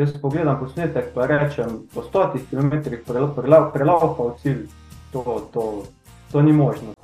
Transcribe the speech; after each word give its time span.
jaz 0.00 0.12
pogledam 0.20 0.58
posnetek, 0.58 1.12
pa 1.14 1.26
rečem, 1.26 1.82
po 1.94 2.02
stotih 2.02 2.44
kilometrih 2.50 3.02
prelaupa 3.04 4.22
v 4.22 4.32
cilj, 4.42 4.62
to, 5.12 5.48
to, 5.52 5.82
to 6.32 6.42
ni 6.42 6.52
možno. 6.52 6.94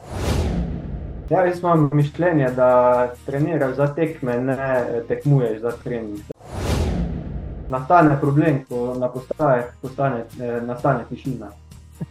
Ja, 1.31 1.45
jaz 1.45 1.59
imam 1.61 1.91
mišljenje, 1.93 2.49
da 2.57 2.69
treniraš 3.27 3.77
za 3.77 3.87
tekme, 3.95 4.41
ne 4.41 5.03
tekmuješ 5.09 5.61
za 5.61 5.73
trening. 5.85 6.19
Nastane 7.69 8.17
problem, 8.21 8.65
ko 8.69 8.95
na 8.99 9.09
postajah 9.09 9.65
postane, 9.83 10.25
eh, 10.41 10.61
nastane 10.63 11.05
tišina. 11.09 11.51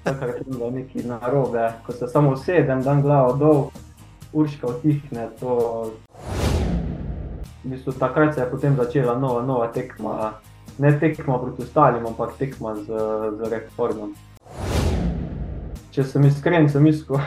Tako 0.03 0.25
je 0.25 0.41
bilo 0.45 0.71
nekaj 0.71 1.03
narobe, 1.03 1.71
ko 1.85 1.93
se 1.93 2.07
samo 2.07 2.37
sedem, 2.37 2.81
dan 2.83 3.01
glavo 3.01 3.33
dol, 3.33 3.69
urška 4.33 4.67
utihne. 4.67 5.29
To... 5.39 5.91
V 7.63 7.69
bistvu, 7.69 7.93
takrat 7.93 8.35
se 8.35 8.41
je 8.41 8.51
potem 8.51 8.75
začela 8.75 9.17
nova, 9.17 9.41
nova 9.41 9.67
tekma. 9.67 10.33
Ne 10.77 10.99
tekma 10.99 11.39
proti 11.39 11.63
ostalim, 11.63 12.05
ampak 12.05 12.33
tekma 12.37 12.75
z, 12.75 12.85
z 13.39 13.49
rekordom. 13.49 14.11
Če 15.95 16.03
sem 16.03 16.25
iskren, 16.27 16.67
sem 16.69 16.83
iskal 16.91 17.21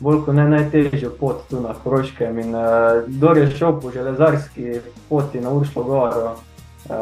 bolj 0.00 0.22
kot 0.24 0.34
ne 0.34 0.46
najtežjo 0.48 1.10
pot 1.20 1.42
tu 1.50 1.60
na 1.60 1.74
Hrvaškem. 1.82 2.38
In 2.40 2.54
uh, 2.56 3.04
kdo 3.06 3.34
je 3.36 3.50
šel 3.52 3.76
po 3.80 3.92
železarski 3.92 4.80
poti 5.08 5.40
na 5.40 5.52
Urško 5.52 5.84
goro, 5.84 6.32
uh, 6.32 6.96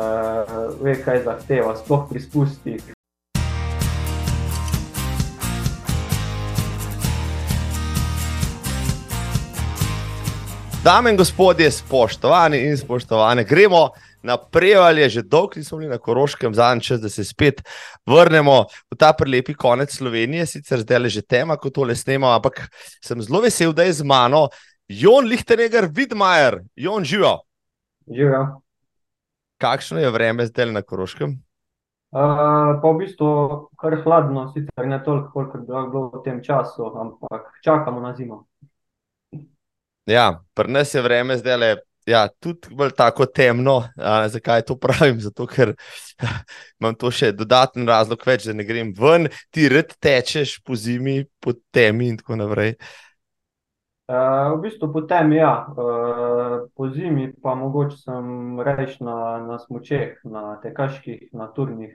ve, 0.82 0.98
kaj 1.04 1.22
zahteva, 1.24 1.76
sploh 1.78 2.08
pri 2.10 2.20
spustih. 2.20 2.82
Dame 10.84 11.10
in 11.10 11.16
gospodje, 11.16 11.70
spoštovani 11.70 12.58
in 12.66 12.76
spoštovane, 12.78 13.44
gremo 13.44 13.90
naprej, 14.22 15.08
že 15.08 15.22
dolgo 15.22 15.56
nismo 15.56 15.78
bili 15.78 15.90
na 15.90 15.98
Koroškem, 15.98 16.54
zadnji 16.54 16.84
čas, 16.84 17.00
da 17.00 17.08
se 17.08 17.24
spet 17.24 17.62
vrnemo 18.06 18.64
v 18.90 18.96
ta 18.98 19.12
prelepi 19.12 19.54
konec 19.54 19.94
Slovenije. 19.94 20.46
Sicer 20.46 20.80
zdaj 20.80 20.98
le 20.98 21.08
že 21.08 21.22
tema, 21.22 21.56
ko 21.56 21.70
tole 21.70 21.96
snemamo, 21.96 22.34
ampak 22.34 22.68
sem 23.04 23.22
zelo 23.22 23.40
vesel, 23.40 23.72
da 23.72 23.82
je 23.82 23.92
z 23.92 24.04
mano 24.04 24.48
Jon 24.88 25.26
Lichtenegger, 25.26 25.88
Vidmajer, 25.92 26.62
Jon 26.76 27.04
živijo. 27.04 27.38
Živijo. 28.06 28.60
Kakšno 29.58 29.98
je 29.98 30.10
vreme 30.10 30.46
zdaj 30.46 30.72
na 30.72 30.82
Koroškem? 30.82 31.38
Uh, 32.08 32.80
pa 32.80 32.88
v 32.88 33.04
bistvu 33.04 33.68
kar 33.76 33.98
hladno, 34.00 34.46
sicer 34.54 34.86
ne 34.88 34.96
toliko, 35.04 35.28
koliko 35.32 35.58
bi 35.58 35.66
bilo 35.66 36.08
v 36.14 36.22
tem 36.24 36.38
času, 36.40 36.86
ampak 36.96 37.52
čakamo 37.64 38.00
na 38.00 38.14
zimo. 38.16 38.46
Ja, 40.08 40.40
pri 40.54 40.72
nas 40.72 40.94
je 40.94 41.02
vreme 41.04 41.36
zdaj 41.36 41.56
le. 41.56 41.76
Ja, 42.08 42.28
tudi 42.40 42.72
bolj 42.72 42.94
tako 42.96 43.26
temno. 43.26 43.82
A, 43.96 44.28
zakaj 44.32 44.62
to 44.68 44.78
pravim? 44.80 45.20
Zato, 45.26 45.46
ker 45.46 45.74
imam 46.80 46.96
to 46.96 47.10
še 47.12 47.34
dodaten 47.36 47.88
razlog, 47.88 48.24
več, 48.26 48.46
da 48.48 48.56
ne 48.56 48.64
grem 48.68 48.94
ven, 48.96 49.28
ti 49.52 49.68
red 49.68 49.92
tečeš 50.00 50.58
po 50.64 50.78
zimi, 50.78 51.20
po 51.40 51.52
temi 51.74 52.08
in 52.12 52.18
tako 52.20 52.40
naprej. 52.40 52.76
Uh, 54.08 54.54
v 54.54 54.62
bistvu 54.62 54.88
po 54.88 55.02
temi, 55.04 55.36
ja, 55.36 55.52
uh, 55.68 56.54
po 56.72 56.88
zimi 56.88 57.28
pa 57.44 57.52
mogoče 57.60 57.98
sem 58.00 58.60
rejš 58.64 59.02
na, 59.04 59.16
na 59.44 59.58
smočeh, 59.60 60.16
na 60.24 60.54
tekaških, 60.62 61.26
na 61.36 61.50
turnih. 61.52 61.92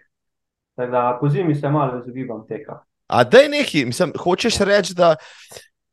Tako 0.78 0.92
da 0.94 1.02
po 1.18 1.30
zimi 1.34 1.56
se 1.58 1.70
malo 1.74 2.04
izogibam 2.04 2.46
teka. 2.46 2.84
A 3.10 3.24
da 3.26 3.42
je 3.42 3.50
neki, 3.50 3.86
mislim, 3.90 4.14
hočeš 4.20 4.60
reči, 4.62 4.94
da 4.98 5.16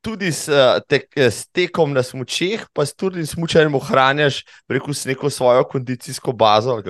tudi 0.00 0.32
s, 0.32 0.48
tek, 0.88 1.08
s 1.16 1.46
tekom 1.52 1.92
na 1.92 2.02
smočeh, 2.02 2.66
pa 2.72 2.84
tudi 2.88 3.24
s 3.26 3.34
smočanjem 3.34 3.74
ohranjaš, 3.78 4.42
rekel 4.68 4.94
si, 4.96 5.08
neko 5.12 5.30
svojo 5.30 5.64
kondicijsko 5.68 6.32
bazo. 6.32 6.80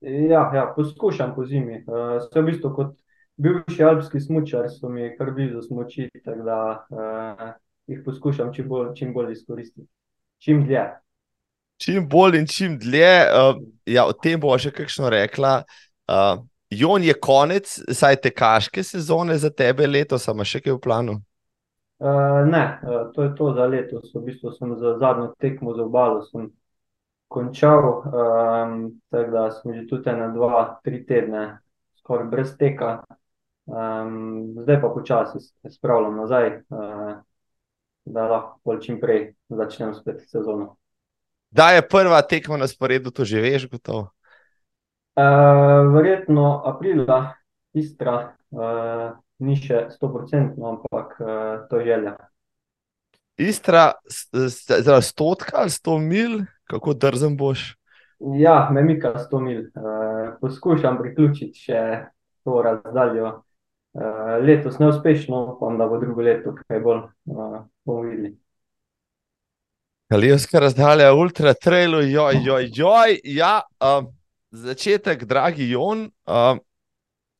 Ja, 0.00 0.50
ja, 0.54 0.72
poskušam 0.76 1.34
po 1.34 1.46
zimi. 1.46 1.82
Uh, 1.86 2.18
v 2.34 2.44
bistvu 2.50 2.72
kot 2.74 2.96
bivši 3.36 3.84
alpski 3.84 4.20
smočar, 4.20 4.68
so 4.70 4.88
mi 4.88 5.12
kar 5.16 5.32
blizu 5.34 5.62
smoči, 5.62 6.08
tako 6.24 6.42
da 6.46 6.58
uh, 6.90 7.46
jih 7.86 8.02
poskušam 8.04 8.52
čim 8.54 8.68
bolj, 8.68 8.94
čim 8.98 9.14
bolj 9.14 9.32
izkoristiti. 9.32 9.88
Čim 10.42 10.66
dlje. 10.66 10.84
Čim 11.80 12.08
bolj 12.08 12.38
in 12.40 12.46
čim 12.46 12.78
dlje. 12.78 13.14
Uh, 13.30 13.62
ja, 13.86 14.06
o 14.06 14.12
tem 14.12 14.40
bo 14.40 14.56
še 14.58 14.72
kakšno 14.74 15.10
rekla. 15.12 15.62
Uh, 16.10 16.44
Jon 16.70 17.04
je 17.04 17.14
konec, 17.14 17.70
saj 17.94 18.18
tekaške 18.24 18.82
sezone 18.82 19.36
za 19.38 19.52
tebe 19.54 19.86
letos, 19.86 20.26
ali 20.28 20.44
še 20.44 20.60
kaj 20.64 20.74
v 20.74 20.82
planu? 20.82 21.18
Uh, 21.98 22.44
ne, 22.48 22.80
uh, 22.82 23.12
to 23.12 23.22
je 23.22 23.34
to 23.34 23.52
za 23.56 23.66
letos. 23.66 24.14
V 24.14 24.20
bistvu 24.20 24.52
sem 24.52 24.76
za 24.78 24.98
zadnjo 24.98 25.34
tekmo 25.38 25.74
za 25.74 25.82
obalo 25.82 26.24
končal, 27.28 28.02
um, 28.04 29.00
tako 29.10 29.30
da 29.30 29.50
sem 29.50 29.74
že 29.74 29.86
tudi 29.86 30.12
na 30.12 30.28
dva, 30.28 30.80
tri 30.84 31.06
tedne 31.06 31.58
skoraj 31.98 32.28
brez 32.28 32.56
teka. 32.58 33.02
Um, 33.66 34.54
zdaj 34.62 34.80
pa 34.80 34.88
počasi 34.88 35.40
se 35.40 35.70
spravljam 35.70 36.16
nazaj, 36.16 36.46
uh, 36.70 37.16
da 38.04 38.28
lahko 38.28 38.76
čim 38.78 39.00
prej 39.00 39.34
začnem 39.48 39.94
spet 39.94 40.22
sezono. 40.30 40.76
Da 41.50 41.70
je 41.70 41.88
prva 41.88 42.22
tekma 42.22 42.56
na 42.56 42.68
sporedu, 42.68 43.10
to 43.10 43.24
že 43.24 43.40
veš, 43.40 43.70
gotovo. 43.70 44.10
Uh, 45.16 45.94
verjetno 45.94 46.62
aprila, 46.64 47.32
istra. 47.72 48.36
Uh, 48.50 49.16
ni 49.38 49.56
še 49.60 49.86
100%, 49.92 50.56
ampak 50.56 51.16
uh, 51.20 51.66
to 51.70 51.80
je 51.80 51.86
želja. 51.90 52.16
Istra, 53.36 53.92
zelo 54.80 55.00
stotka 55.04 55.58
ali 55.60 55.70
100 55.70 55.98
mil, 56.00 56.38
kako 56.64 56.94
drzen 56.94 57.36
boš? 57.36 57.74
Ja, 58.40 58.70
me 58.72 58.82
mika 58.82 59.12
100 59.18 59.40
mil. 59.44 59.60
Uh, 59.76 60.38
poskušam 60.40 60.96
priključiti 61.02 61.66
še 61.68 61.82
to 62.44 62.62
razdaljo. 62.64 63.42
Uh, 63.96 64.36
letos 64.44 64.78
neuspešno, 64.80 65.56
upam, 65.56 65.78
da 65.78 65.88
bo 65.88 66.00
drugo 66.00 66.24
leto 66.24 66.54
kaj 66.56 66.80
bolj 66.80 67.04
uh, 67.28 67.60
videli. 68.04 68.36
Kalijska 70.08 70.60
razdalja, 70.62 71.12
ultra 71.14 71.54
trailu, 71.54 72.00
joj, 72.06 72.40
joj, 72.44 72.68
joj. 72.72 73.16
Ja, 73.24 73.60
uh, 73.82 74.06
začetek, 74.50 75.24
dragi 75.24 75.68
Jon. 75.70 76.06
Uh, 76.24 76.60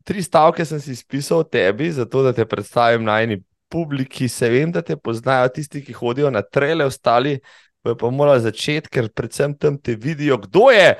tri 0.07 0.23
stavke 0.23 0.65
sem 0.65 0.81
si 0.81 0.95
pisal 1.09 1.43
o 1.43 1.45
tebi, 1.45 1.91
zato 1.93 2.23
da 2.23 2.33
te 2.33 2.47
predstavim 2.47 3.05
na 3.05 3.19
eni 3.25 3.41
publiki. 3.69 4.29
Se 4.31 4.49
vem, 4.51 4.71
da 4.73 4.83
te 4.83 4.97
poznajo 4.97 5.51
tisti, 5.57 5.83
ki 5.83 5.97
hodijo 5.97 6.31
na 6.31 6.43
trele, 6.43 6.87
ostali 6.87 7.41
pa 7.87 8.11
morajo 8.11 8.43
začeti, 8.49 8.91
ker 8.91 9.11
predvsem 9.15 9.55
tam 9.55 9.77
te 9.79 9.95
vidijo, 9.95 10.41
kdo 10.47 10.71
je. 10.75 10.95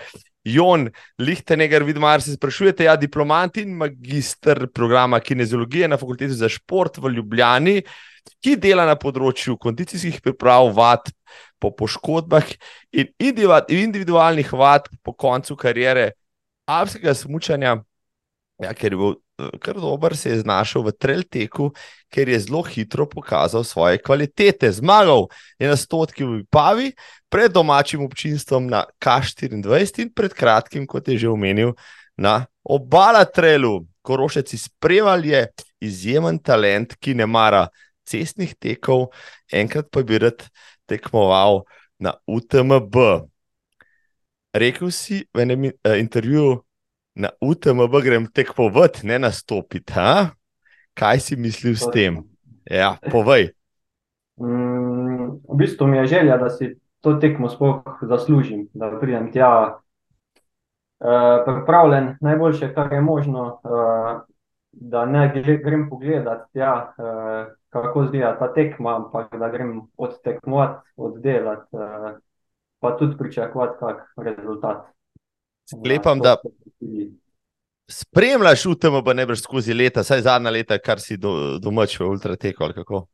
Jon, 0.47 0.85
Lichtenegger, 1.19 1.83
vidmar 1.83 2.23
se 2.23 2.37
sprašujete, 2.37 2.85
ja, 2.87 2.95
diplomant 2.95 3.57
in 3.59 3.73
magistr 3.75 4.69
programa 4.71 5.19
kineziologije 5.21 5.89
na 5.91 5.99
fakulteti 5.99 6.39
za 6.39 6.47
šport 6.49 7.01
v 7.03 7.11
Ljubljani, 7.17 7.81
ki 8.43 8.55
dela 8.63 8.85
na 8.87 8.95
področju 8.95 9.57
kondicijskih 9.59 10.21
priprav, 10.23 10.71
vad 10.77 11.11
po 11.59 11.73
poškodbah 11.75 12.47
in 12.95 13.11
individualnih 13.19 14.53
vad 14.55 14.87
po 15.03 15.17
koncu 15.19 15.57
karijere 15.59 16.13
alpskega 16.71 17.15
smučanja. 17.15 17.81
Ja, 18.57 18.73
ker 18.73 18.95
je 18.95 18.97
bil 18.97 19.13
eh, 19.13 19.57
kar 19.61 19.77
dober, 19.77 20.17
se 20.17 20.31
je 20.31 20.41
znašel 20.41 20.87
v 20.87 20.93
Trelteku, 20.97 21.69
ker 22.09 22.29
je 22.29 22.39
zelo 22.41 22.63
hitro 22.65 23.05
pokazal 23.09 23.65
svoje 23.69 24.01
kvalitete. 24.01 24.71
Zmagal 24.73 25.29
je 25.61 25.69
na 25.69 25.77
stotki 25.77 26.25
v 26.25 26.41
Pavi, 26.49 26.95
pred 27.29 27.53
domačim 27.53 28.01
občinstvom 28.07 28.65
na 28.71 28.87
K24 28.97 30.01
in 30.01 30.13
pred 30.13 30.33
kratkim, 30.33 30.87
kot 30.89 31.09
je 31.09 31.19
že 31.19 31.29
omenil, 31.29 31.77
na 32.17 32.47
obala 32.65 33.25
Trelu. 33.29 33.85
Korošec 34.01 34.53
izpreval 34.55 35.25
je 35.27 35.45
izjemen 35.81 36.39
talent, 36.39 36.97
ki 36.97 37.15
ne 37.15 37.27
mara 37.27 37.67
cestnih 38.07 38.55
tekov, 38.57 39.11
enkrat 39.53 39.91
pa 39.91 40.01
bi 40.07 40.19
rad 40.23 40.47
tekmoval 40.89 41.67
na 41.99 42.15
UTMB. 42.25 42.97
Rekel 44.57 44.89
si 44.95 45.27
v 45.35 45.45
enem 45.45 45.69
uh, 45.69 45.99
intervjuju, 45.99 46.63
na 47.17 47.31
UTMB 47.41 48.03
grem 48.05 48.27
tekmovati, 48.33 49.07
ne 49.07 49.19
nastopiti. 49.19 49.93
Ha? 49.97 50.37
Kaj 50.95 51.21
si 51.21 51.37
mislil 51.37 51.77
s 51.77 51.89
tem? 51.93 52.21
Ja, 52.69 52.97
povej. 53.11 53.53
Mm, 54.41 55.41
v 55.49 55.57
bistvu 55.57 55.87
mi 55.87 55.97
je 55.97 56.07
želja, 56.07 56.37
da 56.37 56.51
si 56.51 56.75
to 57.01 57.17
tekmo 57.21 57.49
sploh 57.49 57.83
zaslužim, 58.03 58.69
da 58.75 58.93
pridem 59.01 59.33
tja. 59.33 59.81
Uh, 60.97 61.45
pripravljen 61.45 62.15
najboljše, 62.21 62.71
kar 62.75 62.93
je 62.93 63.01
možno, 63.01 63.61
uh, 63.65 64.21
da 64.73 65.05
ne 65.07 65.29
grem 65.65 65.89
pogledat, 65.91 66.47
tja, 66.53 66.93
uh, 66.97 67.53
kako 67.69 68.07
zgleda 68.07 68.39
ta 68.39 68.49
tekma, 68.55 68.97
ampak 68.97 69.37
da 69.39 69.49
grem 69.53 69.83
odtekmovati, 69.97 70.89
oddelati, 70.97 71.69
uh, 71.77 72.17
pa 72.81 72.97
tudi 72.97 73.17
pričakovati 73.19 73.77
kak 73.81 74.13
rezultat. 74.17 74.96
Sklepam, 75.67 76.23
da 76.23 76.37
spremljaš 77.91 78.67
UTM, 78.67 79.01
pa 79.05 79.15
ne 79.15 79.27
brž 79.27 79.43
skozi 79.43 79.75
leta, 79.75 80.05
saj 80.07 80.25
zadnja 80.27 80.51
leta, 80.51 80.79
kar 80.79 81.03
si 81.03 81.19
do, 81.19 81.59
domač 81.63 81.99
v 82.01 82.09
ultrateku 82.11 82.65
ali 82.67 82.77
kako. 82.77 83.07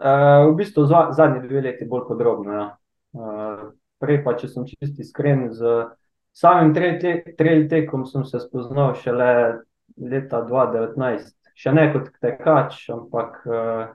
Uh, 0.00 0.48
v 0.48 0.54
bistvu 0.56 0.86
zadnji 0.88 1.44
dve 1.44 1.60
leti 1.68 1.88
bolj 1.88 2.06
podrobno. 2.08 2.52
Ja. 2.56 2.66
Uh, 3.12 3.64
prej 4.00 4.22
pa, 4.24 4.36
če 4.40 4.48
sem 4.48 4.64
čisti 4.68 5.04
iskren, 5.04 5.50
z 5.52 5.90
Samim 6.32 6.72
trail 6.74 7.68
tekom 7.68 8.06
sem 8.06 8.24
se 8.24 8.38
spoznal 8.40 8.94
šele 8.94 9.60
leta 9.98 10.44
2019. 10.46 11.34
Še 11.58 11.72
ne 11.74 11.88
kot 11.92 12.06
tekač, 12.22 12.76
ampak 12.94 13.40
uh, 13.44 13.90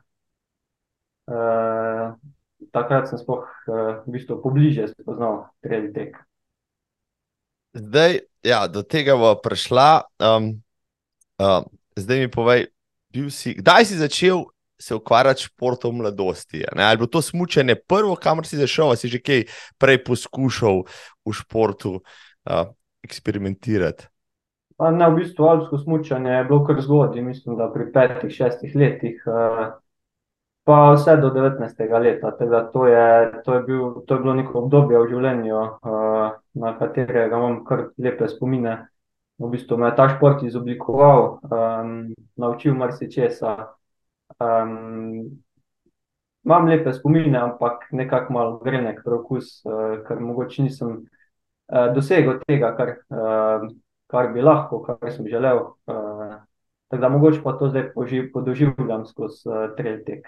uh, 1.31 2.11
takrat 2.75 3.09
sem 3.09 3.21
spoh 3.21 3.47
uh, 3.47 4.03
v 4.03 4.17
bistvu 4.17 4.37
pobliže 4.43 4.91
spoznal 4.91 5.47
trail 5.65 5.89
tek. 5.95 6.19
Zdaj, 7.75 8.19
ja, 8.44 8.68
do 8.72 8.86
tega 8.88 9.18
bo 9.19 9.33
prišla. 9.44 10.07
Um, 10.16 10.63
um, 11.44 11.66
zdaj 12.00 12.24
mi 12.24 12.31
povej, 12.31 12.69
si, 13.27 13.51
kdaj 13.60 13.86
si 13.86 14.00
začel 14.00 14.45
se 14.80 14.95
ukvarjati 14.95 15.42
s 15.42 15.51
športom 15.51 15.98
mladosti? 16.00 16.63
Ali 16.72 16.98
bo 16.98 17.07
to 17.07 17.22
smučanje 17.22 17.75
prvo, 17.75 18.16
kamor 18.16 18.48
si 18.48 18.56
zašel, 18.56 18.95
si 18.95 19.12
že 19.12 19.19
kaj 19.19 19.44
prej 19.75 20.04
poskušal 20.07 20.83
v 21.27 21.36
športu 21.36 22.00
uh, 22.00 22.72
eksperimentirati? 23.04 24.07
Pa 24.80 24.92
ne, 24.92 25.07
v 25.12 25.24
bistvu 25.24 25.44
alpsko 25.44 25.77
smučanje 25.83 26.31
je 26.31 26.48
bilo 26.48 26.63
kar 26.68 26.80
zgodaj, 26.80 27.22
mislim, 27.24 27.60
da 27.60 27.72
pri 27.72 27.92
petih, 27.92 28.31
šestih 28.31 28.75
letih, 28.75 29.19
pa 30.65 30.94
vse 30.94 31.17
do 31.17 31.29
19. 31.29 32.00
leta. 32.00 32.31
Teda 32.31 32.63
to, 32.73 32.85
je, 32.85 33.31
to, 33.45 33.53
je 33.53 33.62
bil, 33.63 34.01
to 34.07 34.13
je 34.13 34.19
bilo 34.19 34.33
neko 34.33 34.59
obdobje 34.65 34.97
v 34.97 35.09
življenju, 35.13 35.62
na 36.57 36.71
katerega 36.79 37.38
imam 37.38 37.59
kar 37.67 37.89
lepe 38.01 38.27
spomine. 38.27 38.79
V 39.38 39.50
bistvu 39.51 39.77
me 39.77 39.91
je 39.91 39.95
ta 39.97 40.07
šport 40.09 40.44
izoblikoval, 40.47 41.25
um, 41.44 41.89
naučil 42.39 42.73
marsikesa. 42.73 43.75
Um, 44.39 45.44
imam 46.47 46.69
lepe 46.71 46.94
spomine, 46.95 47.38
ampak 47.38 47.91
nekako 47.91 48.33
malo 48.33 48.56
grenek 48.63 49.03
preokus, 49.03 49.59
uh, 49.67 50.00
ker 50.07 50.23
mogoče 50.23 50.65
nisem 50.65 50.95
uh, 50.95 51.91
dosegel 51.94 52.39
tega, 52.47 52.71
kar, 52.79 52.95
uh, 53.12 53.67
kar 54.07 54.31
bi 54.33 54.41
lahko, 54.41 54.79
kar 54.88 55.12
sem 55.12 55.27
želel. 55.27 55.62
Uh, 55.85 56.39
tako 56.88 57.01
da 57.03 57.12
mogoče 57.12 57.44
pa 57.44 57.53
to 57.59 57.69
zdaj 57.69 57.91
podoživljam 58.33 59.06
skozi 59.06 59.45
uh, 59.51 59.67
tretek. 59.77 60.25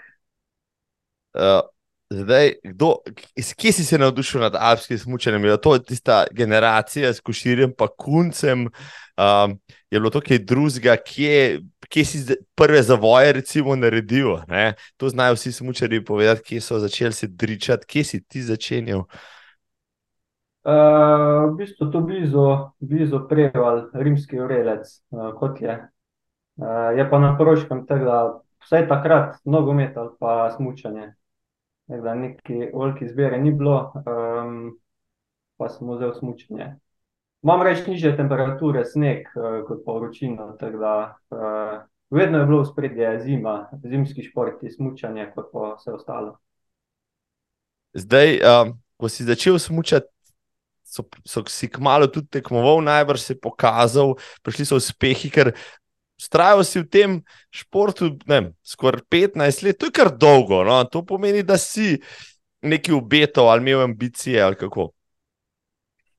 Uh. 1.38 1.66
Zdaj, 2.10 2.52
kdo, 2.64 2.94
iz 3.36 3.54
kje 3.54 3.72
si 3.72 3.84
se 3.84 3.98
navdušil 3.98 4.40
nad 4.40 4.54
alpskim 4.56 4.98
smočanjem? 4.98 5.44
Je 5.44 5.60
to 5.60 5.78
tista 5.78 6.24
generacija 6.32 7.12
s 7.12 7.20
koširjem, 7.20 7.74
pa 7.78 7.86
kuncem, 7.88 8.64
um, 8.64 9.58
je 9.90 10.00
bilo 10.00 10.10
to 10.10 10.22
kaj 10.24 10.38
drugega, 10.38 10.96
kje, 10.96 11.60
kje 11.88 12.04
si 12.04 12.36
prve 12.56 12.80
zavoje, 12.82 13.32
recimo, 13.32 13.76
naredil? 13.76 14.38
Ne? 14.48 14.72
To 14.96 15.08
znajo 15.08 15.36
vsi 15.36 15.52
smočari 15.52 16.04
povedati, 16.04 16.42
kje 16.42 16.60
so 16.60 16.78
začeli 16.78 17.12
se 17.12 17.28
dričati, 17.28 17.86
kje 17.86 18.04
si 18.04 18.24
ti 18.24 18.42
začenjal. 18.42 19.04
Uh, 20.64 21.44
v 21.52 21.56
bistvu 21.60 21.90
to 21.92 22.00
blizu, 22.00 22.48
blizu 22.80 23.20
preval, 23.28 23.90
rimski 23.92 24.40
urelec, 24.40 24.88
uh, 25.10 25.34
kot 25.36 25.60
je. 25.60 25.76
Uh, 26.56 26.96
je 26.96 27.10
pa 27.10 27.20
na 27.20 27.36
Poroškem 27.36 27.84
tega, 27.86 28.40
vsaj 28.64 28.88
takrat, 28.88 29.36
nogomet 29.44 29.96
ali 29.96 30.16
pa 30.20 30.50
smočanje. 31.88 32.02
Da 32.02 32.14
neki 32.14 32.70
veliki 32.74 33.08
zbere 33.08 33.38
ni 33.38 33.52
bilo, 33.52 33.92
um, 33.94 34.78
pa 35.56 35.68
smo 35.68 35.96
vzel 35.96 36.14
smučanje. 36.14 36.76
Imam 37.42 37.62
reči 37.62 37.90
niže 37.90 38.16
temperature, 38.16 38.84
sneg, 38.84 39.28
uh, 39.36 39.66
kot 39.66 39.84
pa 39.86 39.92
vročina. 39.92 40.56
Da, 40.60 41.18
uh, 41.30 41.82
vedno 42.10 42.38
je 42.38 42.46
bilo 42.46 42.62
v 42.62 42.66
spredje 42.66 43.20
zima, 43.20 43.70
zimski 43.82 44.22
šport, 44.22 44.60
smučanje, 44.76 45.30
kot 45.34 45.50
pa 45.52 45.74
vse 45.76 45.92
ostalo. 45.92 46.38
Zdaj, 47.94 48.40
um, 48.42 48.78
ko 48.96 49.08
si 49.08 49.24
začel 49.24 49.58
smučati, 49.58 50.08
so, 50.84 51.04
so 51.24 51.44
si 51.46 51.68
kmalo 51.68 52.06
tudi 52.06 52.28
tekmoval, 52.28 52.82
najbrž 52.82 53.20
se 53.20 53.32
je 53.32 53.40
pokazal, 53.40 54.16
prišli 54.42 54.64
so 54.64 54.76
uspehi, 54.76 55.30
ker 55.30 55.52
Strajal 56.18 56.64
si 56.66 56.80
v 56.82 56.88
tem 56.90 57.10
športu 57.54 58.10
skoraj 58.66 59.02
15 59.10 59.62
let, 59.64 59.78
to 59.78 59.86
je 59.86 59.94
kar 59.94 60.10
dolgo. 60.10 60.64
No? 60.66 60.82
To 60.90 61.04
pomeni, 61.06 61.42
da 61.46 61.58
si 61.58 61.96
neki 62.62 62.92
ubeto 62.92 63.46
ali 63.46 63.62
imel 63.62 63.84
ambicije 63.86 64.42
ali 64.42 64.56
kako. 64.56 64.90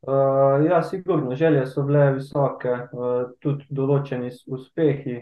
Uh, 0.01 0.65
ja, 0.69 0.83
sigurno, 0.83 1.35
želje 1.35 1.65
so 1.67 1.83
bile 1.83 2.13
visoke, 2.15 2.71
uh, 2.71 3.33
tudi 3.43 3.65
določeni 3.69 4.31
uspehi. 4.47 5.17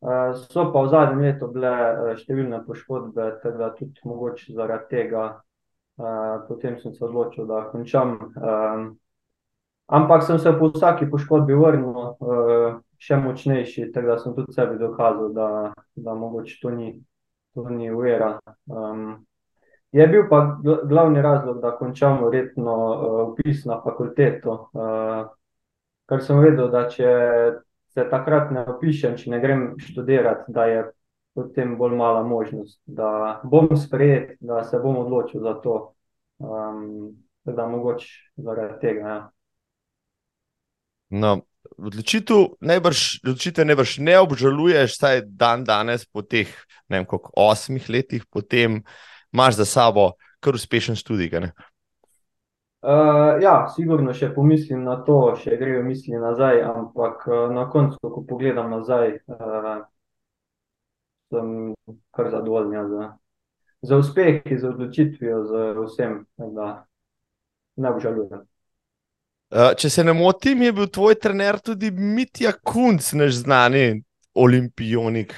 Uh, 0.00 0.32
so 0.48 0.70
pa 0.72 0.80
v 0.80 0.88
zadnjem 0.92 1.20
letu 1.26 1.50
bile 1.52 1.72
številne 2.16 2.62
poškodbe, 2.64 3.26
tako 3.42 3.58
da 3.60 3.68
tudi 3.76 4.08
mogoče 4.08 4.56
zaradi 4.56 4.88
tega. 4.88 5.26
Uh, 6.00 6.40
potem 6.48 6.78
sem 6.80 6.94
se 6.96 7.04
odločil, 7.04 7.44
da 7.46 7.66
končam. 7.68 8.16
Uh, 8.32 8.88
ampak 9.86 10.22
sem 10.22 10.38
se 10.38 10.52
po 10.58 10.72
vsaki 10.74 11.10
poškodbi 11.10 11.54
vrnil. 11.54 12.16
Uh, 12.20 12.82
še 13.04 13.18
močnejši, 13.20 13.90
tako 13.92 14.12
da 14.12 14.16
sem 14.22 14.34
tudi 14.36 14.54
sebi 14.56 14.78
dokazal, 14.80 15.30
da, 15.36 15.48
da 15.96 16.14
mogoče 16.16 16.56
to 16.62 16.72
ni, 16.72 16.92
ni 17.76 17.90
uvera. 17.92 18.38
Um, 18.70 19.26
je 19.94 20.06
bil 20.10 20.24
pa 20.30 20.40
glavni 20.62 21.22
razlog, 21.22 21.60
da 21.62 21.74
končam 21.78 22.22
verjetno 22.24 22.74
uh, 22.74 23.18
upis 23.28 23.64
na 23.68 23.80
fakulteto, 23.84 24.56
uh, 24.72 25.26
ker 26.08 26.24
sem 26.24 26.40
vedel, 26.40 26.70
da 26.72 26.86
če 26.90 27.10
se 27.94 28.06
takrat 28.10 28.50
ne 28.54 28.64
opišem, 28.74 29.18
če 29.20 29.34
ne 29.34 29.40
grem 29.42 29.66
študirati, 29.82 30.52
da 30.54 30.66
je 30.70 30.86
potem 31.34 31.76
bolj 31.78 31.94
mala 31.98 32.22
možnost, 32.26 32.80
da 32.86 33.40
bom 33.44 33.68
sprejet, 33.78 34.36
da 34.40 34.62
se 34.64 34.80
bom 34.82 35.02
odločil 35.04 35.44
za 35.44 35.58
to. 35.62 35.76
Um, 36.38 37.14
da 37.44 37.66
mogoče 37.68 38.08
zaradi 38.40 38.78
tega. 38.80 39.00
Ja. 39.04 39.16
No, 41.14 41.44
odločitev 41.78 42.56
najbrž, 42.60 43.22
najbrž 43.22 43.98
ne 44.02 44.18
obžaluješ, 44.18 44.98
saj 44.98 45.22
dan 45.26 45.62
danes, 45.64 46.06
po 46.06 46.22
teh 46.22 46.50
ne 46.90 46.98
vem, 46.98 47.06
koliko 47.06 47.30
osmih 47.36 47.86
letih, 47.88 48.26
potem 48.26 48.82
imaš 49.32 49.62
za 49.62 49.64
sabo 49.64 50.12
kar 50.42 50.54
uspešen 50.54 50.96
študij. 50.96 51.30
Uh, 52.84 53.40
ja, 53.40 53.64
sigurno 53.72 54.12
še 54.12 54.28
pomislim 54.34 54.82
na 54.84 54.98
to, 55.06 55.32
še 55.40 55.56
grejo 55.56 55.80
misli 55.86 56.18
nazaj, 56.20 56.60
ampak 56.68 57.22
uh, 57.30 57.46
na 57.48 57.64
koncu, 57.72 57.96
ko 57.96 58.24
pogledam 58.28 58.68
nazaj, 58.74 59.22
uh, 59.24 59.86
sem 61.32 61.72
kar 62.12 62.28
zadovoljen 62.34 62.90
za, 62.90 63.06
za 63.88 64.00
uspeh, 64.02 64.42
za 64.52 64.74
odločitvijo, 64.74 65.44
za 65.48 65.62
vsem, 65.78 66.26
da 66.36 66.68
ne 67.80 67.94
obžalujem. 67.94 68.44
Eh, 69.54 69.74
če 69.78 69.86
se 69.90 70.02
ne 70.02 70.10
motim, 70.18 70.64
je 70.66 70.72
bil 70.74 70.88
tvoj 70.90 71.14
trener 71.22 71.60
tudi 71.62 71.92
Mitja 71.94 72.50
Kunc, 72.58 73.12
naš 73.14 73.36
znani 73.44 74.02
olimpijonik. 74.34 75.30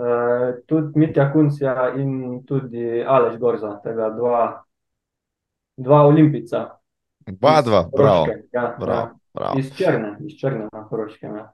Uh, 0.00 0.54
tudi 0.70 1.02
Mitja 1.02 1.26
Kunc 1.32 1.58
ja, 1.60 1.90
in 2.00 2.40
tudi 2.48 3.02
Aleš 3.04 3.36
Gorza, 3.42 3.74
tega 3.84 4.08
dva, 4.16 4.40
dva 5.76 6.00
olimpica. 6.08 6.62
Dva, 7.28 7.58
dva, 7.66 7.82
bravo. 7.92 8.30
Ja, 8.54 8.64
bravo, 8.80 8.96
ja. 8.96 9.12
bravo. 9.36 9.60
Iz 9.60 9.74
črne, 9.76 10.14
iz 10.24 10.40
črne 10.40 10.70
na 10.72 10.86
Hrvaškem. 10.88 11.36
Ja. 11.36 11.46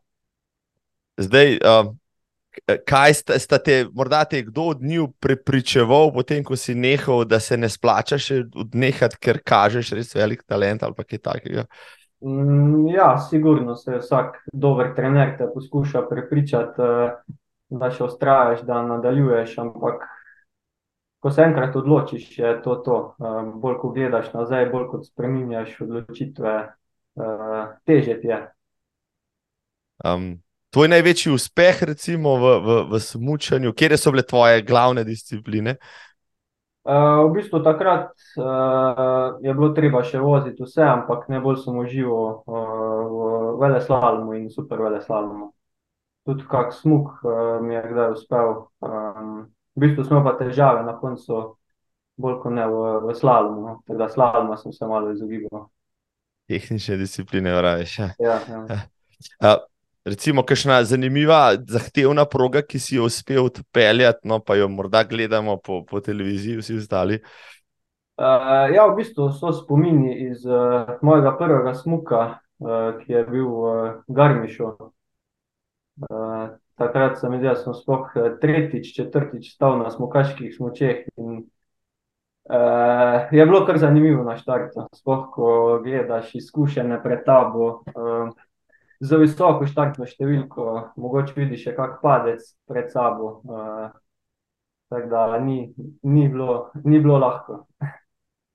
Zdaj, 1.26 1.59
uh, 1.59 1.90
kaj 2.64 3.14
sta, 3.14 3.38
sta 3.38 3.58
te, 3.58 3.84
morda 3.94 4.25
te 4.25 4.42
kdo 4.42 4.70
od 4.72 4.82
njih 4.82 5.10
prepričeval, 5.20 6.12
potem 6.14 6.44
ko 6.44 6.56
si 6.56 6.75
nehal, 6.75 7.25
da 7.25 7.40
se 7.40 7.56
ne 7.56 7.68
splača 7.68 8.18
še 8.18 8.42
odnehati, 8.56 9.20
ker 9.20 9.40
kažeš 9.44 9.92
res 9.98 10.14
velik 10.16 10.42
talent 10.48 10.82
ali 10.82 11.04
kaj 11.04 11.22
takega? 11.22 11.66
Mm, 12.25 12.88
ja, 12.88 13.18
sigurno 13.18 13.76
se 13.76 13.98
vsak 13.98 14.40
dober 14.52 14.94
trener 14.96 15.36
te 15.38 15.48
poskuša 15.54 16.06
prepričati, 16.10 16.82
eh, 16.82 17.34
da 17.68 17.90
še 17.90 18.04
ustrajaš, 18.04 18.62
da 18.64 18.80
nadaljuješ, 18.82 19.58
ampak 19.58 20.06
ko 21.20 21.30
se 21.30 21.42
enkrat 21.42 21.76
odločiš, 21.76 22.38
je 22.38 22.54
to 22.62 22.76
to. 22.86 22.98
Eh, 23.20 23.52
bolj 23.60 23.78
ko 23.82 23.92
gledaš 23.92 24.32
nazaj, 24.32 24.70
bolj 24.72 24.88
kot 24.94 25.06
spreminjaš 25.06 25.80
odločitve, 25.80 26.56
eh, 27.20 27.66
teže 27.84 28.20
ti 28.20 28.32
je. 28.32 28.40
Um, 30.04 30.45
tvoj 30.76 30.90
največji 30.92 31.33
uspeh, 31.33 31.78
recimo 31.88 32.37
v, 32.37 32.49
v, 32.61 32.75
v 32.92 32.99
smutku, 33.00 33.73
kje 33.73 33.97
so 33.97 34.12
bile 34.12 34.23
tvoje 34.28 34.61
glavne 34.61 35.06
discipline? 35.09 35.78
Uh, 36.85 37.25
v 37.26 37.40
bistvu 37.40 37.62
takrat 37.64 38.12
uh, 38.37 39.40
je 39.40 39.54
bilo 39.56 39.73
treba 39.73 40.04
še 40.04 40.21
voziti 40.21 40.61
vse, 40.62 40.85
ampak 40.85 41.25
najbolj 41.33 41.56
sem 41.64 41.78
užival 41.80 42.45
uh, 42.45 42.59
v 43.09 43.54
vele 43.59 43.80
slalomu 43.80 44.37
in 44.37 44.50
super 44.52 44.85
vele 44.85 45.00
slalomu. 45.00 45.49
Tudi 46.28 46.45
kak 46.45 46.76
smuk 46.76 47.25
uh, 47.25 47.56
mi 47.64 47.75
je 47.75 47.83
kdaj 47.90 48.12
uspel. 48.12 48.52
Um, 48.85 49.49
v 49.75 49.83
bistvu 49.83 50.04
smo 50.04 50.21
pa 50.23 50.37
težave 50.37 50.85
na 50.85 50.92
koncu, 51.00 51.56
bolj 52.21 52.37
kot 52.45 52.52
ne 52.52 52.68
v, 52.68 52.85
v 53.09 53.16
slalomu. 53.16 53.64
No. 53.64 53.73
Teda 53.88 54.12
slaloma 54.12 54.61
sem 54.61 54.76
se 54.76 54.87
malo 54.87 55.11
izogibal. 55.16 55.71
Tehnične 56.52 57.00
discipline, 57.00 57.56
vraviš. 57.56 57.99
Ja, 58.21 58.45
ja. 58.45 58.61
Uh, 59.40 59.64
recimo, 60.06 60.42
kakšna 60.42 60.84
zanimiva, 60.84 61.56
zahtevna 61.68 62.25
proga, 62.25 62.62
ki 62.62 62.78
si 62.78 62.96
jo 62.96 63.08
uspel 63.10 63.44
odpeljati, 63.44 64.28
no 64.28 64.38
pa 64.40 64.56
jo 64.56 64.68
morda 64.68 65.02
gledamo 65.04 65.56
po, 65.56 65.82
po 65.84 66.00
televiziji, 66.00 66.60
vsi 66.60 66.76
ostali. 66.78 67.20
Uh, 68.16 68.70
ja, 68.72 68.86
v 68.88 68.96
bistvu 68.96 69.28
so 69.36 69.52
spomini 69.52 70.14
iz 70.30 70.46
uh, 70.48 70.94
mojega 71.04 71.34
prvega 71.36 71.75
smuka, 71.75 72.20
uh, 72.62 72.94
ki 73.02 73.12
je 73.12 73.25
bil 73.28 73.50
v 73.50 73.66
uh, 73.72 73.98
Garmišu. 74.08 74.70
Uh, 76.06 76.54
takrat 76.78 77.18
sem 77.20 77.34
videl, 77.34 77.52
da 77.52 77.60
sem 77.60 77.76
sploh 77.76 78.14
tretjič, 78.40 78.94
četrtič 78.96 79.52
stal 79.56 79.76
na 79.82 79.92
smokaških 79.92 80.54
smočeh. 80.54 81.04
In, 81.20 81.44
uh, 82.48 83.28
je 83.34 83.44
bilo 83.44 83.66
kar 83.68 83.82
zanimivo 83.82 84.25
na 84.25 84.38
štartu, 84.40 84.86
sploh 84.96 85.28
ko 85.34 85.52
gledaš 85.84 86.32
izkušene 86.40 87.02
pred 87.04 87.26
tabo. 87.26 87.82
Uh, 87.92 88.32
za 89.00 89.18
visoko 89.20 89.66
štartno 89.68 90.06
številko, 90.08 90.66
mogoče 91.00 91.36
vidiš 91.36 91.68
še 91.68 91.76
kak 91.76 91.98
padec 92.02 92.42
pred 92.68 92.90
sabo. 92.92 93.40
Uh, 93.44 93.88
tako 94.92 95.10
da 95.10 95.40
ni, 95.42 95.72
ni, 96.06 96.28
bilo, 96.30 96.70
ni 96.84 97.00
bilo 97.02 97.18
lahko. 97.22 97.64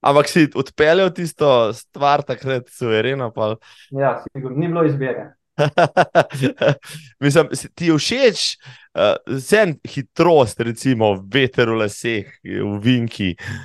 Ampak 0.01 0.31
si 0.31 0.47
odpeljal 0.57 1.11
tisto 1.13 1.71
stvar, 1.77 2.23
takrat 2.25 2.71
suvereno. 2.73 3.29
Pa... 3.35 3.53
Ja, 3.93 4.15
sigurno, 4.25 4.57
ni 4.57 4.71
bilo 4.71 4.85
izbire. 4.87 5.33
Mislim, 7.23 7.51
ti 7.77 7.91
je 7.91 7.97
všeč 7.99 8.45
uh, 8.55 9.19
vse 9.29 9.65
hitrost, 9.85 10.63
recimo 10.65 11.13
veter 11.21 11.69
v 11.69 11.83
laseh, 11.83 12.31
v 12.41 12.79
vinki. 12.81 13.35
Uh, 13.35 13.59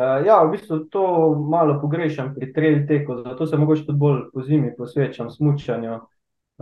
ja, 0.00 0.44
v 0.44 0.50
bistvu 0.50 0.78
to 0.88 1.34
malo 1.36 1.80
pogrešam 1.80 2.34
pri 2.34 2.52
trail 2.52 2.86
teku, 2.88 3.16
zato 3.24 3.46
se 3.46 3.56
mogoče 3.56 3.84
tudi 3.86 3.98
bolj 3.98 4.22
po 4.32 4.42
zimi 4.42 4.72
posvečam 4.76 5.30
smučanju. 5.30 5.98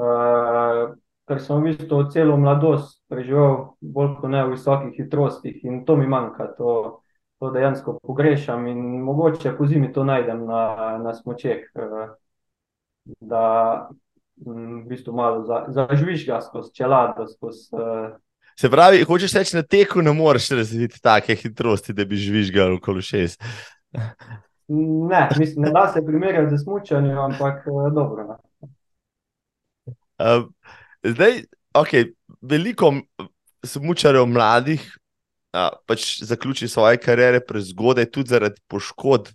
Uh, 0.01 0.95
ker 1.31 1.39
sem 1.39 1.61
v 1.61 1.71
bistvu 1.71 2.01
celo 2.11 2.35
mladost 2.41 2.99
preživel 3.07 3.77
bolj 3.81 4.17
kot 4.19 4.31
ne 4.33 4.43
v 4.47 4.57
visokih 4.57 4.97
hitrostih 4.99 5.61
in 5.63 5.85
to 5.87 5.95
mi 5.97 6.09
manjka. 6.11 6.49
To, 6.59 7.03
to 7.39 7.51
dejansko 7.55 7.99
pogrešam 8.03 8.67
in 8.67 8.81
mogoče 9.07 9.55
po 9.59 9.67
zimi 9.67 9.93
to 9.93 10.05
najdem 10.05 10.43
na, 10.49 10.99
na 10.99 11.15
smočeh, 11.15 11.71
eh, 11.71 12.09
da 13.21 13.45
mm, 14.43 14.83
v 14.83 14.89
bistvu 14.91 15.15
malo 15.15 15.45
za 15.45 15.87
skozi 16.43 16.75
čelado. 16.75 17.29
Skozi, 17.31 17.69
uh... 17.79 18.19
Se 18.59 18.71
pravi, 18.71 19.03
hočeš 19.05 19.35
reči, 19.39 19.57
na 19.57 19.63
teku 19.63 20.03
ne 20.03 20.13
moreš 20.13 20.51
razviti 20.59 21.01
take 21.01 21.35
hitrosti, 21.37 21.93
da 21.93 22.05
bi 22.05 22.17
žvižgal 22.17 22.75
okoli 22.77 23.03
šest. 23.03 23.43
Ne, 25.11 25.29
mislim, 25.39 25.65
ne 25.65 25.71
da 25.75 25.89
se 25.93 26.03
primerjati 26.07 26.57
z 26.57 26.63
smučanjem, 26.63 27.19
ampak 27.19 27.67
uh, 27.67 27.93
dobro. 27.95 28.37
Uh, 30.21 30.47
zdaj, 31.03 31.43
okay, 31.75 32.13
veliko 32.43 32.95
smučarjev 33.65 34.27
mladih 34.27 34.97
pač 35.87 36.21
zaključi 36.23 36.69
svoje 36.69 37.01
kariere 37.03 37.41
prezgodaj, 37.43 38.07
tudi 38.15 38.31
zaradi 38.31 38.61
poškodb. 38.71 39.33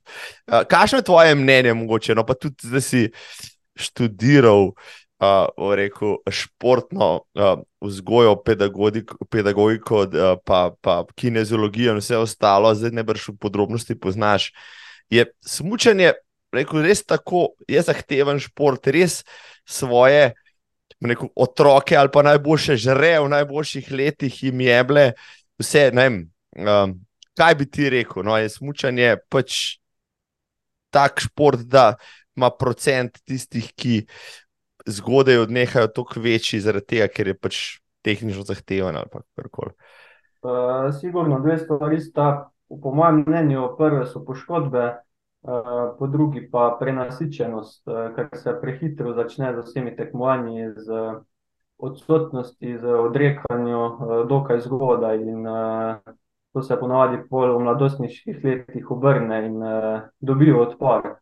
Kakšno 0.48 1.02
je 1.02 1.04
tvoje 1.04 1.36
mnenje, 1.36 1.74
mogoče, 1.74 2.16
no 2.16 2.24
pa 2.24 2.38
tudi, 2.40 2.70
da 2.72 2.80
si 2.82 3.10
študiral, 3.76 4.70
uh, 4.70 5.05
rekel, 5.76 6.18
športno 6.30 7.24
uh, 7.34 7.60
vzgojo, 7.82 8.36
pedagogiko, 9.30 10.02
uh, 10.04 10.38
pa, 10.46 10.72
pa 10.82 11.04
kineziologijo 11.16 11.96
in 11.96 12.00
vse 12.00 12.18
ostalo, 12.18 12.74
zdaj 12.76 12.92
ne 12.92 13.04
brš 13.04 13.30
v 13.30 13.38
podrobnosti 13.40 13.96
poznaš. 14.00 14.52
Je 15.10 15.26
smučanje, 15.46 16.14
rekel, 16.52 16.82
res 16.84 17.06
tako, 17.06 17.56
je 17.68 17.82
zahteven 17.82 18.40
šport, 18.40 18.88
res 18.88 19.24
svoje. 19.66 20.34
Rekel, 21.06 21.28
otroke 21.36 21.96
ali 21.98 22.10
pa 22.10 22.22
najboljše 22.24 22.78
žre 22.80 23.18
v 23.20 23.28
najboljših 23.30 23.90
letih 23.92 24.44
jim 24.44 24.62
jeble, 24.64 25.12
vse, 25.60 25.90
ne 25.94 26.06
vem, 26.06 26.16
um, 26.56 26.94
kaj 27.38 27.56
bi 27.60 27.68
ti 27.70 27.90
rekel. 27.92 28.24
No, 28.24 28.38
je 28.40 28.50
smučanje 28.50 29.18
pač 29.30 29.78
tak 30.90 31.20
šport, 31.20 31.68
da 31.68 31.94
ima 32.36 32.50
procent 32.50 33.20
tistih, 33.28 33.68
ki 33.76 34.06
zgodaj 34.86 35.38
odnehajo, 35.46 35.88
toliko 35.88 36.22
večji, 36.24 36.60
zaradi 36.64 36.96
tega, 36.96 37.08
ker 37.12 37.32
je 37.32 37.38
pač 37.38 37.62
tehnično 38.06 38.46
zahteven 38.46 38.96
ali 38.96 39.24
karkoli. 39.36 39.74
Uh, 40.46 40.92
sigurno, 41.00 41.40
dve 41.42 41.58
stvari 41.58 42.00
sta, 42.02 42.50
po 42.70 42.94
mojem 42.94 43.24
mnenju, 43.28 43.72
prve 43.78 44.06
so 44.06 44.22
poškodbe, 44.26 44.84
uh, 45.46 45.72
po 46.00 46.08
drugi 46.08 46.44
pa 46.52 46.76
prenasičenost, 46.80 47.82
uh, 47.88 48.12
ker 48.16 48.30
se 48.38 48.54
prehitro 48.62 49.16
začne 49.18 49.56
z 49.56 49.66
vsemi 49.66 49.96
tekmovanji. 49.98 50.70
Z, 50.78 51.24
odsotnosti, 51.78 52.78
z 52.78 52.86
odrekanjem, 52.86 53.76
uh, 53.76 54.28
dokaj 54.28 54.62
zgodaj. 54.64 55.18
In 55.22 55.48
uh, 55.48 55.96
to 56.54 56.64
se 56.64 56.78
ponavadi 56.80 57.18
v 57.32 57.60
mladostniških 57.60 58.44
letih 58.44 58.92
obrne 58.92 59.46
in 59.46 59.58
uh, 59.64 60.02
dobijo 60.20 60.62
odpor. 60.62 61.18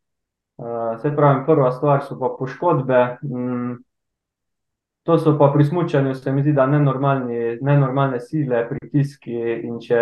Uh, 0.57 1.00
se 1.01 1.10
pravi, 1.15 1.45
prva 1.45 1.72
stvar 1.72 2.03
so 2.05 2.19
pa 2.19 2.29
poškodbe. 2.39 3.01
Mm, 3.24 3.81
To 5.03 5.17
so 5.19 5.38
pa 5.38 5.51
pri 5.51 5.65
smutku, 5.65 6.13
se 6.15 6.31
mi 6.31 6.41
zdi, 6.41 6.53
da 6.53 6.65
nenormalne, 6.65 7.57
nenormalne 7.62 8.19
sile, 8.24 8.62
pritiski. 8.69 9.36
In 9.67 9.81
če 9.83 9.98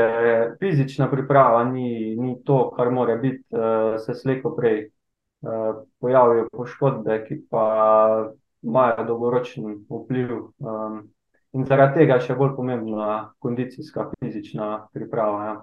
fizična 0.60 1.08
priprava 1.10 1.64
ni, 1.66 2.16
ni 2.16 2.36
to, 2.46 2.68
kar 2.76 2.92
mora 2.94 3.16
biti, 3.18 3.42
se 4.06 4.14
slejko 4.14 4.54
prej 4.56 4.92
pojavijo 6.00 6.46
poškodbe, 6.54 7.18
ki 7.26 7.40
pa 7.50 7.66
imajo 8.62 9.08
dolgoročen 9.08 9.80
vpliv. 9.90 10.36
Um, 10.62 11.02
in 11.58 11.66
zaradi 11.66 12.04
tega 12.04 12.20
je 12.20 12.28
še 12.28 12.38
bolj 12.38 12.54
pomembna 12.60 13.34
kondicijska, 13.42 14.12
fizična 14.20 14.68
priprava. 14.94 15.46
Ja. 15.48 15.56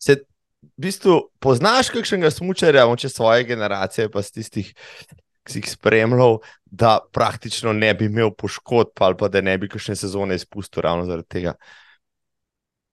Se 0.00 0.16
v 0.76 0.88
bistvu 0.88 1.20
poznaš 1.40 1.90
kakšnega 1.94 2.30
smočarja, 2.30 2.86
moče 2.86 3.08
svoje 3.08 3.44
generacije, 3.44 4.10
pa 4.10 4.22
si 4.22 4.34
tistih, 4.40 4.72
ki 5.42 5.52
si 5.52 5.62
jih 5.62 5.70
spremljal, 5.70 6.38
da 6.64 6.98
praktično 7.12 7.72
ne 7.72 7.94
bi 7.94 8.06
imel 8.06 8.30
poškodb 8.36 9.00
ali 9.00 9.16
pa 9.16 9.28
da 9.28 9.40
ne 9.40 9.58
bi 9.58 9.68
kakšne 9.68 9.96
sezone 9.96 10.34
izpustil 10.34 10.82
ravno 10.82 11.04
zaradi 11.08 11.28
tega. 11.28 11.54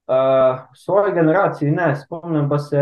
Uh, 0.05 0.59
svoje 0.77 1.13
generacije 1.13 1.71
ne, 1.71 1.95
spomnim 1.95 2.49
pa 2.49 2.59
se 2.59 2.81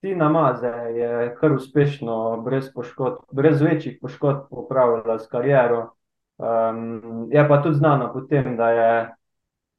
Tina 0.00 0.28
Maze 0.28 0.66
je 0.96 1.36
kar 1.40 1.52
uspešno, 1.52 2.42
brez, 2.44 2.72
poškod, 2.74 3.18
brez 3.32 3.62
večjih 3.62 3.98
poškodb, 4.02 4.50
upravljala 4.50 5.18
s 5.18 5.28
kariero. 5.28 5.94
Um, 6.36 7.28
je 7.30 7.48
pa 7.48 7.62
tudi 7.62 7.76
znana 7.76 8.12
po 8.12 8.20
tem, 8.20 8.56
da 8.56 8.70
je 8.70 9.14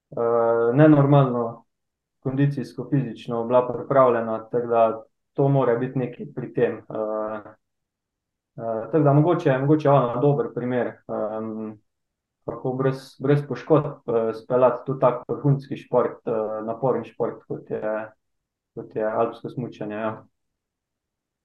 uh, 0.09 0.75
nenormalno 0.75 1.64
kondicijsko, 2.25 2.87
fizično 2.89 3.43
bila 3.45 3.61
pripravljena, 3.69 4.39
tako 4.49 4.67
da 4.67 4.83
to 5.37 5.47
mora 5.47 5.77
biti 5.77 5.99
nekaj 5.99 6.25
pri 6.35 6.51
tem. 6.53 6.81
Uh, 6.89 7.39
uh, 8.57 8.83
tako 8.91 9.03
da 9.03 9.13
mogoče, 9.13 9.57
mogoče 9.57 9.89
ona 9.89 10.21
dober 10.21 10.51
primer, 10.55 10.91
um, 11.07 11.77
kako 12.45 12.73
brez, 12.73 13.15
brez 13.21 13.45
poškodb 13.47 13.85
uh, 13.85 14.35
speljati 14.43 14.85
tudi 14.85 14.99
tak 14.99 15.23
vrhunski 15.29 15.77
šport, 15.77 16.21
uh, 16.25 16.65
naporen 16.65 17.03
šport, 17.05 17.43
kot 17.47 17.69
je 17.69 18.11
kot 18.75 18.95
je 18.95 19.03
alpsko 19.03 19.49
smučanje. 19.49 19.95
Ja. 19.95 20.25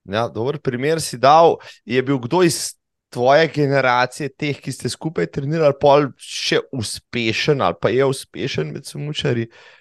Ja, 0.05 0.29
dober 0.29 0.59
primer 0.59 1.01
si 1.01 1.19
dal. 1.19 1.59
Je 1.85 2.03
bil 2.03 2.19
kdo 2.19 2.43
iz 2.43 2.75
tvoje 3.11 3.51
generacije, 3.55 4.31
teh, 4.39 4.59
ki 4.63 4.73
ste 4.73 4.91
skupaj 4.91 5.29
trenirali, 5.35 5.75
pa 5.81 5.99
še 6.19 6.61
uspešen 6.73 7.63
ali 7.63 7.79
pa 7.81 7.91
je 7.95 8.07
uspešen 8.07 8.73
med 8.75 8.87
smučari? 8.87 9.47
Uh, 9.51 9.80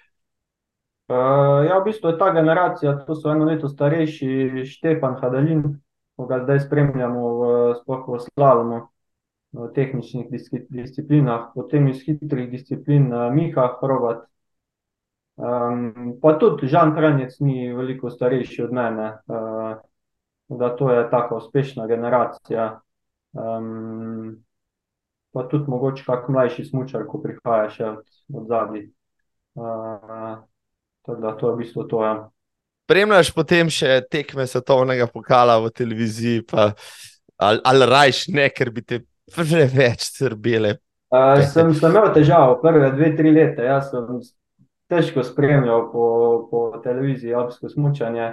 ja, 1.10 1.78
v 1.80 1.84
bistvu 1.84 2.12
je 2.12 2.18
ta 2.18 2.30
generacija, 2.34 2.96
to 3.06 3.14
so 3.18 3.32
eno 3.32 3.48
leto 3.48 3.68
starejši, 3.68 4.64
Štefan 4.68 5.18
Hadalin, 5.20 5.62
ki 6.16 6.26
ga 6.30 6.40
zdaj 6.44 6.64
spremljamo 6.66 7.28
v, 7.40 7.52
v 7.84 8.20
slalomu, 8.28 8.80
v 9.52 9.70
tehničnih 9.74 10.28
disciplinah, 10.70 11.50
potem 11.54 11.88
iz 11.90 12.04
hitrih 12.06 12.50
disciplin 12.52 13.10
Miha 13.34 13.66
Hrovat, 13.80 14.30
Um, 15.40 16.18
pa 16.20 16.34
tudi 16.36 16.68
Žan 16.68 16.92
Kranjec 16.94 17.38
ni 17.40 17.72
veliko 17.72 18.10
starejši 18.10 18.62
od 18.62 18.72
mene, 18.76 19.06
uh, 19.26 19.78
da 20.48 20.68
to 20.76 20.90
je 20.92 21.06
tako 21.10 21.36
uspešna 21.36 21.86
generacija. 21.86 22.80
Um, 23.32 24.44
pa 25.32 25.46
tudi 25.48 25.70
mogoče 25.70 26.04
kak 26.06 26.28
mlajši 26.28 26.64
smočar, 26.64 27.06
ko 27.08 27.22
prihaja 27.24 27.70
še 27.72 27.88
od, 27.88 28.04
od 28.34 28.52
zadnji. 28.52 28.82
Uh, 29.56 30.44
da, 31.06 31.32
to 31.36 31.48
je 31.48 31.54
v 31.54 31.58
bistvu 31.62 31.86
to. 31.88 32.02
Ja. 32.04 32.14
Spremljaš 32.88 33.30
potem 33.34 33.70
še 33.70 34.00
tekme 34.10 34.46
svetovnega 34.50 35.06
pokala 35.06 35.60
v 35.62 35.70
televiziji, 35.70 36.42
pa, 36.50 36.72
ali, 37.38 37.62
ali 37.64 37.86
rajš 37.86 38.26
ne, 38.34 38.48
ker 38.50 38.72
bi 38.74 38.82
te 38.82 39.02
preveč 39.30 40.08
srbele. 40.10 40.76
Uh, 41.10 41.40
sem, 41.42 41.72
sem 41.74 41.90
imel 41.90 42.12
težavo, 42.14 42.60
prve 42.62 42.92
dve, 42.94 43.12
tri 43.18 43.32
leta. 43.34 43.64
Jaz 43.66 43.90
sem 43.90 44.20
težko 44.90 45.24
spremljal 45.26 45.88
po, 45.92 46.06
po 46.50 46.60
televiziji, 46.84 47.34
alpsko 47.34 47.70
smučanje. 47.70 48.32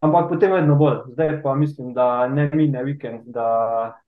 Ampak 0.00 0.28
potem 0.30 0.52
vedno 0.54 0.76
bolj. 0.78 1.02
Zdaj 1.14 1.42
pa 1.42 1.54
mislim, 1.54 1.92
da 1.94 2.26
ne 2.28 2.48
mine 2.54 2.82
vikend, 2.86 3.26
da, 3.34 3.98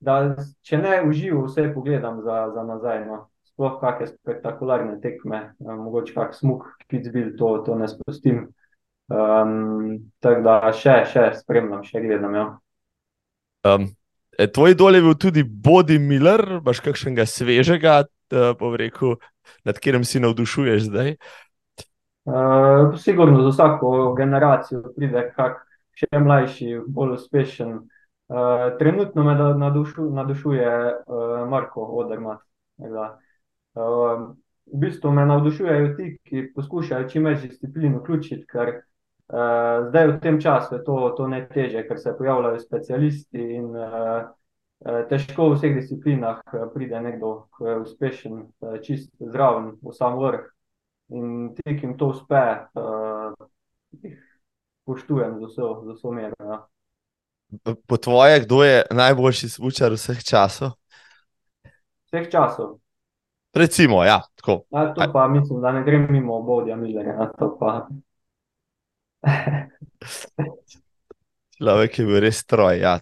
da 0.00 0.18
če 0.62 0.78
ne 0.78 1.00
uživo, 1.08 1.46
vse 1.48 1.68
pogledam 1.74 2.20
za, 2.24 2.46
za 2.54 2.64
nazaj. 2.64 3.04
No. 3.08 3.24
Sploh 3.56 3.78
kakšne 3.80 4.12
spektakularne 4.12 4.98
tekme, 5.00 5.56
uh, 5.64 5.74
mogoče 5.80 6.12
kak 6.12 6.36
smuk, 6.36 6.68
kicbil, 6.90 7.32
to, 7.40 7.56
to 7.64 7.76
ne 7.80 7.88
spustim. 7.88 8.50
Um, 9.08 10.10
tako 10.20 10.42
da 10.44 10.56
še, 10.76 10.98
še 11.08 11.30
spremljam, 11.40 11.84
še 11.86 12.02
gledam. 12.04 12.36
Ja. 12.36 12.46
Um, 13.64 13.88
tvoj 14.36 14.76
dol 14.76 14.98
je 14.98 15.04
bil 15.06 15.16
tudi 15.16 15.46
Bodi 15.46 15.96
Miller, 16.02 16.60
imaš 16.60 16.82
kakšnega 16.84 17.24
svežega, 17.24 18.04
rekel, 18.76 19.16
nad 19.64 19.78
katerim 19.78 20.04
si 20.04 20.20
navdušuješ 20.20 20.90
zdaj? 20.90 21.14
Uh, 22.26 22.96
sigurno 22.98 23.46
za 23.46 23.54
vsako 23.54 24.14
generacijo 24.18 24.82
pride 24.96 25.28
kak 25.36 25.62
še 25.96 26.18
mlajši, 26.18 26.80
bolj 26.90 27.14
uspešen. 27.20 27.76
Uh, 28.26 28.74
trenutno 28.80 29.22
me 29.22 29.36
nadušu, 29.38 30.10
nadušuje 30.10 30.72
uh, 31.06 31.46
Marko 31.48 31.86
Odermat. 32.02 32.42
V 33.76 34.80
bistvu 34.80 35.12
me 35.12 35.26
navdušujejo 35.26 35.94
ti, 35.96 36.08
ki 36.24 36.48
poskušajo 36.54 37.08
čim 37.08 37.28
več 37.28 37.44
disciplin 37.44 37.98
vključiti, 38.00 38.46
ker 38.50 38.72
uh, 38.78 39.86
zdaj 39.90 40.08
v 40.10 40.18
tem 40.22 40.40
času 40.42 40.78
je 40.78 40.82
to, 40.84 40.96
to 41.16 41.28
najtežje, 41.30 41.84
ker 41.88 42.00
se 42.00 42.14
pojavljajo 42.18 42.62
specialisti 42.64 43.46
in 43.58 43.70
uh, 43.76 44.26
težko 45.10 45.50
v 45.50 45.56
vseh 45.56 45.76
disciplinah 45.78 46.42
pride 46.74 47.00
nekdo, 47.00 47.48
ki 47.56 47.64
je 47.64 47.76
uspešen, 47.84 48.40
čist 48.84 49.12
zraven, 49.20 49.74
v 49.82 49.94
sam 49.96 50.18
vrh. 50.20 50.48
In 51.16 51.52
ti, 51.54 51.76
ki 51.76 51.86
jim 51.86 51.94
to 51.98 52.10
uspe, 52.10 52.42
uh, 52.74 53.36
spoštujem 54.82 55.38
z 55.38 55.52
vso, 55.52 55.68
z 55.84 55.94
vso 55.94 56.12
mero. 56.12 56.36
Ja. 56.40 56.58
Po 57.86 57.96
tvoje, 57.96 58.40
kdo 58.42 58.62
je 58.66 58.82
najboljši 58.90 59.48
smočar 59.48 59.94
vseh 59.94 60.18
časov? 60.24 60.74
Vseh 62.10 62.26
časov. 62.30 62.78
Recimo, 63.56 64.04
ja, 64.04 64.20
tako. 64.36 64.62
Ja, 64.70 64.94
to 64.94 65.12
pa 65.12 65.28
mislim, 65.28 65.60
da 65.60 65.72
ne 65.72 65.84
grem 65.84 66.06
mimo 66.10 66.36
obodja 66.36 66.76
Millerja. 66.76 67.30
Človek 71.56 71.98
je 71.98 72.04
bil 72.04 72.20
res 72.20 72.42
stroj. 72.44 72.78
Ja, 72.82 72.98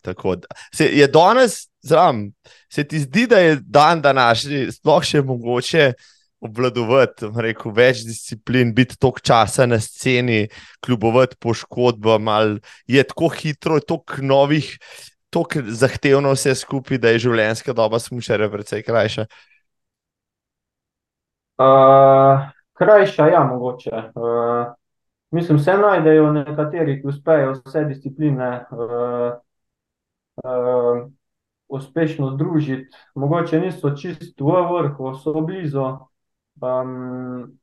se, 0.75 0.87
je 0.87 1.08
danes, 1.11 1.56
zram, 1.82 2.28
se 2.70 2.84
ti 2.87 3.00
zdi, 3.02 3.26
da 3.26 3.38
je 3.42 3.56
dan 3.62 4.02
današnji 4.02 4.68
sploh 4.76 5.02
še 5.02 5.23
mogoče 5.26 5.92
obvladovati 6.44 7.26
rekel, 7.34 7.73
več 7.75 8.04
disciplin, 8.06 8.75
biti 8.76 8.99
toliko 9.00 9.25
časa 9.25 9.66
na 9.66 9.80
sceni, 9.80 10.49
kljubovati 10.84 11.37
poškodbam, 11.40 12.28
ali 12.28 12.61
je 12.87 13.02
tako 13.02 13.28
hitro, 13.34 13.80
toliko 13.80 14.23
novih, 14.23 14.70
toliko 15.34 15.64
zahtevno 15.66 16.30
vse 16.37 16.54
skupaj, 16.62 17.00
da 17.02 17.08
je 17.11 17.25
življenjska 17.26 17.75
doba 17.75 17.99
smučera 17.99 18.46
precej 18.52 18.84
krajša. 18.87 19.26
Uh, 19.26 19.53
krajša, 22.78 23.26
ja, 23.26 23.44
mogoče. 23.44 23.90
Uh, 24.14 24.73
mislim, 25.30 25.58
se 25.58 25.76
najdejo 25.78 26.32
nekateri, 26.32 27.00
ki 27.00 27.08
uspejo 27.08 27.52
vse 27.52 27.84
discipline. 27.84 28.64
Uh, 28.70 29.32
uh, 30.44 31.04
Uspešno 31.68 32.28
združiti, 32.34 32.96
mogoče 33.14 33.58
niso 33.61 33.90
čisto 33.96 34.44
v 34.44 34.58
vrhu, 34.68 35.14
so 35.16 35.32
blizu, 35.40 35.87
Um, 36.61 37.58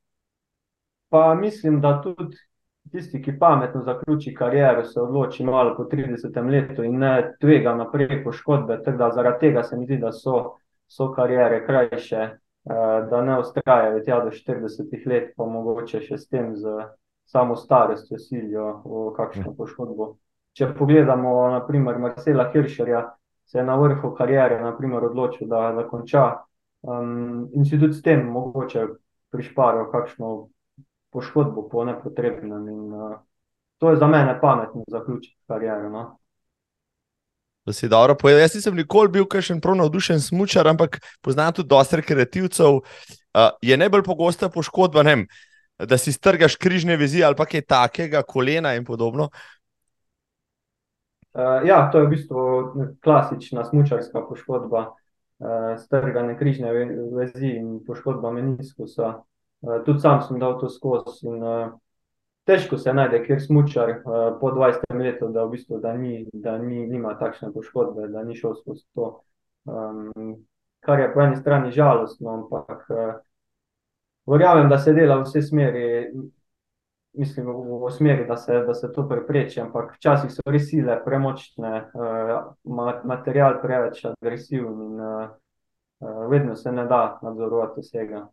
pa 1.10 1.36
mislim, 1.36 1.82
da 1.82 2.02
tudi 2.02 2.38
tisti, 2.92 3.22
ki 3.22 3.40
pametno 3.40 3.84
zaključi 3.84 4.34
kariero, 4.36 4.84
se 4.84 5.02
odloči 5.02 5.44
malo 5.44 5.76
po 5.78 5.84
30 5.84 6.50
letu 6.52 6.84
in 6.84 6.98
ne 7.00 7.34
tvega 7.42 7.76
naprej 7.76 8.24
poškodbe. 8.24 8.80
Zaradi 9.16 9.40
tega 9.40 9.64
se 9.64 9.78
mi 9.78 9.86
zdi, 9.86 9.98
da 9.98 10.12
so, 10.12 10.58
so 10.88 11.12
karijere 11.14 11.66
krajše, 11.66 12.22
uh, 12.22 12.41
da 12.64 13.22
ne 13.26 13.40
ustrajajo 13.40 14.04
tja 14.06 14.20
do 14.22 14.32
40 14.32 15.08
let, 15.10 15.32
pa 15.38 15.46
mogoče 15.46 16.02
še 16.06 16.18
s 16.18 16.28
tem, 16.30 16.52
z 16.56 16.76
samo 17.32 17.56
starostjo, 17.56 18.20
silijo 18.20 18.68
v 18.86 19.06
kakšno 19.16 19.54
poškodbo. 19.58 20.16
Če 20.58 20.74
pogledamo, 20.76 21.32
naprimer, 21.54 22.00
Marcela 22.00 22.50
Hiršerja, 22.52 23.06
se 23.48 23.60
je 23.60 23.64
na 23.66 23.76
vrhu 23.80 24.12
karijere 24.18 24.60
naprimer, 24.62 25.06
odločil, 25.08 25.48
da, 25.48 25.70
da 25.76 25.88
konča. 25.88 26.26
Um, 26.82 27.48
in 27.54 27.66
si 27.66 27.80
tudi 27.80 27.94
s 27.94 28.02
tem 28.04 28.26
mogoče 28.28 28.88
prišparil 29.32 29.88
kakšno 29.92 30.32
poškodbo 31.14 31.68
po 31.70 31.86
nepotrebnem. 31.88 32.68
In, 32.68 32.82
uh, 32.94 33.18
to 33.80 33.94
je 33.94 34.02
za 34.02 34.08
mene 34.08 34.38
pametno 34.42 34.84
zaključiti 34.88 35.40
kariero. 35.48 35.90
No? 35.90 36.04
Da 37.66 37.74
si 37.74 37.90
dobro 37.90 38.16
povedal. 38.16 38.42
Jaz 38.42 38.56
nisem 38.58 38.76
nikoli 38.76 39.12
bil 39.14 39.26
kakšen 39.30 39.62
prav 39.62 39.76
navdušen 39.78 40.22
smočar, 40.22 40.68
ampak 40.68 40.98
poznam 41.22 41.54
tudi 41.54 41.70
dosta 41.70 42.00
rekreativcev. 42.00 42.82
Uh, 42.82 43.54
je 43.62 43.78
najbolj 43.78 44.04
pogosta 44.04 44.50
poškodba, 44.50 45.06
vem, 45.06 45.28
da 45.78 45.98
si 45.98 46.12
strgaš 46.12 46.58
križne 46.58 46.98
vezi 46.98 47.24
ali 47.24 47.38
pa 47.38 47.46
kaj 47.46 47.62
takega, 47.70 48.24
kolena 48.28 48.74
in 48.76 48.86
podobno. 48.86 49.30
Uh, 51.32 51.62
ja, 51.68 51.86
to 51.92 52.02
je 52.02 52.06
v 52.06 52.10
bistvu 52.12 52.40
klasična 53.04 53.64
smočarska 53.66 54.26
poškodba 54.26 54.82
uh, 54.90 55.78
strgane 55.80 56.34
križne 56.38 56.74
vezi 57.14 57.54
in 57.62 57.78
poškodba 57.88 58.34
meniskusa. 58.36 59.22
Uh, 59.62 59.78
tudi 59.86 60.02
sam 60.02 60.26
sem 60.26 60.42
dal 60.42 60.58
to 60.60 60.70
skozi. 60.70 61.30
In, 61.30 61.44
uh, 61.46 61.78
težko 62.46 62.78
se 62.78 62.94
najde, 62.94 63.22
ker 63.26 63.42
smočar 63.42 63.90
uh, 63.98 64.22
po 64.42 64.52
20 64.56 64.96
letih, 64.98 65.30
da, 65.34 65.46
v 65.46 65.56
bistvu, 65.56 65.80
da, 65.84 65.94
ni, 65.98 66.26
da 66.34 66.58
ni, 66.58 66.86
nima 66.88 67.16
takšne 67.20 67.52
poškodbe, 67.54 68.08
da 68.12 68.24
ni 68.24 68.36
šel 68.36 68.56
skozi 68.60 68.86
to. 68.96 69.12
Um, 69.70 70.38
kar 70.82 71.00
je 71.00 71.12
po 71.14 71.22
eni 71.22 71.38
strani 71.38 71.72
žalostno, 71.72 72.34
ampak 72.42 72.86
uh, 72.90 73.16
verjamem, 74.26 74.70
da 74.70 74.80
se 74.82 74.94
dela 74.98 75.20
v 75.22 75.28
vse 75.30 75.42
smeri 75.46 75.90
mislim, 77.14 77.46
v, 77.46 77.86
v 77.86 77.92
smeri, 77.92 78.26
da 78.28 78.38
se, 78.38 78.64
da 78.68 78.74
se 78.74 78.92
to 78.94 79.08
prepreči, 79.10 79.62
ampak 79.62 79.96
včasih 79.96 80.32
so 80.32 80.52
res 80.52 80.70
sile 80.70 80.98
premočne, 81.06 81.74
uh, 81.94 83.02
material 83.06 83.60
preveč 83.62 84.06
agresiven 84.06 84.82
in 84.88 85.00
uh, 85.00 85.30
uh, 86.00 86.30
vedno 86.32 86.56
se 86.56 86.72
ne 86.72 86.86
da 86.88 87.20
nadzorovati 87.22 87.82
vsega. 87.82 88.28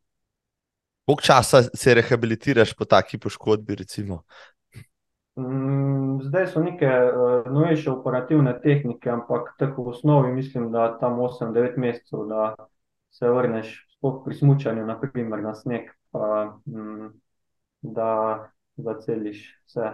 Koliko 1.08 1.22
časa 1.22 1.62
se 1.62 1.94
rehabilitiraš 1.94 2.74
po 2.76 2.84
taki 2.84 3.18
poškodbi? 3.18 3.76
Mm, 5.38 6.20
zdaj 6.22 6.46
so 6.46 6.60
neke 6.60 6.86
uh, 6.86 7.52
novejše 7.52 7.90
operativne 7.90 8.52
tehnike, 8.60 9.10
ampak 9.10 9.54
tako 9.58 9.86
v 9.86 9.88
osnovi 9.88 10.32
mislim, 10.32 10.68
da 10.72 10.98
tam 10.98 11.16
8-9 11.16 11.78
mesecev, 11.78 12.26
da 12.28 12.54
se 13.10 13.30
vrneš 13.30 13.72
pri 14.24 14.34
smučanju, 14.34 14.84
naprimer 14.86 15.42
na 15.42 15.54
sneg. 15.54 15.88
Pa, 16.12 16.52
mm, 16.66 17.08
da 17.82 18.12
zaceliš 18.76 19.48
vse. 19.64 19.90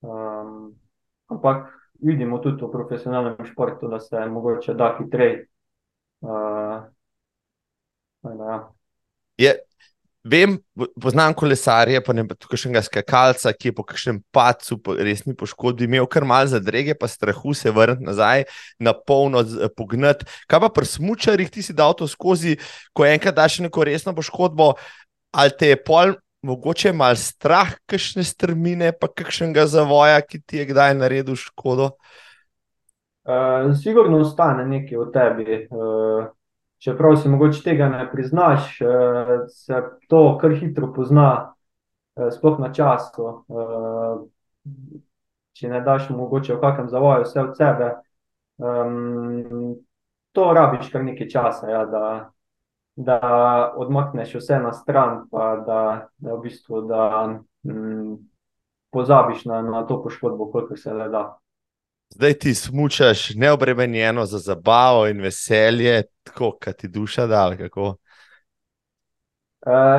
Um, 0.00 0.74
ampak 1.30 1.70
vidimo 2.02 2.38
tudi 2.38 2.64
v 2.64 2.70
profesionalnem 2.70 3.46
športu, 3.46 3.88
da 3.88 4.00
se 4.00 4.26
mogoče 4.26 4.74
da 4.74 4.96
hitreje. 4.98 5.46
Uh, 6.20 6.82
ja. 8.22 8.72
Vem, 10.22 10.54
poznam 11.02 11.34
kolesarje, 11.34 11.98
pa 12.06 12.14
ne 12.14 12.22
pa 12.28 12.36
tukaj 12.38 12.60
še 12.60 12.68
enega 12.68 12.84
skakalca, 12.86 13.50
ki 13.58 13.72
je 13.72 13.74
po 13.74 13.82
kakšnem 13.82 14.20
pacu, 14.30 14.76
po 14.78 14.94
resni 14.94 15.34
poškodbi, 15.34 15.88
imel 15.88 16.06
kar 16.06 16.22
mal 16.22 16.46
zadrege, 16.46 16.94
pa 16.94 17.08
strahu 17.10 17.50
se 17.58 17.72
vrniti 17.74 18.06
nazaj, 18.06 18.44
na 18.78 18.94
polno 18.94 19.42
pognati. 19.74 20.28
Kaj 20.46 20.62
pa 20.62 20.70
pri 20.70 20.86
smučarjih, 20.86 21.50
ti 21.50 21.66
si 21.66 21.74
dal 21.74 21.96
to 21.98 22.06
skozi, 22.06 22.54
ko 22.94 23.08
enkrat 23.08 23.34
daš 23.34 23.58
neko 23.66 23.88
resno 23.90 24.14
poškodbo, 24.14 24.76
ali 25.34 25.56
te 25.58 25.72
je 25.74 25.80
pol 25.82 26.14
mogoče 26.42 26.92
malo 26.92 27.18
strah, 27.18 27.74
kakšne 27.90 28.22
strmine, 28.26 28.92
pa 28.94 29.10
kakšnega 29.10 29.66
zavoja, 29.70 30.22
ki 30.22 30.42
ti 30.46 30.62
je 30.62 30.68
kdaj 30.70 30.94
naredil 30.98 31.38
škodo? 31.38 31.96
Uh, 33.22 33.70
sigurno 33.78 34.22
ostane 34.22 34.66
nekaj 34.66 34.98
v 34.98 35.08
tebi. 35.14 35.58
Uh, 35.70 36.30
čeprav 36.82 37.16
si 37.16 37.30
mogoče 37.30 37.62
tega 37.62 37.88
ne 37.88 38.06
priznaš, 38.12 38.80
uh, 38.82 39.32
se 39.48 39.82
to 40.08 40.22
kar 40.40 40.54
hitro 40.58 40.92
pozna, 40.94 41.54
uh, 42.16 42.28
sploh 42.34 42.60
na 42.60 42.72
času. 42.74 43.28
Uh, 43.48 44.24
če 45.52 45.68
ne 45.68 45.80
daš 45.84 46.10
mogoče 46.10 46.56
v 46.56 46.60
kakšnem 46.62 46.88
zavoju 46.90 47.26
vse 47.26 47.40
od 47.42 47.56
sebe, 47.56 47.88
um, 48.58 49.74
to 50.32 50.46
rabiš 50.56 50.88
kar 50.92 51.04
nekaj 51.04 51.28
časa, 51.28 51.68
ja, 51.70 51.82
da, 51.86 52.04
da 52.96 53.18
odmakneš 53.76 54.38
vse 54.40 54.58
na 54.64 54.72
stran, 54.72 55.26
pa 55.30 55.54
da, 55.66 55.80
da 56.18 56.36
v 56.38 56.40
bistvu 56.46 56.86
da, 56.88 57.08
mm, 57.68 58.16
pozabiš 58.92 59.44
na, 59.44 59.62
na 59.62 59.86
to 59.86 60.02
poškodbo, 60.02 60.50
koliko 60.50 60.76
se 60.76 60.92
le 60.92 61.08
da. 61.08 61.24
Zdaj 62.14 62.34
ti 62.34 62.54
smučaš 62.54 63.34
neobremenjeno 63.34 64.24
za 64.24 64.38
zabavo 64.38 65.06
in 65.08 65.20
veselje, 65.20 66.02
tako 66.22 66.50
kot 66.64 66.76
ti 66.76 66.88
duša 66.88 67.26
da. 67.26 67.50
Uh, 67.76 67.96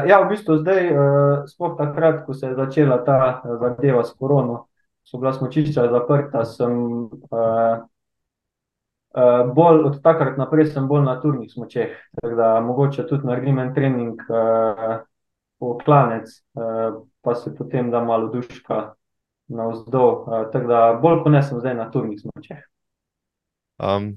ja, 0.07 0.19
v 0.21 0.29
bistvu 0.29 0.57
zdaj, 0.59 0.91
uh, 0.91 0.99
sploh 1.47 1.77
takrat, 1.77 2.25
ko 2.25 2.33
se 2.33 2.47
je 2.47 2.55
začela 2.55 2.99
ta 3.05 3.41
zadeva 3.61 4.03
s 4.03 4.13
korono, 4.19 4.67
so 5.03 5.17
bila 5.17 5.33
smočišča 5.33 5.87
zaprta, 5.89 6.45
sem 6.45 6.71
uh, 7.07 7.81
Uh, 9.13 9.53
bolj 9.53 9.83
od 9.85 9.99
takrat 10.01 10.39
naprej 10.41 10.71
sem 10.73 10.87
bolj 10.89 11.03
na 11.05 11.19
turnih 11.21 11.51
smočeh, 11.51 11.91
da 12.37 12.47
mogoče 12.65 13.03
tudi 13.05 13.27
naredim 13.29 13.59
en 13.61 13.69
trening 13.75 14.23
uh, 14.25 14.95
v 15.61 15.73
klanec, 15.85 16.31
uh, 16.57 16.95
pa 17.21 17.35
se 17.37 17.53
potem 17.53 17.91
da 17.93 18.01
malo 18.01 18.31
duška 18.33 18.79
na 19.47 19.67
vzdolj. 19.71 20.13
Uh, 20.27 20.45
tako 20.51 20.67
da 20.67 20.81
bolj 21.01 21.23
kot 21.23 21.33
ne 21.33 21.41
sem 21.43 21.59
zdaj 21.59 21.75
na 21.77 21.89
turnih 21.91 22.19
smočeh. 22.21 22.61
Um, 23.83 24.13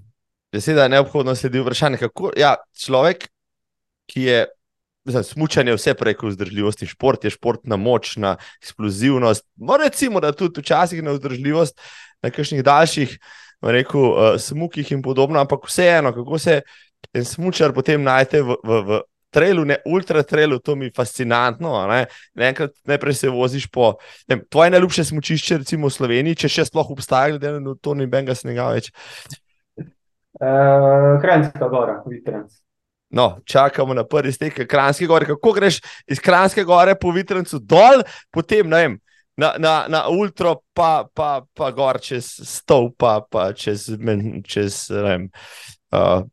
beseda 0.52 0.86
je 0.86 0.94
neobhodno 0.94 1.34
sledi 1.34 1.60
vprašanje, 1.60 2.00
kako 2.02 2.32
ja, 2.36 2.56
človek, 2.84 3.28
ki 4.10 4.28
je. 4.28 4.44
Smučanje 5.06 5.70
je 5.70 5.76
vse 5.78 5.92
preko 5.94 6.26
vzdržljivosti, 6.26 6.86
šport 6.90 7.24
je 7.24 7.30
športna 7.30 7.76
moč, 7.78 8.16
na 8.18 8.32
eksplozivnost. 8.58 9.44
Morda 9.54 9.86
recimo, 9.86 10.18
da 10.20 10.32
tudi 10.34 10.60
včasih 10.60 11.02
na 11.02 11.12
vzdržljivost, 11.14 11.78
na 12.26 12.30
kakšnih 12.34 12.64
daljših 12.66 13.12
rekel, 13.62 14.00
uh, 14.02 14.34
smukih 14.42 14.90
in 14.92 15.04
podobno, 15.06 15.38
ampak 15.38 15.68
vseeno, 15.70 16.10
kako 16.12 16.38
se 16.42 16.60
en 17.14 17.24
smučar 17.24 17.72
potem 17.72 18.02
najde 18.02 18.42
v, 18.42 18.56
v, 18.64 18.80
v 18.82 19.00
trailu, 19.36 19.64
ne 19.68 19.78
ultra 19.84 20.24
trailu, 20.26 20.58
to 20.64 20.76
mi 20.76 20.88
je 20.88 20.96
fascinantno. 20.96 21.76
Ne? 21.90 22.02
Enkrat 22.48 22.72
najprej 22.88 23.18
se 23.20 23.32
voziš 23.32 23.68
po 23.72 23.94
ne, 24.28 24.40
tvoje 24.48 24.72
najljubše 24.74 25.04
smučišče, 25.12 25.62
recimo 25.64 25.90
v 25.90 25.96
Sloveniji, 25.98 26.42
če 26.44 26.52
še 26.58 26.68
sploh 26.70 26.94
obstaja, 26.96 27.36
glede 27.36 27.58
na 27.60 27.76
to, 27.80 27.96
ni 27.98 28.08
benga 28.10 28.36
snega 28.36 28.70
več. 28.76 28.92
Uh, 30.36 31.16
Krajinska 31.22 31.68
gora, 31.72 32.00
Vitrenc. 32.08 32.52
No, 33.16 33.38
čakamo 33.44 33.94
na 33.94 34.04
prvi 34.04 34.32
stek, 34.32 34.64
Krajinske 34.68 35.06
gore. 35.06 35.26
Kako 35.26 35.52
greš 35.52 35.80
iz 36.06 36.20
Krajinske 36.20 36.64
gore 36.64 36.96
po 37.00 37.12
Vitrencu 37.14 37.60
dol, 37.62 38.02
potem 38.34 38.70
vem 38.70 38.98
na, 39.36 39.54
na, 39.58 39.84
na 39.88 40.08
ultra, 40.08 40.56
pa, 40.74 41.06
pa, 41.14 41.44
pa 41.54 41.70
gor 41.70 42.00
čez 42.00 42.28
stol, 42.48 42.90
pa, 42.96 43.20
pa 43.20 43.50
čez, 43.52 43.90
čez 44.48 44.86
vem, 44.90 45.28
uh, 45.96 46.24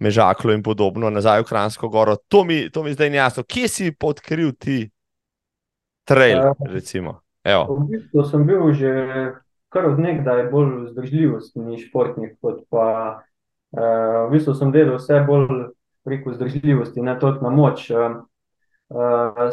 Mežaklo 0.00 0.52
in 0.56 0.62
podobno, 0.64 1.10
nazaj 1.12 1.42
v 1.44 1.48
Kransko 1.52 1.88
goro. 1.92 2.16
To 2.32 2.44
mi, 2.44 2.70
to 2.72 2.82
mi 2.82 2.94
zdaj 2.96 3.10
ni 3.10 3.20
jasno. 3.20 3.44
Kje 3.44 3.68
si 3.68 3.92
podkril 3.92 4.56
ti 4.56 4.88
trail? 6.08 6.40
Uh, 6.40 7.68
v 7.68 7.84
bistvu 7.92 8.24
sem 8.24 8.46
bil 8.48 8.72
že 8.72 8.90
kar 9.68 9.86
od 9.86 10.00
nekdaj 10.00 10.48
bolj 10.50 10.88
vzdržljivostni 10.88 11.78
športnik. 11.84 12.40
Pa, 12.72 13.20
uh, 13.76 14.26
v 14.26 14.30
bistvu 14.32 14.56
sem 14.56 14.72
delal 14.72 14.96
vse 14.96 15.20
bolj 15.28 15.70
preko 16.02 16.32
vzdržljivosti, 16.32 17.04
ne 17.04 17.18
toliko 17.20 17.44
na 17.44 17.52
moč. 17.52 17.90
Uh, 17.92 18.24
uh, 18.88 19.52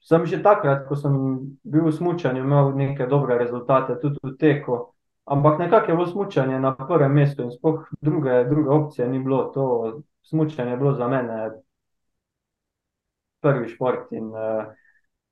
sem 0.00 0.26
že 0.26 0.42
takrat, 0.42 0.86
ko 0.88 0.96
sem 0.96 1.12
bil 1.66 1.90
v 1.90 1.92
smutku, 1.92 2.32
imel 2.32 2.72
neke 2.78 3.06
dobre 3.10 3.36
rezultate, 3.38 3.98
tudi 4.00 4.22
v 4.22 4.36
teku. 4.40 4.95
Ampak 5.26 5.58
nekako 5.58 5.90
je 5.90 5.96
bilo 5.96 6.06
smutanje 6.06 6.58
na 6.60 6.76
prvem 6.76 7.12
mestu 7.12 7.42
in 7.42 7.50
spoh 7.50 7.88
druge, 8.00 8.44
druge 8.44 8.70
opcije 8.70 9.08
ni 9.08 9.18
bilo. 9.18 9.44
To 9.54 9.92
smutanje 10.22 10.70
je 10.70 10.76
bilo 10.76 10.92
za 10.94 11.08
mene 11.08 11.50
prvi 13.40 13.68
šport. 13.68 14.12
In, 14.12 14.28
uh, 14.30 14.68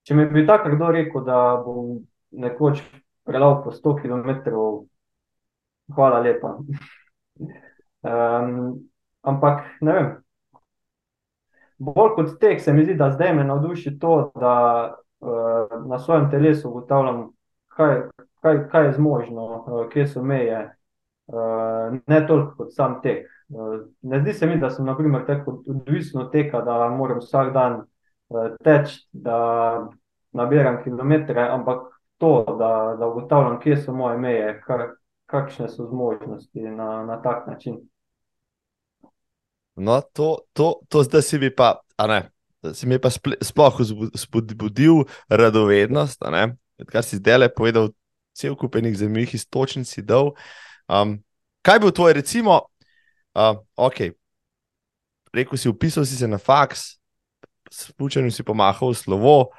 če 0.02 0.14
mi 0.14 0.26
bi 0.26 0.46
tako 0.46 0.74
kdo 0.74 0.90
rekel, 0.90 1.24
da 1.24 1.38
bom 1.64 2.00
nekoč 2.30 2.83
prelal 3.24 3.62
po 3.64 3.70
100 3.70 3.94
km, 4.02 4.50
hvala 5.94 6.18
lepa. 6.20 6.57
um, 8.11 8.50
ampak 9.22 9.62
ne 9.80 9.92
vem, 9.92 10.11
bolj 11.78 12.14
kot 12.18 12.35
tek, 12.40 12.61
se 12.61 12.72
mi 12.72 12.85
zdi, 12.85 12.98
da 12.98 13.12
zdaj 13.14 13.35
me 13.35 13.46
navduši 13.46 13.94
to, 13.98 14.33
da 14.35 14.57
uh, 15.20 15.78
na 15.87 15.98
svojem 15.98 16.30
telesu 16.30 16.68
ugotavljam, 16.70 17.28
kaj, 17.78 18.02
kaj, 18.44 18.61
kaj 18.72 18.87
je 18.87 18.92
zmožno, 18.98 19.46
uh, 19.57 19.85
kje 19.92 20.07
so 20.12 20.22
meje. 20.22 20.61
Uh, 21.26 21.96
ne 22.07 22.20
toliko 22.28 22.59
kot 22.59 22.74
sam 22.76 23.00
tek. 23.02 23.24
Uh, 23.48 23.87
ne 24.02 24.20
zdi 24.20 24.33
se 24.37 24.46
mi, 24.46 24.59
da 24.61 24.70
sem 24.70 24.85
naprimer, 24.85 25.24
tako 25.26 25.62
odvisen 25.64 26.20
od 26.20 26.33
teka, 26.33 26.61
da 26.61 26.88
moram 26.92 27.24
vsak 27.24 27.52
dan 27.57 27.83
teči, 28.64 29.07
da 29.12 29.88
nabiram 30.33 30.83
kilometre, 30.85 31.48
ampak 31.50 31.80
to, 32.18 32.57
da, 32.59 32.96
da 32.98 33.07
ugotavljam, 33.07 33.61
kje 33.61 33.76
so 33.76 33.92
moje 33.92 34.18
meje, 34.18 34.61
kar, 34.66 34.87
kakšne 35.26 35.68
so 35.68 35.87
zmožnosti 35.88 36.61
na, 36.61 37.04
na 37.04 37.22
tak 37.22 37.46
način. 37.46 37.80
No, 39.74 40.00
to, 40.12 40.38
to, 40.52 40.74
to 40.88 41.02
zdaj 41.02 41.22
si 41.22 41.38
mi 41.38 41.50
pa, 41.54 41.80
ne, 42.09 42.30
si 42.72 42.87
mi 42.87 42.98
pa 42.98 43.11
sploh 43.42 43.80
spodbudil 44.14 45.04
radovednost, 45.28 46.22
kar 46.87 47.02
si 47.02 47.18
zdaj 47.18 47.38
le 47.38 47.48
povedal, 47.50 47.90
cel 48.35 48.57
kup 48.59 48.77
enih 48.77 48.97
zemljih 48.99 49.35
istočnic 49.35 49.88
si 49.88 50.03
dal. 50.03 50.35
Um, 50.88 51.18
kaj 51.62 51.81
bi 51.81 51.92
tvoj, 51.94 52.12
recimo, 52.18 52.61
uh, 53.38 53.57
ok, 53.77 54.11
rekel 55.35 55.59
si, 55.59 55.68
upisal 55.68 56.07
si 56.07 56.18
se 56.18 56.29
na 56.29 56.38
faks, 56.38 56.97
s 57.70 57.92
pučanjem 57.99 58.31
si 58.35 58.47
pomahal 58.47 58.94
slovo. 58.94 59.55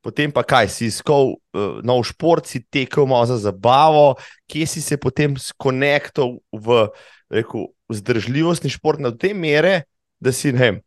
Potem 0.00 0.32
pa 0.32 0.40
kaj, 0.40 0.70
si 0.72 0.86
iskal 0.88 1.34
uh, 1.36 1.82
nov 1.84 2.06
šport, 2.08 2.48
si 2.48 2.62
tekel 2.64 3.04
malo 3.04 3.28
za 3.28 3.36
zabavo, 3.36 4.14
kje 4.48 4.64
si 4.66 4.80
se 4.80 4.96
potem 4.96 5.36
skonektal 5.36 6.38
v 6.56 6.86
rekel, 7.30 7.68
vzdržljivostni 7.90 8.70
šport 8.70 9.00
na 9.00 9.12
te 9.12 9.34
mere, 9.34 9.82
da 10.20 10.32
si 10.32 10.52
ne 10.52 10.58
vem, 10.58 10.78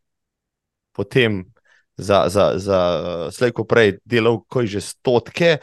potem 0.92 1.44
za, 1.96 2.24
za, 2.28 2.58
za 2.58 2.80
slejko 3.30 3.64
prej 3.68 3.98
delal 4.04 4.40
kot 4.48 4.66
že 4.70 4.82
stotke, 4.82 5.58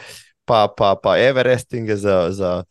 pa, 0.46 0.68
pa, 0.68 0.96
pa 0.96 1.18
Everestinge 1.20 1.96
za, 1.96 2.32
za 2.32 2.64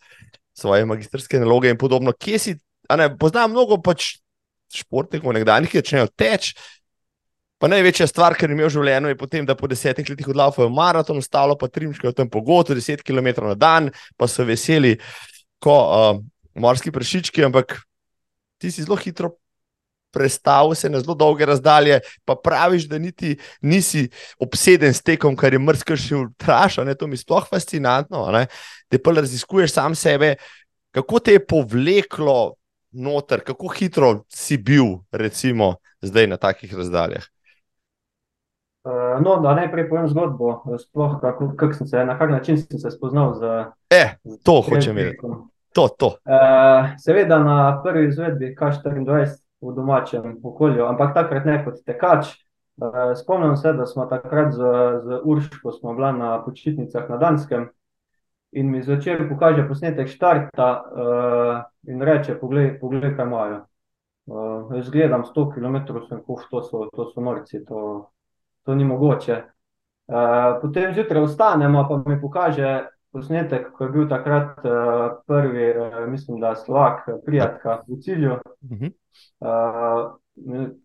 svoje 0.56 0.86
magistrske 0.86 1.40
naloge 1.40 1.70
in 1.70 1.78
podobno. 1.78 2.12
Kje 2.12 2.38
si, 2.38 2.56
ne, 2.96 3.08
poznam 3.18 3.50
mnogo 3.50 3.80
pač 3.82 4.18
športnikov, 4.74 5.34
nekdanjih, 5.34 5.70
ki 5.70 5.82
začnejo 5.82 6.10
teči. 6.18 6.54
Pa 7.60 7.68
največja 7.68 8.06
stvar, 8.08 8.32
kar 8.40 8.48
je 8.48 8.56
imel 8.56 8.70
v 8.70 8.72
življenju, 8.72 9.10
je 9.12 9.18
potem, 9.20 9.44
da 9.44 9.52
po 9.56 9.68
desetih 9.68 10.06
letih 10.08 10.30
odlaufajo 10.32 10.70
maraton, 10.72 11.18
ostalo 11.20 11.58
pa 11.60 11.68
trimčke 11.68 12.08
v 12.08 12.16
tem 12.16 12.30
pogodu, 12.32 12.72
deset 12.76 13.02
km 13.04 13.34
na 13.44 13.56
dan, 13.58 13.90
pa 14.16 14.28
so 14.30 14.46
veseli, 14.48 14.94
ko 15.60 15.74
uh, 15.76 16.22
morski 16.56 16.88
prešički, 16.94 17.44
ampak 17.44 17.76
ti 18.56 18.72
si 18.72 18.86
zelo 18.86 18.96
hitro 18.96 19.34
prestavil 20.12 20.74
se 20.74 20.90
na 20.90 21.00
zelo 21.00 21.14
dolge 21.14 21.46
razdalje, 21.46 22.00
pa 22.24 22.34
praviš, 22.34 22.88
da 22.88 22.98
niti 22.98 23.36
nisi 23.62 24.08
obseden 24.38 24.94
s 24.94 25.02
tekom, 25.02 25.36
kar 25.36 25.52
je 25.52 25.58
mrzko 25.58 25.96
še 25.96 26.22
vprašal. 26.24 26.94
To 26.94 27.06
mi 27.06 27.18
je 27.18 27.24
sploh 27.24 27.48
fascinantno. 27.48 28.26
Da 28.90 28.98
pa 28.98 29.16
raziskuješ 29.16 29.72
sam 29.72 29.94
sebe, 29.94 30.34
kako 30.90 31.20
te 31.20 31.38
je 31.38 31.46
povleklo 31.46 32.54
noter, 32.92 33.44
kako 33.46 33.68
hitro 33.68 34.14
si 34.28 34.58
bil, 34.58 34.98
recimo, 35.12 35.76
zdaj 36.02 36.26
na 36.26 36.36
takih 36.36 36.74
razdaljah. 36.74 37.22
Uh, 38.80 39.20
no, 39.20 39.36
da 39.44 39.54
najprej 39.54 39.90
povem 39.90 40.06
zgodbo, 40.08 40.62
sploh, 40.80 41.18
kako, 41.20 41.52
kak 41.56 41.74
se, 41.76 42.04
na 42.04 42.18
kak 42.18 42.30
način 42.30 42.56
sem 42.58 42.78
se 42.78 42.90
spoznal 42.90 43.34
z. 43.34 43.64
Eh, 43.90 44.14
to 44.42 44.62
hočem 44.62 44.96
vedeti. 44.96 45.26
To, 45.72 45.88
to. 45.88 46.06
Uh, 46.06 46.88
seveda 46.98 47.38
na 47.38 47.82
prvi 47.84 48.08
izvedbi 48.08 48.54
K24 48.58 49.26
v 49.60 49.74
domačem 49.74 50.38
okolju, 50.44 50.86
ampak 50.86 51.14
takrat 51.14 51.44
ne 51.44 51.58
kot 51.64 51.82
tekač. 51.86 52.34
Uh, 52.80 53.12
spomnim 53.16 53.56
se, 53.60 53.72
da 53.76 53.86
smo 53.86 54.06
takrat 54.08 54.54
z, 54.56 54.60
z 55.04 55.20
Urško 55.24 55.72
smo 55.72 55.94
bili 55.94 56.12
na 56.16 56.38
počitnicah 56.44 57.10
na 57.10 57.16
Danskem 57.16 57.68
in 58.52 58.70
mi 58.70 58.82
zvečer 58.82 59.28
pokaže 59.28 59.66
posnetek 59.68 60.08
štarta 60.08 60.70
uh, 60.80 61.58
in 61.92 62.02
reče: 62.02 62.38
Poglej, 62.40 62.78
poglej 62.80 63.16
kaj 63.16 63.26
imajo. 63.26 63.60
Uh, 64.30 64.72
jaz 64.76 64.90
gledam 64.90 65.24
100 65.24 65.46
km, 65.54 65.76
sem 66.08 66.22
kuf, 66.24 66.46
to 66.50 66.62
so, 66.62 66.86
to 66.94 67.10
so 67.10 67.20
norci, 67.20 67.64
to, 67.66 68.10
to 68.64 68.74
ni 68.74 68.84
mogoče. 68.84 69.42
Uh, 70.10 70.60
potem 70.62 70.94
zjutraj 70.94 71.26
vstanemo, 71.26 71.84
pa 71.88 72.02
mi 72.06 72.20
pokaže 72.20 72.86
posnetek, 73.12 73.70
ko 73.76 73.84
je 73.84 73.90
bil 73.90 74.08
takrat 74.08 74.58
uh, 74.64 74.72
prvi, 75.26 75.70
uh, 75.74 76.00
mislim, 76.10 76.40
da 76.40 76.54
Slovak, 76.56 77.08
prijatelj 77.26 77.84
v 77.88 78.00
cilju. 78.04 78.38
Uh, 79.40 80.18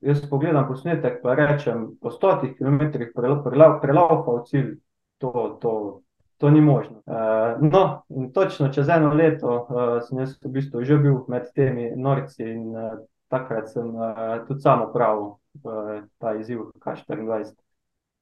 jaz 0.02 0.24
pogledam 0.30 0.68
posnetek, 0.68 1.22
pa 1.24 1.36
rečem, 1.36 1.88
po 2.02 2.12
stotih 2.12 2.58
kilometrih 2.58 3.12
prelaupa 3.14 4.32
v 4.32 4.44
cilj, 4.50 4.72
to, 5.18 5.58
to, 5.62 6.02
to 6.38 6.50
ni 6.50 6.62
možno. 6.62 7.02
Uh, 7.06 7.62
no, 7.62 8.04
in 8.10 8.32
točno 8.34 8.70
čez 8.74 8.90
eno 8.90 9.14
leto 9.14 9.68
uh, 9.70 10.02
sem 10.04 10.20
jaz 10.20 10.36
v 10.44 10.52
bistvu 10.58 10.84
že 10.84 10.98
bil 10.98 11.24
med 11.28 11.52
temi 11.56 11.92
norci 11.96 12.44
in 12.44 12.76
uh, 12.76 12.98
takrat 13.30 13.70
sem 13.70 13.96
uh, 13.96 14.42
tudi 14.48 14.62
sam 14.62 14.90
upravil 14.90 15.38
uh, 15.64 16.02
ta 16.18 16.36
izziv 16.36 16.72
K24. 16.80 17.56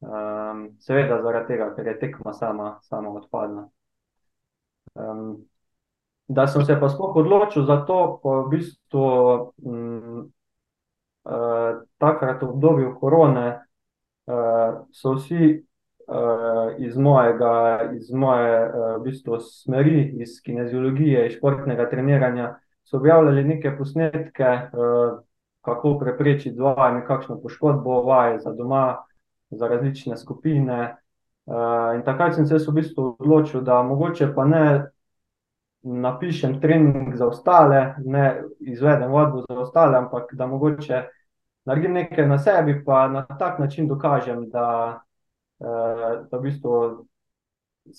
Um, 0.03 0.67
seveda 0.83 1.21
zaradi 1.23 1.53
tega, 1.53 1.69
ker 1.75 1.87
je 1.87 1.99
tekma 1.99 2.33
sama, 2.33 2.77
sama 2.83 3.09
odpadla. 3.09 3.69
Um, 4.93 5.45
da 6.27 6.47
sem 6.47 6.65
se 6.65 6.79
pa 6.79 6.89
sploh 6.89 7.15
odločil 7.15 7.65
za 7.65 7.81
to, 7.85 8.19
ko 8.21 8.43
v 8.45 8.49
bistvu 8.53 9.05
um, 9.65 10.31
uh, 11.25 11.83
takrat 11.97 12.41
v 12.41 12.49
obdobju 12.49 12.95
korone 12.99 13.47
uh, 13.57 14.85
so 14.93 15.15
vsi 15.17 15.63
uh, 16.07 16.77
iz 16.77 16.97
mojega, 16.97 17.89
iz 17.97 18.11
moje 18.11 18.55
uh, 18.69 18.95
v 18.97 19.03
bistvu 19.03 19.39
smeri, 19.39 20.13
iz 20.21 20.39
kineziologije, 20.45 21.27
iz 21.27 21.37
športnega 21.37 21.89
treniranja, 21.89 22.55
so 22.83 22.97
objavljali 22.97 23.43
neke 23.43 23.75
posnetke, 23.77 24.49
uh, 24.71 25.19
kako 25.63 25.97
preprečiti 25.99 26.55
zvajanje, 26.55 27.05
kakšno 27.07 27.39
poškodbo 27.41 28.01
vaje 28.03 28.39
za 28.39 28.51
doma, 28.53 29.03
za 29.49 29.67
različne 29.67 30.17
skupine. 30.17 30.95
Uh, 31.45 31.95
in 31.95 32.03
takrat 32.03 32.35
sem 32.35 32.45
se 32.47 32.57
v 32.57 32.73
bistvu 32.73 33.15
odločil, 33.19 33.61
da 33.61 33.81
mogoče 33.83 34.29
pa 34.35 34.45
ne 34.45 34.65
napišem 35.83 36.61
trening 36.61 37.15
za 37.19 37.27
ostale, 37.27 37.95
ne 38.05 38.43
izvedem 38.59 39.11
vadbo 39.11 39.43
za 39.49 39.59
ostale, 39.59 39.97
ampak 39.97 40.31
da 40.33 40.47
mogoče 40.47 41.01
naredim 41.65 41.93
nekaj 41.99 42.27
na 42.27 42.37
sebi, 42.39 42.77
pa 42.85 43.07
na 43.07 43.25
tak 43.27 43.59
način 43.59 43.87
dokažem, 43.87 44.47
da, 44.49 45.01
uh, 45.59 46.23
da 46.31 46.37
v 46.37 46.41
bistvu 46.41 46.79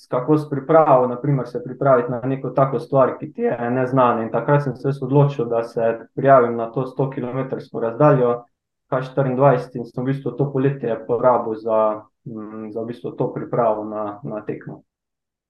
kako 0.08 0.38
s 0.38 0.50
pripravo, 0.50 1.06
naprimer, 1.06 1.48
se 1.48 1.64
pripraviti 1.64 2.10
na 2.10 2.20
neko 2.20 2.50
tako 2.50 2.78
stvar, 2.78 3.18
ki 3.18 3.32
ti 3.32 3.42
je 3.42 3.70
neznana. 3.70 4.22
In 4.22 4.30
takrat 4.30 4.62
sem 4.62 4.76
se 4.76 4.88
odločil, 5.02 5.44
da 5.44 5.62
se 5.62 5.98
prijavim 6.14 6.56
na 6.56 6.70
to 6.72 6.86
100 6.86 7.10
km 7.14 7.78
razdaljo, 7.78 8.44
K24 8.94 9.80
in 9.80 9.86
sem 9.88 10.04
v 10.04 10.12
bistvu 10.12 10.34
to 10.38 10.48
poletje 10.52 10.96
porabil 11.08 11.58
za, 11.58 12.04
mm, 12.26 12.70
za 12.72 12.80
v 12.80 12.86
bistvu 12.92 13.14
to 13.18 13.30
pripravo 13.34 13.84
na, 13.84 14.20
na 14.22 14.42
tekmo. 14.46 14.82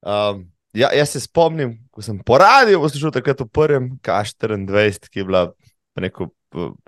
Um, 0.04 0.46
ja, 0.74 0.90
jaz 0.92 1.14
se 1.14 1.20
spomnim, 1.20 1.76
ko 1.90 2.02
sem 2.02 2.18
po 2.18 2.38
radiju 2.38 2.80
poslušal 2.82 3.12
takrat 3.14 3.40
v 3.40 3.48
prvem 3.48 3.84
K24, 4.02 5.10
ki 5.10 5.22
je 5.22 5.24
bila 5.24 5.44
neko, 6.00 6.28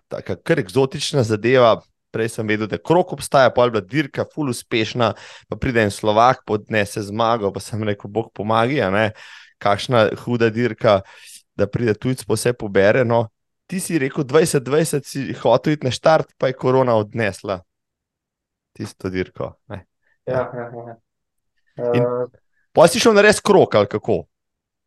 tako 0.09 0.37
kar 0.43 0.61
eksotična 0.61 1.23
zadeva, 1.23 1.77
prej 2.11 2.33
sem 2.33 2.49
vedel, 2.49 2.69
da 2.71 2.81
krok 2.81 3.13
obstaja, 3.13 3.53
pa 3.53 3.67
je 3.67 3.77
bila 3.77 3.85
dirka, 3.85 4.25
ful 4.35 4.51
uspešna, 4.51 5.13
pa 5.49 5.59
pride 5.61 5.85
en 5.85 5.93
Slovak, 5.93 6.43
podnese 6.49 7.03
zmago, 7.05 7.53
pa 7.53 7.61
sem 7.61 7.83
rekel, 7.85 8.11
Bog 8.11 8.33
pomagi, 8.35 8.81
kakšna 9.63 10.09
huda 10.25 10.51
dirka, 10.51 11.01
da 11.57 11.69
pride 11.69 11.95
tujc, 11.95 12.25
pa 12.25 12.37
vse 12.37 12.53
pobere. 12.53 13.05
No, 13.05 13.27
ti 13.67 13.81
si 13.81 13.99
rekel, 13.99 14.25
2020 14.25 15.07
si 15.07 15.33
hotel 15.43 15.77
iti 15.77 15.87
na 15.87 15.93
štart, 15.95 16.35
pa 16.39 16.51
je 16.51 16.59
korona 16.59 16.95
odnesla 16.97 17.61
tisto 18.77 19.11
dirko. 19.11 19.55
Ja, 19.69 19.81
ja, 20.27 20.43
ja. 20.53 20.97
Uh, 21.77 22.27
pa 22.73 22.89
si 22.89 23.01
šel 23.01 23.17
na 23.17 23.25
res 23.25 23.41
krok 23.41 23.75
ali 23.75 23.89
kako? 23.91 24.25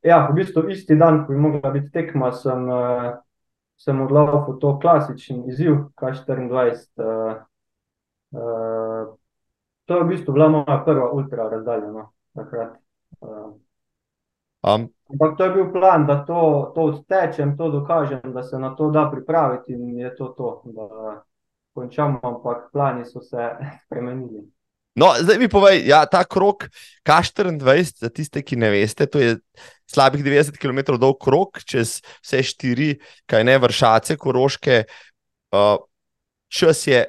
Ja, 0.05 0.23
v 0.29 0.39
bistvu 0.39 0.69
isti 0.71 0.95
dan, 0.95 1.25
ko 1.25 1.35
je 1.35 1.41
mogla 1.41 1.73
biti 1.75 1.91
tekma, 1.91 2.31
sem. 2.35 2.69
Uh 2.69 3.17
sem 3.79 4.01
odločil 4.01 4.59
to 4.59 4.75
klasičen 4.79 5.43
izziv, 5.47 5.75
K24. 5.95 6.75
Uh, 6.99 7.37
uh, 8.35 9.15
to 9.85 9.95
je 9.95 10.03
v 10.03 10.07
bistvu 10.07 10.35
bila 10.35 10.49
moja 10.51 10.81
prva 10.85 11.11
ultra 11.15 11.47
razdaljena. 11.49 12.09
Uh, 12.35 13.55
um. 14.62 14.89
Ampak 15.10 15.38
to 15.38 15.43
je 15.43 15.52
bil 15.52 15.72
plan, 15.74 16.06
da 16.06 16.19
to, 16.26 16.72
to 16.76 16.82
odtečem, 16.82 17.56
to 17.58 17.69
dokažem, 17.74 18.22
da 18.34 18.43
se 18.43 18.60
na 18.60 18.76
to 18.76 18.91
da 18.93 19.08
pripraviti 19.12 19.74
in 19.74 19.98
je 19.98 20.15
to 20.15 20.28
to, 20.38 20.62
da 20.65 21.24
končamo, 21.74 22.19
ampak 22.24 22.69
plani 22.72 23.06
so 23.06 23.22
se 23.22 23.50
spremenili. 23.86 24.45
No, 25.00 25.13
zdaj 25.19 25.38
mi 25.39 25.48
povej, 25.50 25.86
ja, 25.88 26.04
ta 26.06 26.24
krok 26.26 26.67
K24, 27.08 28.02
za 28.04 28.10
tiste, 28.10 28.41
ki 28.43 28.58
ne 28.60 28.69
veste, 28.74 29.06
to 29.08 29.22
je 29.22 29.38
slabih 29.88 30.24
90 30.26 30.58
km 30.60 30.98
dolg 31.00 31.17
krok 31.22 31.62
čez 31.63 32.00
vse 32.19 32.43
štiri, 32.43 32.89
kaj 33.30 33.45
ne 33.48 33.58
vršace, 33.62 34.17
koroške. 34.19 34.84
Uh, 35.56 35.78
čas 36.52 36.84
je. 36.88 37.06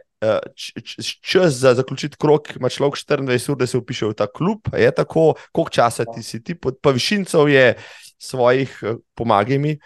Čas 1.21 1.55
za 1.55 1.75
zaključiti 1.75 2.17
krok, 2.21 2.57
ima 2.57 2.69
človek 2.69 2.95
24 2.95 3.51
ur, 3.53 3.57
da 3.57 3.67
se 3.67 3.79
upiše 3.79 4.07
v 4.07 4.15
ta 4.15 4.27
klub. 4.27 4.69
Je 4.77 4.91
tako, 4.95 5.35
koliko 5.53 5.71
časa 5.71 6.05
ti 6.05 6.23
si 6.23 6.43
ti, 6.45 6.55
pa 6.55 6.91
višincev 6.91 7.49
je 7.49 7.75
svojih, 8.19 8.83
pomagaj 9.15 9.59
mi. 9.59 9.79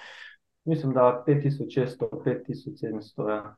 Mislim, 0.64 0.92
da 0.92 1.24
5600, 1.26 2.08
5700. 2.24 3.28
Ja. 3.30 3.54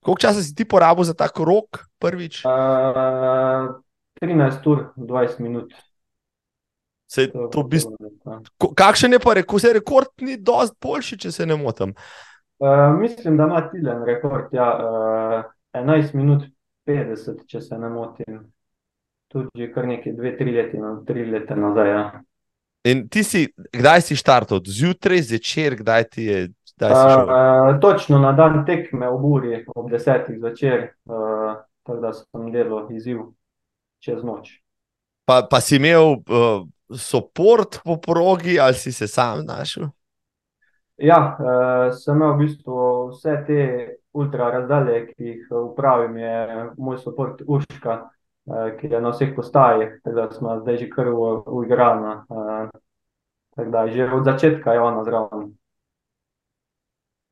Koliko 0.00 0.20
časa 0.20 0.42
si 0.42 0.54
ti 0.54 0.64
porabil 0.64 1.04
za 1.04 1.14
ta 1.14 1.28
krok, 1.28 1.84
prvič? 1.98 2.44
Uh, 2.44 3.76
13 4.22 4.70
ur, 4.70 4.84
20 4.96 5.40
minut. 5.40 5.74
Se, 7.10 7.28
to 7.52 7.62
bist... 7.62 7.90
Kakšen 8.76 9.12
je 9.12 9.18
pa 9.18 9.34
rekel, 9.34 9.58
se 9.58 9.72
rekord 9.74 10.08
ni 10.22 10.38
dosti 10.38 10.76
boljši, 10.80 11.18
če 11.26 11.32
se 11.34 11.46
ne 11.46 11.56
motim? 11.58 11.92
Uh, 12.60 12.94
mislim, 13.00 13.36
da 13.36 13.48
ima 13.50 13.64
tilen 13.72 14.04
rekord, 14.06 14.52
ja, 14.54 14.68
uh, 14.78 15.50
11 15.76 16.14
minut 16.14 16.46
50, 16.88 17.44
če 17.46 17.60
se 17.60 17.78
ne 17.78 17.90
motim. 17.92 18.40
Tudi 19.30 19.68
kar 19.70 19.86
nekaj, 19.86 20.14
dve, 20.16 20.34
tri 20.38 20.54
leta, 20.54 20.78
no, 20.80 20.96
tri 21.06 21.24
leta 21.28 21.54
nazaj. 21.58 21.90
Ja. 21.90 22.04
In 22.90 23.04
ti 23.12 23.22
si, 23.26 23.44
kdaj 23.76 24.02
si 24.08 24.16
štartal, 24.18 24.62
zjutraj, 24.66 25.22
zvečer, 25.28 25.76
kdaj 25.82 26.08
ti 26.10 26.26
je? 26.26 26.40
Kdaj 26.80 26.94
uh, 26.96 27.74
točno 27.80 28.18
na 28.18 28.32
dan 28.32 28.62
tekme 28.64 29.10
v 29.12 29.18
Buri, 29.20 29.58
ob 29.76 29.90
desetih 29.92 30.38
zvečer, 30.40 30.86
uh, 31.04 31.60
tako 31.84 32.00
da 32.00 32.12
sem 32.16 32.48
delal 32.54 32.88
izziv 32.96 33.26
čez 34.00 34.24
noč. 34.24 34.54
Pa, 35.28 35.42
pa 35.44 35.60
si 35.60 35.76
imel 35.76 36.16
uh, 36.24 36.64
podporo 36.88 37.68
po 37.84 37.98
progi, 38.00 38.56
ali 38.60 38.74
si 38.74 38.92
se 38.92 39.06
sam 39.08 39.44
znašel? 39.44 39.90
Ja, 40.96 41.20
uh, 41.36 41.92
sem 41.92 42.16
imel 42.16 42.32
v 42.32 42.46
bistvu 42.46 42.88
vse 43.12 43.36
te 43.46 43.60
ultra 44.12 44.50
razdalje, 44.50 45.06
ki 45.12 45.24
jih 45.24 45.52
upravim, 45.64 46.16
je 46.16 46.66
moj 46.78 46.98
podpor 47.04 47.36
Urška, 47.46 47.96
uh, 48.46 48.70
ki 48.80 48.92
je 48.92 49.00
na 49.00 49.12
vseh 49.14 49.34
postajah, 49.36 49.98
tako 50.04 50.16
da 50.16 50.28
smo 50.34 50.58
zdaj 50.60 50.76
že 50.76 50.90
kar 50.90 51.08
uigrana. 51.46 52.24
Uh, 52.28 52.68
tako 53.56 53.70
da 53.70 53.86
že 53.88 54.10
od 54.12 54.24
začetka 54.24 54.72
je 54.72 54.80
ona 54.80 55.04
zraven. 55.04 55.50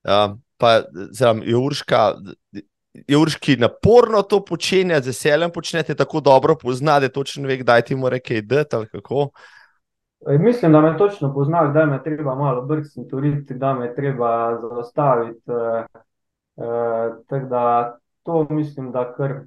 Ja, 0.04 0.36
pa 0.56 0.80
zelo 1.12 1.42
je 1.44 1.56
Urška. 1.56 2.14
Je 3.06 3.14
urški 3.14 3.56
naporno 3.56 4.22
to 4.22 4.40
počenjati, 4.44 5.04
z 5.04 5.06
veseljem 5.06 5.50
počnete 5.54 5.94
tako 5.94 6.20
dobro, 6.20 6.56
poznate 6.58 7.08
točno, 7.08 7.46
ve, 7.46 7.56
kdaj 7.56 7.82
ti 7.82 7.94
mora 7.94 8.18
kaj 8.18 8.42
dati 8.42 8.76
ali 8.76 8.88
kako. 8.88 9.28
E, 10.26 10.38
mislim, 10.38 10.72
da 10.72 10.80
me 10.80 10.96
točno 10.98 11.34
pozna, 11.34 11.66
da 11.72 11.86
me 11.86 12.02
treba 12.02 12.34
malo 12.34 12.62
brcniti, 12.62 13.54
da 13.54 13.74
me 13.74 13.94
treba 13.94 14.58
zaustaviti. 14.60 15.42
Eh, 15.50 15.84
eh, 16.58 17.14
tako 17.26 17.46
da 17.46 17.96
to 18.22 18.46
mislim, 18.50 18.92
da 18.92 19.12
kar 19.12 19.30
eh, 19.30 19.44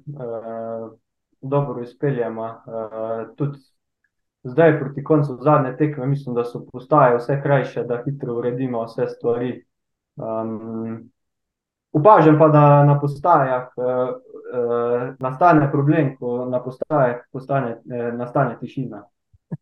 dobro 1.40 1.82
izpeljemo. 1.82 2.46
Eh, 2.46 3.26
tudi 3.36 3.58
zdaj, 4.42 4.78
proti 4.78 5.04
koncu 5.04 5.38
zadnje 5.40 5.76
tekme, 5.76 6.06
mislim, 6.06 6.34
da 6.34 6.44
so 6.44 6.64
postaje 6.72 7.16
vse 7.16 7.40
krajše, 7.42 7.84
da 7.84 8.02
hitro 8.04 8.34
uredimo 8.34 8.84
vse 8.84 9.06
stvari. 9.06 9.64
Um, 10.16 11.10
Upažam 11.92 12.38
pa, 12.38 12.48
da 12.48 12.84
na 12.84 13.00
postajah 13.00 13.68
uh, 13.76 13.84
uh, 13.84 15.14
nastane 15.18 15.70
problem, 15.70 16.16
ko 16.16 16.46
na 16.48 16.62
postajah 16.62 17.16
postane, 17.32 17.70
uh, 17.84 18.14
nastane 18.18 18.56
tišina. 18.60 19.02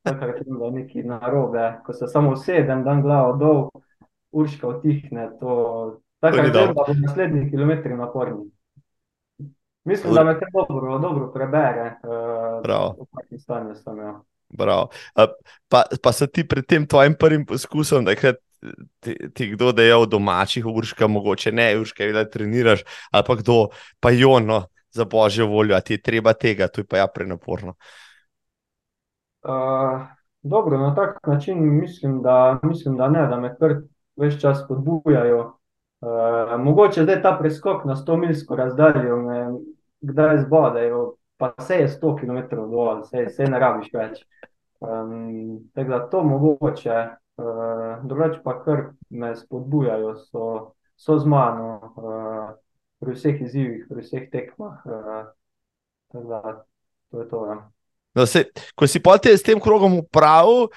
Tako 0.02 0.26
da 0.46 0.64
je 0.64 0.70
nekaj 0.70 1.02
narobe, 1.02 1.72
ko 1.86 1.92
se 1.92 2.06
samo 2.06 2.36
sedem, 2.36 2.84
dan 2.84 3.02
glavo 3.02 3.32
dol, 3.36 3.68
urška 4.32 4.68
utihne. 4.68 5.30
Tako 6.20 6.48
da 6.52 6.64
v 6.88 6.96
naslednjih 7.00 7.50
kilometrih 7.50 7.96
naporni. 7.96 8.50
Mislim, 9.84 10.14
da 10.14 10.24
me 10.24 10.38
te 10.38 10.46
dobro, 10.52 10.98
dobro 10.98 11.32
prebere. 11.32 11.96
Uh, 12.04 12.60
v 12.98 13.06
kakšnem 13.16 13.40
stanju 13.40 13.74
sem. 13.74 13.98
Ja. 13.98 14.20
Pa, 15.68 15.84
pa 16.02 16.12
so 16.12 16.26
ti 16.26 16.44
pred 16.48 16.66
tem 16.66 16.86
tvojim 16.86 17.14
prvim 17.18 17.46
poskusom, 17.46 18.04
da 18.04 18.12
je 18.12 18.34
ti, 19.00 19.16
ti 19.34 19.46
kdo 19.54 19.72
dejal 19.72 20.06
domačih 20.06 20.66
urška, 20.66 21.06
mogoče 21.06 21.52
ne 21.52 21.72
urška, 21.80 22.10
da 22.12 22.26
treniraš, 22.28 22.84
ali 23.10 23.24
pa 23.26 23.34
kdo, 23.34 23.68
pa 24.00 24.10
jono 24.10 24.66
za 24.90 25.04
božjo 25.04 25.46
voljo, 25.46 25.76
a 25.76 25.80
ti 25.80 25.94
je 25.94 26.02
treba 26.02 26.32
tega, 26.32 26.68
to 26.68 26.80
je 26.80 26.86
pa 26.86 26.98
ja 26.98 27.06
prenaporno. 27.06 27.74
Uh, 29.42 30.04
dobro, 30.42 30.78
na 30.78 30.94
tak 30.94 31.26
način 31.26 31.80
mislim, 31.80 32.22
da, 32.22 32.58
mislim, 32.62 32.96
da 32.96 33.08
ne, 33.08 33.26
da 33.26 33.40
me 33.40 33.54
kar 33.56 33.80
več 34.16 34.40
čas 34.40 34.66
podbujajo. 34.68 35.59
Uh, 36.00 36.60
mogoče 36.64 37.02
zdaj 37.04 37.22
ta 37.22 37.36
preskok 37.38 37.84
na 37.84 37.96
100 37.96 38.16
milsko 38.16 38.56
razdaljo, 38.56 39.16
me 39.16 39.40
kdaj 40.00 40.38
zbodajo, 40.46 41.14
pa 41.36 41.52
vse 41.58 41.74
je 41.74 41.88
100 41.88 42.14
km 42.20 42.56
dovolj, 42.56 43.02
vse 43.26 43.48
ne 43.48 43.58
rabiš 43.58 43.92
več. 43.92 44.22
Um, 44.80 45.58
tako 45.74 45.90
da 45.90 45.98
to 46.08 46.22
mogoče, 46.24 46.96
uh, 47.36 48.04
drugače 48.04 48.40
pa 48.44 48.56
kar 48.64 48.84
me 49.10 49.34
spodbujajo, 49.36 50.14
so, 50.30 50.46
so 50.96 51.18
z 51.18 51.28
mano 51.28 51.68
uh, 51.96 52.56
pri 53.00 53.16
vseh 53.16 53.44
izzivih, 53.44 53.84
pri 53.88 54.04
vseh 54.06 54.30
tekmah. 54.32 54.80
Uh, 54.88 55.28
tako 56.12 56.26
da 56.28 56.56
to 57.10 57.20
je 57.20 57.28
to. 57.28 57.44
Ja. 57.46 57.58
No, 58.14 58.26
se, 58.26 58.44
ko 58.74 58.88
si 58.88 59.02
pa 59.02 59.18
te 59.18 59.36
s 59.36 59.44
tem 59.46 59.60
krogom 59.60 60.00
upravil, 60.00 60.70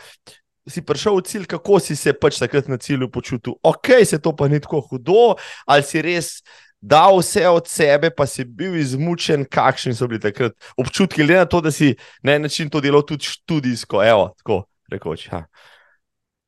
si 0.68 0.82
prišel 0.82 1.18
v 1.20 1.24
cilj, 1.28 1.46
kako 1.52 1.80
si 1.80 1.96
se 1.96 2.14
pač 2.14 2.40
takrat 2.40 2.68
na 2.68 2.78
cilju 2.78 3.10
počutil. 3.12 3.58
Ok, 3.64 4.04
se 4.06 4.20
to 4.20 4.36
pa 4.36 4.48
ni 4.48 4.60
tako 4.60 4.82
hudo, 4.82 5.36
ali 5.68 5.84
si 5.84 6.02
res 6.02 6.40
dal 6.84 7.20
vse 7.20 7.48
od 7.48 7.68
sebe, 7.68 8.12
pa 8.12 8.26
si 8.28 8.44
bil 8.44 8.76
izmučen, 8.76 9.46
kakšni 9.46 9.96
so 9.96 10.08
bili 10.08 10.20
takrat 10.20 10.56
občutki, 10.78 11.24
glede 11.24 11.40
na 11.40 11.46
to, 11.46 11.62
da 11.62 11.72
si 11.72 11.96
na 12.24 12.36
en 12.36 12.44
način 12.44 12.70
to 12.70 12.82
delal 12.84 13.06
tudi 13.08 13.24
študijsko, 13.24 14.04
evo, 14.04 14.34
tako 14.38 14.64
rekoč. 14.92 15.30
Ha. 15.32 15.46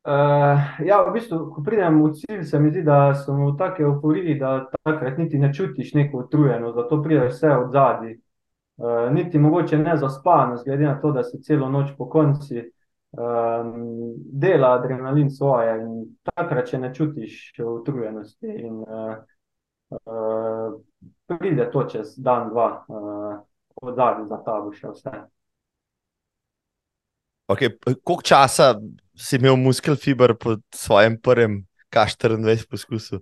Uh, 0.06 0.60
ja, 0.86 1.00
v 1.02 1.16
bistvu, 1.16 1.40
ko 1.56 1.64
pridem 1.66 1.98
v 2.04 2.12
cilj, 2.14 2.44
se 2.46 2.60
mi 2.60 2.70
zdi, 2.70 2.84
da 2.86 3.16
sem 3.18 3.40
v 3.40 3.56
taki 3.58 3.88
euforiji, 3.88 4.36
da 4.40 4.68
takrat 4.84 5.18
niti 5.18 5.40
ne 5.40 5.50
čutiš 5.54 5.96
neko 5.98 6.28
utrujenost, 6.28 6.76
zato 6.76 7.02
pride 7.04 7.32
vse 7.32 7.56
od 7.56 7.72
zadaj. 7.74 8.14
Uh, 8.76 9.08
niti 9.16 9.40
mogoče 9.40 9.80
ne 9.80 9.96
zaspan, 9.98 10.58
glede 10.66 10.86
na 10.86 11.00
to, 11.02 11.12
da 11.16 11.24
se 11.24 11.40
celo 11.42 11.70
noč 11.72 11.96
po 11.98 12.10
konci 12.10 12.75
um, 13.18 14.14
dela 14.32 14.74
adrenalin 14.74 15.30
svoje 15.30 15.78
in 15.82 16.18
takrat, 16.24 16.68
če 16.70 16.80
ne 16.80 16.94
čutiš 16.94 17.54
utrujenosti. 17.64 18.48
In, 18.48 18.82
uh, 18.84 19.16
uh, 19.90 20.76
pride 21.26 21.70
to 21.72 21.86
čez 21.90 22.16
dan, 22.18 22.50
dva, 22.50 22.70
uh, 22.88 23.40
od 23.82 23.96
zadaj 23.96 24.28
za 24.30 24.42
ta 24.46 24.60
bo 24.62 24.74
še 24.76 24.92
vse. 24.94 25.16
Okay, 27.46 27.70
koliko 28.02 28.24
časa 28.26 28.74
si 29.14 29.38
imel 29.38 29.56
muskel 29.56 29.96
fiber 29.96 30.34
po 30.34 30.58
svojem 30.74 31.20
prvem 31.22 31.62
K24 31.94 32.70
poskusu? 32.70 33.22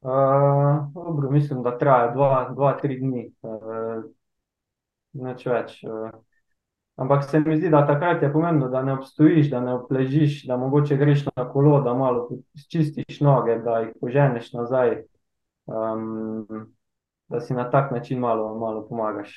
Uh, 0.00 0.88
dobro, 0.94 1.30
mislim, 1.30 1.62
da 1.62 1.78
traja 1.78 2.10
dva, 2.12 2.50
dva 2.56 2.74
tri 2.80 2.96
dni, 3.00 3.26
uh, 3.44 4.04
neč 5.20 5.46
več. 5.48 5.80
Uh. 5.84 6.12
Ampak 7.00 7.24
se 7.24 7.40
mi 7.40 7.56
zdi, 7.56 7.70
da 7.72 7.86
takrat 7.86 8.22
je 8.22 8.32
pomembno, 8.32 8.68
da 8.68 8.82
ne 8.82 8.92
obstojiš, 8.92 9.46
da 9.50 9.60
ne 9.60 9.74
obležiš, 9.74 10.42
da 10.46 10.56
mogoče 10.60 10.96
greš 11.00 11.22
na 11.36 11.46
kolo, 11.48 11.78
da 11.80 11.94
malo 11.94 12.28
čistiš 12.68 13.20
noge, 13.24 13.56
da 13.64 13.78
jih 13.78 13.94
poženeš 14.00 14.52
nazaj, 14.52 14.98
um, 15.64 16.66
da 17.28 17.40
si 17.40 17.56
na 17.56 17.70
tak 17.70 17.90
način 17.90 18.20
malo, 18.20 18.52
malo 18.58 18.84
pomagaš. 18.88 19.32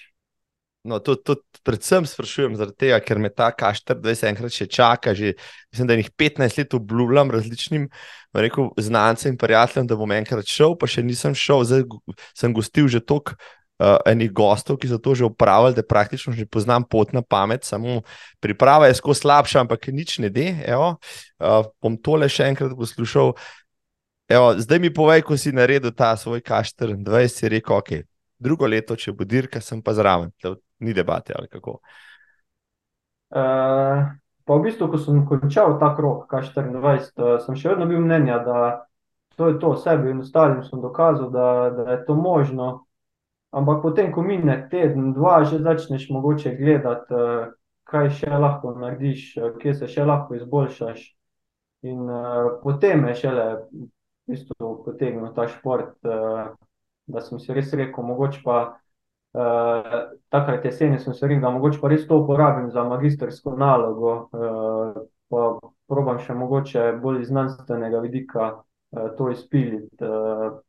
No, 0.83 0.99
to, 0.99 1.15
to 1.15 1.37
predvsem 1.63 2.03
sprašujem, 2.03 2.57
tega, 2.75 2.99
ker 2.99 3.19
me 3.23 3.31
ta 3.31 3.53
K24 3.55 4.27
enkrat 4.27 4.51
še 4.51 4.67
čaka. 4.67 5.13
Že, 5.15 5.31
mislim, 5.71 5.87
da 5.87 5.95
jih 5.95 6.11
15 6.19 6.59
let 6.59 6.75
obljubljam 6.75 7.31
različnim 7.31 7.87
rekel, 8.35 8.73
znancem 8.75 9.31
in 9.31 9.39
prijateljem, 9.39 9.87
da 9.87 9.95
bom 9.95 10.11
enkrat 10.11 10.51
šel, 10.51 10.75
pa 10.75 10.91
še 10.91 11.05
nisem 11.07 11.31
šel. 11.31 11.63
Zdaj 11.63 11.87
sem 12.35 12.51
gostil 12.51 12.91
že 12.91 12.99
toliko 12.99 13.39
uh, 13.83 13.97
enih 14.05 14.31
gostov, 14.31 14.77
ki 14.79 14.87
so 14.87 14.97
to 14.97 15.15
že 15.15 15.25
upravili, 15.25 15.75
da 15.75 15.83
praktično 15.83 16.33
že 16.33 16.45
poznam 16.45 16.83
pot 16.83 17.13
na 17.13 17.21
pamet. 17.21 17.63
Samo 17.63 18.01
priprava 18.39 18.87
je 18.87 18.95
skozi 18.95 19.19
slabša, 19.21 19.59
ampak 19.59 19.87
nič 19.87 20.19
ne 20.19 20.29
de. 20.29 20.47
Evo, 20.65 20.95
uh, 21.39 21.67
bom 21.83 21.97
tole 21.97 22.29
še 22.29 22.47
enkrat 22.53 22.71
poslušal. 22.77 23.33
Evo, 24.31 24.53
zdaj 24.57 24.79
mi 24.79 24.93
povej, 24.93 25.21
ko 25.27 25.37
si 25.37 25.51
naredil 25.51 25.91
ta 25.91 26.15
svoj 26.15 26.41
K24, 26.41 27.27
si 27.27 27.51
rekel, 27.51 27.75
ok. 27.75 27.91
Drugo 28.43 28.67
leto, 28.67 28.95
če 28.95 29.11
bo 29.15 29.27
dirka, 29.27 29.61
sem 29.61 29.83
pa 29.83 29.93
zraven 29.93 30.31
ni 30.83 30.93
debate 30.93 31.35
ali 31.35 31.47
kako. 31.47 31.79
Uh, 33.33 34.09
pa 34.43 34.55
v 34.55 34.63
bistvu, 34.63 34.87
ko 34.91 34.97
sem 34.99 35.23
končal 35.27 35.77
ta 35.79 35.93
krok, 35.95 36.25
K24, 36.31 37.13
uh, 37.19 37.37
sem 37.43 37.59
še 37.59 37.73
vedno 37.73 37.87
bil 37.89 38.03
mnenja, 38.03 38.39
da 38.43 38.57
to 39.35 39.47
je 39.49 39.59
to, 39.59 39.75
sebi 39.81 40.11
in 40.11 40.19
ostalim 40.21 40.61
sem 40.63 40.81
dokazal, 40.81 41.31
da, 41.33 41.47
da 41.73 41.91
je 41.91 42.03
to 42.05 42.15
možno. 42.15 42.85
Ampak 43.53 43.83
potem, 43.83 44.09
ko 44.11 44.23
mine 44.25 44.55
teden, 44.71 45.11
dva, 45.13 45.43
že 45.45 45.61
začneš 45.61 46.07
mogoče 46.09 46.55
gledati, 46.57 47.13
uh, 47.13 47.51
kaj 47.85 48.09
še 48.17 48.39
lahko 48.41 48.73
narediš, 48.81 49.25
uh, 49.37 49.51
kje 49.61 49.75
se 49.77 49.89
še 49.93 50.05
lahko 50.09 50.39
izboljšaš. 50.39 51.03
In 51.85 52.07
uh, 52.09 52.57
potem 52.63 53.05
je 53.11 53.15
šele 53.21 53.45
v 53.69 53.85
bistvu 54.31 54.71
potegnil 54.87 55.29
ta 55.37 55.45
šport, 55.51 55.93
uh, 56.01 56.55
da 57.05 57.21
sem 57.21 57.37
si 57.43 57.53
res 57.53 57.69
rekel, 57.77 58.09
mogoče 58.09 58.41
pa. 58.45 58.61
Uh, 59.33 60.13
takrat 60.29 60.65
jeseni 60.65 60.99
sem 61.01 61.13
se 61.13 61.25
rekel, 61.25 61.41
da 61.41 61.53
mogoče 61.53 61.79
pa 61.81 61.89
res 61.89 62.03
to 62.09 62.19
uporabim 62.21 62.67
za 62.73 62.83
magistrsko 62.85 63.55
nalogo, 63.57 64.11
uh, 64.33 64.99
pa 65.29 65.45
probam 65.89 66.19
še 66.21 66.33
mogoče 66.37 66.91
bolj 67.01 67.23
iz 67.23 67.31
znanstvenega 67.33 68.01
vidika 68.01 68.51
uh, 68.53 69.07
to 69.17 69.29
izpiliti. 69.33 70.01
Uh, 70.01 70.61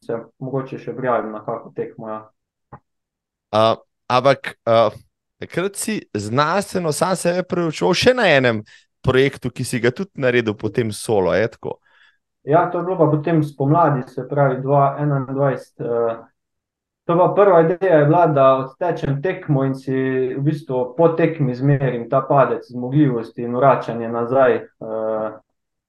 se 0.00 0.18
mogoče 0.38 0.78
še 0.78 0.94
prijavim 0.96 1.32
na 1.32 1.44
kako 1.44 1.72
tekmo. 1.76 2.08
Ja. 2.08 2.20
Uh, 3.54 3.78
ampak, 4.08 4.54
takrat 5.38 5.72
uh, 5.72 5.78
si 5.78 6.00
znanstveno 6.14 6.92
sam 6.92 7.16
sebe 7.16 7.42
preučil 7.42 7.94
še 7.94 8.14
na 8.14 8.28
enem 8.30 8.62
projektu, 9.02 9.50
ki 9.50 9.64
si 9.64 9.80
ga 9.80 9.90
tudi 9.94 10.20
naredil 10.20 10.56
potem 10.58 10.92
solo. 10.92 11.34
Ja, 11.36 12.66
to 12.70 12.78
je 12.78 12.84
bilo 12.84 12.96
pa 12.98 13.10
potem 13.10 13.42
spomladi, 13.42 14.06
se 14.10 14.26
pravi 14.28 14.62
2021. 14.62 15.82
Uh, 15.82 16.24
To 17.06 17.14
pa 17.14 17.34
prva 17.34 17.60
ideja 17.60 17.98
je 17.98 18.04
bila, 18.04 18.26
da 18.26 18.44
odtečem 18.56 19.20
tekmo 19.22 19.62
in 19.64 19.74
si 19.78 19.94
v 20.34 20.40
bistvu 20.42 20.94
po 20.96 21.08
tekmi 21.14 21.54
zmerim 21.54 22.08
ta 22.10 22.24
padec 22.26 22.66
zmogljivosti 22.66 23.44
in 23.46 23.54
vračanje 23.54 24.08
nazaj. 24.08 24.56
Uh, 24.82 25.38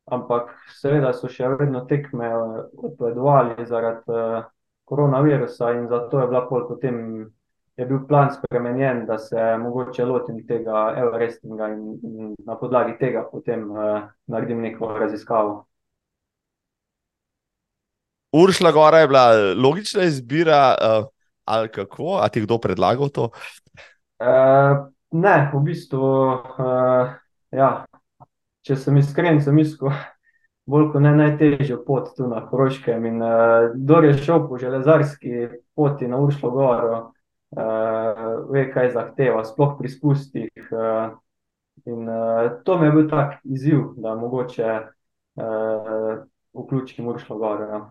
ampak 0.07 0.53
seveda 0.79 1.11
so 1.13 1.29
še 1.31 1.49
vedno 1.57 1.83
tekme 1.89 2.27
eh, 2.27 2.59
odpovedovali 2.89 3.65
zaradi 3.67 4.13
uh, 4.13 4.45
koronavirusa 4.87 5.73
in 5.75 5.87
zato 5.91 6.21
je, 6.21 6.27
potem, 6.49 6.97
je 7.77 7.85
bil 7.85 8.05
plan 8.07 8.31
spremenjen, 8.31 9.05
da 9.05 9.17
se 9.17 9.57
mogoče 9.59 10.05
lotim 10.05 10.39
tega 10.47 10.93
Everestinga 10.97 11.67
in, 11.73 11.81
in 12.03 12.35
na 12.47 12.55
podlagi 12.55 12.95
tega 12.99 13.25
potem 13.31 13.67
uh, 13.71 14.07
naredim 14.31 14.61
neko 14.63 14.93
raziskavo. 14.99 15.65
Uršla 18.31 18.71
Gora 18.71 19.03
je 19.03 19.07
bila 19.07 19.27
logična 19.55 20.03
izbira, 20.03 20.75
uh, 20.79 21.05
ali 21.45 21.69
kako, 21.71 22.19
ali 22.21 22.29
ti 22.29 22.41
kdo 22.41 22.57
predlagal 22.57 23.09
to? 23.09 23.29
Uh, 24.19 24.87
ne, 25.11 25.51
v 25.53 25.63
bistvu, 25.67 25.99
uh, 25.99 27.15
ja. 27.51 27.85
Če 28.67 28.75
sem 28.75 28.97
iskren, 28.99 29.41
sem 29.41 29.57
iskal 29.63 29.95
bolj 30.67 30.89
kot 30.91 31.03
ne 31.03 31.13
najtežjo 31.15 31.79
pot 31.87 32.09
tu 32.17 32.27
na 32.27 32.41
Hrvaškem. 32.49 33.05
In 33.07 33.21
uh, 33.23 33.69
kdo 33.75 34.01
je 34.03 34.17
šel 34.19 34.47
po 34.49 34.59
železarski 34.59 35.47
poti 35.75 36.09
na 36.11 36.19
Uršlo 36.19 36.51
Goro, 36.51 36.97
uh, 37.55 38.25
ve, 38.51 38.67
kaj 38.73 38.91
zahteva, 38.97 39.45
sploh 39.47 39.77
pri 39.79 39.91
spustih. 39.93 40.71
Uh, 40.71 41.15
in 41.87 42.09
uh, 42.09 42.57
to 42.67 42.77
mi 42.79 42.89
je 42.89 42.95
bil 42.97 43.07
tak 43.09 43.39
izziv, 43.43 43.93
da 44.03 44.15
mogoče 44.15 44.73
uh, 44.83 46.17
vključim 46.57 47.07
Uršlo 47.07 47.37
Goro. 47.37 47.69
Ja. 47.71 47.81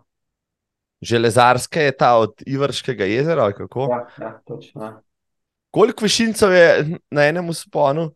Železarska 1.00 1.80
je 1.80 1.96
ta 1.96 2.16
od 2.18 2.42
Ivrškega 2.46 3.04
jezera. 3.04 3.50
Ja, 3.52 4.06
ja, 4.20 4.38
točno. 4.44 5.00
Koliko 5.76 6.02
višincev 6.02 6.52
je 6.52 6.84
na 7.10 7.28
enem 7.28 7.52
sponu? 7.52 8.02
Uh, 8.02 8.10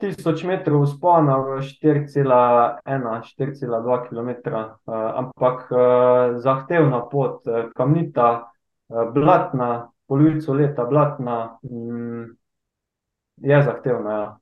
tisoč 0.00 0.42
metrov 0.44 0.86
spona, 0.86 1.36
4,1-4,2 1.64 4.08
km, 4.08 4.28
uh, 4.28 4.32
ampak 5.22 5.72
uh, 5.72 5.78
zahtevna 6.36 7.08
pot, 7.08 7.40
kamnita, 7.76 8.42
uh, 8.42 8.46
blatna, 9.14 9.88
polovico 10.04 10.52
leta 10.52 10.84
blatna, 10.84 11.58
um, 11.62 12.36
je 13.36 13.62
zahtevna. 13.62 14.10
Ja. 14.10 14.38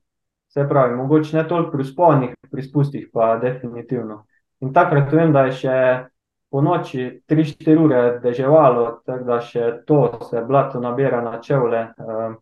Se 0.49 0.67
pravi, 0.69 0.95
mogoče 0.95 1.37
ne 1.37 1.47
toliko 1.47 1.71
pri 1.71 1.83
sponih, 1.85 2.35
pri 2.51 2.63
spustih 2.63 3.09
pa 3.13 3.37
definitivno. 3.39 4.25
In 4.59 4.73
takrat 4.73 5.13
vem, 5.13 5.31
da 5.31 5.41
je 5.47 5.51
še 5.61 6.05
po 6.49 6.61
noči 6.61 7.21
3-4 7.29 7.77
ure 7.77 8.03
deževalo, 8.23 9.01
tako 9.05 9.25
da 9.27 9.39
še 9.41 9.71
to 9.87 10.01
se 10.29 10.41
blato 10.47 10.81
nabira 10.81 11.21
na 11.21 11.37
čevlje, 11.41 11.83
um, 12.01 12.37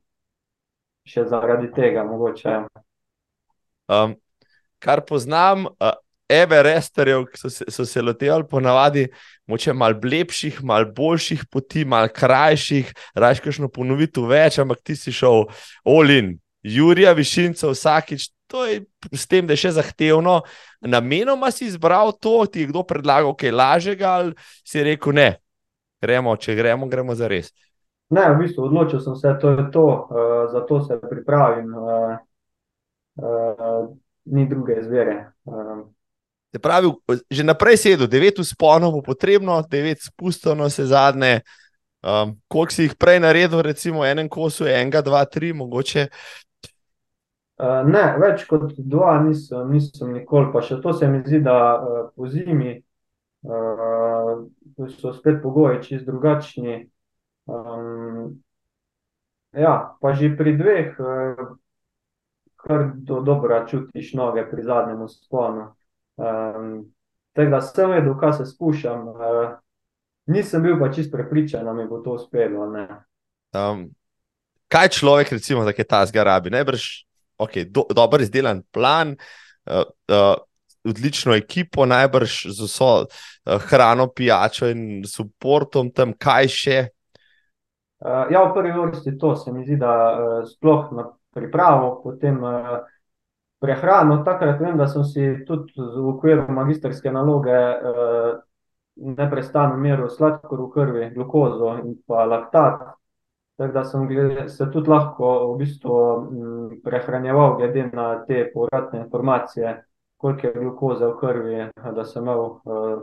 še 1.07 1.27
zaradi 1.27 1.69
tega 1.75 2.05
mogoče. 2.07 2.57
Um, 3.91 4.15
kar 4.83 5.03
poznam, 5.07 5.67
uh, 5.67 5.95
Everesterjev, 6.27 7.23
ki 7.31 7.39
so 7.39 7.49
se, 7.51 7.65
so 7.71 7.85
se 7.87 8.01
lotevali 8.03 8.43
ponavadi, 8.47 9.05
moče 9.47 9.73
mal 9.73 9.95
lepših, 10.03 10.59
mal 10.63 10.87
boljših 10.95 11.45
poti, 11.51 11.85
mal 11.87 12.09
krajših, 12.11 12.91
rajškašno 13.15 13.71
ponoviti 13.71 14.23
več, 14.27 14.59
ampak 14.59 14.83
ti 14.83 14.95
si 14.99 15.15
šel 15.15 15.45
Olin, 15.87 16.33
Jurija 16.63 17.13
Višinca 17.17 17.69
vsakič 17.71 18.31
to 18.47 18.65
je 18.65 18.85
s 19.11 19.27
tem, 19.27 19.47
da 19.47 19.53
je 19.53 19.67
še 19.67 19.75
zahtevno. 19.77 20.41
Namenoma 20.81 21.51
si 21.51 21.67
izbral 21.67 22.13
to, 22.15 22.45
ti 22.47 22.63
je 22.63 22.71
kdo 22.71 22.83
predlagal 22.87 23.35
kaj 23.35 23.51
lažjega, 23.51 24.07
ali 24.07 24.33
si 24.65 24.83
rekel, 24.83 25.15
ne, 25.15 25.29
gremo, 26.03 26.35
če 26.39 26.55
gremo, 26.55 26.87
gremo 26.87 27.15
za 27.15 27.27
res. 27.27 27.51
Ne, 28.07 28.23
v 28.31 28.45
bistvu 28.45 28.69
odločil 28.69 29.03
sem 29.03 29.19
se, 29.19 29.35
to 29.41 29.51
je 29.51 29.67
to, 29.73 29.85
uh, 30.07 30.47
zato 30.53 30.79
se 30.87 30.95
pripravim. 31.03 31.75
Uh, 31.75 32.15
uh, 33.19 33.85
ni 34.31 34.47
druge 34.47 34.79
izbire. 34.79 35.33
Uh. 35.43 35.83
Se 36.55 36.63
pravi, 36.63 36.93
že 37.27 37.43
naprej 37.43 37.77
sedem, 37.83 38.07
devet 38.07 38.39
usponov 38.39 38.95
bo 38.95 39.01
potrebno, 39.03 39.59
devet 39.67 39.99
spustov, 40.07 40.55
no 40.55 40.71
se 40.71 40.87
zadnje. 40.87 41.41
Um, 42.07 42.37
koliko 42.47 42.71
si 42.71 42.85
jih 42.85 42.93
prej 42.95 43.19
naredil, 43.19 43.59
recimo, 43.65 44.05
enem 44.07 44.29
kosu, 44.31 44.63
enega, 44.69 45.01
dva, 45.03 45.25
tri, 45.27 45.49
mogoče 45.51 46.05
ne, 47.57 48.03
več 48.21 48.45
kot 48.45 48.75
dva 48.77 49.17
nisem, 49.25 49.71
nisem 49.73 50.13
nikoli, 50.13 50.51
pa 50.53 50.61
še 50.61 50.77
to 50.81 50.93
se 50.93 51.07
mi 51.09 51.23
zdi, 51.25 51.41
da 51.41 51.57
uh, 51.73 52.01
po 52.13 52.29
zimi 52.29 52.75
uh, 52.77 54.43
so 54.99 55.13
spet 55.15 55.41
pogoji 55.41 55.81
čist 55.83 56.05
drugačni. 56.05 56.83
Um, 57.47 58.37
ja, 59.57 59.95
pa 60.01 60.13
že 60.13 60.35
pri 60.37 60.53
dveh 60.59 60.99
kar 62.67 62.91
do 62.93 63.21
dobro 63.21 63.65
čutiš 63.65 64.13
noge 64.13 64.43
pri 64.51 64.63
zadnjem 64.63 65.01
usponu. 65.01 65.71
Um, 66.17 66.91
tako 67.33 67.49
da 67.51 67.61
sem 67.61 67.89
vedel, 67.89 68.13
kaj 68.19 68.33
se 68.37 68.45
spuščam. 68.51 69.07
Uh, 69.07 69.57
nisem 70.29 70.61
bil 70.61 70.77
pa 70.79 70.91
čist 70.93 71.11
prepričan, 71.11 71.65
da 71.65 71.73
mi 71.73 71.87
bo 71.87 72.03
to 72.05 72.19
uspelo. 72.19 72.69
Um, 73.55 73.87
kaj 74.67 74.93
človek, 74.99 75.31
recimo, 75.39 75.65
da 75.65 75.73
je 75.73 75.87
ta 75.87 76.05
zgarabi? 76.05 76.53
Najbrž 76.53 77.06
okay, 77.37 77.65
do, 77.69 77.85
dobro 77.95 78.21
izdelan 78.21 78.63
plan, 78.71 79.15
uh, 79.65 79.83
uh, 80.11 80.35
odlično 80.87 81.35
ekipo, 81.35 81.85
najbrž 81.85 82.45
z 82.49 82.67
vso 82.67 82.91
uh, 83.03 83.07
hrano, 83.69 84.07
pijačo 84.07 84.69
in 84.71 85.03
suportom 85.07 85.91
tam, 85.91 86.13
kaj 86.17 86.51
še. 86.53 86.77
Uh, 87.99 88.27
ja, 88.31 88.43
v 88.45 88.53
prvi 88.53 88.75
vrsti 88.75 89.17
to 89.17 89.35
se 89.35 89.51
mi 89.51 89.65
zdi, 89.65 89.79
da 89.81 89.93
uh, 89.93 90.43
sploh 90.47 90.91
na 90.95 91.09
pripravo, 91.33 91.97
potem 92.03 92.37
uh, 92.43 92.77
prehrano. 93.59 94.21
Takrat 94.25 94.61
vem, 94.61 94.77
da 94.77 94.87
sem 94.87 95.05
si 95.05 95.31
tudi 95.47 95.73
v 95.77 96.05
okviru 96.13 96.45
magistrske 96.53 97.11
naloge 97.11 97.57
uh, 97.57 98.37
neprestano 98.97 99.77
meril 99.77 100.09
sladkor 100.09 100.61
v 100.61 100.69
krvi, 100.73 101.09
glukozo 101.13 101.75
in 101.81 101.97
pa 102.05 102.25
laktat. 102.25 102.96
Tako 103.57 103.73
da 103.73 103.83
sem 103.83 104.07
se 104.47 104.71
tudi 104.71 104.89
lahko 104.89 105.53
v 105.53 105.57
bistvu 105.57 105.93
mm, 106.21 106.81
prehranjeval, 106.83 107.55
glede 107.57 107.87
na 107.93 108.25
te 108.25 108.51
povratne 108.53 108.99
informacije, 108.99 109.83
koliko 110.17 110.47
je 110.47 110.53
glukoze 110.53 111.05
v 111.05 111.17
krvi, 111.19 111.71
da 111.95 112.05
sem 112.05 112.23
imel 112.23 112.39
uh, 112.39 112.59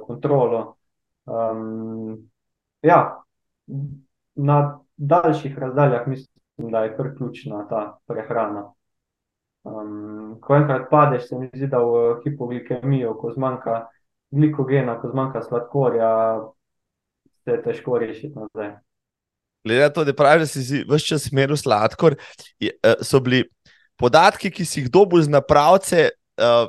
kontrolo. 0.07 0.77
Um, 1.27 2.31
ja, 2.83 3.23
na 4.35 4.81
daljših 4.97 5.59
razdaljah 5.59 6.07
mislim, 6.09 6.71
da 6.71 6.85
je 6.85 6.97
kar 6.97 7.17
ključna 7.17 7.67
ta 7.69 7.99
prehrana. 8.07 8.73
Um, 9.65 10.39
ko 10.41 10.55
enkrat 10.55 10.91
padeš, 10.91 11.29
se 11.29 11.39
mi 11.39 11.51
zdi, 11.55 11.67
da 11.67 11.83
v 11.83 12.21
hipoglikemijo, 12.25 13.15
ko 13.19 13.33
zmanjka 13.33 13.87
glikogena, 14.31 15.01
ko 15.01 15.09
zmanjka 15.09 15.43
sladkorja, 15.43 16.41
se 17.45 17.51
je 17.51 17.63
težko 17.63 17.99
rešiti 17.99 18.39
nazaj. 18.39 18.77
Glede 19.65 19.81
na 19.81 19.89
to, 19.89 20.05
da 20.05 20.13
praviš, 20.13 20.41
da 20.41 20.47
si 20.47 20.85
vse 20.85 21.07
čas 21.07 21.31
meril 21.33 21.57
sladkor, 21.57 22.17
eh, 22.61 22.95
so 23.01 23.21
bili 23.21 23.45
podatki, 23.97 24.51
ki 24.51 24.65
si 24.65 24.83
jih 24.83 24.91
dobil 24.93 25.23
z 25.23 25.33
napravce, 25.33 26.11
uh, 26.41 26.69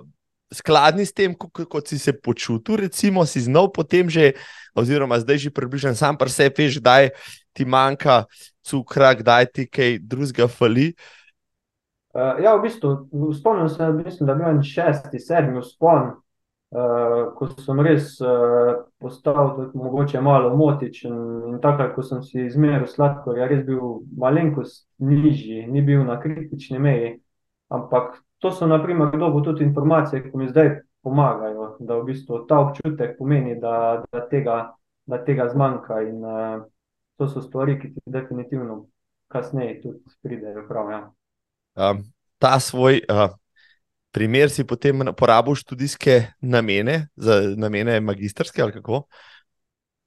skladni 0.54 1.06
s 1.06 1.14
tem, 1.14 1.34
kot, 1.34 1.66
kot 1.70 1.90
si 1.90 2.00
se 2.00 2.14
počutil, 2.14 2.78
recimo, 2.86 3.26
si 3.26 3.42
znal 3.42 3.72
potem 3.74 4.10
že, 4.10 4.34
oziroma 4.78 5.20
zdaj 5.20 5.48
že 5.48 5.52
približno 5.52 5.96
sam 5.98 6.18
pri 6.18 6.30
sebi, 6.30 6.66
veš, 6.66 6.80
kdaj 6.80 7.12
ti 7.56 7.66
manjka 7.66 8.26
cukra, 8.64 9.14
kdaj 9.18 9.52
ti 9.52 9.68
kaj 9.68 10.00
drugega 10.00 10.48
fali. 10.48 10.94
Uh, 12.16 12.40
ja, 12.40 12.56
v 12.56 12.64
bistvu, 12.64 13.10
spomnim 13.36 13.68
se, 13.68 13.90
mislim, 13.92 14.28
da 14.28 14.36
je 14.36 14.40
bil 14.40 14.50
en 14.54 14.64
šesti, 14.64 15.20
sedmi 15.20 15.60
spon, 15.66 16.14
uh, 16.76 17.34
ko 17.36 17.48
sem 17.62 17.80
res 17.80 18.16
uh, 18.22 18.84
postal 19.00 19.54
tudi 19.56 19.78
mogoče 19.78 20.22
malo 20.22 20.56
motičen 20.58 21.16
in 21.50 21.60
takrat, 21.64 21.94
ko 21.96 22.04
sem 22.04 22.24
si 22.24 22.46
izmeril 22.46 22.88
sladkor, 22.92 23.38
je 23.40 23.48
res 23.48 23.64
bil 23.68 24.02
malenkost 24.18 24.86
nižji, 25.00 25.66
ni 25.72 25.82
bil 25.86 26.04
na 26.08 26.20
kritični 26.22 26.80
meji, 26.80 27.16
ampak 27.72 28.20
to 28.44 28.52
so 28.52 28.68
naprimer 28.68 29.16
dobo 29.18 29.42
tudi 29.42 29.64
informacije, 29.64 30.24
ki 30.26 30.38
mi 30.38 30.50
zdaj 30.50 30.76
pomagajo, 31.06 31.76
da 31.80 32.00
v 32.00 32.10
bistvu 32.12 32.44
ta 32.50 32.60
občutek 32.60 33.18
pomeni, 33.18 33.56
da, 33.62 34.04
da, 34.12 34.26
tega, 34.30 34.58
da 35.06 35.22
tega 35.24 35.48
zmanjka 35.54 36.02
in 36.02 36.24
uh, 36.26 36.66
to 37.18 37.30
so 37.32 37.42
stvari, 37.42 37.80
ki 37.80 37.94
ti 37.94 38.02
definitivno 38.06 38.86
kasneje 39.32 39.80
tudi 39.82 40.18
pridejo 40.24 40.66
prav. 40.68 40.92
Ja. 40.92 41.02
Um, 41.76 42.04
ta 42.38 42.60
svoj 42.60 43.02
uh, 43.10 43.32
primer 44.16 44.50
si 44.50 44.64
potem 44.64 45.04
porabil 45.18 45.58
študijske 45.60 46.40
namene, 46.42 47.08
za 47.20 47.42
namene 47.60 48.00
magistrske 48.00 48.64
ali 48.64 48.72
kako? 48.78 49.04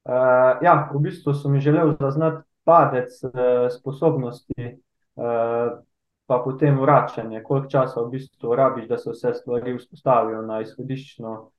Uh, 0.09 0.57
ja, 0.65 0.89
v 0.89 1.01
bistvu 1.03 1.35
sem 1.37 1.59
želel 1.61 1.93
zaznati 1.99 2.41
padec 2.65 3.13
uh, 3.23 3.69
sposobnosti, 3.69 4.71
uh, 5.15 5.77
pa 6.25 6.41
potem 6.41 6.79
vračanje, 6.81 7.43
koliko 7.43 7.69
časa 7.69 8.01
v 8.01 8.15
bistvu 8.15 8.55
rabiš, 8.57 8.87
da 8.89 8.97
se 8.97 9.13
vse 9.13 9.33
stvari 9.37 9.77
vzpostavijo 9.77 10.41
na 10.41 10.61
izhodiščno 10.65 11.31
uh, 11.37 11.51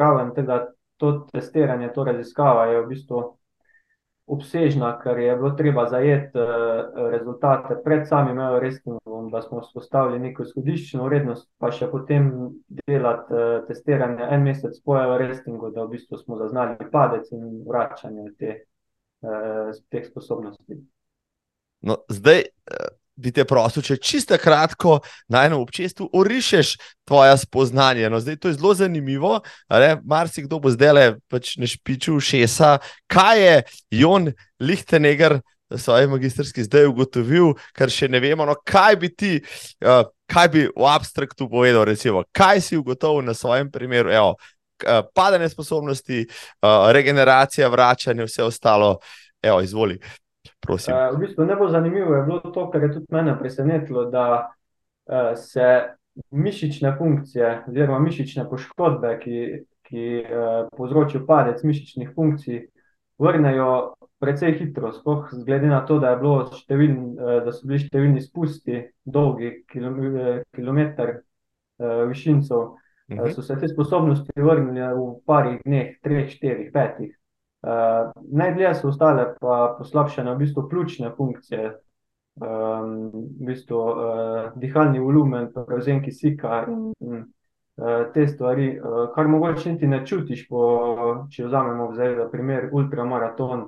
raven. 0.00 0.32
Teda 0.34 0.62
to 0.96 1.12
testiranje, 1.32 1.92
to 1.92 2.04
raziskava 2.04 2.70
je 2.72 2.80
v 2.80 2.88
bistvu 2.94 3.22
obsežna, 4.26 4.94
ker 5.02 5.18
je 5.18 5.36
bilo 5.36 5.50
treba 5.58 5.84
zajeti 5.90 6.38
uh, 6.38 7.10
rezultate 7.12 7.76
pred 7.84 8.08
samim 8.08 8.38
restingom, 8.60 9.28
da 9.30 9.42
smo 9.42 9.60
vzpostavili 9.60 10.18
neko 10.18 10.42
izhodiščno 10.42 11.04
vrednost, 11.04 11.48
pa 11.58 11.70
še 11.72 11.90
potem 11.92 12.30
delati 12.86 13.34
uh, 13.34 13.66
testiranje 13.68 14.28
en 14.30 14.46
mesec 14.48 14.80
po 14.84 14.96
restingu, 15.18 15.70
da 15.74 15.84
v 15.84 15.96
bistvu 15.96 16.18
smo 16.22 16.40
zaznali 16.40 16.88
padec 16.92 17.28
in 17.36 17.62
vračanje 17.68 18.30
te, 18.38 18.58
uh, 19.26 19.72
teh 19.92 20.08
sposobnosti. 20.08 20.80
No, 21.84 22.00
zdaj, 22.08 22.46
bi 23.16 23.32
te 23.34 23.44
prosil, 23.46 23.84
če 23.84 23.96
čisto 24.02 24.36
kratko 24.40 24.98
na 25.30 25.44
enem 25.46 25.60
občestvu 25.60 26.08
orišeš 26.18 26.74
tvoje 27.06 27.36
spoznanje. 27.44 28.10
No, 28.10 28.20
zdaj, 28.20 28.38
to 28.42 28.50
je 28.50 28.58
zelo 28.58 28.74
zanimivo. 28.74 29.38
Marsikdo 30.04 30.58
bo 30.62 30.72
zdaj 30.74 30.92
le 30.92 31.06
pač 31.30 31.54
nešpičil 31.62 32.20
šesa, 32.20 32.78
kaj 33.06 33.42
je 33.44 33.58
Jon 34.02 34.32
Lichtenegger. 34.60 35.40
Svoje 35.74 36.06
magistrski 36.06 36.62
zdaj 36.62 36.84
ugotovil, 36.86 37.54
kar 37.74 37.90
še 37.90 38.06
ne 38.12 38.20
vemo, 38.22 38.44
no, 38.46 38.52
kaj 38.68 38.98
bi 39.00 39.08
ti, 39.10 39.30
uh, 39.82 40.04
kaj 40.30 40.50
bi 40.52 40.66
v 40.68 40.84
abstraktu 40.86 41.48
povedal, 41.50 41.86
recimo, 41.88 42.20
kaj 42.36 42.60
si 42.62 42.76
ugotovil 42.78 43.24
na 43.26 43.34
svojem 43.34 43.72
primeru, 43.72 44.12
evo, 44.12 44.34
uh, 44.36 45.00
padanje 45.16 45.48
sposobnosti, 45.50 46.20
uh, 46.28 46.92
regeneracija, 46.94 47.72
vračanje, 47.72 48.28
vse 48.28 48.44
ostalo, 48.44 48.98
evo, 49.42 49.64
izvoli. 49.64 49.96
Uh, 49.96 50.23
Prosim. 50.60 50.94
Uh, 50.94 51.16
v 51.16 51.24
bistvu 51.24 51.44
najbolj 51.44 51.70
zanimivo 51.70 52.14
je 52.14 52.22
bilo 52.22 52.40
to, 52.40 52.70
kar 52.70 52.82
je 52.82 52.92
tudi 52.92 53.06
mene 53.10 53.38
presenetilo, 53.38 54.04
da 54.10 54.26
uh, 54.44 55.32
se 55.36 55.96
mišične 56.30 56.94
funkcije, 56.98 57.64
oziroma 57.68 57.98
mišične 57.98 58.46
poškodbe, 58.50 59.16
ki, 59.22 59.40
ki 59.88 60.06
uh, 60.22 60.68
povzročijo 60.76 61.24
padec 61.26 61.64
mišičnih 61.64 62.12
funkcij, 62.14 62.62
vrnejo 63.18 63.94
precej 64.20 64.56
hitro. 64.58 64.92
Sploh 64.92 65.32
glede 65.46 65.68
na 65.72 65.82
to, 65.86 65.98
da, 66.02 66.14
številn, 66.60 67.00
uh, 67.18 67.40
da 67.44 67.52
so 67.52 67.66
bili 67.68 67.82
številni 67.84 68.24
spusti, 68.24 68.84
dolgi 69.04 69.64
kilometr 69.72 71.18
višincov, 72.08 72.64
uh, 72.64 73.18
uh, 73.18 73.28
so 73.34 73.42
se 73.42 73.56
te 73.60 73.68
sposobnosti 73.68 74.32
vrnile 74.36 74.94
v 74.94 75.10
parih 75.26 75.60
dneh, 75.64 75.96
treh, 76.04 76.28
štirih, 76.30 76.72
petih. 76.72 77.12
Uh, 77.64 78.12
Najdlje 78.32 78.74
so 78.74 78.88
ostale 78.88 79.30
pa 79.40 79.74
poslabšene 79.78 80.34
v 80.34 80.38
bistvu 80.38 80.66
ključne 80.68 81.10
funkcije, 81.16 81.70
um, 82.36 82.90
v 83.40 83.46
bistvu 83.46 83.78
uh, 83.78 84.50
dihalni 84.60 85.00
volumen, 85.00 85.48
prevzem 85.54 86.02
kisika 86.04 86.66
in, 86.68 86.92
in 87.00 87.22
uh, 87.76 88.12
te 88.12 88.26
stvari, 88.28 88.68
uh, 88.80 89.06
kar 89.14 89.28
mogoče 89.32 89.72
niti 89.72 89.88
ne 89.88 90.02
čutiš, 90.06 90.44
po, 90.48 90.66
če 91.32 91.46
vzamemo 91.46 91.88
zdaj 91.94 92.14
za 92.18 92.28
primer 92.28 92.68
ultramaraton. 92.72 93.64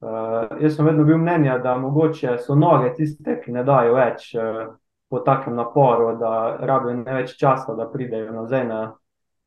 Uh, 0.00 0.54
jaz 0.62 0.76
sem 0.76 0.86
vedno 0.86 1.04
bil 1.04 1.18
mnenja, 1.18 1.58
da 1.58 1.74
mogoče 1.78 2.38
so 2.38 2.54
noge 2.54 2.94
tiste, 2.94 3.40
ki 3.42 3.52
ne 3.52 3.66
dajo 3.66 3.98
več 3.98 4.30
uh, 4.38 4.62
po 5.10 5.24
takem 5.26 5.58
naporu, 5.58 6.14
da 6.22 6.56
rabijo 6.70 7.00
ne 7.02 7.18
več 7.18 7.34
časa, 7.40 7.74
da 7.74 7.90
pridejo 7.90 8.30
nazaj 8.32 8.66
na 8.68 8.80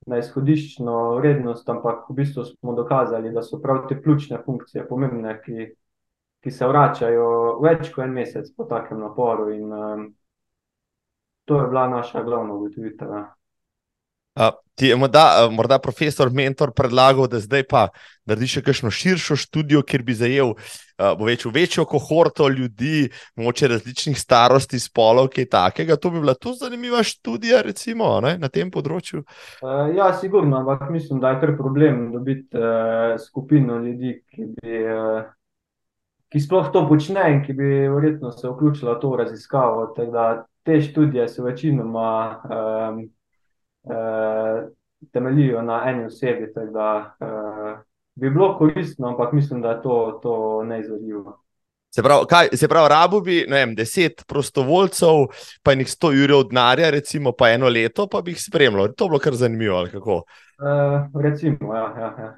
na 0.07 0.19
izhodiščno 0.19 0.97
vrednost, 1.15 1.69
ampak 1.69 2.09
v 2.09 2.17
bistvu 2.17 2.45
smo 2.45 2.73
dokazali, 2.75 3.31
da 3.31 3.43
so 3.43 3.59
prav 3.61 3.85
te 3.89 4.01
ključne 4.01 4.41
funkcije 4.45 4.87
pomembne, 4.87 5.37
ki, 5.45 5.69
ki 6.43 6.51
se 6.51 6.67
vračajo 6.67 7.27
več 7.63 7.89
kot 7.93 8.03
en 8.05 8.17
mesec 8.17 8.49
po 8.57 8.67
takem 8.69 8.99
naporu. 8.99 9.49
In, 9.53 9.71
um, 9.71 10.09
to 11.45 11.61
je 11.61 11.67
bila 11.67 11.87
naša 11.87 12.23
glavna 12.23 12.53
ugotovitev. 12.53 13.15
Ja. 14.35 14.51
Ti 14.73 14.87
je 14.89 14.95
morda, 14.97 15.49
morda 15.53 15.77
profesor, 15.77 16.31
mentor 16.33 16.71
predlagal, 16.73 17.27
da 17.29 17.37
zdaj 17.37 17.67
pa 17.69 17.83
narediš 18.25 18.55
še 18.55 18.61
kakšno 18.65 18.89
širšo 18.89 19.37
študijo, 19.37 19.83
kjer 19.85 20.01
bi 20.01 20.15
zajel 20.17 20.55
bo 20.97 21.27
več, 21.27 21.45
večjo 21.45 21.85
kohorto 21.89 22.47
ljudi, 22.49 23.09
moče 23.37 23.69
različnih 23.71 24.17
starosti, 24.19 24.79
spolov, 24.79 25.29
kaj 25.33 25.49
takega. 25.51 25.97
To 26.01 26.09
bi 26.13 26.21
bila 26.23 26.33
tu 26.33 26.53
zanimiva 26.57 27.03
študija, 27.03 27.61
recimo 27.65 28.15
ne, 28.25 28.35
na 28.41 28.49
tem 28.49 28.71
področju. 28.73 29.23
Ja, 29.93 30.11
sigurno, 30.17 30.61
ampak 30.61 30.89
mislim, 30.93 31.21
da 31.23 31.33
je 31.33 31.41
kar 31.43 31.55
problem 31.57 32.05
dobiti 32.13 32.57
uh, 32.57 33.15
skupino 33.21 33.79
ljudi, 33.83 34.19
ki, 34.33 34.51
bi, 34.57 34.83
uh, 34.89 35.25
ki 36.33 36.43
sploh 36.43 36.69
to 36.73 36.85
počne 36.89 37.25
in 37.35 37.43
ki 37.45 37.57
bi 37.57 37.73
verjetno 37.93 38.33
se 38.33 38.47
vključila 38.49 38.97
v 38.97 39.03
to 39.03 39.17
raziskavo. 39.21 39.91
Te 40.63 40.79
študije 40.81 41.27
so 41.27 41.43
večinoma. 41.43 42.13
Um, 42.47 43.03
uh, 43.03 43.11
temeljijo 45.11 45.61
na 45.61 45.83
eni 45.89 46.05
osebi. 46.05 46.51
Da, 46.73 47.15
uh, 47.19 47.79
bi 48.15 48.29
bilo 48.29 48.57
koristno, 48.57 49.07
ampak 49.07 49.33
mislim, 49.33 49.61
da 49.61 49.69
je 49.69 49.81
to, 49.81 50.19
to 50.23 50.63
neizvedljivo. 50.63 51.39
Se 51.95 52.03
pravi, 52.03 52.25
kaj, 52.29 52.47
se 52.53 52.67
pravi, 52.67 52.89
rabo 52.89 53.19
bi 53.21 53.45
vem, 53.49 53.75
deset 53.75 54.23
prostovoljcev, 54.27 55.27
pa 55.63 55.75
jih 55.77 55.89
sto 55.89 56.11
jurjev 56.11 56.47
denarja, 56.49 56.89
recimo 56.89 57.31
pa 57.37 57.51
eno 57.53 57.69
leto, 57.69 58.07
pa 58.07 58.21
bi 58.21 58.33
jih 58.33 58.41
spremljal. 58.41 58.95
To 58.97 59.05
bi 59.05 59.13
bilo 59.13 59.19
kar 59.19 59.35
zanimivo. 59.37 59.83
Uh, 59.83 61.21
recimo, 61.21 61.75
ja. 61.75 61.93
ja, 61.99 62.15
ja. 62.19 62.31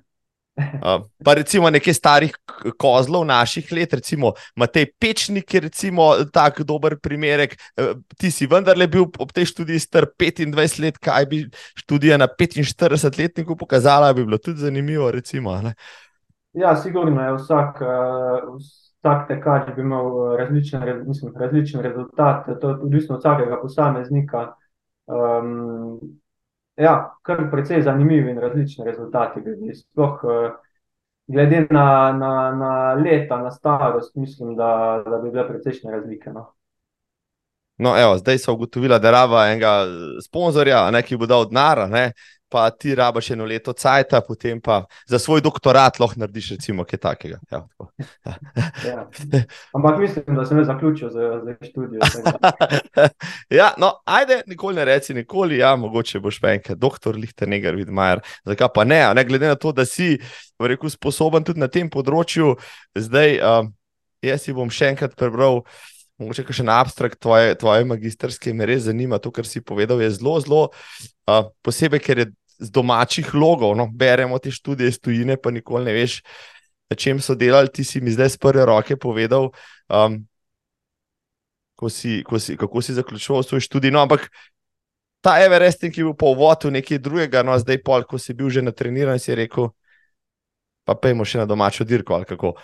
Uh, 0.56 1.04
pa 1.20 1.34
recimo 1.36 1.68
nekaj 1.70 1.94
starih 1.94 2.36
kozlov 2.80 3.26
naših 3.28 3.68
let, 3.76 3.94
recimo 3.94 4.32
Matej 4.56 4.86
Pečnik 5.00 5.54
je 5.54 5.60
recimo 5.68 6.14
tak 6.32 6.62
dober 6.64 6.96
primerek. 7.00 7.58
Uh, 7.76 8.00
ti 8.16 8.32
si 8.32 8.48
vendarle 8.48 8.88
bil 8.88 9.04
ob 9.20 9.34
tej 9.36 9.52
študiji 9.52 9.84
star 9.84 10.08
25 10.08 10.80
let, 10.80 10.98
kaj 10.98 11.26
bi 11.28 11.44
študija 11.84 12.18
na 12.18 12.28
45 12.32 13.20
letniku 13.20 13.58
pokazala, 13.60 14.14
bi 14.14 14.24
bilo 14.24 14.38
tudi 14.38 14.64
zanimivo. 14.64 15.12
Recimo, 15.12 15.60
ja, 16.54 16.76
sigurno 16.76 17.22
je 17.22 17.38
vsak. 17.38 17.82
Uh, 17.82 18.84
Vsak 19.06 19.28
tekač 19.30 19.68
bi 19.76 19.84
imel 19.86 20.34
različen, 20.34 20.82
mislim, 21.06 21.34
različen 21.38 21.82
rezultat, 21.82 22.48
to 22.62 22.70
je 22.70 22.76
odvisno 22.88 23.16
od 23.16 23.22
vsakega 23.22 23.60
posameznika. 23.62 24.56
Um, 25.06 26.00
ja, 26.78 27.18
kar 27.22 27.50
precej 27.52 27.82
zanimivi 27.82 28.32
in 28.32 28.40
različni 28.40 28.86
rezultati 28.86 29.42
bi 29.42 29.56
bili. 29.56 29.76
Sploh 29.76 30.24
uh, 30.24 30.52
glede 31.28 31.68
na, 31.70 32.12
na, 32.12 32.52
na 32.52 32.94
leta, 32.94 33.38
na 33.38 33.52
starost, 33.52 34.16
mislim, 34.16 34.56
da, 34.56 35.04
da 35.10 35.18
bi 35.18 35.32
bile 35.32 35.48
precejšnje 35.48 35.92
razlike. 35.92 36.30
No. 36.30 36.52
No, 37.78 37.98
evo, 38.00 38.18
zdaj 38.18 38.38
so 38.38 38.54
ugotovili, 38.54 39.00
da 39.00 39.12
raba 39.12 39.48
enega 39.48 39.86
sponzorja, 40.24 41.02
ki 41.02 41.18
bo 41.18 41.26
dal 41.26 41.50
denar, 41.50 41.82
pa 42.50 42.70
ti 42.70 42.96
rabaš 42.96 43.32
eno 43.32 43.46
leto 43.46 43.74
cajt, 43.74 44.14
potem 44.28 44.62
pa 44.62 44.84
za 45.08 45.20
svoj 45.20 45.42
doktorat 45.42 46.00
lahko 46.00 46.20
narediš, 46.20 46.52
recimo, 46.56 46.86
kaj 46.86 47.00
takega. 47.00 47.40
Ja, 47.52 47.62
ja. 48.86 49.10
Ampak 49.74 50.00
mislim, 50.00 50.36
da 50.36 50.46
sem 50.46 50.64
zaključil 50.66 51.10
z, 51.10 51.30
z 51.46 51.70
študijo. 51.70 52.00
ja, 53.60 53.74
no, 53.78 53.92
ajde, 54.06 54.42
nikoli 54.48 54.76
ne 54.76 54.86
reci, 54.86 55.14
nikoli, 55.14 55.58
ja, 55.58 55.76
mogoče 55.76 56.20
boš 56.20 56.40
pa 56.42 56.54
enkrat 56.54 56.78
doktor, 56.78 57.16
lihter, 57.16 57.50
negar, 57.50 57.76
vidmajer. 57.76 58.22
Zakaj 58.46 58.70
pa 58.76 58.86
ne, 58.86 59.02
ne, 59.14 59.26
glede 59.26 59.48
na 59.48 59.56
to, 59.56 59.72
da 59.72 59.86
si, 59.86 60.16
rekel, 60.60 60.90
sposoben 60.90 61.44
tudi 61.44 61.60
na 61.60 61.68
tem 61.68 61.90
področju, 61.90 62.56
zdaj 62.96 63.40
um, 63.42 63.74
jaz 64.26 64.46
si 64.46 64.54
bom 64.56 64.70
še 64.72 64.94
enkrat 64.94 65.18
prebral. 65.18 65.64
Mogoče 66.22 66.46
še 66.56 66.64
na 66.64 66.80
abstrakt 66.80 67.20
tvoje, 67.20 67.58
tvoje 67.60 67.84
magistrske 67.88 68.54
me 68.56 68.68
res 68.70 68.86
zanima. 68.88 69.20
To, 69.20 69.34
kar 69.36 69.48
si 69.48 69.60
povedal, 69.60 70.00
je 70.00 70.14
zelo, 70.16 70.38
zelo 70.40 70.62
uh, 71.28 71.50
posebej, 71.66 72.02
ker 72.04 72.24
je 72.24 72.28
z 72.56 72.72
domačih 72.72 73.34
logov, 73.36 73.76
no, 73.76 73.90
beremo 73.92 74.40
te 74.40 74.52
študije 74.52 74.94
iz 74.94 75.00
tujine, 75.04 75.36
pa 75.36 75.52
nikoli 75.52 75.90
ne 75.90 75.96
veš, 75.98 76.22
na 76.88 76.96
čem 76.96 77.20
so 77.20 77.36
delali. 77.36 77.68
Ti 77.68 77.84
si 77.84 78.00
mi 78.00 78.16
zdaj 78.16 78.36
z 78.36 78.40
prve 78.40 78.64
roke 78.64 78.96
povedal, 78.96 79.52
um, 79.92 80.22
ko 81.76 81.92
si, 81.92 82.24
ko 82.24 82.40
si, 82.40 82.56
kako 82.56 82.80
si 82.80 82.96
zaključoval 82.96 83.44
svoj 83.44 83.66
študij. 83.68 83.92
No, 83.92 84.06
ampak 84.08 84.30
ta 85.20 85.36
Everesting, 85.44 85.92
ki 85.92 86.00
je 86.00 86.08
bil 86.08 86.16
po 86.16 86.32
uvodu 86.32 86.72
nekaj 86.72 87.02
drugega, 87.04 87.44
no, 87.44 87.58
zdaj 87.60 87.82
pol, 87.84 88.08
ko 88.08 88.16
si 88.22 88.32
bil 88.32 88.48
že 88.48 88.64
na 88.64 88.72
treniranju, 88.72 89.20
si 89.20 89.36
rekel, 89.36 89.74
pa 90.88 90.96
pejmo 90.96 91.26
še 91.28 91.44
na 91.44 91.50
domačo 91.50 91.84
dirko 91.84 92.16
ali 92.16 92.30
kako. 92.30 92.56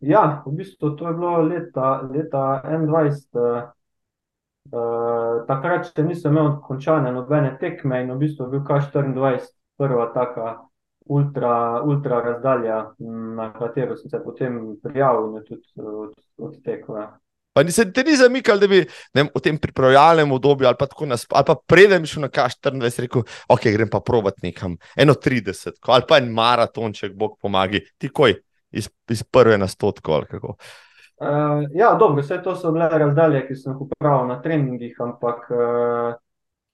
Ja, 0.00 0.42
v 0.46 0.52
bistvu 0.54 0.94
to 0.96 1.08
je 1.08 1.14
bilo 1.14 1.42
leta, 1.42 2.00
leta 2.06 2.62
2021. 2.64 3.70
Uh, 4.70 5.40
takrat 5.48 5.88
še 5.88 6.04
nisem 6.04 6.36
imel 6.36 6.60
končane 6.62 7.10
nobene 7.10 7.56
tekme 7.58 8.04
in 8.04 8.12
v 8.12 8.18
bistvu 8.20 8.46
bil 8.52 8.60
K24 8.62 9.48
prva 9.80 10.04
taka 10.14 10.50
ultra, 11.10 11.80
ultra 11.82 12.20
razdalja, 12.22 12.76
na 13.36 13.48
katero 13.56 13.96
sem 13.96 14.12
se 14.12 14.20
potem 14.22 14.60
prijavil 14.82 15.32
in 15.32 15.46
tudi 15.48 15.64
odtekel. 16.38 16.94
Od 16.94 17.00
ja. 17.00 17.08
Pa 17.52 17.64
nisem 17.66 17.90
te 17.90 18.04
ni 18.06 18.14
zamikal, 18.14 18.60
da 18.62 18.68
bi 18.70 18.84
ne, 19.16 19.24
v 19.26 19.42
tem 19.42 19.58
pripravljalnem 19.58 20.36
obdobju 20.36 20.68
ali 20.68 20.78
pa 20.78 20.86
tako 20.86 21.08
nasplošno, 21.10 21.40
ali 21.40 21.48
pa 21.48 21.56
predem 21.66 22.06
šel 22.06 22.28
na 22.28 22.30
K24 22.30 23.06
rekel, 23.06 23.24
ok, 23.50 23.66
grem 23.74 23.90
pa 23.90 23.98
provat 24.06 24.38
nekam, 24.44 24.76
eno 24.94 25.16
30, 25.18 25.80
ali 25.90 26.06
pa 26.06 26.20
en 26.22 26.30
maratonček, 26.36 27.16
bog 27.18 27.40
pomagi, 27.42 27.82
ti 27.98 28.12
koj 28.12 28.36
iz, 28.70 28.88
iz 29.10 29.22
prve 29.22 29.58
na 29.58 29.68
stotko 29.68 30.12
ali 30.12 30.26
kako. 30.26 30.54
Uh, 31.20 31.26
ja, 31.74 31.94
dobro, 32.00 32.22
vse 32.22 32.40
to 32.42 32.56
so 32.56 32.72
bile 32.72 32.88
razdalje, 32.88 33.42
ki 33.48 33.54
sem 33.54 33.72
jih 33.72 33.80
upravil 33.84 34.28
na 34.28 34.38
treningih, 34.42 34.94
ampak 35.04 35.50
uh, 35.52 36.14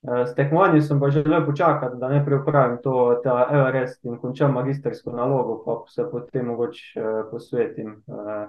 s 0.07 0.35
tekmovanjem 0.37 0.83
sem 0.83 1.01
pa 1.01 1.11
želel 1.11 1.47
počakati, 1.47 1.97
da 1.99 2.09
ne 2.09 2.25
preupravim 2.25 2.79
to, 2.83 3.23
Everest 3.27 4.05
in 4.05 4.21
končam 4.23 4.55
magistersko 4.55 5.13
nalogo, 5.13 5.63
pa 5.65 5.81
se 5.91 6.07
potem 6.11 6.47
mogoče 6.47 7.01
uh, 7.01 7.25
posvetim 7.31 8.03
uh, 8.07 8.47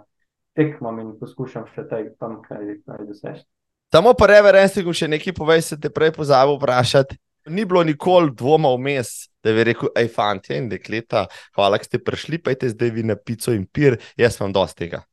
tekmam 0.57 0.99
in 0.99 1.13
poskušam 1.19 1.65
še 1.73 1.87
taj, 1.89 2.11
tam 2.19 2.41
kaj, 2.45 2.77
kaj 2.85 3.05
doseči. 3.07 3.45
Samo 3.93 4.11
po 4.13 4.27
Everestu, 4.27 4.83
še 4.93 5.07
nekaj 5.07 5.33
povej, 5.33 5.61
se 5.63 5.79
te 5.79 5.89
prej 5.89 6.11
pozabil 6.17 6.57
vprašati. 6.57 7.17
Ni 7.49 7.65
bilo 7.65 7.83
nikoli 7.83 8.31
dvoma 8.35 8.73
vmes, 8.75 9.29
da 9.43 9.53
bi 9.55 9.63
rekel, 9.63 9.89
hej, 9.95 10.09
fanti 10.11 10.55
in 10.57 10.67
dekleta, 10.69 11.25
hvala, 11.55 11.77
da 11.77 11.87
ste 11.87 11.99
prišli, 12.03 12.41
pa 12.43 12.51
je 12.51 12.73
zdaj 12.73 12.91
vi 12.95 13.03
na 13.07 13.15
pico 13.15 13.53
in 13.55 13.65
pir, 13.65 13.95
jaz 14.19 14.39
vam 14.41 14.53
dosti 14.55 14.85
tega. 14.85 15.03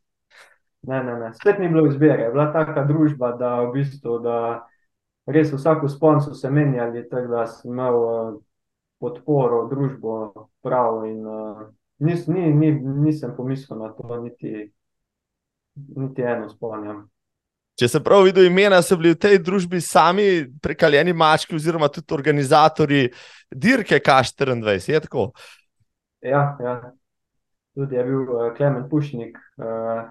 Ne, 0.87 1.03
ne, 1.05 1.15
ne. 1.21 1.31
Spet 1.35 1.59
ni 1.59 1.69
bilo 1.69 1.87
izbire. 1.89 2.29
Bila 2.33 2.51
taka 2.53 2.85
družba, 2.85 3.33
da 3.41 3.55
v 3.63 3.71
bistvu, 3.79 4.19
da 4.25 4.39
res 5.27 5.53
vsak 5.53 5.85
uspon 5.87 6.21
so 6.21 6.35
se 6.35 6.51
menjali, 6.51 7.07
tako 7.09 7.31
da 7.33 7.47
sem 7.49 7.73
imel 7.73 8.01
uh, 8.01 8.35
podporo, 9.01 9.65
družbo 9.71 10.49
prav. 10.65 11.05
In, 11.09 11.23
uh, 11.25 11.65
nis, 12.05 12.27
ni, 12.29 12.51
ni, 12.53 12.73
nisem 13.07 13.33
pomislil 13.37 13.81
na 13.81 13.93
to, 13.97 14.21
niti, 14.21 14.69
niti 15.97 16.23
eno 16.23 16.51
spomnjam. 16.53 17.07
Če 17.75 17.89
se 17.91 18.01
prav 18.05 18.23
videl, 18.29 18.47
imena 18.47 18.79
so 18.87 18.97
bili 18.99 19.15
v 19.17 19.21
tej 19.25 19.39
družbi 19.43 19.81
sami 19.83 20.47
prekaljeni 20.63 21.13
mački, 21.13 21.57
oziroma 21.59 21.89
tudi 21.91 22.15
organizatori 22.15 23.09
dirke 23.51 23.99
K24. 23.99 24.77
Je 24.93 25.01
tako? 25.09 25.33
Ja, 26.23 26.55
ja. 26.63 26.77
tudi 27.75 27.99
je 27.99 28.05
bil 28.05 28.29
uh, 28.31 28.53
Klemen 28.57 28.87
Pušnik. 28.91 29.39
Uh, 29.59 30.07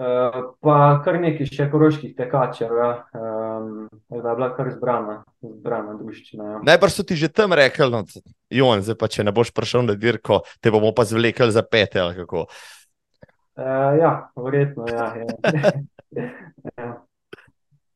Eh, 0.00 0.36
pa 0.64 0.74
kar 1.04 1.18
nekaj 1.20 1.44
še 1.50 1.66
koroških 1.68 2.14
tekačev, 2.16 2.70
ja. 2.72 2.92
um, 3.12 3.82
da 4.08 4.30
je 4.32 4.36
bila 4.38 4.46
kar 4.56 4.70
zbrana, 4.72 5.16
zbrana 5.44 5.92
družščina. 5.98 6.46
Ja. 6.54 6.60
Najbrž 6.70 6.94
so 6.94 7.04
ti 7.04 7.18
že 7.20 7.28
tam 7.28 7.52
rekli, 7.52 7.90
no, 7.92 8.00
Jon, 8.48 8.80
zdaj 8.80 8.96
pa 8.96 9.10
če 9.12 9.26
ne 9.28 9.34
boš 9.36 9.50
prišel 9.52 9.84
na 9.84 9.98
dirko, 10.00 10.40
te 10.64 10.72
bomo 10.72 10.94
pa 10.96 11.04
zvlekli 11.04 11.52
za 11.52 11.60
pete 11.60 12.00
ali 12.00 12.16
kako. 12.16 12.46
Uh, 12.48 12.79
ja, 14.00 14.10
verjetno, 14.36 14.88
ja. 14.88 15.14
ja. 15.16 15.72
ja. 16.78 16.88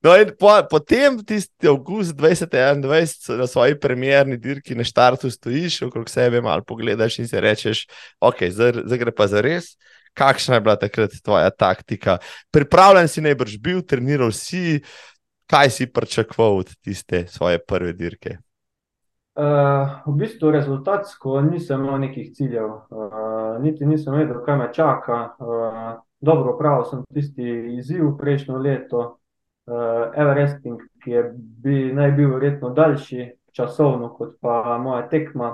No, 0.05 0.13
in 0.21 0.35
po, 0.37 0.53
potem, 0.69 1.17
tisti 1.25 1.69
avgust 1.69 2.13
2021, 2.19 3.39
na 3.39 3.47
svoji 3.49 3.79
premjerni 3.81 4.37
dirki 4.37 4.77
na 4.77 4.85
štartu 4.85 5.31
stojiš, 5.33 5.83
okrog 5.87 6.11
sebe 6.13 6.43
malo 6.45 6.63
pogledaš 6.67 7.19
in 7.19 7.29
si 7.29 7.41
rečeš, 7.41 7.87
ok, 8.21 8.45
zdaj 8.53 9.01
gre 9.01 9.15
pa 9.17 9.27
za 9.33 9.41
res 9.41 9.73
kakšna 10.15 10.55
je 10.55 10.61
bila 10.61 10.77
takrat 10.77 11.11
tvoja 11.23 11.51
taktika? 11.51 12.19
Pripravljen 12.51 13.09
si 13.09 13.21
najbrž 13.21 13.59
bil, 13.59 13.83
treniral 13.83 14.33
si, 14.33 14.81
kaj 15.51 15.71
si 15.71 15.91
pričakoval 15.93 16.63
od 16.63 16.75
tiste 16.83 17.27
svoje 17.29 17.59
prve 17.59 17.93
dirke? 17.93 18.39
Uh, 19.35 19.43
v 20.07 20.13
bistvu 20.15 20.51
rezultatsko 20.55 21.41
nisem 21.43 21.81
imel 21.83 21.99
nekih 22.05 22.29
ciljev, 22.37 22.69
uh, 22.71 23.57
niti 23.59 23.87
nisem 23.87 24.15
vedel, 24.15 24.39
kaj 24.47 24.57
me 24.57 24.69
čaka. 24.73 25.17
Uh, 25.43 25.81
dobro, 26.23 26.55
prav 26.59 26.85
sem 26.91 27.03
tisti 27.15 27.49
izziv 27.75 28.13
prejšnjo 28.19 28.59
leto, 28.63 29.01
uh, 29.67 30.15
Everesting, 30.15 30.79
ki 31.03 31.11
je 31.11 31.25
bi, 31.35 31.91
naj 31.93 32.13
bil 32.15 32.31
verjetno 32.37 32.71
daljši 32.71 33.33
časovno 33.53 34.13
kot 34.15 34.37
pa 34.41 34.79
moja 34.79 35.09
tekma. 35.11 35.51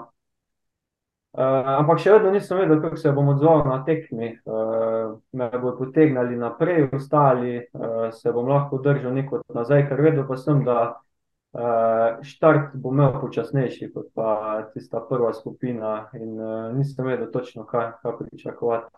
Uh, 1.31 1.75
ampak 1.81 2.05
še 2.05 2.19
vedno 2.19 2.37
nisem 2.37 2.61
vedel, 2.61 2.83
kako 2.85 3.01
se 3.01 3.17
bom 3.17 3.33
odzval 3.33 3.65
na 3.65 3.81
tekmi. 3.87 4.35
Uh, 4.45 5.17
me 5.33 5.49
bo 5.57 5.73
potegnili 5.79 6.37
naprej, 6.37 6.91
ostali, 6.93 7.63
uh, 7.73 8.11
se 8.13 8.33
bom 8.33 8.49
lahko 8.51 8.85
držal 8.85 9.17
neko 9.17 9.41
nazaj, 9.55 9.87
ker 9.89 10.05
vedel 10.05 10.29
pa 10.29 10.37
sem, 10.37 10.65
da 10.69 10.99
uh, 11.53 12.23
štart 12.23 12.75
bo 12.75 12.93
imel 12.93 13.21
počasnejši 13.21 13.91
kot 13.95 14.11
pa 14.15 14.63
tista 14.75 15.01
prva 15.09 15.33
skupina 15.33 16.11
in 16.15 16.41
uh, 16.41 16.73
nisem 16.77 17.07
vedel 17.07 17.31
točno, 17.33 17.67
kaj, 17.67 17.93
kaj 18.03 18.19
pričakovati. 18.19 18.95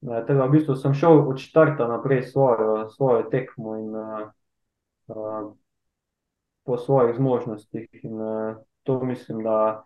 Uh, 0.00 0.20
teda 0.26 0.44
v 0.44 0.56
bistvu 0.56 0.76
sem 0.76 0.94
šel 0.94 1.28
od 1.28 1.38
štarta 1.38 1.88
naprej 1.88 2.22
svojo, 2.32 2.88
svojo 2.88 3.22
tekmo 3.30 3.76
in 3.76 3.94
uh, 3.96 4.26
uh, 5.08 5.52
po 6.64 6.76
svojih 6.78 7.16
zmožnostih 7.16 7.88
in 8.02 8.20
uh, 8.20 8.56
to 8.82 9.04
mislim, 9.04 9.42
da 9.44 9.84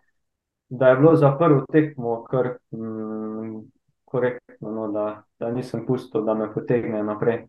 da 0.69 0.87
je 0.87 0.95
bilo 0.95 1.15
za 1.15 1.35
prvo 1.39 1.65
tekmo 1.71 2.23
kar 2.23 2.47
mm, 2.71 3.59
korektno, 4.05 4.71
no, 4.71 4.87
da, 4.91 5.23
da 5.39 5.51
nisem 5.51 5.85
pustil, 5.85 6.21
da 6.21 6.33
me 6.33 6.53
potegne 6.53 7.03
naprej. 7.03 7.47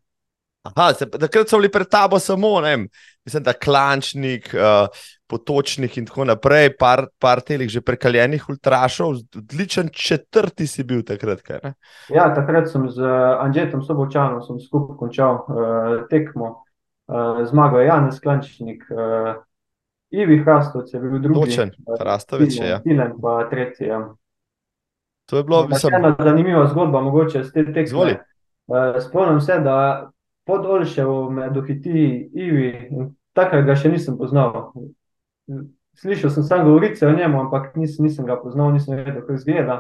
Aha, 0.75 0.95
se, 0.95 1.07
takrat 1.11 1.49
so 1.49 1.61
bili 1.61 1.71
pred 1.73 1.89
tabo 1.91 2.19
samo, 2.19 2.61
ne 2.61 2.73
vem, 2.75 2.89
mislim, 3.27 3.43
da 3.47 3.53
klančnik, 3.53 4.51
uh, 4.55 4.89
potočnik 5.27 5.97
in 5.99 6.07
tako 6.07 6.25
naprej, 6.25 6.71
par, 6.79 7.07
par 7.19 7.41
telih 7.41 7.71
že 7.71 7.83
prekaljenih 7.83 8.45
ultrašov, 8.49 9.17
odličen 9.37 9.91
četrti 9.93 10.67
si 10.67 10.85
bil 10.85 11.03
takrat. 11.07 11.43
Kaj, 11.43 11.61
ne? 11.64 11.75
Ja, 12.14 12.29
takrat 12.35 12.71
sem 12.71 12.89
z 12.91 13.03
Anžetom 13.41 13.83
Sobočanom 13.83 14.43
skupaj 14.43 14.97
končal 15.01 15.43
uh, 15.43 16.07
tekmo. 16.11 16.62
Uh, 17.07 17.45
zmagal 17.47 17.81
je 17.81 17.87
Janes 17.87 18.21
Klančnik, 18.21 18.83
uh, 18.91 19.37
Ivi 20.11 20.39
Hrastovec 20.43 20.95
je 20.95 21.01
bil 21.01 21.19
drugi. 21.19 21.41
Točen, 21.41 21.71
Hrastovec 22.01 22.55
je. 22.55 22.69
Ja. 22.69 22.81
Tilen 22.83 23.12
pa 23.23 23.45
tretji. 23.51 23.87
Ja. 23.87 24.01
To 25.31 25.37
je 25.37 25.45
bilo, 25.45 25.67
mislim. 25.69 25.95
Ena 25.95 26.17
zanimiva 26.19 26.67
zgodba, 26.67 27.01
mogoče 27.01 27.45
z 27.45 27.53
te 27.53 27.64
tekme. 27.64 27.87
Zvoli. 27.87 28.17
Uh, 28.67 28.99
spomnim 29.03 29.41
se, 29.41 29.61
da 29.62 30.11
pod 30.47 30.67
Olševo 30.67 31.31
me 31.31 31.51
dohiti 31.51 32.31
Ivi 32.35 32.73
takrat 33.37 33.67
ga 33.67 33.77
še 33.77 33.93
nisem 33.93 34.17
poznal. 34.19 34.73
Slišal 35.97 36.33
sem 36.33 36.45
samo 36.45 36.71
govorice 36.71 37.07
o 37.09 37.13
njemu, 37.13 37.41
ampak 37.47 37.77
nisem, 37.77 38.07
nisem 38.09 38.27
ga 38.29 38.39
poznal, 38.41 38.73
nisem 38.75 38.97
vedel, 38.97 39.21
kako 39.21 39.37
izgleda. 39.37 39.77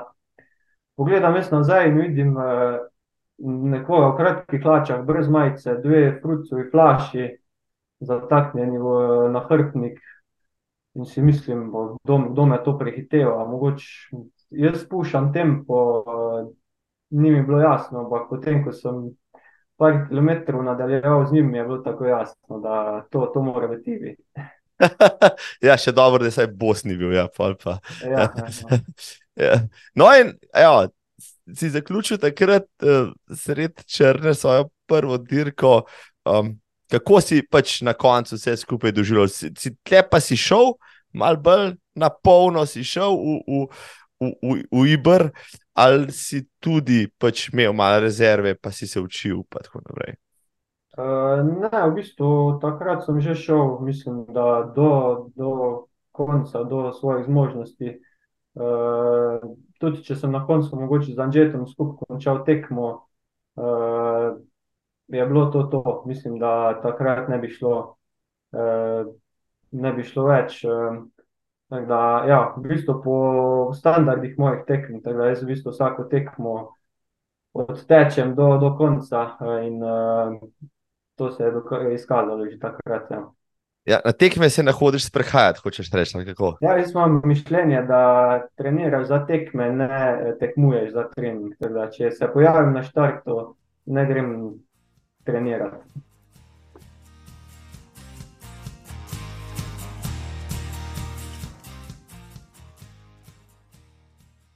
Pogledam 0.96 1.36
jaz 1.36 1.50
nazaj 1.52 1.90
in 1.90 1.98
vidim 2.00 2.36
uh, 2.40 2.78
nekoga 3.76 4.12
v 4.12 4.16
kratkih 4.20 4.62
hlačah, 4.64 5.02
brez 5.04 5.28
majice, 5.32 5.76
dve 5.84 6.04
frucovi 6.22 6.70
flaši, 6.72 7.26
zataknjeni 8.00 8.80
v 8.80 8.94
nahrbtnik. 9.34 10.00
In 10.96 11.04
si 11.04 11.20
mislim, 11.20 11.66
kdo, 11.68 12.16
kdo 12.30 12.46
me 12.48 12.56
to 12.64 12.72
prehiteva. 12.80 13.42
Mogoče 13.50 14.22
jaz 14.56 14.78
spuščam 14.86 15.28
tempo, 15.36 15.82
uh, 16.00 16.48
ni 17.12 17.30
mi 17.30 17.44
bilo 17.44 17.60
jasno, 17.60 18.06
ampak 18.06 18.30
potem, 18.32 18.62
ko 18.64 18.72
sem 18.72 19.04
par 19.76 20.06
kilometrov 20.08 20.62
nadaljeval 20.64 21.26
z 21.28 21.32
njim, 21.32 21.54
je 21.54 21.64
bilo 21.64 21.78
tako 21.78 22.06
jasno, 22.06 22.60
da 22.60 23.06
to, 23.10 23.30
to 23.34 23.42
mora 23.42 23.68
biti 23.68 23.90
Ivi. 23.90 24.16
ja, 25.68 25.76
še 25.76 25.92
dobro, 25.92 26.24
da 26.24 26.42
je 26.42 26.48
Bosni 26.48 26.96
bil, 26.96 27.12
ja, 27.16 27.26
pa. 27.36 27.52
Ja, 28.02 28.10
ja, 28.10 28.28
ja. 28.70 28.78
ja. 29.46 29.58
No, 29.94 30.10
in 30.16 30.34
evo, 30.52 30.88
si 31.54 31.70
zaključil 31.70 32.18
takrat 32.18 32.68
uh, 32.82 33.12
sred 33.36 33.84
črne 33.86 34.34
svojo 34.34 34.68
prvo 34.86 35.18
dirko. 35.18 35.82
Um, 36.24 36.56
kako 36.90 37.20
si 37.20 37.42
pač 37.42 37.80
na 37.82 37.92
koncu 37.92 38.36
vse 38.36 38.56
skupaj 38.56 38.92
doživel? 38.92 39.28
Si, 39.28 39.52
si 39.58 39.74
tle 39.86 40.02
pa 40.10 40.20
si 40.20 40.36
šel, 40.38 40.74
malo 41.14 41.40
bolj 41.42 41.74
na 41.96 42.10
polno 42.10 42.66
si 42.66 42.84
šel 42.84 43.16
v, 43.16 43.38
v, 43.46 43.62
v, 44.20 44.32
v, 44.42 44.58
v 44.70 44.84
Ibr, 44.96 45.30
ali 45.76 46.12
si 46.12 46.46
tudi 46.60 47.04
pač 47.18 47.48
imel 47.52 47.72
malo 47.76 48.00
rezerve, 48.00 48.54
pa 48.54 48.70
si 48.70 48.86
se 48.86 49.00
učil. 49.00 49.42
Uh, 50.96 51.44
ne, 51.44 51.68
v 51.68 51.92
bistvu 51.94 52.56
takrat 52.62 53.04
sem 53.04 53.20
že 53.20 53.34
šel, 53.36 53.84
mislim, 53.84 54.24
da 54.32 54.64
do, 54.76 55.28
do 55.36 55.50
konca, 56.16 56.64
do 56.64 56.92
svojih 56.96 57.26
zmožnosti. 57.28 58.00
Uh, 58.56 59.36
tudi 59.76 60.00
če 60.00 60.16
sem 60.16 60.32
na 60.32 60.40
koncu, 60.48 60.72
mogoče 60.80 61.12
z 61.12 61.20
Anžetom 61.20 61.66
skupaj 61.68 62.08
končal 62.08 62.40
tekmo, 62.48 63.04
uh, 63.60 64.40
je 65.12 65.26
bilo 65.28 65.50
to 65.52 65.68
to. 65.68 65.84
Mislim, 66.08 66.40
da 66.40 66.80
takrat 66.80 67.28
ne 67.28 67.36
bi 67.38 67.52
šlo, 67.52 67.76
uh, 68.56 69.12
ne 69.76 69.92
bi 69.92 70.08
šlo 70.08 70.24
več. 70.32 70.64
Uh, 70.64 71.04
Da, 71.70 72.24
ja, 72.28 72.54
v 72.56 72.62
bistvu 72.68 73.00
po 73.02 73.14
standardih 73.74 74.36
mojih 74.38 74.62
tekem, 74.66 75.00
tako 75.02 75.18
da 75.18 75.30
jaz 75.32 75.42
v 75.42 75.50
bistvu 75.50 75.72
vsako 75.74 76.04
tekmo 76.10 76.52
odtečem 77.56 78.34
do, 78.34 78.52
do 78.62 78.70
konca 78.78 79.24
in 79.66 79.82
uh, 79.82 80.36
to 81.16 81.30
se 81.32 81.44
je 81.44 81.94
izkazalo 81.94 82.46
že 82.46 82.58
takrat. 82.58 83.10
Ja. 83.10 83.24
Ja, 83.86 84.00
na 84.04 84.12
tekme 84.12 84.50
se 84.50 84.62
ne 84.62 84.72
hodiš 84.72 85.04
sprehajati, 85.06 85.60
hočeš 85.62 85.90
reči. 85.92 86.18
Ja, 86.60 86.76
jaz 86.76 86.90
imam 86.90 87.20
mišljenje, 87.24 87.82
da 87.82 88.00
treniraš 88.56 89.06
za 89.06 89.20
tekme, 89.26 89.70
ne 89.72 90.34
tekmuješ 90.40 90.92
za 90.92 91.04
trening. 91.14 91.54
Da, 91.60 91.86
če 91.90 92.10
se 92.10 92.26
pojavim 92.32 92.72
na 92.74 92.82
štartu, 92.82 93.54
ne 93.86 94.06
grem 94.06 94.32
trenirati. 95.24 96.02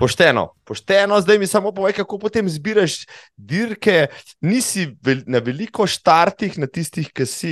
Pošteno, 0.01 0.49
pošteno, 0.65 1.21
zdaj 1.21 1.39
mi 1.39 1.47
samo 1.47 1.73
povej, 1.73 1.93
kako 1.93 2.19
potem 2.19 2.49
zbiraš 2.49 3.05
dirke. 3.37 4.07
Nisi 4.41 4.87
na 5.27 5.39
veliko 5.45 5.85
štartih, 5.87 6.57
na 6.59 6.67
tistih, 6.67 7.11
ki 7.13 7.27
si 7.27 7.51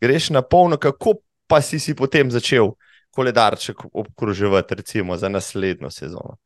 greš 0.00 0.30
na 0.30 0.42
polno, 0.42 0.76
kako 0.78 1.18
pa 1.50 1.58
si, 1.60 1.80
si 1.82 1.96
potem 1.98 2.30
začel 2.30 2.70
koledarček 3.10 3.82
obkroževati, 3.92 4.74
recimo 4.74 5.16
za 5.16 5.28
naslednjo 5.28 5.90
sezono. 5.90 6.38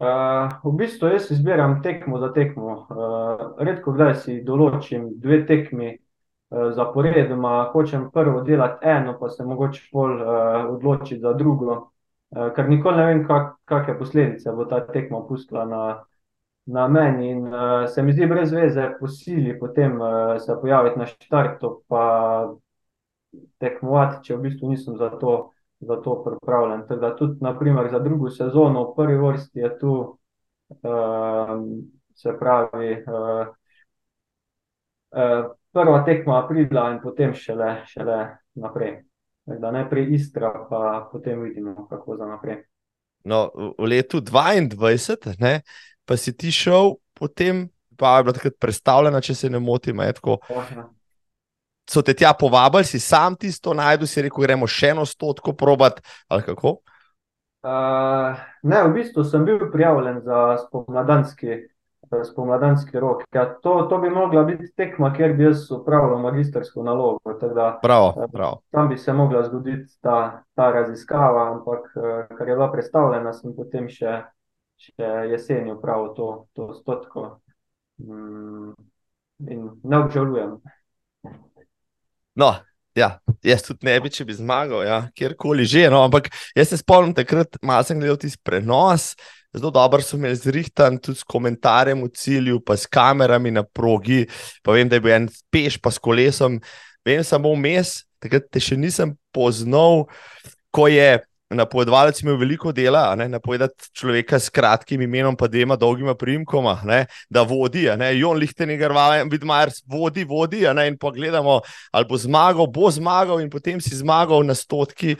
Uh, 0.00 0.50
v 0.64 0.74
bistvu 0.82 1.12
jaz 1.12 1.30
izbiram 1.30 1.82
tekmo 1.82 2.18
za 2.18 2.32
tekmo. 2.32 2.86
Uh, 2.90 3.62
redko 3.62 3.94
kdaj 3.94 4.14
si 4.24 4.40
določim 4.42 5.06
dve 5.22 5.44
tekmi 5.46 5.92
uh, 5.92 6.72
zaporedoma, 6.74 7.68
hočem 7.70 8.08
prvo 8.10 8.42
delati 8.42 8.90
eno, 8.90 9.14
pa 9.20 9.30
se 9.30 9.46
mogoče 9.46 9.86
pol 9.92 10.18
uh, 10.18 10.66
odločiti 10.74 11.20
za 11.20 11.36
drugo. 11.38 11.89
Eh, 12.30 12.50
ker 12.54 12.68
nikoli 12.70 12.96
ne 12.96 13.04
vem, 13.08 13.20
kak, 13.26 13.56
kakšne 13.66 13.96
posledice 13.98 14.52
bo 14.54 14.64
ta 14.70 14.78
tekma 14.86 15.18
pustila 15.26 15.64
na, 15.66 15.82
na 16.70 16.86
meni. 16.86 17.32
In, 17.34 17.48
uh, 17.50 17.88
se 17.90 18.04
mi 18.06 18.12
zdi 18.14 18.28
brez 18.30 18.52
veze, 18.54 18.84
posili 19.00 19.56
potem 19.58 19.96
uh, 19.98 20.36
se 20.38 20.54
pojaviti 20.60 20.98
na 20.98 21.08
štartu, 21.10 21.72
pa 21.90 22.04
tekmovati, 23.58 24.22
če 24.28 24.36
v 24.36 24.44
bistvu 24.46 24.70
nisem 24.70 24.94
za 25.00 25.10
to, 25.18 25.34
za 25.82 25.98
to 26.04 26.20
pripravljen. 26.22 26.86
Tako 26.86 27.00
da 27.02 27.12
tudi, 27.18 27.38
naprimer, 27.42 27.90
za 27.90 27.98
drugo 27.98 28.30
sezono, 28.30 28.86
v 28.92 28.96
prvi 29.00 29.18
vrsti 29.18 29.66
je 29.66 29.74
tu, 29.82 29.98
uh, 30.78 31.54
se 32.14 32.38
pravi. 32.38 32.92
Uh, 33.10 33.56
Prva 35.70 36.02
tekma 36.06 36.44
aprila, 36.44 36.92
in 36.94 37.00
potem 37.02 37.34
šele, 37.34 37.80
šele 37.90 38.22
naprej 38.54 39.00
da 39.46 39.70
najprej 39.70 40.14
Istra, 40.14 40.52
pa 40.70 41.08
potem 41.12 41.42
vidimo, 41.42 41.86
kako 41.90 42.16
za 42.16 42.26
naprej. 42.26 42.64
No, 43.24 43.50
v 43.78 43.84
letu 43.84 44.20
2022, 44.20 45.36
ne, 45.40 45.60
pa 46.04 46.16
si 46.16 46.32
ti 46.36 46.52
šel, 46.52 46.96
potem 47.14 47.68
pa 48.00 48.16
je 48.16 48.24
bilo 48.24 48.32
takrat 48.32 48.56
predstavljeno, 48.60 49.20
če 49.20 49.34
se 49.34 49.50
ne 49.50 49.58
motim. 49.60 50.00
So 51.90 52.02
te 52.06 52.14
tja 52.14 52.32
povabili, 52.38 52.86
si 52.88 53.00
sam 53.00 53.36
tisto 53.36 53.74
najdel, 53.76 54.08
si 54.08 54.22
rekel, 54.24 54.44
gremo 54.46 54.68
še 54.70 54.94
eno 54.94 55.04
stotko 55.04 55.52
probat 55.52 56.00
ali 56.28 56.46
kako? 56.46 56.78
Uh, 57.60 58.38
ne, 58.64 58.78
v 58.86 58.94
bistvu 58.94 59.24
sem 59.28 59.44
bil 59.44 59.66
prijavljen 59.72 60.22
za 60.24 60.62
spomladanski 60.62 61.58
spomladanski 62.24 63.00
rok. 63.00 63.22
Ja, 63.32 63.44
to, 63.62 63.86
to 63.90 63.98
bi 63.98 64.10
mogla 64.10 64.42
biti 64.44 64.72
tekma, 64.76 65.12
kjer 65.14 65.32
bi 65.36 65.44
jaz 65.44 65.70
upravljal 65.70 66.18
magistrsko 66.18 66.82
nalogo. 66.82 67.34
Da, 67.54 67.78
prav, 67.82 68.12
prav. 68.32 68.58
Tam 68.70 68.88
bi 68.88 68.98
se 68.98 69.12
mogla 69.12 69.42
zgoditi 69.42 70.00
ta, 70.00 70.42
ta 70.54 70.70
raziskava, 70.70 71.52
ampak 71.52 71.92
kar 72.38 72.48
je 72.48 72.54
bila 72.54 72.70
predstavljena, 72.72 73.32
sem 73.32 73.54
potem 73.56 73.88
še, 73.88 74.22
še 74.76 75.12
jeseni 75.30 75.72
upravil 75.72 76.14
to, 76.16 76.30
to 76.54 76.72
stotko. 76.80 77.28
Mm, 78.00 78.74
in 79.48 79.70
ne 79.82 79.98
obžalujem. 79.98 80.58
No, 82.34 82.54
ja, 82.94 83.18
jaz 83.44 83.64
tudi 83.66 83.86
ne 83.86 83.98
bi, 84.00 84.10
če 84.12 84.24
bi 84.28 84.36
zmagal, 84.36 84.84
ja, 84.86 85.00
kjerkoli 85.16 85.66
že. 85.68 85.88
No, 85.92 86.02
ampak 86.06 86.30
jaz 86.56 86.72
se 86.72 86.80
spomnim, 86.80 87.14
takrat 87.16 87.58
sem 87.86 88.00
gledal 88.00 88.18
tisti 88.20 88.40
prenos. 88.42 89.12
Zelo 89.56 89.70
dobro 89.70 90.02
so 90.02 90.16
imeli 90.16 90.36
zrihtan, 90.36 90.98
tudi 91.02 91.18
s 91.18 91.26
komentarjem 91.26 92.04
v 92.04 92.10
cilju, 92.14 92.60
pa 92.62 92.76
s 92.78 92.86
kamerami 92.86 93.50
na 93.50 93.64
progi. 93.66 94.22
Pa 94.62 94.76
vem, 94.76 94.88
da 94.88 94.96
je 94.96 95.02
bil 95.02 95.16
en 95.16 95.26
peš, 95.50 95.80
pa 95.82 95.90
s 95.90 95.98
kolesom. 95.98 96.60
Vem 97.06 97.24
samo 97.26 97.50
vmes, 97.56 98.04
takrat 98.22 98.46
te 98.52 98.62
še 98.62 98.78
nisem 98.78 99.16
poznal, 99.34 100.04
ko 100.70 100.86
je 100.86 101.18
napovedovalec 101.50 102.20
imel 102.22 102.36
veliko 102.38 102.70
dela, 102.70 103.08
ne, 103.18 103.26
napovedati 103.28 103.90
človeka 103.98 104.38
s 104.38 104.52
kratkim 104.54 105.02
imenom, 105.02 105.34
pa 105.34 105.48
dvema 105.50 105.74
dolgima 105.76 106.14
primkoma, 106.14 106.76
ne, 106.86 107.00
da 107.26 107.42
vodi. 107.42 107.88
Ne, 107.98 108.12
Jon 108.20 108.38
Lichten 108.38 108.70
je 108.70 108.78
garval, 108.78 109.26
Vidmajer 109.32 109.74
vodi, 109.90 110.24
vodi. 110.24 110.62
Ne, 110.74 110.86
in 110.92 110.98
pogledamo, 110.98 111.60
ali 111.90 112.06
bo 112.06 112.18
zmagal, 112.22 112.70
bo 112.70 112.90
zmagal, 112.90 113.42
in 113.42 113.50
potem 113.50 113.82
si 113.82 113.98
zmagal 113.98 114.46
na 114.46 114.54
stotki 114.54 115.16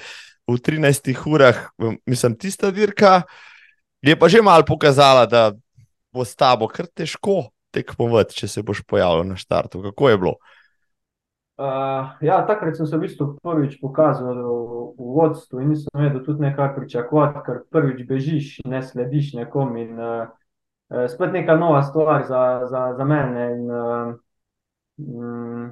v 0.47 0.59
13 0.59 1.15
urah, 1.27 1.67
mislim, 2.07 2.39
tista 2.39 2.71
dirka. 2.71 3.25
Je 4.03 4.17
pa 4.17 4.29
že 4.29 4.43
malo 4.43 4.65
pokazala, 4.65 5.27
da 5.27 5.53
bo 6.13 6.25
s 6.25 6.33
tabo 6.37 6.69
kar 6.69 6.89
težko 6.89 7.51
tekmovati, 7.71 8.35
če 8.35 8.49
se 8.49 8.63
boš 8.63 8.83
pojavil 8.89 9.29
na 9.29 9.37
štartu. 9.37 9.83
Kako 9.83 10.09
je 10.09 10.19
bilo? 10.19 10.35
Uh, 11.61 12.17
ja, 12.25 12.41
takrat 12.49 12.77
sem 12.77 12.89
se 12.89 12.97
v 12.97 13.05
bistvu 13.05 13.35
prvič 13.45 13.77
pokazal 13.83 14.33
v, 14.33 14.53
v 14.97 15.09
vodstvu 15.21 15.61
in 15.61 15.75
nisem 15.75 15.93
vedel 15.93 16.23
tudi 16.25 16.41
nekaj 16.47 16.73
pričakovati, 16.79 17.43
ker 17.45 17.59
prvič 17.69 18.01
bežiš, 18.09 18.47
ne 18.65 18.81
slediš 18.81 19.35
nekom. 19.37 19.77
In, 19.77 20.01
uh, 20.01 21.05
spet 21.13 21.37
neka 21.37 21.59
nova 21.61 21.85
stvar 21.85 22.25
za, 22.25 22.65
za, 22.73 22.87
za 22.97 23.05
mene. 23.05 23.45
In, 23.53 23.69
uh, 23.69 24.17
um, 25.05 25.69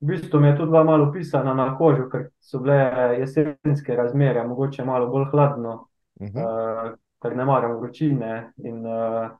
v 0.00 0.08
bistvu 0.08 0.40
mi 0.40 0.48
je 0.48 0.56
tudi 0.56 0.72
bila 0.72 0.88
malo 0.88 1.12
pisana 1.12 1.52
na 1.52 1.74
kožo, 1.76 2.08
ker 2.08 2.30
so 2.40 2.64
bile 2.64 3.20
jesenske 3.20 3.92
razmere, 3.92 4.48
mogoče 4.48 4.88
malo 4.88 5.12
bolj 5.12 5.28
hladno, 5.36 5.82
Uh 6.20 6.26
uh, 6.26 6.32
-huh. 6.32 6.94
Ker 7.24 7.36
ne 7.36 7.44
maram 7.48 7.78
vročine. 7.80 8.52
In, 8.68 8.84
uh, 8.84 9.32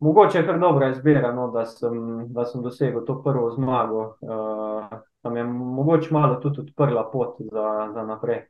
mogoče 0.00 0.38
je 0.38 0.46
kar 0.46 0.58
dobra 0.58 0.88
izbira, 0.94 1.32
no, 1.36 1.50
da, 1.52 1.66
sem, 1.68 1.98
da 2.32 2.46
sem 2.48 2.64
dosegel 2.64 3.04
to 3.04 3.20
prvo 3.22 3.50
zmago. 3.52 4.04
Uh, 4.24 5.00
da 5.22 5.30
mi 5.30 5.40
je 5.40 5.44
mogoče 5.44 6.08
malo 6.14 6.40
tudi 6.40 6.60
odprla 6.60 7.10
pot 7.12 7.36
za, 7.52 7.90
za 7.94 8.06
naprej. 8.06 8.46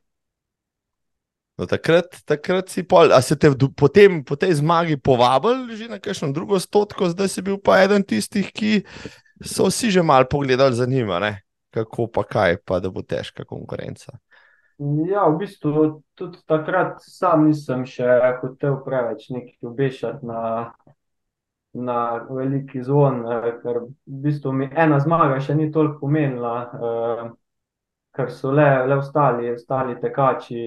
No, 1.59 1.67
takrat, 1.67 2.21
takrat 2.23 2.69
si 2.71 2.85
pol, 2.87 3.11
a 3.11 3.19
se 3.21 3.35
te 3.35 3.49
v- 3.51 3.67
potem 3.75 4.21
po 4.23 4.39
tej 4.39 4.61
zmagi 4.63 4.95
povabili 4.95 5.75
že 5.75 5.91
na 5.91 5.99
kakšno 5.99 6.31
drugo 6.31 6.55
stotko, 6.55 7.11
zdaj 7.11 7.27
si 7.27 7.43
bil 7.43 7.59
pa 7.59 7.83
eden 7.83 7.99
tistih, 7.99 8.47
ki 8.47 8.87
so 9.43 9.67
vsi 9.67 9.91
že 9.91 9.99
mal 9.99 10.23
pogledali 10.23 10.71
za 10.71 10.87
njima, 10.87 11.19
ne? 11.19 11.43
kako 11.69 12.07
pa 12.07 12.23
kaj, 12.23 12.57
pa 12.65 12.79
da 12.79 12.89
bo 12.89 13.03
težka 13.03 13.43
konkurenca. 13.45 14.17
Ja, 14.79 15.27
v 15.27 15.37
bistvu 15.37 16.03
tudi 16.15 16.39
takrat 16.47 17.01
sam 17.03 17.49
nisem 17.49 17.81
še 17.83 18.05
hotel 18.39 18.77
preveč 18.85 19.25
nekaj 19.35 19.67
obešati 19.67 20.27
na, 20.29 20.43
na 21.75 21.95
veliki 22.29 22.79
zvon, 22.87 23.17
eh, 23.27 23.49
ker 23.59 23.81
v 23.83 24.19
bistvu 24.23 24.53
mi 24.55 24.69
ena 24.71 25.01
zmaga 25.03 25.41
še 25.43 25.57
ni 25.59 25.67
toliko 25.75 25.99
pomenila, 26.05 26.53
eh, 26.63 27.25
ker 28.15 28.31
so 28.31 28.53
le, 28.55 28.69
le 28.87 28.99
ostali, 29.01 29.51
ostali 29.51 29.97
tekači, 29.99 30.63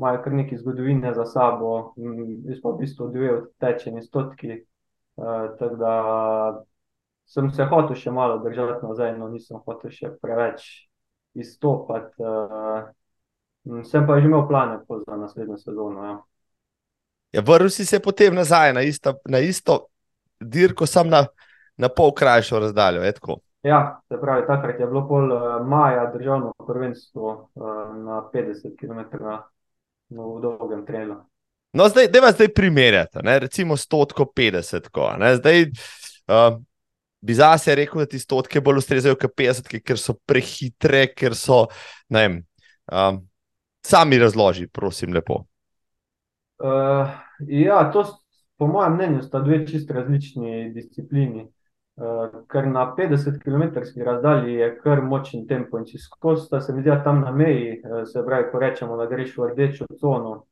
imajo 0.00 0.22
kar 0.24 0.38
nekaj 0.40 0.62
zgodovine 0.62 1.12
za 1.12 1.28
sabo, 1.28 1.92
mm, 2.00 2.48
jaz 2.48 2.64
pa 2.64 2.72
v 2.72 2.80
bistvu 2.80 3.10
dve 3.12 3.34
odtečeni 3.34 4.00
stotki, 4.02 4.56
eh, 4.62 5.44
tako 5.60 5.76
da 5.76 5.92
sem 7.28 7.52
se 7.52 7.68
hotel 7.68 8.00
še 8.00 8.16
malo 8.16 8.40
držati 8.48 8.88
nazaj, 8.88 9.12
no 9.20 9.28
nisem 9.28 9.60
hotel 9.68 9.92
še 9.92 10.16
preveč 10.24 10.88
izstopati. 11.36 12.16
eh, 12.16 12.90
Sem 13.84 14.06
pa 14.06 14.18
že 14.20 14.26
imel 14.26 14.46
plane 14.48 14.80
za 15.06 15.16
naslednjo 15.16 15.56
sezono. 15.56 16.04
Ja. 16.04 16.18
Ja, 17.32 17.40
vrnil 17.40 17.70
si 17.70 17.86
se 17.86 18.00
potem 18.00 18.34
nazaj 18.34 18.72
na 18.72 18.82
isto, 18.82 19.14
na 19.24 19.38
isto 19.38 19.86
dirko, 20.40 20.86
sam 20.86 21.08
na, 21.08 21.26
na 21.76 21.88
pol 21.88 22.12
krajšo 22.12 22.58
razdaljo. 22.58 23.02
ja, 23.62 24.00
se 24.08 24.20
pravi, 24.20 24.46
takrat 24.46 24.80
je 24.80 24.86
bilo 24.86 25.08
pol 25.08 25.32
eh, 25.32 25.64
maja 25.64 26.10
državno 26.12 26.52
prvenstvo 26.66 27.50
eh, 27.56 27.60
na 28.04 28.22
50 28.34 28.76
km 28.80 29.24
na, 29.24 29.42
na 30.08 30.22
dolgem 30.42 30.86
trelu. 30.86 31.16
No, 31.72 31.88
zdaj, 31.88 32.08
da 32.08 32.20
vas 32.20 32.34
zdaj 32.34 32.52
primerjate, 32.52 33.22
ne? 33.22 33.38
recimo 33.38 33.76
100, 33.76 34.26
50. 34.36 34.88
Ko, 34.92 35.12
ne? 35.18 35.36
zdaj 35.36 35.62
uh, 35.62 36.58
bi 37.20 37.34
zase 37.34 37.74
rekel, 37.74 38.02
da 38.02 38.06
ti 38.06 38.18
stotke 38.18 38.60
bolj 38.60 38.82
ustrezajo 38.82 39.16
kot 39.16 39.32
50, 39.40 39.78
ker 39.80 39.96
so 39.96 40.18
prehitre, 40.28 41.06
ker 41.16 41.32
so. 41.32 41.62
Ne 42.12 42.26
vem, 42.26 42.36
um, 42.92 43.22
sami 43.86 44.18
razloži, 44.18 44.68
prosim, 44.68 45.14
lepo. 45.14 45.44
Uh, 46.62 47.10
ja, 47.48 47.90
to 47.92 48.04
po 48.56 48.66
mojem 48.66 48.94
mnenju 48.94 49.22
sta 49.22 49.40
dve 49.40 49.66
čist 49.66 49.90
različni 49.90 50.70
disciplini. 50.74 51.42
Uh, 51.42 51.52
ker 52.48 52.66
na 52.66 52.94
50 52.98 53.38
km 53.42 53.62
razdalji 54.04 54.54
je 54.54 54.78
kar 54.78 55.02
močen 55.02 55.46
tempo 55.46 55.78
in 55.78 55.84
če 55.84 55.98
skozi 55.98 56.60
se 56.60 56.72
da 56.82 57.02
tam 57.04 57.20
na 57.20 57.32
meji, 57.32 57.80
eh, 57.84 58.06
se 58.06 58.22
pravi, 58.26 58.50
ko 58.52 58.58
rečemo, 58.58 58.96
da 58.96 59.06
greš 59.06 59.36
v 59.36 59.48
rdečo 59.50 59.86
cono, 60.00 60.44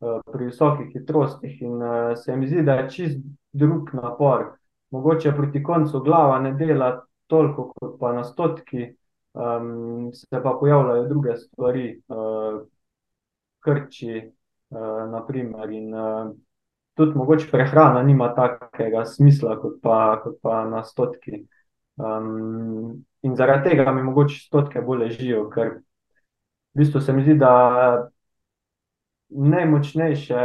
eh, 0.00 0.20
pri 0.32 0.44
visokih 0.44 0.92
hitrostih 0.94 1.62
in 1.62 1.82
eh, 1.82 2.16
se 2.16 2.36
mi 2.36 2.48
zdi, 2.48 2.62
da 2.62 2.74
je 2.74 2.90
čist 2.90 3.18
drug 3.52 3.90
napor. 3.92 4.56
Mogoče 4.90 5.32
proti 5.36 5.62
koncu 5.62 6.00
glava 6.00 6.38
ne 6.38 6.52
dela 6.52 7.04
toliko 7.26 7.72
kot 7.76 7.98
pa 8.00 8.12
na 8.12 8.24
stotki, 8.24 8.94
um, 9.32 10.10
se 10.14 10.42
pa 10.42 10.56
pojavljajo 10.60 11.08
druge 11.08 11.36
stvari, 11.36 12.02
uh, 12.08 12.60
krči, 13.64 14.32
uh, 14.70 15.10
naprimer, 15.10 15.70
in 15.70 15.94
uh, 15.94 16.30
tudi 16.94 17.18
mogoče 17.18 17.50
prehrana 17.50 18.02
nima 18.02 18.34
takega 18.34 19.04
smisla 19.04 19.60
kot 19.60 19.78
pa, 19.82 20.20
kot 20.24 20.38
pa 20.42 20.64
na 20.64 20.82
stotki. 20.84 21.44
Um, 21.96 23.04
in 23.22 23.36
zaradi 23.36 23.70
tega 23.70 23.92
mi 23.92 24.02
mogoče 24.02 24.40
stotke 24.46 24.80
bolj 24.80 25.04
ležijo, 25.04 25.48
ker 25.50 25.78
v 26.74 26.82
bistvu 26.82 27.00
se 27.00 27.12
mi 27.12 27.22
zdi, 27.22 27.34
da 27.38 28.08
najmočnejše 29.28 30.42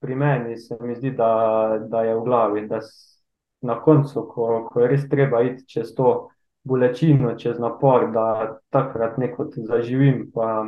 pri 0.00 0.14
meni 0.14 0.56
se 0.56 0.76
mi 0.80 0.94
zdi, 0.94 1.10
da, 1.10 1.78
da 1.88 2.02
je 2.02 2.14
v 2.14 2.24
glavi, 2.24 2.66
da 2.68 2.80
na 3.60 3.80
koncu, 3.80 4.26
ko, 4.34 4.68
ko 4.72 4.80
je 4.80 4.88
res 4.88 5.08
treba 5.08 5.42
iti 5.42 5.64
čez 5.66 5.94
to 5.96 6.28
bolečino, 6.66 7.34
čez 7.38 7.58
napor, 7.62 8.10
da 8.12 8.58
takrat 8.74 9.18
neko 9.18 9.48
zaživim, 9.54 10.26
pa 10.34 10.66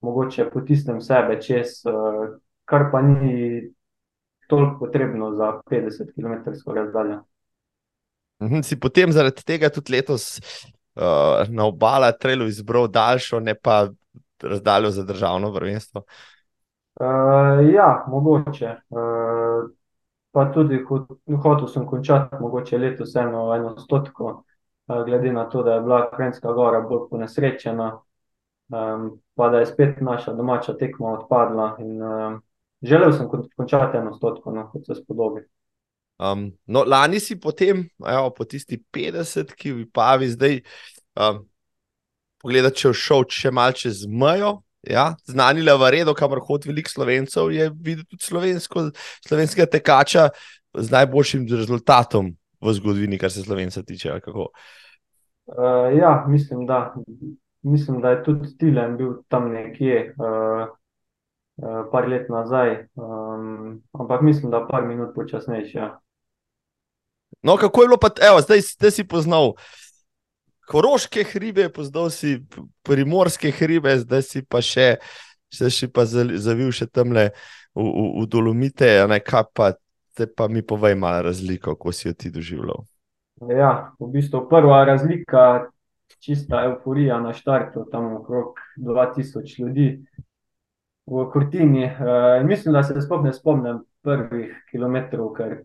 mogoče 0.00 0.50
potisnem 0.50 1.00
sebe 1.00 1.38
čez, 1.42 1.80
eh, 1.86 2.38
kar 2.64 2.90
pa 2.92 3.02
ni 3.02 3.62
toliko 4.48 4.78
potrebno 4.78 5.34
za 5.34 5.52
50 5.70 6.12
km 6.14 6.50
razdaljo. 6.74 7.22
Mhm, 8.42 8.62
Si 8.62 8.80
potem 8.80 9.12
zaradi 9.12 9.44
tega 9.44 9.68
tudi 9.68 9.92
letos 9.92 10.38
uh, 10.94 11.48
na 11.48 11.66
obala 11.66 12.12
trelu 12.12 12.46
izbral 12.46 12.88
daljšo, 12.88 13.40
ne 13.40 13.54
pa 13.54 13.88
razdaljo 14.42 14.90
za 14.90 15.02
državno 15.02 15.52
prvenstvo. 15.54 16.02
Uh, 17.00 17.74
ja, 17.74 18.04
mogoče. 18.08 18.76
Uh, 18.90 19.70
pa 20.30 20.52
tudi 20.54 20.78
hot- 20.88 21.18
hotel 21.42 21.66
sem 21.66 21.86
končati, 21.86 22.36
mogoče 22.40 22.78
letos 22.78 23.14
eno, 23.16 23.54
eno 23.54 23.76
stotko, 23.78 24.44
glede 24.88 25.32
na 25.32 25.48
to, 25.48 25.62
da 25.62 25.72
je 25.72 25.80
bila 25.80 26.10
Kranjska 26.10 26.52
gora 26.52 26.80
bolj 26.80 27.08
ponesrečena, 27.10 28.00
um, 28.68 29.10
pa 29.34 29.48
da 29.48 29.58
je 29.58 29.66
spet 29.66 30.00
naša 30.00 30.32
domača 30.32 30.76
tekma 30.76 31.12
odpadla. 31.12 31.76
In, 31.78 32.02
um, 32.02 32.40
želel 32.82 33.12
sem 33.12 33.28
kon- 33.28 33.48
končati 33.56 33.96
eno 33.96 34.14
stotko, 34.14 34.52
no, 34.52 34.70
kot 34.72 34.86
se 34.86 34.94
spodobi. 34.94 35.44
Um, 36.18 36.52
no, 36.66 36.84
lani 36.86 37.20
si 37.20 37.40
potem, 37.40 37.84
evo, 38.06 38.30
po 38.30 38.44
tisti 38.44 38.80
50, 38.92 39.52
ki 39.54 39.72
v 39.72 39.84
Pavi 39.94 40.30
zdaj, 40.32 40.60
um, 41.20 41.44
pogledaj, 42.42 42.74
če 42.80 42.92
šel 42.96 43.28
še 43.30 43.52
malce 43.54 43.86
čez 43.86 44.06
mejo. 44.08 44.62
Ja, 44.88 45.10
znani 45.26 45.62
Lavaredo, 45.66 46.14
kamor 46.14 46.40
hodi 46.46 46.70
veliko 46.70 46.90
slovencev, 46.90 47.50
je 47.52 47.66
videti 47.74 48.14
tudi 48.14 48.24
slovensko, 48.24 48.84
slovenskega 49.26 49.66
tekača 49.66 50.28
z 50.78 50.90
najboljšim 50.94 51.48
rezultatom 51.50 52.30
v 52.60 52.72
zgodovini, 52.72 53.18
kar 53.18 53.30
se 53.30 53.42
slovenca 53.42 53.82
tiče. 53.82 54.12
Uh, 54.12 54.48
ja, 55.98 56.24
mislim, 56.28 56.66
da, 56.66 56.94
mislim, 57.62 58.00
da 58.00 58.10
je 58.10 58.24
tudi 58.24 58.56
Tilen 58.58 58.96
bil 58.96 59.14
tam 59.28 59.52
nekje, 59.52 60.14
uh, 60.18 60.68
uh, 61.56 61.84
par 61.92 62.08
let 62.08 62.28
nazaj, 62.28 62.86
um, 62.94 63.82
ampak 63.92 64.22
mislim, 64.22 64.50
da 64.50 64.66
par 64.66 64.86
minut 64.86 65.14
počasnejši. 65.14 65.76
Ja. 65.76 66.00
No, 67.42 67.56
kako 67.56 67.82
je 67.82 67.88
bilo 67.88 67.98
pa, 67.98 68.10
evo, 68.28 68.40
zdaj, 68.40 68.60
zdaj 68.60 68.90
si 68.90 69.08
poznal 69.08 69.52
Koroške 70.68 71.24
hribe, 71.24 71.68
poznal 71.72 72.10
si 72.10 72.42
primorske 72.82 73.50
hribe, 73.50 73.94
zdaj 73.98 74.22
si 74.22 74.42
pa 74.44 74.60
še, 74.60 74.98
zdaj 75.54 75.72
si 75.72 75.88
pa 75.88 76.04
zavil 76.04 76.72
še 76.72 76.90
tamle 76.92 77.30
v, 77.72 77.84
v, 77.84 78.08
v 78.20 78.26
Dolomite, 78.28 78.90
ne 79.08 79.20
kaj 79.24 79.46
pa, 79.56 79.72
te 80.18 80.26
pa 80.26 80.48
mi 80.48 80.62
povej 80.66 80.94
malo 80.98 81.22
razliko, 81.22 81.76
ko 81.78 81.92
si 81.92 82.08
jo 82.08 82.14
ti 82.14 82.30
doživljal. 82.34 82.82
Ja, 83.54 83.92
v 84.00 84.08
bistvu 84.10 84.48
prva 84.50 84.82
razlika, 84.84 85.68
čista 86.18 86.64
euforija 86.66 87.20
na 87.22 87.32
štartu, 87.32 87.84
tam 87.92 88.16
okrog 88.16 88.58
2000 88.82 89.60
ljudi 89.62 89.86
v 91.06 91.28
Kurtini. 91.32 91.84
Uh, 91.86 92.46
mislim, 92.46 92.74
da 92.74 92.82
se 92.82 92.98
sploh 93.00 93.22
ne 93.24 93.32
spomnim 93.32 93.84
prvih 94.02 94.56
kilometrov, 94.70 95.30
ker 95.38 95.60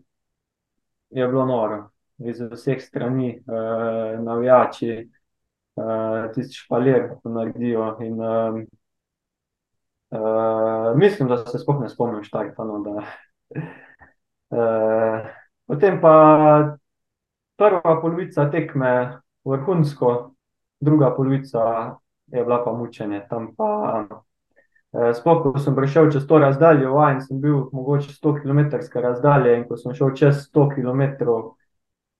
je 1.10 1.26
bilo 1.26 1.46
noro. 1.50 1.88
Iz 2.22 2.38
vseh 2.52 2.78
strani, 2.82 3.34
uh, 3.42 4.20
navijači, 4.22 5.08
uh, 5.74 6.30
tisti 6.34 6.62
špalir, 6.62 7.08
ko 7.22 7.34
naredijo. 7.34 7.96
In, 8.06 8.20
um, 8.22 8.60
uh, 10.14 10.92
mislim, 10.94 11.28
da 11.28 11.42
se 11.42 11.58
sploh 11.58 11.82
ne 11.82 11.90
spomnim 11.90 12.22
štarta. 12.22 12.64
No, 12.64 12.78
da, 12.86 13.02
uh, 13.02 13.74
potem 15.66 16.00
pa 16.00 16.14
prva 17.56 18.00
polovica 18.00 18.50
tekme 18.50 19.20
vrhunsko, 19.44 20.34
druga 20.80 21.14
polovica 21.16 21.94
je 22.26 22.44
bila 22.44 22.64
pa 22.64 22.72
mučenje. 22.72 23.26
Tam 23.30 23.54
pa, 23.56 24.04
eh, 24.92 25.14
sploh 25.14 25.42
ko 25.42 25.58
sem 25.58 25.76
prišel 25.76 26.10
čez 26.12 26.26
to 26.26 26.38
razdaljo, 26.38 26.94
vajen 26.94 27.20
sem 27.20 27.40
bil 27.40 27.68
mogoče 27.72 28.12
100 28.12 28.34
km 28.42 28.60
razdalje 29.00 29.56
in 29.56 29.68
ko 29.68 29.76
sem 29.76 29.94
šel 29.94 30.14
čez 30.14 30.46
100 30.48 30.68
km, 30.74 31.02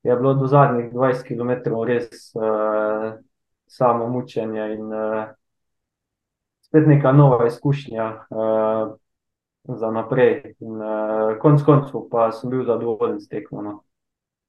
je 0.03 0.17
bilo 0.17 0.35
do 0.35 0.47
zadnjih 0.47 0.93
20 0.93 1.25
km 1.25 1.51
res 1.87 2.35
eh, 2.35 3.19
samo 3.67 4.09
mučenje 4.09 4.75
in 4.75 4.93
eh, 4.93 5.35
spet 6.61 6.87
neka 6.87 7.13
nova 7.13 7.47
izkušnja 7.47 8.05
eh, 8.05 8.95
za 9.65 9.91
naprej. 9.91 10.55
In 10.61 10.83
eh, 10.83 11.37
konc 11.41 11.63
koncev 11.65 12.09
pa 12.11 12.31
sem 12.33 12.51
bil 12.51 12.65
zadovoljen 12.65 13.21
s 13.21 13.29
tekmo. 13.29 13.63
No. 13.63 13.81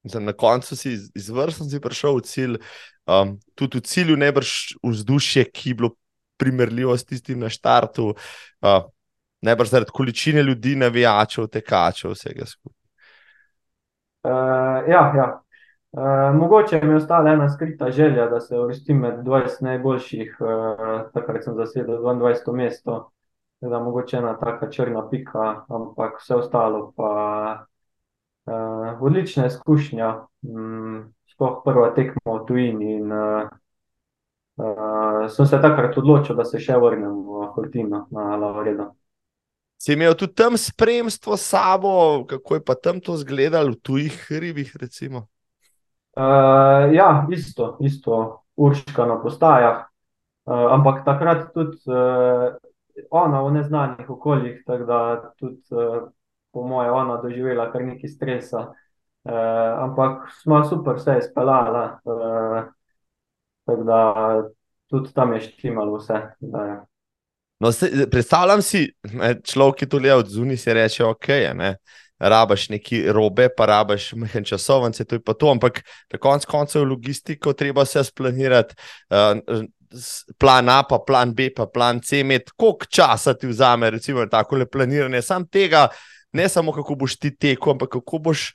Na 0.03 0.34
koncu 0.34 0.76
si 0.76 0.97
izvrsten, 1.18 1.70
si 1.70 1.82
prišel 1.82 2.20
v 2.20 2.26
cilj, 2.30 2.57
um, 3.09 3.38
tudi 3.57 3.80
v 3.82 3.88
cilju 3.89 4.18
ne 4.22 4.30
brž 4.32 4.76
vzdušje, 4.84 5.47
ki 5.49 5.72
je 5.72 5.78
bilo 5.80 5.89
primerljivo 6.38 6.93
s 6.97 7.07
tistim 7.09 7.39
na 7.41 7.49
štartu, 7.49 8.11
uh, 8.13 8.84
ne 9.41 9.55
brž 9.55 9.72
zaradi 9.74 9.95
količine 9.95 10.43
ljudi, 10.43 10.76
navijačev, 10.78 11.47
tekačev, 11.49 12.13
vsega 12.13 12.45
skupaj. 12.45 12.78
Uh, 14.26 14.86
ja, 14.89 15.01
ja. 15.18 15.28
Uh, 15.95 16.36
mogoče 16.36 16.82
mi 16.84 16.91
je 16.93 17.01
ostala 17.01 17.32
ena 17.32 17.49
skrita 17.49 17.89
želja, 17.91 18.28
da 18.30 18.39
se 18.39 18.59
uvrstim 18.59 18.99
med 18.99 19.24
20 19.26 19.63
najboljših, 19.63 20.38
uh, 20.39 21.09
takrat 21.13 21.43
sem 21.43 21.55
zasedel 21.55 21.97
22. 22.03 22.53
mesto. 22.53 23.14
Da, 23.70 23.80
mogoče 23.80 24.18
ena 24.18 24.36
taka 24.38 24.70
črna 24.72 25.07
pika, 25.09 25.66
ampak 25.70 26.20
vse 26.22 26.36
ostalo 26.36 26.91
pa 26.95 27.11
uh, 28.45 29.01
odlična 29.01 29.47
izkušnja. 29.49 30.09
Um, 30.45 31.13
sploh 31.34 31.61
prva 31.66 31.89
tekma 31.95 32.38
v 32.39 32.45
tujini. 32.47 32.91
In, 32.99 33.11
uh, 33.11 33.49
uh, 34.61 35.26
sem 35.32 35.45
se 35.45 35.61
takrat 35.61 35.97
odločil, 35.97 36.36
da 36.38 36.45
se 36.45 36.61
še 36.61 36.78
vrnem 36.80 37.16
v 37.26 37.49
Hortino 37.55 38.05
na 38.13 38.36
Lavaredo. 38.39 38.93
Si 39.82 39.93
imel 39.93 40.16
tudi 40.16 40.38
tam 40.39 40.55
spremstvo 40.57 41.36
s 41.36 41.49
sabo, 41.51 42.24
kako 42.30 42.55
je 42.55 42.63
pa 42.63 42.76
tam 42.80 43.01
to 43.03 43.18
izgledalo 43.20 43.76
v 43.76 43.82
tujih 43.84 44.13
hribih? 44.30 44.72
Uh, 44.80 45.20
ja, 46.95 47.28
isto, 47.30 47.76
isto, 47.84 48.45
urška 48.55 49.05
na 49.05 49.20
postajah. 49.20 49.89
Uh, 50.45 50.70
ampak 50.78 51.01
takrat 51.03 51.49
tudi 51.51 51.82
uh, 51.89 52.53
ona 53.11 53.41
v 53.41 53.51
neznanih 53.51 54.09
okoljih, 54.09 54.63
tako 54.67 54.85
da 54.85 54.99
tudi, 55.39 55.61
po 56.51 56.63
moje, 56.67 56.91
ona 56.91 57.17
doživela 57.21 57.71
kar 57.71 57.83
nekaj 57.83 58.09
stresa. 58.09 58.67
Uh, 59.25 59.33
ampak 59.81 60.27
smo 60.41 60.59
super 60.69 60.99
vse 60.99 61.17
izpeljali, 61.19 61.79
uh, 62.05 62.67
tako 63.65 63.83
da 63.83 63.99
tudi 64.89 65.13
tam 65.13 65.33
je 65.33 65.41
štimalo 65.41 65.97
vse. 65.97 66.21
No, 67.59 67.71
se, 67.71 68.07
predstavljam 68.11 68.61
si, 68.61 68.85
človek, 69.43 69.79
ki 69.79 69.89
to 69.89 69.99
gleda 69.99 70.19
od 70.21 70.29
zunaj, 70.29 70.57
si 70.61 70.73
reče, 70.73 71.05
ok, 71.05 71.27
ne, 71.57 71.71
rabaš 72.19 72.69
neki 72.69 73.01
robe, 73.11 73.49
pa 73.57 73.65
rabaš 73.65 74.11
mehen 74.13 74.45
časovnice, 74.45 75.05
to 75.05 75.15
je 75.15 75.23
pa 75.23 75.33
to, 75.33 75.49
ampak 75.51 75.81
na 76.13 76.19
koncu 76.19 76.47
koncev 76.51 76.85
logistiko 76.85 77.53
treba 77.53 77.83
vse 77.83 78.03
splanirati. 78.03 78.75
Uh, 79.09 79.65
Plan 80.38 80.69
A, 80.69 80.81
pa 80.83 80.99
plan 81.07 81.33
B, 81.36 81.49
pa 81.55 81.65
plan 81.65 82.01
C, 82.03 82.23
med 82.23 82.49
koliko 82.57 82.86
časa 82.89 83.33
ti 83.33 83.47
vzame, 83.47 83.89
recimo, 83.89 84.25
tako 84.31 84.59
le 84.59 84.65
planiranje, 84.65 85.21
sam 85.21 85.45
tega, 85.47 85.88
ne 86.33 86.49
samo 86.49 86.73
kako 86.75 86.95
boš 86.95 87.19
ti 87.19 87.31
tekel, 87.36 87.75
ampak 87.75 87.95
kako 87.97 88.19
boš 88.29 88.49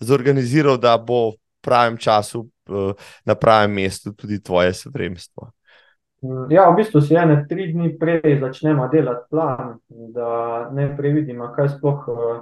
zorganiziral, 0.00 0.78
da 0.80 0.96
bo 0.98 1.30
v 1.30 1.38
pravem 1.60 1.96
času, 2.00 2.48
uh, 2.68 2.92
na 3.24 3.34
pravem 3.34 3.74
mestu 3.74 4.12
tudi 4.16 4.40
tvoje 4.42 4.74
spremstvo. 4.74 5.50
Ja, 6.52 6.68
v 6.68 6.76
bistvu 6.76 7.00
si 7.00 7.16
ene 7.16 7.46
tri 7.48 7.70
dni 7.72 7.94
prej 7.96 8.40
začnemo 8.42 8.88
delati 8.92 9.24
plan, 9.32 9.78
da 9.88 10.68
ne 10.72 10.90
previdimo, 10.96 11.48
kaj 11.56 11.76
sploh, 11.76 12.08
uh, 12.12 12.40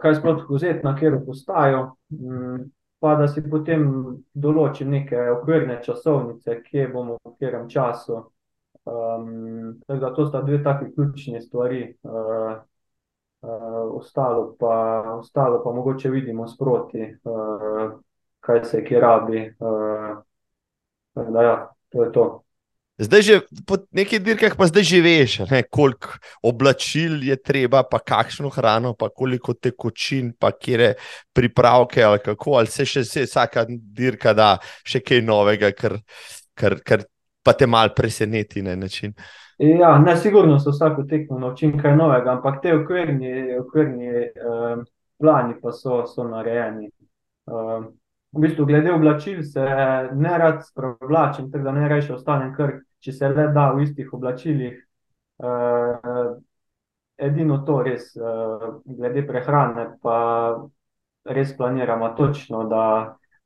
kaj 0.00 0.16
sploh 0.20 0.46
vzeti 0.48 0.80
na 0.84 0.94
kjer 0.96 1.18
postajo, 1.26 1.82
um, 2.16 2.62
pa 3.02 3.16
da 3.18 3.26
si 3.26 3.42
potem 3.42 3.84
določim 4.32 4.92
neke 4.94 5.18
okvirne 5.32 5.80
časovnice, 5.82 6.60
kje 6.62 6.84
bomo 6.92 7.16
v 7.18 7.32
katerem 7.32 7.64
času. 7.70 8.20
Um, 8.86 9.80
tako 9.86 9.98
da 10.04 10.10
to 10.14 10.26
sta 10.28 10.42
dve 10.46 10.60
taki 10.62 10.92
ključni 10.94 11.40
stvari. 11.42 11.80
Uh, 12.06 12.52
uh, 13.42 13.96
ostalo, 13.98 14.52
pa, 14.58 14.76
ostalo 15.18 15.58
pa 15.64 15.72
mogoče 15.74 16.10
vidimo 16.14 16.46
sproti, 16.48 17.08
uh, 17.24 17.98
kaj 18.40 18.64
se 18.70 18.84
kje 18.84 19.00
rabi. 19.00 19.42
Uh, 19.58 20.22
da, 21.14 21.42
ja 21.42 21.56
to 21.90 22.04
je 22.04 22.12
to. 22.12 22.41
Zdaj 23.02 23.22
že 23.22 23.34
po 23.66 23.82
nekaj 23.90 24.20
dirkah, 24.22 24.54
pa 24.54 24.68
zdaj 24.70 24.84
že 24.86 25.00
veš, 25.02 25.32
koliko 25.70 26.14
oblačil 26.46 27.18
je 27.26 27.34
treba, 27.34 27.82
pa 27.82 27.98
kakšno 27.98 28.46
hrano, 28.54 28.94
pa 28.94 29.10
koliko 29.10 29.54
tekočin, 29.58 30.32
pa 30.38 30.52
kje 30.54 30.94
pripravke 31.34 32.02
ali 32.04 32.22
kako, 32.22 32.62
ali 32.62 32.70
se 32.70 32.86
še 32.86 33.02
se 33.04 33.26
vsaka 33.26 33.66
dirka 33.68 34.34
da 34.38 34.54
še 34.86 35.02
kaj 35.02 35.22
novega, 35.26 35.72
kar, 35.74 35.98
kar, 36.54 36.78
kar 36.86 37.02
pa 37.42 37.56
te 37.58 37.66
mal 37.66 37.90
preseneti 37.96 38.62
na 38.62 38.76
način. 38.76 39.14
Ja, 39.58 39.98
ne, 39.98 40.16
sigurno 40.16 40.58
se 40.58 40.70
vsako 40.70 41.02
tekmo 41.10 41.38
naučim 41.38 41.74
kaj 41.78 41.96
novega, 41.96 42.36
ampak 42.36 42.62
te 42.62 42.74
okvirni, 42.74 43.58
okvirni 43.58 44.08
um, 44.46 44.86
plani 45.18 45.58
pa 45.62 45.74
so, 45.74 46.04
so 46.06 46.24
narejeni. 46.26 46.88
Um, 47.50 47.90
v 48.32 48.46
bistvu, 48.46 48.66
glede 48.66 48.94
oblačil, 48.94 49.42
se 49.42 49.60
ne 50.14 50.38
rad 50.38 50.62
spravlačim, 50.64 51.50
tako 51.52 51.64
da 51.64 51.72
ne 51.76 51.88
rečem, 51.88 52.14
ostanem 52.16 52.54
kar, 52.56 52.78
če 53.02 53.12
se 53.12 53.28
le 53.28 53.48
da 53.54 53.70
v 53.74 53.84
istih 53.86 54.12
oblačilih. 54.14 54.78
Uh, 55.42 56.36
edino 57.18 57.58
to 57.66 57.80
res, 57.82 58.12
uh, 58.16 58.78
glede 58.86 59.24
prehrane, 59.26 59.88
pa 60.02 60.16
res 61.24 61.54
planiramo 61.56 62.12
točno, 62.18 62.64
da, 62.70 62.86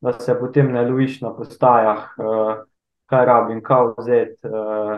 da 0.00 0.12
se 0.20 0.36
potem 0.38 0.72
ne 0.72 0.84
loviš 0.88 1.20
na 1.24 1.32
postajah, 1.36 2.08
uh, 2.20 2.54
kaj 3.10 3.26
rabim, 3.26 3.62
kaj 3.64 3.92
vzeti. 3.98 4.40
Uh, 4.48 4.96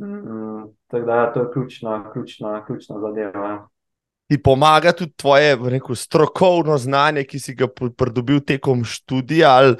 mm, 0.00 0.66
tako 0.90 1.06
da 1.06 1.20
ja, 1.22 1.30
to 1.32 1.46
je 1.46 1.52
ključna, 1.52 2.00
ključna, 2.12 2.58
ključna 2.66 3.00
zadeva. 3.00 3.48
Ja 3.48 3.62
ti 4.26 4.42
pomaga 4.42 4.92
tudi 4.92 5.12
tvoje 5.16 5.56
rekel, 5.70 5.94
strokovno 5.94 6.78
znanje, 6.78 7.24
ki 7.24 7.38
si 7.38 7.54
ga 7.54 7.68
pridobil 7.68 8.40
tekom 8.40 8.84
študija, 8.84 9.50
ali, 9.50 9.76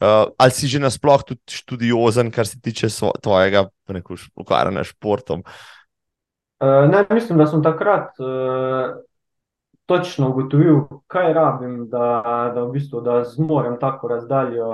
uh, 0.00 0.32
ali 0.38 0.50
si 0.50 0.68
že 0.68 0.80
nasploh 0.82 1.22
tudi 1.22 1.40
študiozen, 1.50 2.30
kar 2.30 2.46
se 2.46 2.60
tiče 2.60 2.90
svo, 2.90 3.12
tvojega 3.22 3.68
ukvarjanja 4.36 4.84
s 4.84 4.94
športom. 4.94 5.42
Uh, 6.60 6.90
ne, 6.90 7.06
mislim, 7.10 7.38
da 7.38 7.46
sem 7.46 7.62
takrat 7.62 8.18
uh, 8.18 8.98
točno 9.86 10.30
ugotovil, 10.30 10.80
kaj 11.06 11.32
rabim, 11.32 11.88
da, 11.88 12.22
da, 12.54 12.62
v 12.64 12.72
bistvu, 12.72 13.00
da 13.00 13.22
zmorem 13.24 13.78
tako 13.80 14.08
razdaljo, 14.08 14.70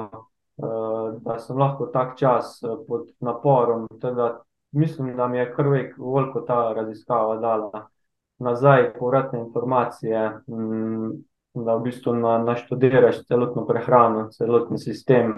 uh, 0.57 1.19
da 1.21 1.39
sem 1.39 1.59
lahko 1.59 1.87
tak 1.93 2.19
čas 2.19 2.61
pod 2.89 3.11
naporom. 3.21 3.89
Teda, 4.01 4.41
mislim, 4.73 5.17
da 5.17 5.29
mi 5.29 5.39
je 5.39 5.51
kar 5.55 5.69
veliko 5.69 6.41
ta 6.47 6.73
raziskava 6.73 7.37
dala 7.37 7.89
nazaj 8.39 8.95
povratne 8.99 9.39
informacije, 9.41 10.31
mm, 10.49 11.11
da 11.55 11.77
v 11.77 11.83
bistvu 11.89 12.15
na, 12.19 12.39
naštudiraš 12.43 13.23
celotno 13.29 13.67
prehrano, 13.67 14.29
celotni 14.35 14.79
sistem, 14.79 15.31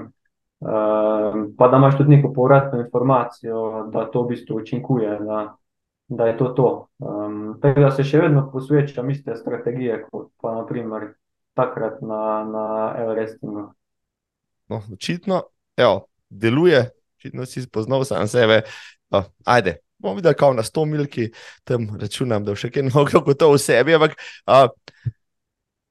ehm, 0.64 1.44
pa 1.58 1.68
da 1.68 1.76
imaš 1.76 1.98
tudi 1.98 2.16
neko 2.16 2.32
povratno 2.32 2.80
informacijo, 2.80 3.86
da 3.92 4.06
to 4.10 4.22
v 4.22 4.28
bistvu 4.34 4.56
učinkuje, 4.56 5.18
da, 5.20 5.40
da 6.08 6.26
je 6.26 6.36
to 6.36 6.48
to. 6.48 6.70
Um, 6.98 7.58
tako 7.62 7.80
da 7.80 7.90
se 7.90 8.04
še 8.04 8.24
vedno 8.24 8.48
posvečam 8.52 9.10
iste 9.10 9.36
strategije, 9.36 10.04
kot 10.10 10.30
pa 10.40 10.54
naprimer 10.56 11.12
takrat 11.56 12.00
na, 12.02 12.44
na 12.44 12.66
Everestingu. 13.00 13.70
No, 14.68 14.82
očitno, 14.92 15.42
evo, 15.76 16.06
deluje, 16.28 16.88
očitno 17.18 17.46
si 17.46 17.62
spoznal 17.62 18.04
sam 18.04 18.28
sebe. 18.28 18.62
Oh, 19.10 19.24
ajde, 19.44 19.76
bomo 19.98 20.14
videli, 20.14 20.34
kako 20.34 20.54
na 20.54 20.62
100 20.62 20.84
milki, 20.84 21.28
tam 21.64 21.88
računam, 22.00 22.44
da 22.44 22.56
še 22.56 22.70
kaj 22.70 22.86
mnogo 22.90 23.22
kot 23.24 23.38
to 23.38 23.52
v 23.52 23.60
sebi. 23.62 23.94
Ampak 23.96 24.16
a, 24.46 24.66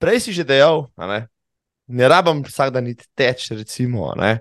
prej 0.02 0.20
si 0.20 0.36
že 0.36 0.46
dejal, 0.48 0.88
ne, 0.98 1.26
ne 1.88 2.10
rabim 2.10 2.44
vsak 2.46 2.74
dan 2.74 2.88
niti 2.90 3.06
teč. 3.16 3.50
Recimo, 3.52 4.12
ne, 4.18 4.40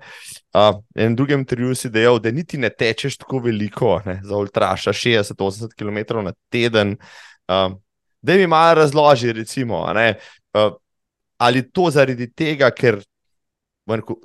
a, 0.53 0.73
en 0.97 1.17
drugem 1.17 1.45
intervjuju 1.45 1.75
si 1.75 1.91
dejal, 1.93 2.21
da 2.21 2.33
niti 2.33 2.59
ne 2.59 2.71
tečeš 2.71 3.19
tako 3.23 3.45
veliko 3.45 3.99
ne, 4.07 4.21
za 4.25 4.37
ultraša 4.37 4.93
60-80 4.93 5.75
km 5.79 6.23
na 6.25 6.33
teden. 6.51 6.97
A, 7.49 7.69
da 8.25 8.39
mi 8.41 8.47
malo 8.47 8.75
razloži, 8.81 9.33
recimo, 9.33 9.85
ne, 9.93 10.15
a, 10.53 10.71
ali 11.39 11.67
to 11.71 11.91
zaradi 11.91 12.31
tega, 12.33 12.71
ker 12.71 13.03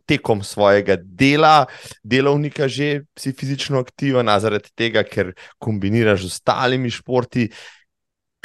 tekom 0.07 0.43
svojega 0.43 0.95
dela, 1.03 1.67
delovnika, 2.03 2.67
že 2.67 3.03
si 3.19 3.33
fizično 3.35 3.79
aktiven, 3.79 4.31
zaradi 4.39 4.71
tega, 4.75 5.03
ker 5.03 5.33
kombiniraš 5.59 6.23
z 6.23 6.31
ostalimi 6.31 6.91
športi. 6.91 7.49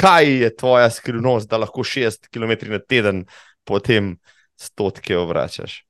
Kaj 0.01 0.29
je 0.43 0.51
tvoja 0.57 0.91
skrivnost, 0.91 1.51
da 1.51 1.61
lahko 1.63 1.85
6 1.87 2.29
km 2.35 2.71
na 2.71 2.79
teden 2.79 3.25
potem 3.65 4.17
stotke 4.57 5.17
vračaš? 5.17 5.85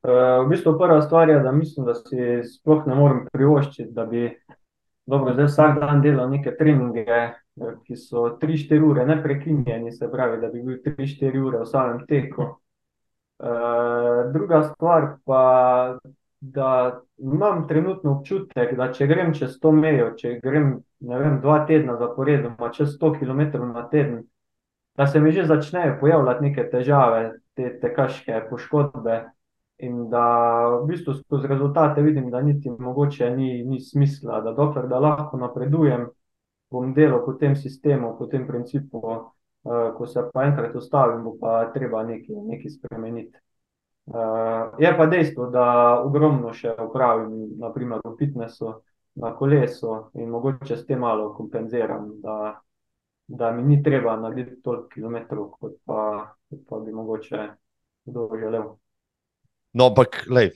Uh, 0.00 0.44
v 0.44 0.48
bistvu 0.54 0.78
prva 0.78 1.02
stvar 1.02 1.28
je, 1.28 1.40
da 1.44 1.52
mislim, 1.52 1.86
da 1.86 1.94
si 1.94 2.40
sploh 2.48 2.86
ne 2.88 2.94
morem 2.96 3.26
privoščiti, 3.32 3.90
da 3.92 4.06
bi 4.08 4.30
dobro, 5.10 5.34
vsak 5.44 5.80
dan 5.80 6.00
delal 6.00 6.30
neke 6.30 6.54
treninge, 6.56 7.04
eh, 7.04 7.74
ki 7.84 7.98
so 8.00 8.30
3-4 8.40 8.86
ure, 8.86 9.04
ne 9.06 9.18
prekinjeni, 9.22 9.92
se 9.92 10.08
pravi, 10.12 10.40
da 10.40 10.48
bi 10.48 10.62
bil 10.64 10.78
3-4 10.86 11.42
ure 11.42 11.60
v 11.60 11.68
samem 11.68 12.04
teku. 12.08 12.48
Uh, 13.40 14.30
druga 14.32 14.62
stvar 14.68 15.06
pa, 15.24 15.42
da 16.40 17.00
imam 17.18 17.68
trenutno 17.68 18.18
občutek, 18.18 18.76
da 18.76 18.90
če 18.92 19.06
grem 19.06 19.34
čez 19.36 19.58
to 19.60 19.72
mejo, 19.72 20.14
če 20.16 20.38
grem 20.42 20.78
vem, 21.00 21.40
dva 21.40 21.64
tedna 21.68 21.96
zaporedoma, 22.00 22.70
čez 22.72 22.94
100 22.96 23.12
km 23.20 23.42
na 23.72 23.88
teden, 23.88 24.22
da 24.96 25.06
se 25.06 25.20
mi 25.20 25.32
že 25.32 25.46
začnejo 25.46 25.98
pojavljati 26.00 26.42
neke 26.42 26.64
težave, 26.70 27.40
te 27.54 27.78
tekaške 27.80 28.46
poškodbe. 28.50 29.20
In 29.80 30.10
da 30.12 30.22
v 30.74 30.86
bistvu 30.90 31.14
skozi 31.14 31.48
rezultate 31.48 32.02
vidim, 32.04 32.26
da 32.30 32.42
niti 32.44 32.70
mogoče 32.70 33.30
ni, 33.30 33.62
ni 33.64 33.80
smisla, 33.80 34.42
da 34.44 34.52
dokler 34.52 34.88
da 34.88 34.98
lahko 35.00 35.38
napredujem, 35.40 36.04
bom 36.70 36.92
delal 36.94 37.24
po 37.24 37.32
tem 37.40 37.56
sistemu, 37.56 38.12
po 38.18 38.26
tem 38.28 38.44
principu, 38.46 39.00
uh, 39.00 39.86
ko 39.96 40.06
se 40.06 40.20
pa 40.34 40.44
enkrat 40.44 40.76
ustavim, 40.76 41.24
bo 41.24 41.32
pa 41.40 41.70
treba 41.72 42.02
nekaj, 42.04 42.42
nekaj 42.50 42.74
spremeniti. 42.76 43.40
Uh, 44.10 44.74
je 44.78 44.90
pa 44.96 45.06
dejstvo, 45.06 45.46
da 45.54 45.64
ogromno 46.02 46.50
še 46.50 46.72
upravim, 46.82 47.52
naprimer 47.62 48.00
v 48.02 48.16
fitnesu, 48.18 48.72
na 49.22 49.30
kolesu 49.38 50.10
in 50.18 50.30
mogoče 50.30 50.76
s 50.76 50.86
tem 50.86 50.98
malo 50.98 51.28
kompenziram, 51.34 52.08
da, 52.22 52.60
da 53.26 53.50
mi 53.54 53.62
ni 53.62 53.82
treba 53.82 54.16
narediti 54.18 54.62
toliko 54.62 54.88
kilometrov, 54.90 55.50
kot 55.60 55.76
pa, 55.86 56.02
kot 56.50 56.64
pa 56.66 56.80
bi 56.82 56.94
mogoče 56.94 57.46
kdo 58.10 58.26
želel. 58.34 58.66
No, 59.78 59.86
ampak, 59.92 60.24
lej, 60.26 60.50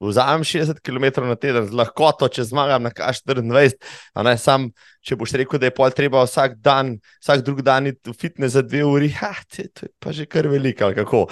vzamem 0.00 0.44
60 0.44 0.80
km 0.80 1.24
na 1.24 1.36
teden 1.36 1.66
z 1.66 1.72
lahkoto, 1.72 2.28
če 2.28 2.44
zmagam 2.44 2.84
na 2.84 2.90
K24. 2.92 4.36
Sam, 4.36 4.68
če 5.00 5.16
boš 5.16 5.36
rekel, 5.40 5.60
da 5.62 5.70
je 5.70 5.74
pol 5.76 5.94
treba 5.96 6.24
vsak 6.26 6.58
dan, 6.60 6.96
vsak 7.24 7.44
drug 7.46 7.62
dan 7.64 7.88
iti 7.88 8.10
v 8.10 8.16
fitness 8.16 8.56
za 8.58 8.62
dve 8.66 8.84
uri, 8.84 9.08
ha, 9.16 9.32
te, 9.48 9.68
to 9.72 9.88
je 9.88 9.92
pa 10.02 10.12
že 10.12 10.26
kar 10.28 10.48
veliko. 10.52 10.92
Kako? 10.96 11.24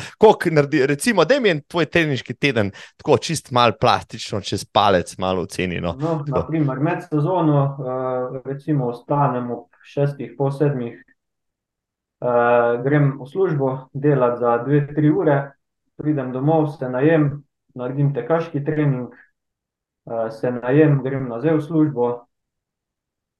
Naredi, 0.55 0.85
recimo, 0.89 1.25
da 1.29 1.41
mi 1.41 1.53
je 1.53 1.61
tvoj 1.69 1.87
tehnički 1.93 2.35
teden 2.35 2.73
tako 2.97 3.19
čist 3.19 3.53
mal 3.53 3.77
plastično, 3.81 4.41
čez 4.41 4.65
palec, 4.65 5.17
malo 5.19 5.45
ocenjeno. 5.45 5.97
No, 6.01 6.23
naprimer, 6.27 6.81
med 6.81 7.05
sezono, 7.09 7.65
uh, 7.79 8.41
recimo, 8.45 8.93
ostanem 8.95 9.51
ob 9.53 9.69
šestih, 9.85 10.33
pol 10.39 10.53
sedmih. 10.55 11.01
Uh, 12.25 12.81
grem 12.81 13.19
v 13.21 13.27
službo, 13.29 13.91
delam 13.93 14.39
za 14.41 14.57
dve, 14.65 14.87
tri 14.95 15.11
ure, 15.13 15.35
pridem 16.01 16.31
domov, 16.33 16.71
se 16.79 16.89
najem, 16.89 17.45
naredim 17.75 18.15
tekaški 18.15 18.65
trening, 18.65 19.15
eh, 20.07 20.31
se 20.31 20.51
najem, 20.51 21.03
grem 21.03 21.29
nazaj 21.29 21.57
v 21.57 21.63
službo, 21.63 22.27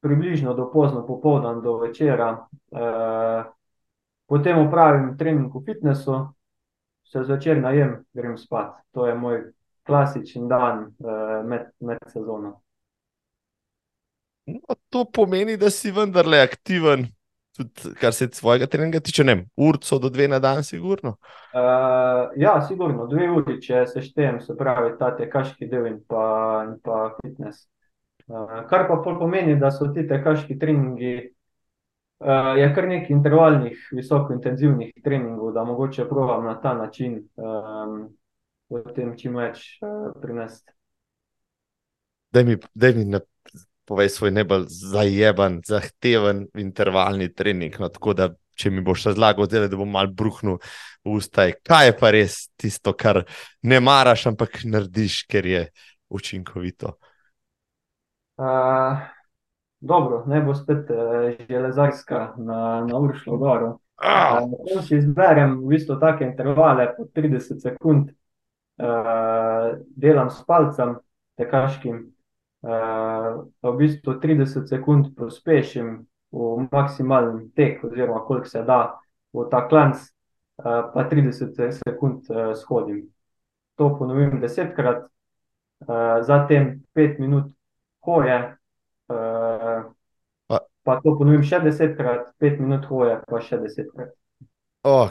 približno 0.01 0.55
do 0.55 0.71
pozno 0.73 1.07
popoldan, 1.07 1.63
do 1.63 1.79
večera. 1.79 2.47
Eh, 2.73 3.45
potem 4.27 4.67
upravim 4.67 5.17
trening 5.19 5.55
v 5.55 5.65
fitnessu, 5.65 6.35
se 7.05 7.25
zvečer 7.25 7.61
najem, 7.63 8.05
grem 8.13 8.39
spat. 8.39 8.75
To 8.93 9.07
je 9.07 9.15
moj 9.15 9.43
klasičen 9.87 10.49
dan 10.49 10.87
eh, 10.99 11.43
med, 11.45 11.71
med 11.81 11.99
sezono. 12.07 12.61
No, 14.47 14.77
to 14.91 15.05
pomeni, 15.05 15.57
da 15.57 15.71
si 15.71 15.91
vendarle 15.91 16.43
aktiven 16.43 17.14
tudi 17.57 17.95
kar 18.01 18.13
se 18.13 18.29
svojega 18.33 18.67
treninga 18.67 19.01
tiče, 19.01 19.25
ne, 19.25 19.37
urco 19.57 19.99
do 19.99 20.09
dve 20.09 20.29
na 20.29 20.39
dan, 20.39 20.65
sigurno. 20.65 21.17
Uh, 21.55 22.33
ja, 22.37 22.61
sigurno, 22.69 23.07
dve 23.07 23.31
uri, 23.31 23.61
če 23.63 23.85
se 23.87 24.03
štejem, 24.03 24.41
se 24.43 24.57
pravi, 24.59 24.95
ta 24.99 25.13
tekaški 25.17 25.69
del 25.71 25.87
in 25.93 26.01
pa, 26.09 26.25
in 26.67 26.77
pa 26.83 27.05
fitness. 27.21 27.69
Uh, 28.27 28.65
kar 28.71 28.89
pa 28.89 28.99
pomeni, 29.05 29.59
da 29.61 29.71
so 29.71 29.91
ti 29.95 30.07
tekaški 30.09 30.59
treningi, 30.59 31.15
uh, 32.25 32.55
je 32.59 32.71
kar 32.75 32.89
nekaj 32.91 33.15
intervalnih, 33.17 33.89
visoko 33.93 34.35
intenzivnih 34.35 34.95
treningov, 35.05 35.53
da 35.55 35.65
mogoče 35.65 36.09
provam 36.09 36.49
na 36.49 36.57
ta 36.61 36.75
način 36.75 37.21
um, 37.37 38.09
potem 38.69 39.15
čim 39.19 39.37
več 39.39 39.77
uh, 39.83 40.11
prinesti. 40.23 40.73
Da 42.35 42.43
mi, 42.43 42.57
mi 42.75 43.05
na 43.05 43.21
povej 43.85 44.09
svoj 44.09 44.33
najbolj 44.35 44.65
zajeban, 44.69 45.61
zahteven 45.67 46.47
intervalni 46.59 47.29
trening. 47.35 47.77
No, 47.81 47.89
tako 47.93 48.15
da, 48.17 48.29
če 48.57 48.71
mi 48.71 48.85
boš 48.85 49.09
razlagal, 49.11 49.49
zdaj, 49.49 49.69
da 49.73 49.81
bom 49.81 49.91
mal 49.91 50.09
bruhnil 50.09 50.61
v 51.05 51.17
usta, 51.19 51.49
kaj 51.67 51.91
je 51.91 51.97
pa 51.99 52.13
res 52.15 52.39
tisto, 52.61 52.95
kar 52.97 53.25
ne 53.63 53.81
maraš, 53.85 54.29
ampak 54.33 54.63
narediš, 54.65 55.25
ker 55.31 55.47
je 55.47 55.67
učinkovito. 56.15 56.95
Uh, 58.41 59.05
dobro, 59.81 60.25
ne 60.27 60.41
bo 60.43 60.55
spet 60.55 60.91
uh, 60.91 61.31
železarska 61.49 62.35
na, 62.39 62.61
na 62.89 62.99
Uršlo 62.99 63.39
goro. 63.39 63.79
Uh, 64.01 64.49
če 64.89 64.99
izberem 64.99 65.61
v 65.61 65.75
bistvu 65.77 66.01
take 66.03 66.27
intervale 66.27 66.89
po 66.97 67.07
30 67.15 67.63
sekund, 67.63 68.11
uh, 68.83 69.77
delam 69.95 70.33
s 70.35 70.43
palcem, 70.49 70.97
tekaškim, 71.39 72.03
uh, 72.65 73.45
v 73.63 73.77
bistvu 73.79 74.17
30 74.21 74.69
sekund 74.69 75.13
pospešim 75.17 76.07
v 76.33 76.69
maksimalni 76.73 77.51
tek, 77.55 77.85
oziroma 77.85 78.25
koliko 78.25 78.49
se 78.49 78.63
da 78.63 78.97
v 79.33 79.47
ta 79.51 79.65
klanc, 79.69 80.01
uh, 80.65 80.91
pa 80.95 81.07
30 81.11 81.55
sekund 81.85 82.31
uh, 82.31 82.55
shodim. 82.57 83.05
To 83.77 83.91
ponovim 83.99 84.41
desetkrat, 84.41 85.05
uh, 85.87 86.23
zatem 86.23 86.83
5 86.95 87.21
minut 87.21 87.53
hoje, 88.07 88.57
uh, 89.13 89.85
pa 90.85 91.01
to 91.01 91.17
ponovim 91.19 91.43
še 91.43 91.61
desetkrat, 91.65 92.33
5 92.41 92.61
minut 92.61 92.89
hoje, 92.91 93.19
pa 93.29 93.41
še 93.41 93.61
desetkrat. 93.63 94.15
Oh, 94.85 95.09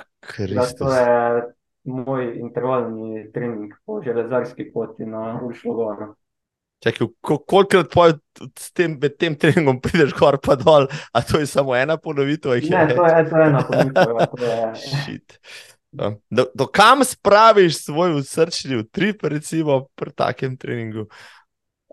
to 0.78 0.90
je 0.94 1.42
moj 1.84 2.28
intervalni 2.40 3.32
trening 3.34 3.74
po 3.86 4.02
železarski 4.06 4.72
poti 4.72 5.06
na 5.06 5.40
Uršlo 5.44 5.74
Goro. 5.74 6.14
Čakaj, 6.84 7.08
kolikrat 7.48 7.94
s 8.60 8.72
tem, 8.76 8.98
tem 9.00 9.36
treningom 9.40 9.80
prideš 9.80 10.12
gor 10.18 10.36
pa 10.44 10.58
dol, 10.60 10.90
a 11.14 11.22
to 11.24 11.40
je 11.40 11.48
samo 11.48 11.76
ena 11.76 11.96
ponovitev? 11.98 12.58
Ne, 12.68 12.88
to 12.96 13.06
je, 13.08 13.30
to 13.30 13.38
je 13.38 13.46
ena 13.48 13.62
ponovitev. 13.68 14.10
Ja, 14.44 14.74
do, 15.94 16.16
do, 16.30 16.46
do 16.56 16.68
kam 16.68 17.06
spraviš 17.06 17.86
svoj 17.86 18.24
srčni 18.24 18.82
utrip, 18.82 19.24
recimo 19.24 19.86
pri 19.96 20.12
takem 20.12 20.58
treningu? 20.58 21.08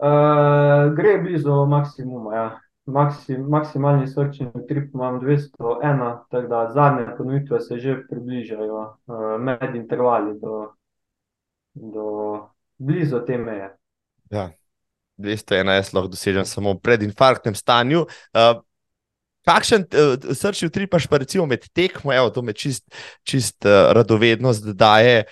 Uh, 0.01 0.91
gre 0.97 1.19
blizu 1.23 1.67
maksimuma. 1.67 2.35
Ja. 2.35 2.49
Maksim, 2.91 3.45
maksimalni 3.47 4.09
srčni 4.09 4.49
utrip 4.55 4.95
imam 4.95 5.21
201, 5.21 6.17
tako 6.31 6.47
da 6.49 6.71
zadnje 6.75 7.17
ponovitve 7.19 7.61
se 7.61 7.79
že 7.79 7.99
približajo 8.11 8.81
uh, 8.81 9.39
med 9.39 9.75
intervali 9.75 10.35
do, 10.41 10.73
do 11.75 12.07
blizu 12.79 13.21
te 13.27 13.39
meje. 13.39 13.77
Ja. 14.31 14.51
211 15.21 15.95
lahko 15.97 16.11
dosežem 16.13 16.49
samo 16.49 16.75
v 16.75 16.83
predinfarktnem 16.85 17.57
stanju. 17.59 18.07
Uh, 18.33 18.59
kakšen 19.49 19.87
uh, 19.87 20.35
srčni 20.37 20.71
utrip 20.71 20.93
pa 20.93 21.21
recimo 21.21 21.47
med 21.47 21.69
tekmo, 21.73 22.13
evo, 22.13 22.33
to 22.35 22.43
me 22.43 22.53
čist, 22.53 22.87
čist 23.25 23.65
uh, 23.69 23.93
radovednost 23.97 24.73
daje, 24.75 25.25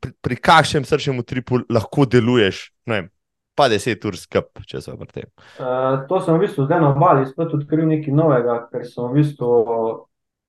pri, 0.00 0.12
pri 0.20 0.36
kakšnem 0.36 0.84
srčnem 0.84 1.22
utripu 1.22 1.62
lahko 1.70 2.06
deluješ, 2.08 2.70
ne 2.90 2.98
vem, 3.00 3.08
pa 3.54 3.68
10 3.70 4.06
ur 4.08 4.16
skup, 4.18 4.62
če 4.66 4.82
se 4.82 4.94
vrtem. 4.96 5.28
Uh, 5.60 6.02
to 6.08 6.20
sem 6.24 6.36
v 6.36 6.46
bistvu 6.46 6.66
zdaj 6.66 6.82
na 6.82 6.92
obali 6.94 7.28
spet 7.28 7.54
odkril 7.56 7.86
nekaj 7.90 8.14
novega, 8.14 8.62
ker 8.72 8.86
sem 8.88 9.06
v 9.06 9.20
bistvu 9.20 9.50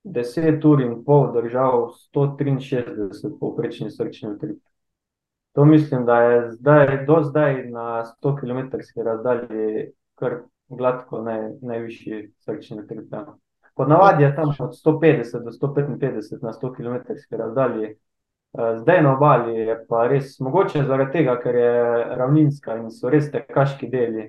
10 0.02 0.66
ur 0.66 0.82
in 0.82 0.98
pol 1.06 1.30
držal 1.34 1.92
163 2.10 3.36
povprečni 3.38 3.90
srčni 3.92 4.34
utrip. 4.34 4.58
To 5.52 5.64
mislim, 5.64 6.04
da 6.06 6.16
je 6.22 6.50
zdaj, 6.50 7.04
do 7.06 7.18
zdaj 7.22 7.66
na 7.70 8.04
100 8.04 8.40
km 8.40 8.76
razdalji 9.04 9.92
kar 10.14 10.38
gladko 10.68 11.22
naj, 11.22 11.50
najvišji 11.62 12.32
srčni 12.38 12.80
utrip. 12.80 13.14
Ponavadi 13.74 14.24
je 14.24 14.36
tam 14.36 14.48
od 14.58 14.70
150 14.86 15.44
do 15.44 15.50
155 15.50 16.42
na 16.42 16.52
100 16.52 16.74
km 16.76 16.96
razdalji. 17.30 17.96
Eh, 18.58 18.78
zdaj 18.78 19.02
na 19.02 19.16
obali 19.16 19.54
je 19.54 19.84
pa 19.88 20.06
res 20.06 20.40
mogoče 20.40 20.84
zaradi 20.84 21.12
tega, 21.12 21.38
ker 21.40 21.54
je 21.56 22.04
ravninska 22.20 22.76
in 22.76 22.90
so 22.90 23.08
res 23.08 23.30
tekaški 23.32 23.88
deli, 23.88 24.26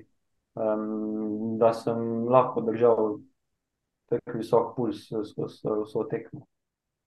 um, 0.54 1.58
da 1.60 1.72
sem 1.76 2.24
lahko 2.32 2.62
držal 2.64 3.18
tako 4.08 4.38
visok 4.38 4.70
puls 4.76 5.02
skozi 5.28 5.74
vso 5.82 6.06
tekmo. 6.10 6.46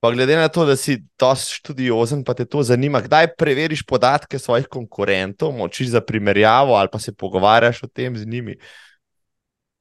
Pa 0.07 0.11
glede 0.11 0.37
na 0.37 0.47
to, 0.47 0.65
da 0.65 0.75
si 0.75 1.03
dosti 1.19 1.53
študiozen, 1.53 2.21
pa 2.23 2.31
te 2.33 2.45
to 2.45 2.61
zanima, 2.63 3.01
kdaj 3.03 3.27
preveriš 3.35 3.81
podatke 3.85 4.39
svojih 4.39 4.67
konkurentov, 4.71 5.51
moči 5.51 5.83
za 5.85 5.99
primerjavo 6.01 6.75
ali 6.79 6.87
pa 6.91 6.99
se 6.99 7.11
pogovarjaš 7.15 7.83
o 7.83 7.87
tem 7.87 8.15
z 8.15 8.25
njimi? 8.25 8.55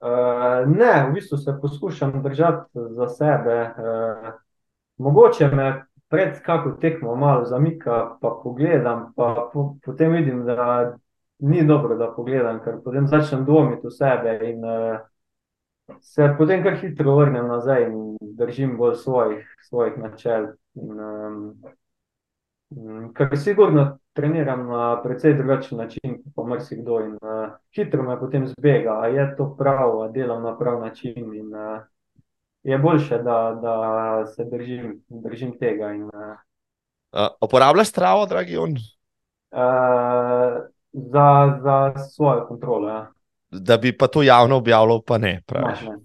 Uh, 0.03 0.67
ne, 0.67 1.07
v 1.07 1.13
bistvu 1.13 1.37
se 1.37 1.55
poskušam 1.61 2.23
držati 2.23 2.69
za 2.97 3.07
sebe. 3.07 3.61
Uh, 3.61 4.33
mogoče 4.97 5.47
me 5.47 5.85
pred 6.09 6.41
kako 6.43 6.71
tekmo 6.71 7.15
malo 7.15 7.45
zamika, 7.45 8.17
pa 8.21 8.39
pogledam, 8.43 9.13
pa 9.15 9.49
po, 9.53 9.75
potem 9.85 10.11
vidim, 10.11 10.45
da 10.45 10.97
ni 11.39 11.63
dobro, 11.63 11.95
da 11.95 12.11
pogledam, 12.15 12.59
ker 12.65 12.81
potem 12.83 13.07
začnem 13.07 13.45
dvomiti 13.45 13.87
v 13.87 13.95
sebe 13.95 14.39
in 14.43 14.59
uh, 14.65 14.99
se 16.01 16.35
potem 16.37 16.63
kar 16.63 16.75
hitro 16.81 17.15
vrnem 17.15 17.47
nazaj 17.47 17.83
in 17.83 18.17
držim 18.21 18.77
bolj 18.77 18.95
svojih, 18.95 19.55
svojih 19.69 19.97
načel. 19.97 20.45
In, 20.75 20.99
um, 20.99 21.55
ker 23.15 23.37
sigurno 23.37 23.97
treniram 24.13 24.67
na 24.67 25.01
precej 25.03 25.33
drugačen 25.37 25.77
način, 25.77 26.23
pa 26.35 26.43
marsikdo 26.43 26.99
in 27.05 27.13
uh, 27.21 27.49
hitro 27.75 28.03
me 28.03 28.19
potem 28.19 28.47
zbega, 28.47 28.99
a 29.01 29.07
je 29.07 29.35
to 29.37 29.55
prav, 29.57 30.01
a 30.01 30.07
delam 30.11 30.43
na 30.43 30.57
prav 30.57 30.81
način. 30.81 31.33
In, 31.33 31.55
uh, 31.55 31.79
je 32.63 32.77
boljše, 32.77 33.17
da, 33.23 33.59
da 33.61 34.25
se 34.25 34.45
držim, 34.45 35.03
držim 35.09 35.57
tega 35.59 35.93
in 35.93 36.03
uh, 36.03 36.11
Uh, 37.13 37.27
uporabljaš 37.41 37.91
travo, 37.91 38.25
dragi 38.25 38.57
on? 38.57 38.71
Uh, 39.51 39.59
za, 40.91 41.59
za 41.63 41.93
svojo 42.15 42.47
kontrolo. 42.47 42.89
Ja. 42.89 43.11
Da 43.51 43.77
bi 43.77 43.93
pa 43.97 44.07
to 44.07 44.23
javno 44.23 44.57
objavljal, 44.57 45.01
pa 45.07 45.17
ne. 45.17 45.41
Ne. 45.53 45.95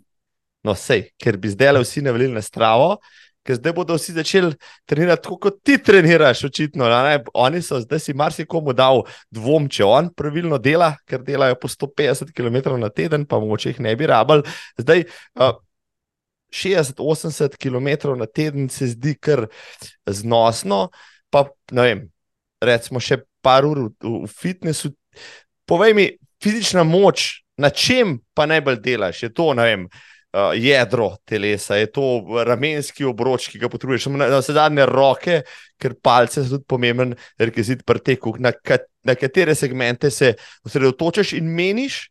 No, 0.62 0.74
sej, 0.78 1.08
ker 1.18 1.36
bi 1.42 1.50
zdaj 1.50 1.72
le 1.72 1.82
vsi 1.82 2.04
navalili 2.06 2.34
na 2.34 2.42
stravo, 2.42 2.96
ker 3.42 3.58
zdaj 3.58 3.74
bodo 3.74 3.96
vsi 3.98 4.14
začeli 4.14 4.52
trenirati 4.86 5.24
tako, 5.24 5.38
kot 5.48 5.58
ti 5.66 5.78
treniraš, 5.82 6.44
očitno. 6.46 6.86
Ne? 6.86 7.18
Oni 7.34 7.62
so 7.62 7.80
zdaj 7.82 8.04
si 8.04 8.14
marsikomu 8.14 8.74
dal 8.76 9.02
dvom, 9.34 9.66
če 9.66 9.84
on 9.88 10.12
pravilno 10.14 10.60
dela, 10.62 10.92
ker 11.10 11.24
delajo 11.26 11.58
po 11.58 11.70
150 11.72 12.30
km 12.36 12.78
na 12.78 12.92
teden, 12.94 13.26
pa 13.26 13.42
mogoče 13.42 13.74
jih 13.74 13.82
ne 13.82 13.96
bi 13.98 14.10
rabili. 14.10 14.46
Zdaj. 14.78 15.06
Uh, 15.34 15.52
60-80 16.52 17.56
km 17.56 18.12
na 18.18 18.26
teden 18.26 18.68
se 18.68 18.86
zdi 18.86 19.14
kar 19.16 19.46
znosno, 20.04 20.90
pa 21.32 21.46
ne 21.72 21.86
vem, 21.86 22.02
recimo 22.60 23.00
še 23.00 23.22
par 23.40 23.64
ur 23.64 23.86
v, 23.88 24.12
v 24.26 24.28
fitnessu. 24.28 24.92
Povej 25.64 25.96
mi, 25.96 26.06
fizična 26.42 26.84
moč, 26.84 27.42
na 27.56 27.70
čem 27.70 28.18
pa 28.34 28.46
najbolj 28.46 28.80
delaš? 28.82 29.22
Je 29.22 29.32
to, 29.34 29.52
ne 29.54 29.66
vem, 29.68 29.84
uh, 29.86 30.52
jedro 30.56 31.16
telesa, 31.24 31.76
je 31.76 31.90
to 31.92 32.06
ramenski 32.46 33.04
obroč, 33.04 33.48
ki 33.52 33.60
ga 33.62 33.70
potrebuješ, 33.72 34.08
na, 34.12 34.30
na 34.32 34.40
vse 34.40 34.56
zadnje 34.56 34.86
roke, 34.90 35.42
ker 35.80 35.94
palce 36.02 36.42
so 36.42 36.56
tudi 36.56 36.68
pomemben 36.68 37.14
rekvizit 37.38 37.84
pri 37.86 38.02
teku. 38.04 38.34
Na, 38.42 38.52
kat, 38.52 38.88
na 39.04 39.16
katere 39.18 39.54
segmente 39.58 40.10
se 40.10 40.34
osredotočaš 40.66 41.36
in 41.38 41.50
meniš, 41.52 42.06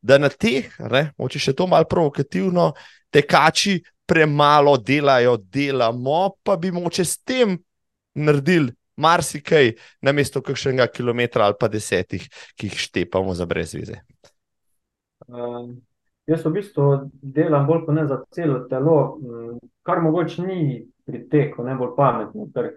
da 0.00 0.18
na 0.18 0.30
teh, 0.30 0.70
moče 1.18 1.40
še 1.42 1.56
to 1.58 1.66
malo 1.66 1.88
provokativno 1.90 2.70
tekači 3.10 3.80
premalo 4.08 4.76
delajo, 4.78 5.36
delamo, 5.36 6.38
pa 6.42 6.56
bi 6.56 6.70
moče 6.72 7.04
s 7.04 7.18
tem 7.26 7.58
naredili 8.14 8.72
marsikaj, 8.98 9.72
namesto 10.02 10.42
kakšnega 10.44 10.88
kilometra 10.92 11.46
ali 11.46 11.56
pa 11.60 11.70
desetih, 11.72 12.26
ki 12.58 12.70
jih 12.70 12.78
štepamo 12.86 13.34
za 13.34 13.46
brezvize. 13.46 14.00
Uh, 15.28 15.70
jaz 16.26 16.44
v 16.44 16.54
bistvu 16.58 16.88
delam 17.22 17.66
bolj 17.66 17.84
kot 17.86 17.96
ne 17.96 18.06
za 18.06 18.20
celo 18.34 18.60
telo, 18.70 18.98
kar 19.86 20.02
mogoče 20.04 20.42
ni 20.42 20.60
pri 21.06 21.24
teku 21.30 21.64
najbolj 21.66 21.94
pametno. 21.96 22.48
Ker, 22.54 22.72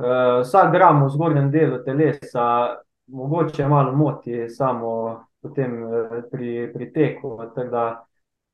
uh, 0.00 0.40
vsak 0.42 0.74
gram 0.74 1.04
v 1.04 1.14
zgornjem 1.14 1.50
delu 1.54 1.80
telesa 1.86 2.76
mogoče 3.08 3.68
malo 3.68 3.96
moti 3.96 4.44
samo 4.52 4.92
potem, 5.40 5.80
uh, 5.82 6.20
pri, 6.30 6.68
pri 6.74 6.92
teku. 6.92 7.38
Tako, 7.54 7.88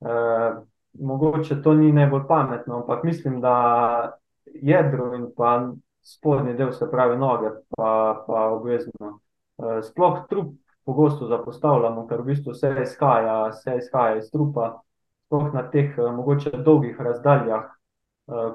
Uh, 0.04 0.66
mogoče 1.00 1.62
to 1.62 1.74
ni 1.74 1.92
najbolj 1.92 2.22
pametno, 2.28 2.76
ampak 2.76 3.04
mislim, 3.04 3.40
da 3.40 4.18
jedro 4.44 5.14
in 5.14 5.26
pa 5.36 5.72
spodnji 6.04 6.54
del, 6.54 6.72
se 6.72 6.90
pravi 6.90 7.18
noge, 7.18 7.50
pa, 7.76 8.24
pa 8.26 8.50
obvezno. 8.52 9.20
Uh, 9.56 9.80
sploh 9.82 10.26
trup 10.28 10.54
pogosto 10.84 11.26
zapostavljamo, 11.26 12.06
ker 12.06 12.20
v 12.20 12.24
bistvu 12.32 12.52
vse 12.52 12.74
izhaja, 12.82 13.36
vse 13.54 13.78
izhaja 13.80 14.18
iz 14.20 14.30
trupa. 14.32 14.82
Sploh 15.26 15.48
na 15.54 15.62
teh 15.70 15.96
uh, 15.98 16.12
mogoče 16.12 16.50
dolgih 16.66 17.00
razdaljah, 17.00 17.64
uh, 17.64 17.70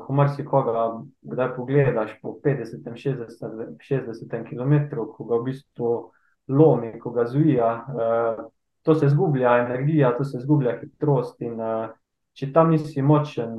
ko 0.06 0.14
marsikoga 0.14 0.86
kdaj 1.22 1.56
pogledaš 1.56 2.12
po 2.22 2.38
50-60 2.45 4.50
km, 4.50 4.74
ko 5.16 5.26
ga 5.26 5.39
v 5.39 5.43
bistvu 5.50 5.89
lomi, 6.50 6.93
ko 7.00 7.12
ga 7.14 7.26
zvija. 7.30 7.70
To 8.82 8.95
se 8.95 9.10
zgublja 9.10 9.58
energija, 9.66 10.18
to 10.18 10.24
se 10.26 10.39
zgublja 10.39 10.80
hitrost. 10.80 11.41
In, 11.45 11.60
če 12.34 12.50
tam 12.54 12.72
nisi 12.74 13.02
močen, 13.06 13.54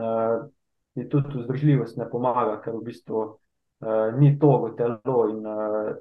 ti 0.94 1.06
tudi 1.08 1.38
vzdržljivost 1.38 2.00
ne 2.00 2.08
pomaga, 2.10 2.56
ker 2.64 2.74
v 2.74 2.82
bistvu 2.88 3.20
uh, 3.80 4.18
ni 4.18 4.38
togo 4.38 4.70
telo 4.78 5.28
in 5.30 5.46
uh, 5.46 5.94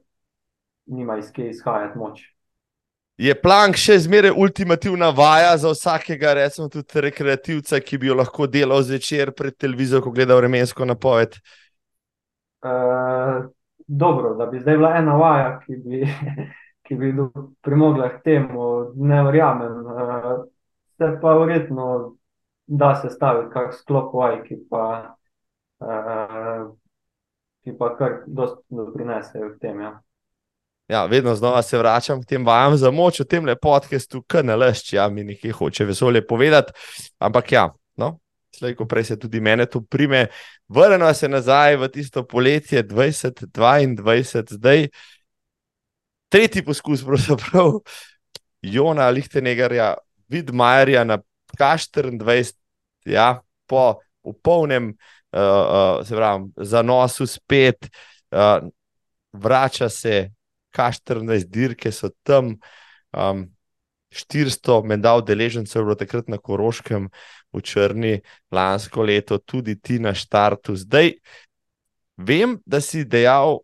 nima 0.85 1.17
iz 1.17 1.31
kje 1.31 1.49
izhajati 1.49 1.97
moč. 1.97 2.21
Je 3.19 3.33
plank 3.35 3.75
še 3.75 3.97
zmeraj 3.99 4.31
ultimativna 4.31 5.09
vaja 5.11 5.57
za 5.59 5.73
vsakega, 5.73 6.33
recimo 6.37 6.69
tudi 6.71 7.01
rekreativca, 7.03 7.81
ki 7.83 7.97
bi 7.99 8.07
jo 8.07 8.15
lahko 8.15 8.47
delal 8.47 8.79
zvečer 8.87 9.33
pred 9.35 9.57
televizijo, 9.59 9.99
ko 10.05 10.13
gleda 10.15 10.37
vremensko 10.39 10.87
napoved? 10.87 11.35
Uh, 12.63 13.49
dobro, 13.87 14.37
da 14.39 14.47
bi 14.47 14.63
zdaj 14.63 14.79
bila 14.79 14.93
ena 14.95 15.17
vaja, 15.19 15.51
ki 15.65 15.81
bi 15.83 16.05
ki 16.89 16.95
bi 16.97 17.11
premogla 17.61 18.07
k 18.09 18.23
temu, 18.23 18.93
ne 18.95 19.23
verjamem. 19.23 19.75
Uh, 19.85 20.47
se 20.97 21.11
pa 21.21 21.33
verjetno 21.37 22.15
da 22.69 22.95
se 22.95 23.09
staviti 23.09 23.53
kak 23.53 23.73
sklop 23.73 24.13
vaj, 24.13 24.39
ki 24.47 24.57
pa, 24.69 25.15
uh, 25.81 26.65
ki 27.69 27.77
pa 27.77 27.93
kar 27.97 28.23
doprinesejo 28.69 29.53
k 29.55 29.59
tem. 29.61 29.81
Ja. 29.81 29.99
Ja, 30.89 31.05
vedno 31.05 31.35
znova 31.35 31.61
se 31.61 31.77
vračam 31.77 32.21
k 32.21 32.25
tem 32.25 32.45
vajam 32.45 32.77
za 32.77 32.91
moč, 32.91 33.19
v 33.19 33.27
tem 33.29 33.45
podkastu, 33.61 34.23
ki 34.25 34.41
ne 34.43 34.55
lešči, 34.57 34.95
ja, 34.95 35.05
mi 35.09 35.23
nekaj 35.23 35.51
hoče 35.51 35.85
vesolje 35.85 36.23
povedati. 36.27 36.73
Ampak 37.21 37.51
ja, 37.51 37.67
no, 37.95 38.17
slej, 38.57 38.73
ko 38.75 38.87
prej 38.89 39.11
se 39.11 39.19
tudi 39.19 39.41
mene 39.41 39.67
tu 39.69 39.83
prime, 39.85 40.27
vrnemo 40.67 41.13
se 41.13 41.29
nazaj 41.29 41.77
v 41.77 41.91
tisto 41.93 42.25
poletje 42.25 42.83
2022, 42.83 44.45
zdaj 44.57 44.87
tretji 46.29 46.65
poskus, 46.65 47.05
pravzaprav 47.05 47.83
Jona 48.61 49.09
Lichteneggerja, 49.09 49.93
Vidmajerja 50.29 51.03
na 51.03 51.21
K24, 51.53 52.53
ja, 53.05 53.41
po 53.69 54.01
polnem 54.41 54.95
uh, 55.33 55.99
uh, 56.01 56.09
pravi, 56.09 56.51
zanosu 56.57 57.27
spet, 57.27 57.89
uh, 58.31 58.67
vrača 59.33 59.89
se 59.89 60.29
K14, 60.75 61.47
dirke 61.49 61.91
so 61.91 62.09
tam. 62.23 62.57
Um, 63.11 63.49
400 64.09 64.83
medal 64.83 65.21
deležencev 65.21 65.83
bilo 65.83 65.95
takrat 65.95 66.27
na 66.27 66.37
Koroškem 66.37 67.09
v 67.53 67.61
Črni, 67.61 68.13
lansko 68.51 69.05
leto, 69.05 69.37
tudi 69.37 69.77
ti 69.77 69.99
na 69.99 70.13
štartu. 70.17 70.75
Zdaj 70.75 71.13
vem, 72.17 72.57
da 72.65 72.81
si 72.81 73.05
dejal, 73.05 73.61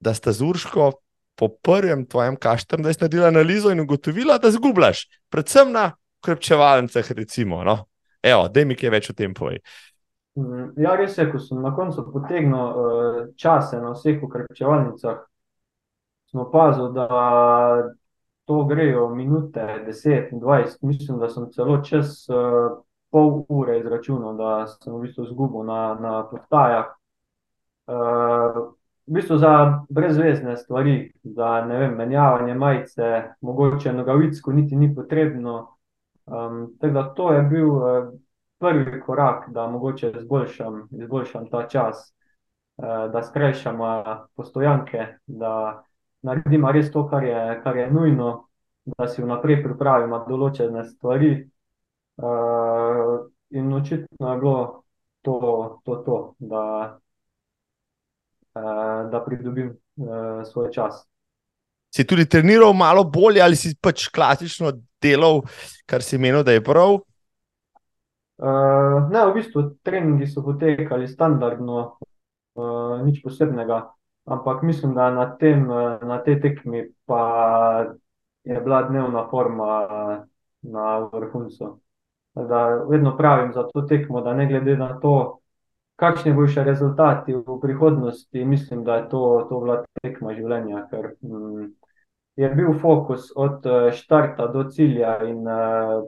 da 0.00 0.14
sta 0.14 0.32
z 0.32 0.42
Urško 0.42 0.92
po 1.36 1.48
prvem 1.48 2.06
tvojem 2.08 2.36
kaštru, 2.40 2.80
da 2.82 2.92
si 2.92 3.04
naredila 3.04 3.28
analizo 3.28 3.70
in 3.70 3.80
ugotovila, 3.80 4.38
da 4.40 4.50
zgubljaš, 4.50 5.06
predvsem 5.28 5.72
na 5.72 5.92
krepčevalnicah. 6.24 7.12
Recimo, 7.12 7.64
no? 7.64 7.84
Evo, 8.22 8.48
da 8.48 8.64
mi 8.64 8.76
kaj 8.76 8.90
več 8.90 9.10
o 9.12 9.16
tem 9.16 9.34
povej. 9.36 9.60
Mm, 9.60 9.95
ja, 10.76 10.96
res 10.96 11.18
je, 11.18 11.26
ko 11.32 11.38
sem 11.40 11.60
na 11.62 11.72
koncu 11.76 12.04
potegnil 12.12 12.56
uh, 12.56 13.20
čase 13.40 13.80
na 13.80 13.94
vseh 13.94 14.22
ukrepčevalnicah, 14.22 15.22
sem 16.30 16.40
opazil, 16.40 16.90
da 16.92 17.06
to 18.46 18.64
grejo 18.64 19.08
minute, 19.14 19.64
10, 19.86 20.32
20, 20.40 20.82
mislim, 20.82 21.18
da 21.18 21.28
sem 21.28 21.48
celo 21.52 21.80
čez 21.82 22.28
uh, 22.28 22.78
pol 23.10 23.44
ure 23.48 23.78
izračunal, 23.80 24.36
da 24.36 24.66
sem 24.66 24.94
v 24.94 25.06
bistvu 25.06 25.26
zgubil 25.30 25.64
na, 25.66 25.96
na 26.00 26.12
postajah. 26.30 26.92
Uh, 27.86 28.76
v 29.06 29.14
bistvu 29.18 29.38
za 29.38 29.52
brezvezne 29.88 30.56
stvari, 30.56 31.12
za 31.24 31.60
vem, 31.60 31.94
menjavanje 31.96 32.54
majice, 32.54 33.22
mogoče 33.40 33.92
nogavicko, 33.92 34.52
niti 34.52 34.76
ni 34.76 34.94
potrebno. 34.94 35.72
Um, 36.26 36.74
da 36.82 37.14
to 37.14 37.32
je 37.32 37.42
bil 37.42 37.70
uh, 37.70 38.08
prvi 38.58 39.00
korak, 39.00 39.48
da 39.50 39.66
mogoče 39.68 40.12
izboljšam, 40.18 40.88
izboljšam 41.02 41.50
ta 41.50 41.66
čas, 41.68 42.12
uh, 42.76 43.06
da 43.12 43.22
skrajšam 43.22 43.78
postojanke, 44.36 45.06
da 45.26 45.82
naredim 46.22 46.66
res 46.72 46.92
to, 46.92 47.06
kar 47.08 47.24
je, 47.24 47.60
kar 47.64 47.76
je 47.76 47.90
nujno, 47.90 48.48
da 48.84 49.08
si 49.08 49.22
vnaprej 49.22 49.62
pripravim 49.62 50.14
določene 50.28 50.84
stvari. 50.84 51.32
Uh, 52.16 53.26
in 53.50 53.72
očitno 53.72 54.32
je 54.32 54.38
bilo 54.40 54.60
to, 55.22 55.40
to, 55.84 55.96
to 56.06 56.20
da 56.38 56.62
Eh, 58.56 59.10
da 59.10 59.24
pridobim 59.24 59.76
svoj 60.52 60.70
čas. 60.72 61.04
Si 61.94 62.06
tudi 62.06 62.28
treniral 62.28 62.72
malo 62.72 63.04
bolje, 63.04 63.42
ali 63.42 63.56
si 63.56 63.74
pač 63.80 64.08
klasično 64.08 64.72
delal, 65.02 65.42
kar 65.86 66.02
si 66.02 66.18
menil, 66.18 66.42
da 66.44 66.52
je 66.52 66.62
prav? 66.64 66.98
Uh, 68.36 69.08
ne, 69.10 69.26
v 69.26 69.32
bistvu 69.34 69.62
treningi 69.82 70.26
so 70.28 70.42
potekali 70.44 71.08
standardno, 71.08 71.96
uh, 72.60 73.00
nič 73.00 73.22
posebnega. 73.24 73.86
Ampak 74.26 74.62
mislim, 74.62 74.92
da 74.94 75.10
na, 75.10 75.24
tem, 75.38 75.62
na 76.02 76.18
tej 76.18 76.40
tekmi 76.42 76.82
pa 77.06 77.22
je 78.44 78.60
bila 78.60 78.82
dnevna 78.82 79.28
forma 79.30 79.86
na 80.62 80.98
vrhuncu. 80.98 81.78
Da 82.34 82.66
vedno 82.90 83.16
pravim 83.16 83.52
za 83.52 83.62
to 83.62 83.82
tekmo, 83.86 84.20
da 84.20 84.34
ne 84.34 84.48
glede 84.50 84.76
na 84.76 84.98
to, 85.00 85.38
kakšni 85.96 86.34
bodo 86.34 86.50
še 86.52 86.66
rezultati 86.66 87.38
v 87.38 87.56
prihodnosti, 87.62 88.44
mislim, 88.44 88.84
da 88.84 88.98
je 88.98 89.08
to, 89.14 89.22
to 89.48 89.60
bila 89.62 89.78
tekma 90.02 90.34
življenja, 90.34 90.84
ker 90.90 91.14
mm, 91.22 91.70
je 92.36 92.50
bil 92.58 92.74
fokus 92.82 93.30
od 93.36 93.64
štarta 93.94 94.50
do 94.52 94.66
cilja. 94.74 95.16
In, 95.24 95.46
uh, 95.46 96.02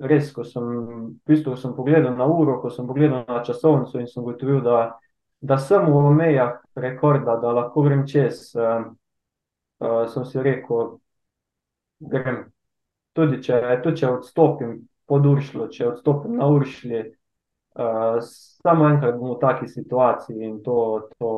res, 0.00 0.32
ko 0.34 0.44
sem, 0.44 0.64
v 0.64 1.28
bistvu, 1.28 1.56
sem 1.56 1.74
pogledal 1.76 2.16
na 2.18 2.26
uro, 2.26 2.58
ko 2.62 2.70
sem 2.70 2.86
pogledal 2.86 3.24
na 3.28 3.42
časovnico 3.46 4.00
in 4.00 4.08
sem 4.10 4.24
gotovil, 4.24 4.62
da 4.64 4.94
da 5.44 5.58
sem 5.58 5.84
v 5.84 6.10
mejah 6.16 6.56
rekorda, 6.74 7.36
da 7.36 7.52
lahko 7.52 7.82
grem 7.84 8.06
čez, 8.08 8.54
uh, 8.56 8.88
uh, 9.84 10.04
sem 10.08 10.24
si 10.24 10.40
rekel, 10.40 10.96
grem. 12.00 12.46
Tudi 13.14 13.42
če, 13.44 13.60
tudi 13.84 14.00
če 14.00 14.08
odstopim 14.10 14.78
pod 15.06 15.26
uršlo, 15.28 15.68
če 15.68 15.90
odstopim 15.90 16.38
na 16.40 16.48
uršli, 16.48 17.02
uh, 17.76 18.16
samo 18.24 18.88
enkrat 18.88 19.20
bom 19.20 19.34
v 19.36 19.40
taki 19.42 19.68
situaciji 19.68 20.48
in 20.48 20.56
to, 20.64 21.10
to 21.12 21.30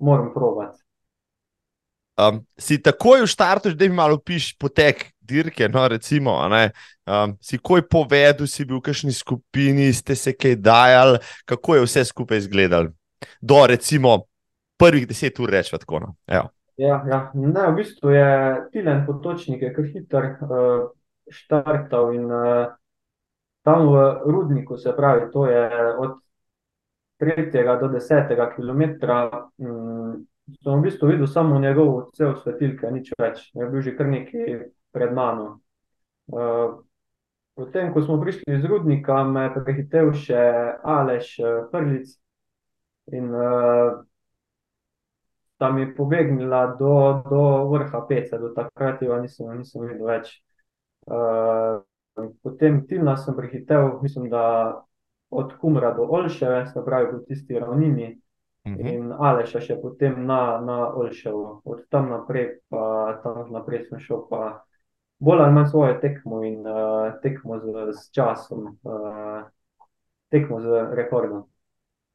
moram 0.00 0.32
provati. 0.32 0.80
Um, 2.18 2.40
si 2.58 2.80
takoj 2.82 3.22
v 3.22 3.30
štartu, 3.30 3.76
da 3.76 3.86
mi 3.86 4.00
malo 4.00 4.16
piš 4.18 4.54
potek 4.58 5.10
dirke. 5.28 5.68
No, 5.68 5.84
recimo, 5.88 6.38
um, 6.48 7.36
si 7.40 7.58
koj 7.58 7.84
povedal, 7.88 8.48
si 8.48 8.64
bil 8.64 8.80
v 8.80 8.88
kakšni 8.88 9.12
skupini, 9.12 9.92
ste 9.92 10.16
se 10.16 10.32
kaj 10.32 10.56
dajali, 10.56 11.20
kako 11.44 11.76
je 11.76 11.84
vse 11.84 12.04
skupaj 12.08 12.44
izgledalo. 12.44 12.94
Do 13.40 13.66
recimo 13.66 14.24
prvih 14.78 15.08
deset 15.08 15.38
ur, 15.40 15.50
rečemo 15.50 15.78
tako. 15.78 16.00
No. 16.00 16.14
Ja, 16.26 16.48
ja. 16.78 17.20
Ne, 17.34 17.70
v 17.70 17.74
bistvu 17.80 18.14
je 18.14 18.28
Tilen 18.72 19.02
potočnik, 19.06 19.60
ki 19.60 19.82
je 19.82 19.90
hiter 19.92 20.30
uh, 20.46 20.88
štartal 21.30 22.14
in 22.14 22.30
uh, 22.30 22.70
tam 23.66 23.90
v 23.90 24.06
rudniku, 24.24 24.78
se 24.78 24.94
pravi, 24.96 25.28
to 25.32 25.46
je 25.46 25.66
od 25.98 26.18
tretjega 27.18 27.76
do 27.76 27.88
desetega 27.88 28.52
kilometra. 28.54 29.26
Um, 29.58 30.26
sem 30.62 30.78
v 30.78 30.82
bistvu 30.86 31.10
videl 31.10 31.26
samo 31.26 31.58
njegov 31.60 32.10
cel 32.16 32.36
svetilke, 32.38 32.90
nič 32.94 33.12
več, 33.18 33.50
je 33.54 33.66
bil 33.68 33.82
že 33.84 33.96
kar 33.98 34.08
nekaj 34.08 34.70
pred 34.98 35.14
mano. 35.14 35.60
Uh, 36.26 36.82
potem, 37.54 37.92
ko 37.94 38.02
smo 38.02 38.18
prišli 38.20 38.58
iz 38.58 38.64
Rudnika, 38.66 39.22
me 39.24 39.46
je 39.46 39.62
prehitev 39.62 40.10
še 40.18 40.42
Aleš 40.82 41.30
Prlic 41.70 42.10
in 43.14 43.30
uh, 43.30 44.02
tam 45.58 45.78
je 45.78 45.88
pobegnila 45.94 46.66
do, 46.78 47.22
do 47.30 47.42
vrha 47.70 48.02
Pece, 48.10 48.38
do 48.42 48.52
takrat 48.54 49.02
jo 49.02 49.16
nisem, 49.22 49.54
nisem 49.58 49.86
videl 49.86 50.06
več. 50.10 50.34
Uh, 51.08 51.80
potem 52.42 52.82
Tilna 52.90 53.16
sem 53.16 53.38
prehitev, 53.38 54.02
mislim, 54.02 54.28
da 54.30 54.44
od 55.30 55.54
Kumra 55.60 55.94
do 55.94 56.06
Olševe, 56.10 56.66
se 56.66 56.82
pravi 56.84 57.10
po 57.12 57.22
tisti 57.26 57.58
ravnini, 57.58 58.16
-hmm. 58.76 58.94
In 58.94 59.12
Aleša 59.12 59.60
še 59.60 59.76
potem 59.82 60.26
na, 60.26 60.60
na 60.64 60.78
Olševo, 60.94 61.60
od 61.64 61.84
tam 61.90 62.10
naprej, 62.12 62.60
pa 62.70 63.18
tam 63.22 63.52
naprej 63.52 63.86
sem 63.88 64.00
šel, 64.02 64.24
pa 64.30 64.64
bolj 65.18 65.42
ali 65.42 65.52
manj 65.52 65.70
svoje 65.70 66.00
tekmo 66.00 66.42
in 66.44 66.66
uh, 66.66 67.12
tekmo 67.22 67.58
z, 67.58 67.92
z 67.92 68.10
časom, 68.14 68.78
uh, 68.82 69.46
tekmo 70.30 70.60
z 70.60 70.82
rekordom. 70.96 71.46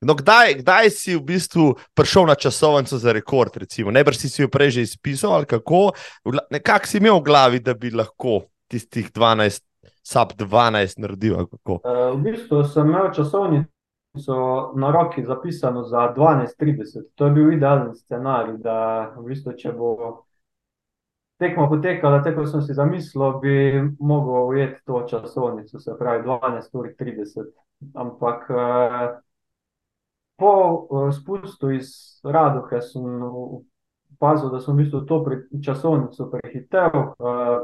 No, 0.03 0.15
kdaj, 0.19 0.59
kdaj 0.59 0.89
si 0.91 1.15
v 1.15 1.23
bistvu 1.23 1.65
prišel 1.95 2.27
na 2.27 2.35
časovnico 2.35 2.97
za 2.99 3.11
rekord? 3.15 3.55
Najbrž 3.55 4.17
si 4.27 4.41
jo 4.41 4.49
prej 4.51 4.79
že 4.79 4.81
izpisal, 4.81 5.31
ali 5.31 5.45
kako? 5.47 5.95
Nekako 6.51 6.87
si 6.87 6.99
imel 6.99 7.19
v 7.19 7.23
glavi, 7.23 7.59
da 7.63 7.73
bi 7.73 7.91
lahko 7.91 8.43
tistih 8.67 9.11
12, 9.11 9.63
sub 10.03 10.35
12 10.35 10.99
naredil. 10.99 11.47
Uh, 11.63 12.11
v 12.15 12.19
bistvu 12.19 12.63
sem 12.67 12.89
imel 12.91 13.13
časovnico 13.15 13.71
so 14.19 14.73
na 14.75 14.91
roki 14.91 15.23
zapisano 15.25 15.83
za 15.83 16.13
12:30. 16.17 17.15
To 17.15 17.25
je 17.25 17.31
bil 17.31 17.53
idealen 17.53 17.95
scenarij, 17.95 18.57
da 18.57 19.09
v 19.17 19.25
bistvu, 19.25 19.55
če 19.57 19.71
bo 19.73 20.25
tekmo 21.37 21.67
potekala 21.69 22.21
tako, 22.23 22.43
kot 22.43 22.51
sem 22.51 22.61
si 22.61 22.73
zamislil, 22.73 23.39
bi 23.41 23.81
mogel 23.99 24.47
ujeti 24.47 24.81
to 24.85 25.03
časovnico, 25.09 25.79
se 25.79 25.97
pravi 25.99 26.23
12:30. 26.23 27.51
Ampak 27.93 28.49
eh, 28.49 29.07
po 30.35 30.53
eh, 30.53 31.11
spustu 31.11 31.71
iz 31.71 32.19
Radohe 32.23 32.81
sem 32.81 33.03
opazil, 33.23 34.49
da 34.49 34.59
sem 34.59 34.73
v 34.73 34.83
bistvu 34.83 35.05
to 35.05 35.23
časovnico 35.63 36.29
prehitev. 36.31 36.91
Eh, 36.95 37.57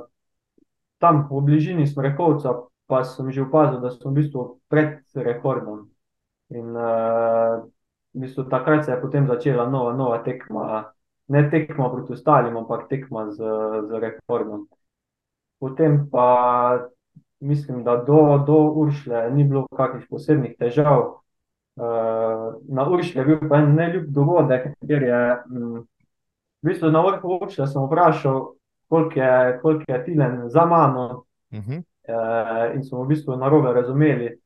tam 0.99 1.27
v 1.31 1.41
bližini 1.41 1.87
Smrekovca 1.87 2.53
pa 2.89 3.03
sem 3.05 3.31
že 3.31 3.45
opazil, 3.45 3.79
da 3.79 3.93
sem 3.93 4.11
v 4.11 4.17
bistvu 4.17 4.59
pred 4.67 5.05
rekordom. 5.13 5.93
In 6.49 6.73
uh, 6.73 7.61
v 8.13 8.25
bistvu, 8.25 8.49
takrat 8.49 8.85
se 8.85 8.91
je 8.91 9.01
potem 9.01 9.27
začela 9.29 9.69
nova, 9.69 9.93
nova 9.93 10.17
tekma, 10.25 10.89
ne 11.29 11.49
tekma 11.49 11.89
proti 11.91 12.13
ostalim, 12.13 12.57
ampak 12.57 12.87
tekma 12.89 13.29
z, 13.31 13.37
z 13.89 13.99
rekordom. 14.01 14.67
Potem 15.59 16.07
pa 16.11 16.89
mislim, 17.39 17.83
da 17.83 17.95
do, 17.95 18.43
do 18.47 18.57
Uršle 18.57 19.29
ni 19.31 19.43
bilo 19.43 19.67
kakšnih 19.75 20.07
posebnih 20.09 20.55
težav. 20.59 21.01
Uh, 21.79 22.55
na 22.67 22.87
Uršle 22.89 23.21
je 23.21 23.25
bil 23.25 23.49
pa 23.49 23.61
en 23.61 23.75
neljub 23.75 24.09
dogodek, 24.15 24.73
ker 24.87 25.03
je 25.03 25.21
um, 25.51 25.77
v 26.63 26.71
bistvu 26.71 26.91
na 26.91 27.03
vrhu 27.05 27.39
Uršle 27.39 27.67
sem 27.67 27.85
vprašal, 27.85 28.41
koliko 28.89 29.19
je, 29.19 29.59
koliko 29.61 29.91
je 29.91 30.03
Tilen 30.05 30.49
za 30.49 30.65
mano. 30.65 31.23
Uh 31.51 31.59
-huh. 31.59 31.83
uh, 32.09 32.75
in 32.75 32.83
smo 32.83 33.03
v 33.03 33.07
bistvu 33.07 33.35
narobe 33.35 33.73
razumeli. 33.73 34.39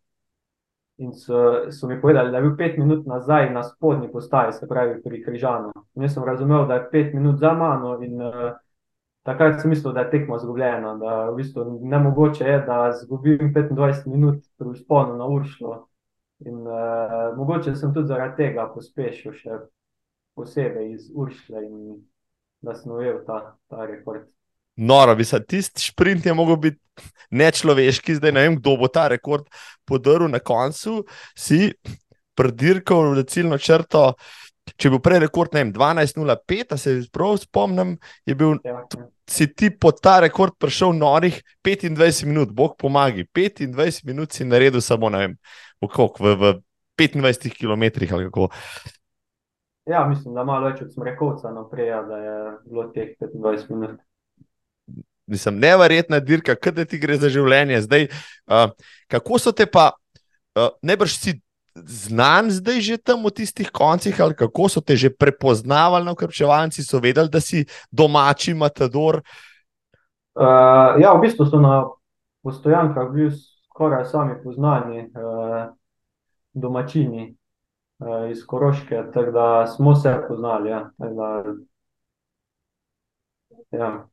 In 1.04 1.12
so, 1.14 1.72
so 1.72 1.88
mi 1.88 2.02
povedali, 2.02 2.32
da 2.32 2.38
je 2.38 2.44
bil 2.44 2.54
pet 2.58 2.78
minut 2.78 3.06
nazaj 3.06 3.50
na 3.54 3.64
spodnji 3.64 4.12
postaji, 4.12 4.54
se 4.54 4.68
pravi 4.68 5.02
pri 5.04 5.24
Križanu. 5.24 5.72
In 5.96 6.06
jaz 6.06 6.14
sem 6.16 6.24
razumel, 6.24 6.68
da 6.68 6.78
je 6.80 6.86
pet 6.92 7.14
minut 7.14 7.40
za 7.40 7.52
mano, 7.54 7.98
in 8.06 8.22
uh, 8.22 8.54
takrat 9.28 9.60
sem 9.62 9.74
mislil, 9.74 9.94
da 9.94 10.06
je 10.06 10.12
tekmo 10.12 10.38
zgubljeno. 10.40 10.96
Da 11.02 11.18
v 11.30 11.36
bistvu 11.36 11.66
ne 11.82 12.00
mogoče 12.00 12.46
je, 12.48 12.60
da 12.68 12.78
izgubim 12.94 13.52
25 13.56 14.08
minut 14.08 14.46
pri 14.58 14.70
usponu 14.70 15.18
na 15.18 15.28
Uršlo. 15.28 15.76
In 16.46 16.64
uh, 16.68 17.36
mogoče 17.38 17.76
sem 17.76 17.94
tudi 17.94 18.08
zaradi 18.08 18.40
tega 18.40 18.70
pospešil 18.76 19.36
še 19.36 19.60
posebej 20.40 20.92
iz 20.94 21.12
Uršle 21.16 21.66
in 21.68 22.00
da 22.64 22.76
sem 22.80 22.92
ujel 22.96 23.20
ta, 23.28 23.58
ta 23.68 23.86
rekord 23.86 24.24
noro, 24.76 25.16
bi 25.16 25.26
se 25.26 25.40
tisti 25.46 25.82
sprint 25.82 26.26
je 26.26 26.34
mogel 26.34 26.56
biti 26.56 26.80
nečloveški, 27.34 28.16
zdaj 28.16 28.32
ne 28.32 28.46
vem, 28.48 28.56
kdo 28.60 28.78
bo 28.78 28.88
ta 28.88 29.08
rekord 29.08 29.46
podaril 29.86 30.30
na 30.30 30.40
koncu. 30.40 31.04
Si 31.36 31.74
predirkal 32.38 33.14
v 33.14 33.26
ciljno 33.30 33.58
črto. 33.58 34.14
Če 34.80 34.94
bil 34.94 35.02
prej 35.04 35.26
rekord, 35.26 35.52
ne 35.52 35.60
vem, 35.66 35.74
12.05, 35.76 36.78
se 36.80 36.94
prav 37.12 37.36
spomnim, 37.42 37.98
je 38.24 38.36
bil, 38.40 38.54
ja, 38.64 38.78
si 39.28 39.50
ti 39.52 39.68
po 39.76 39.92
ta 39.92 40.22
rekord 40.24 40.56
prišel 40.56 40.94
norih 40.96 41.42
25 41.68 42.24
minut, 42.30 42.54
bog 42.56 42.78
pomagi. 42.80 43.26
25 43.36 44.06
minut 44.08 44.32
si 44.32 44.48
naredil 44.48 44.80
samo, 44.82 45.12
ne 45.12 45.20
vem, 45.20 45.36
v, 45.84 45.90
v, 45.92 46.36
v 46.40 46.54
25 46.96 47.60
km 47.60 47.84
ali 48.16 48.30
kako. 48.30 48.48
Ja, 49.92 50.06
mislim, 50.08 50.32
da 50.32 50.48
malo 50.48 50.70
več 50.70 50.80
od 50.86 50.94
smrekovca 50.96 51.52
naprej, 51.52 51.92
da 52.08 52.18
je 52.24 52.36
bilo 52.70 52.88
teh 52.96 53.18
25 53.20 53.68
minut 53.76 54.00
mislim, 55.28 55.60
nevrjetna 55.60 56.20
dirka, 56.20 56.56
kaj 56.56 56.72
da 56.72 56.86
ti 56.86 57.00
gre 57.00 57.18
za 57.18 57.30
življenje. 57.30 57.82
Zdaj, 57.86 58.08
uh, 58.48 58.70
kako 59.12 59.40
so 59.40 59.52
te 59.52 59.66
pa, 59.66 59.92
uh, 60.56 60.70
najbrž 60.82 61.18
si 61.18 61.36
znan 61.74 62.52
zdaj 62.54 62.82
že 62.86 62.98
tam 63.02 63.24
v 63.26 63.32
tistih 63.34 63.72
koncih, 63.74 64.14
ali 64.22 64.38
kako 64.38 64.70
so 64.70 64.82
te 64.82 64.96
že 64.96 65.10
prepoznavali 65.10 66.06
na 66.06 66.14
ukrepčevalci, 66.14 66.84
so 66.86 67.02
vedeli, 67.02 67.30
da 67.30 67.42
si 67.42 67.66
domači 67.92 68.54
matador. 68.54 69.24
Uh, 70.34 70.98
ja, 71.02 71.14
v 71.14 71.26
bistvu 71.26 71.46
so 71.46 71.62
na 71.62 71.86
postojankah 72.44 73.10
bili 73.14 73.32
skoraj 73.70 74.06
sami 74.06 74.38
poznani 74.44 75.10
uh, 75.14 75.72
domačini. 76.54 77.34
Iz 78.32 78.42
Koroške, 78.46 79.04
tako 79.14 79.32
da 79.32 79.68
smo 79.68 79.96
se 79.96 80.12
poznali. 80.28 80.70
Ja, 80.70 80.90
da, 80.98 81.44
ja. 83.72 84.08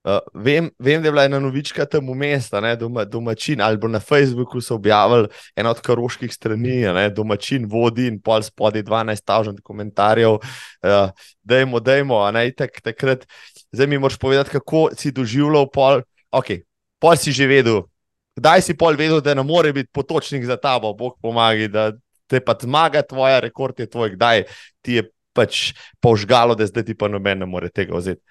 Uh, 0.00 0.16
vem, 0.34 0.70
vem, 0.78 1.02
da 1.02 1.08
je 1.08 1.12
bila 1.12 1.24
ena 1.24 1.38
novička 1.38 1.84
tam 1.84 2.06
v 2.08 2.14
mestu, 2.16 2.56
doma, 2.80 3.04
domačin 3.04 3.60
ali 3.60 3.76
na 3.88 4.00
Facebooku 4.00 4.60
so 4.60 4.74
objavili 4.74 5.28
eno 5.56 5.70
od 5.70 5.80
karoških 5.80 6.32
strani, 6.32 6.88
ne, 6.88 7.10
domačin 7.10 7.66
vodi 7.68 8.06
in 8.08 8.16
pol 8.20 8.40
spodaj 8.42 8.82
12.000 8.82 9.60
komentarjev. 9.60 10.38
Uh, 10.40 11.12
dajmo, 11.42 11.80
dajmo, 11.80 12.30
ne, 12.32 12.50
tak, 12.52 12.80
takrat. 12.80 13.26
Zdaj 13.72 13.86
mi 13.86 13.98
moraš 13.98 14.18
povedati, 14.18 14.50
kako 14.50 14.88
si 14.96 15.12
doživljal 15.12 15.68
pol. 15.68 16.00
Ok, 16.32 16.64
pol 16.98 17.16
si 17.20 17.32
že 17.32 17.46
vedel, 17.46 17.84
kdaj 18.40 18.62
si 18.62 18.78
pol 18.78 18.96
vedel, 18.96 19.20
da 19.20 19.34
ne 19.34 19.44
more 19.44 19.72
biti 19.72 19.92
potočnik 19.92 20.48
za 20.48 20.56
tabo, 20.56 20.94
Bog 20.94 21.20
pomaga, 21.20 21.68
da 21.68 21.92
te 22.26 22.40
pa 22.40 22.56
zmaga, 22.56 23.02
tvoja 23.02 23.40
rekord 23.40 23.76
je 23.76 23.90
tvoj, 23.90 24.16
kdaj 24.16 24.46
ti 24.80 25.02
je 25.02 25.10
pač 25.36 25.74
požgalo, 26.00 26.56
da 26.56 26.64
zdaj 26.64 26.88
ti 26.88 26.96
pa 26.96 27.08
noben 27.08 27.44
ne 27.44 27.46
more 27.46 27.68
tega 27.68 27.98
vzeti 28.00 28.24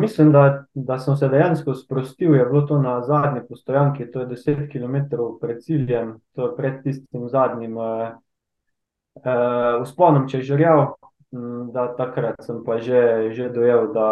mislim, 0.00 0.32
da, 0.32 0.64
da 0.74 0.98
sem 0.98 1.16
se 1.16 1.28
dejansko 1.28 1.74
sprostil. 1.74 2.34
Je 2.34 2.44
bilo 2.44 2.62
to 2.66 2.78
na 2.78 3.02
zadnji 3.02 3.40
postojanki, 3.48 4.10
to 4.10 4.20
je 4.20 4.26
10 4.26 4.72
km 4.72 5.16
pred 5.40 5.62
ciljem, 5.62 6.20
to 6.32 6.46
je 6.46 6.56
pred 6.56 6.82
tistim 6.82 7.28
zadnjim 7.28 7.76
uh, 7.76 8.08
uh, 9.14 9.82
usponom, 9.82 10.28
če 10.28 10.38
je 10.38 10.42
žrjav. 10.42 10.86
Da, 11.72 11.86
takrat 11.96 12.42
sem 12.44 12.58
pa 12.64 12.76
že, 12.76 13.30
že 13.32 13.46
dojel, 13.48 13.86
da, 13.94 14.08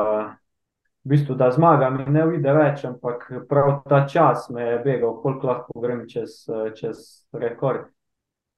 v 1.05 1.09
bistvu, 1.13 1.35
da 1.37 1.51
zmaga 1.53 1.91
mi 1.91 2.07
ne 2.09 2.23
vide 2.31 2.53
več, 2.57 2.85
ampak 2.89 3.27
prav 3.49 3.83
ta 3.89 4.07
čas 4.09 4.49
me 4.49 4.65
je 4.65 4.79
begal, 4.85 5.19
koliko 5.21 5.51
lahko 5.51 5.81
grem 5.85 6.07
čez, 6.09 6.47
čez 6.79 7.03
rekord. 7.33 7.91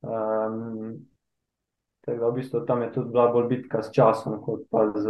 Um, 0.03 1.12
tako 2.05 2.19
da 2.19 2.29
v 2.29 2.35
bistvu 2.35 2.65
tam 2.67 2.83
je 2.83 2.93
tudi 2.93 3.11
bila 3.15 3.29
bolj 3.33 3.49
bitka 3.49 3.83
s 3.83 3.93
časom, 3.95 4.41
kot 4.43 4.67
pa 4.71 4.89
z, 4.95 5.07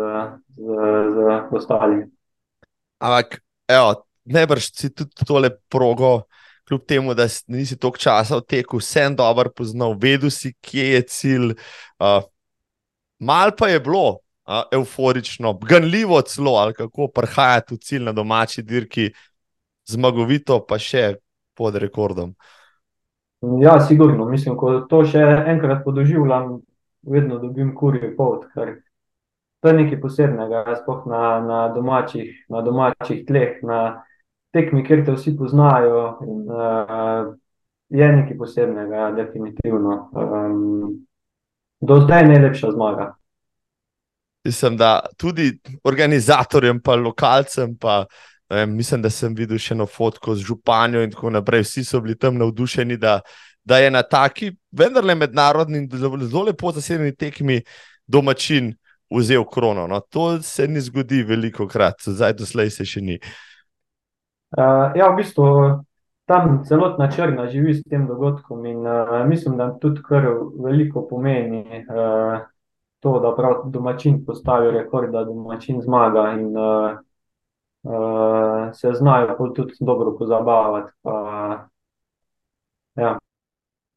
z, 0.56 0.80
z 1.16 1.56
ostalimi. 1.56 2.06
Ampak, 3.02 3.40
evo, 3.68 3.94
najbrž 4.24 4.68
si 4.76 4.92
tudi 4.94 5.24
tole 5.26 5.50
progo, 5.72 6.22
kljub 6.68 6.84
temu, 6.86 7.14
da 7.14 7.28
si- 7.28 7.44
nisi 7.48 7.78
toliko 7.78 7.98
časa 7.98 8.36
v 8.36 8.46
teku, 8.46 8.78
vsem 8.78 9.16
dobro 9.16 9.50
poznal, 9.50 9.96
vedel 9.98 10.30
si, 10.30 10.54
kje 10.60 10.84
je 10.94 11.02
cilj. 11.02 11.48
Uh, 11.98 12.22
mal 13.18 13.50
pa 13.58 13.68
je 13.68 13.80
bilo 13.80 14.20
uh, 14.46 14.62
euforično, 14.72 15.52
ganljivo 15.58 16.20
celo, 16.22 16.54
ali 16.60 16.74
kako 16.74 17.08
prihajati 17.08 17.74
v 17.74 17.78
cilj 17.78 18.04
na 18.04 18.12
domači 18.12 18.62
dirki, 18.62 19.10
zmagovito, 19.88 20.60
pa 20.66 20.78
še 20.78 21.16
pod 21.58 21.76
rekordom. 21.76 22.34
Ja, 23.58 23.80
sigurno. 23.80 24.28
Mislim, 24.30 24.54
ko 24.56 24.84
to 24.86 25.02
še 25.04 25.22
enkrat 25.50 25.82
podoživljam, 25.84 26.60
vedno 27.02 27.38
dobim 27.38 27.74
kurje 27.74 28.14
pot, 28.16 28.46
ker 28.54 28.80
to 29.62 29.68
je 29.68 29.74
nekaj 29.78 30.00
posebnega, 30.00 30.64
sploh 30.82 31.04
na, 31.06 31.40
na, 31.40 31.58
domačih, 31.74 32.44
na 32.50 32.62
domačih 32.66 33.22
tleh, 33.26 33.60
na 33.62 34.02
tekmi, 34.52 34.82
kjer 34.84 35.04
te 35.06 35.14
vsi 35.14 35.36
poznajo. 35.38 36.02
In, 36.26 36.40
uh, 36.50 37.30
je 37.92 38.08
nekaj 38.16 38.38
posebnega, 38.38 38.96
ja, 38.96 39.10
definitivno. 39.12 40.10
Um, 40.16 41.06
do 41.80 42.00
zdaj 42.00 42.26
najlepša 42.28 42.70
zmaga. 42.72 43.14
Mislim, 44.44 44.76
da 44.76 45.00
tudi 45.16 45.58
organizatorjem, 45.84 46.80
pa 46.82 46.94
lokalcem, 46.94 47.76
pa 47.78 48.04
vem, 48.50 48.76
mislim, 48.76 49.02
da 49.02 49.10
sem 49.10 49.34
videl 49.34 49.60
še 49.60 49.74
eno 49.76 49.86
fotko 49.86 50.34
z 50.34 50.46
županjo 50.48 51.02
in 51.04 51.12
tako 51.12 51.30
naprej. 51.30 51.62
Vsi 51.66 51.84
so 51.84 52.00
bili 52.00 52.18
tam 52.18 52.40
navdušeni, 52.40 52.96
da, 52.96 53.20
da 53.64 53.78
je 53.78 53.90
na 53.90 54.02
taki, 54.02 54.52
vendarle 54.72 55.14
mednarodni 55.14 55.78
in 55.78 55.88
zelo 55.92 56.42
lepo 56.42 56.72
zasedeni 56.72 57.14
tekmi 57.16 57.60
domačin 58.06 58.74
vzel 59.10 59.44
krono. 59.44 59.86
No, 59.86 60.00
to 60.00 60.42
se 60.42 60.68
ni 60.68 60.80
zgodi 60.80 61.22
veliko 61.22 61.68
krat, 61.68 62.02
zdaj 62.06 62.32
doslej 62.32 62.70
se 62.70 62.84
še 62.84 63.00
ni. 63.00 63.18
Uh, 64.52 64.92
ja, 64.96 65.08
v 65.12 65.16
bistvu 65.22 65.46
tam 66.28 66.62
celotna 66.68 67.08
črna 67.10 67.46
živi 67.50 67.74
s 67.74 67.84
tem 67.88 68.06
dogodkom 68.06 68.66
in 68.66 68.86
uh, 68.86 69.22
mislim, 69.28 69.56
da 69.56 69.70
tudi 69.80 70.02
kar 70.04 70.26
veliko 70.64 71.06
pomeni 71.08 71.84
uh, 71.86 72.42
to, 73.02 73.16
da 73.20 73.32
prav 73.36 73.64
domačin 73.72 74.20
postavi 74.26 74.70
rekord, 74.70 75.12
da 75.12 75.24
domačin 75.24 75.80
zmaga 75.82 76.28
in 76.38 76.52
uh, 76.56 76.98
uh, 77.88 78.70
se 78.76 78.92
znajo 78.94 79.52
tudi 79.54 79.72
dobro 79.80 80.16
pozabavati. 80.18 80.92
Pa. 81.02 81.71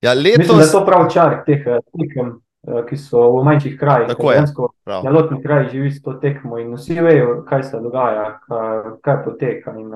Ja, 0.06 0.14
Mislim, 0.15 0.38
da 0.38 0.53
je 0.53 0.57
letos, 0.57 0.72
to 0.72 0.86
prav 0.86 1.07
čar 1.14 1.40
teh 1.45 1.64
eh, 1.68 1.80
tekem, 1.99 2.27
eh, 2.68 2.82
ki 2.90 2.98
so 2.98 3.23
v 3.40 3.44
manjših 3.44 3.80
krajih. 3.80 4.07
Tako 4.07 4.32
je. 4.32 4.36
dejansko 4.36 4.69
prav, 4.84 5.02
celotni 5.07 5.41
kraj 5.44 5.69
živi 5.72 5.91
s 5.91 6.02
to 6.02 6.14
tekmo 6.22 6.60
in 6.61 6.76
vsi 6.76 6.99
vejo, 7.02 7.40
kaj 7.49 7.64
se 7.64 7.80
dogaja, 7.82 8.27
kaj, 9.02 9.23
poteka. 9.26 9.73
In, 9.80 9.90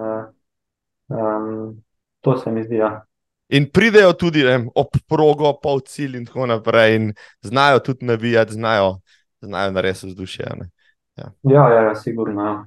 um, 1.09 1.77
to 2.21 2.37
se 2.37 2.51
mi 2.51 2.63
zdi. 2.63 2.81
Ja. 2.81 3.05
in 3.49 3.65
pridejo 3.73 4.13
tudi 4.13 4.43
ne, 4.45 4.59
ob 4.75 4.97
progo, 5.09 5.53
pol 5.61 5.79
cilj 5.81 6.19
in 6.19 6.25
tako 6.25 6.45
naprej, 6.45 6.95
in 6.95 7.13
znajo 7.41 7.79
tudi 7.79 8.05
navijati, 8.05 8.53
znajo, 8.53 8.99
znajo 9.41 9.71
narediti 9.71 10.07
vzdušje. 10.07 10.45
a 10.45 10.55
ne. 10.55 10.69
Ja, 11.17 11.31
ja, 11.43 11.81
ja, 11.83 11.95
sigurno. 11.95 12.43
Ja. 12.45 12.65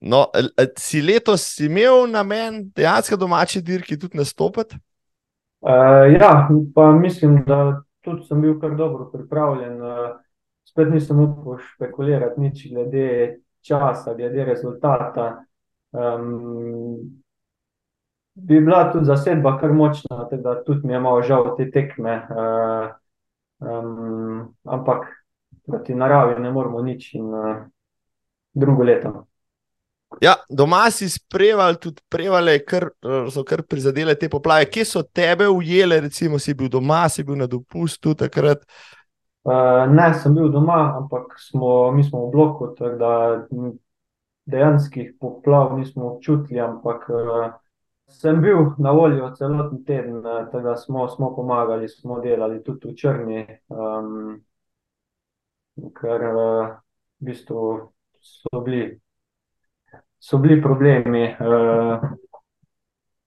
No, 0.00 0.26
si 0.78 1.02
letos 1.02 1.44
imel 1.60 2.06
namen 2.10 2.70
dejansko 2.76 3.16
domači 3.16 3.60
dirki 3.60 3.98
tudi 3.98 4.16
nastopiti? 4.16 4.76
Uh, 5.60 6.12
ja, 6.20 6.48
pa 6.74 6.92
mislim, 6.92 7.44
da 7.46 7.82
tudi 8.00 8.24
sem 8.24 8.40
bil 8.40 8.60
kar 8.60 8.76
dobro 8.76 9.10
pripravljen. 9.12 9.82
Uh, 9.82 10.16
spet 10.64 10.90
nisem 10.90 11.20
upal 11.20 11.58
špekulirati 11.58 12.40
nič 12.40 12.66
glede 12.72 13.40
časa, 13.66 14.14
glede 14.14 14.44
rezultata. 14.44 15.44
Um, 15.92 16.96
bi 18.34 18.60
bila 18.60 18.92
tudi 18.92 19.04
zasedba 19.04 19.58
kar 19.60 19.72
močna, 19.72 20.28
da 20.32 20.62
tudi 20.64 20.86
mi 20.86 20.92
je 20.92 21.00
malo 21.00 21.22
žal 21.22 21.56
te 21.56 21.70
tekme. 21.70 22.22
Uh, 22.30 22.88
um, 23.60 24.54
ampak 24.64 25.06
proti 25.66 25.94
naravi 25.94 26.40
ne 26.40 26.50
moremo 26.50 26.82
nič 26.82 27.14
in 27.14 27.34
uh, 27.34 27.56
drugo 28.54 28.82
leto. 28.82 29.29
Ja, 30.18 30.34
doma 30.50 30.82
si 30.90 31.06
spremljal 31.08 31.76
tudi 31.78 32.02
prevale, 32.10 32.56
kar 32.66 32.88
so 33.30 33.44
kar 33.46 33.62
prizadele 33.62 34.16
te 34.18 34.28
poplave. 34.28 34.66
Kje 34.66 34.84
so 34.84 35.02
tebe 35.06 35.46
ujele, 35.48 36.00
recimo, 36.08 36.38
si 36.38 36.54
bil 36.54 36.68
doma, 36.68 37.04
si 37.08 37.22
bil 37.24 37.38
na 37.38 37.46
dopustu 37.46 38.16
takrat? 38.18 38.66
Uh, 39.46 39.86
ne, 39.88 40.10
sem 40.20 40.34
bil 40.34 40.50
doma, 40.52 40.96
ampak 40.98 41.38
smo, 41.40 41.92
mi 41.94 42.02
smo 42.04 42.26
v 42.26 42.32
bloku, 42.34 42.74
tako 42.76 42.96
da 43.00 43.12
m, 43.54 43.70
dejanskih 44.50 45.14
poplav 45.20 45.78
nismo 45.78 46.10
občutili, 46.10 46.60
ampak 46.60 47.06
uh, 47.08 47.46
sem 48.10 48.42
bil 48.42 48.74
na 48.78 48.92
voljo 48.92 49.30
celoten 49.38 49.84
teden, 49.84 50.18
eh, 50.18 50.44
tako 50.52 50.60
da 50.60 50.76
smo, 50.76 51.08
smo 51.08 51.34
pomagali, 51.36 51.88
smo 51.88 52.20
delali 52.20 52.62
tudi 52.64 52.90
v 52.90 52.96
Črni, 52.96 53.46
um, 53.68 54.40
ker 56.00 56.26
uh, 56.28 56.74
v 57.20 57.30
bistvu 57.30 57.62
so 58.20 58.60
bili, 58.64 58.98
so 60.20 60.38
bili 60.38 60.62
problemi 60.62 61.24
uh, 61.24 62.02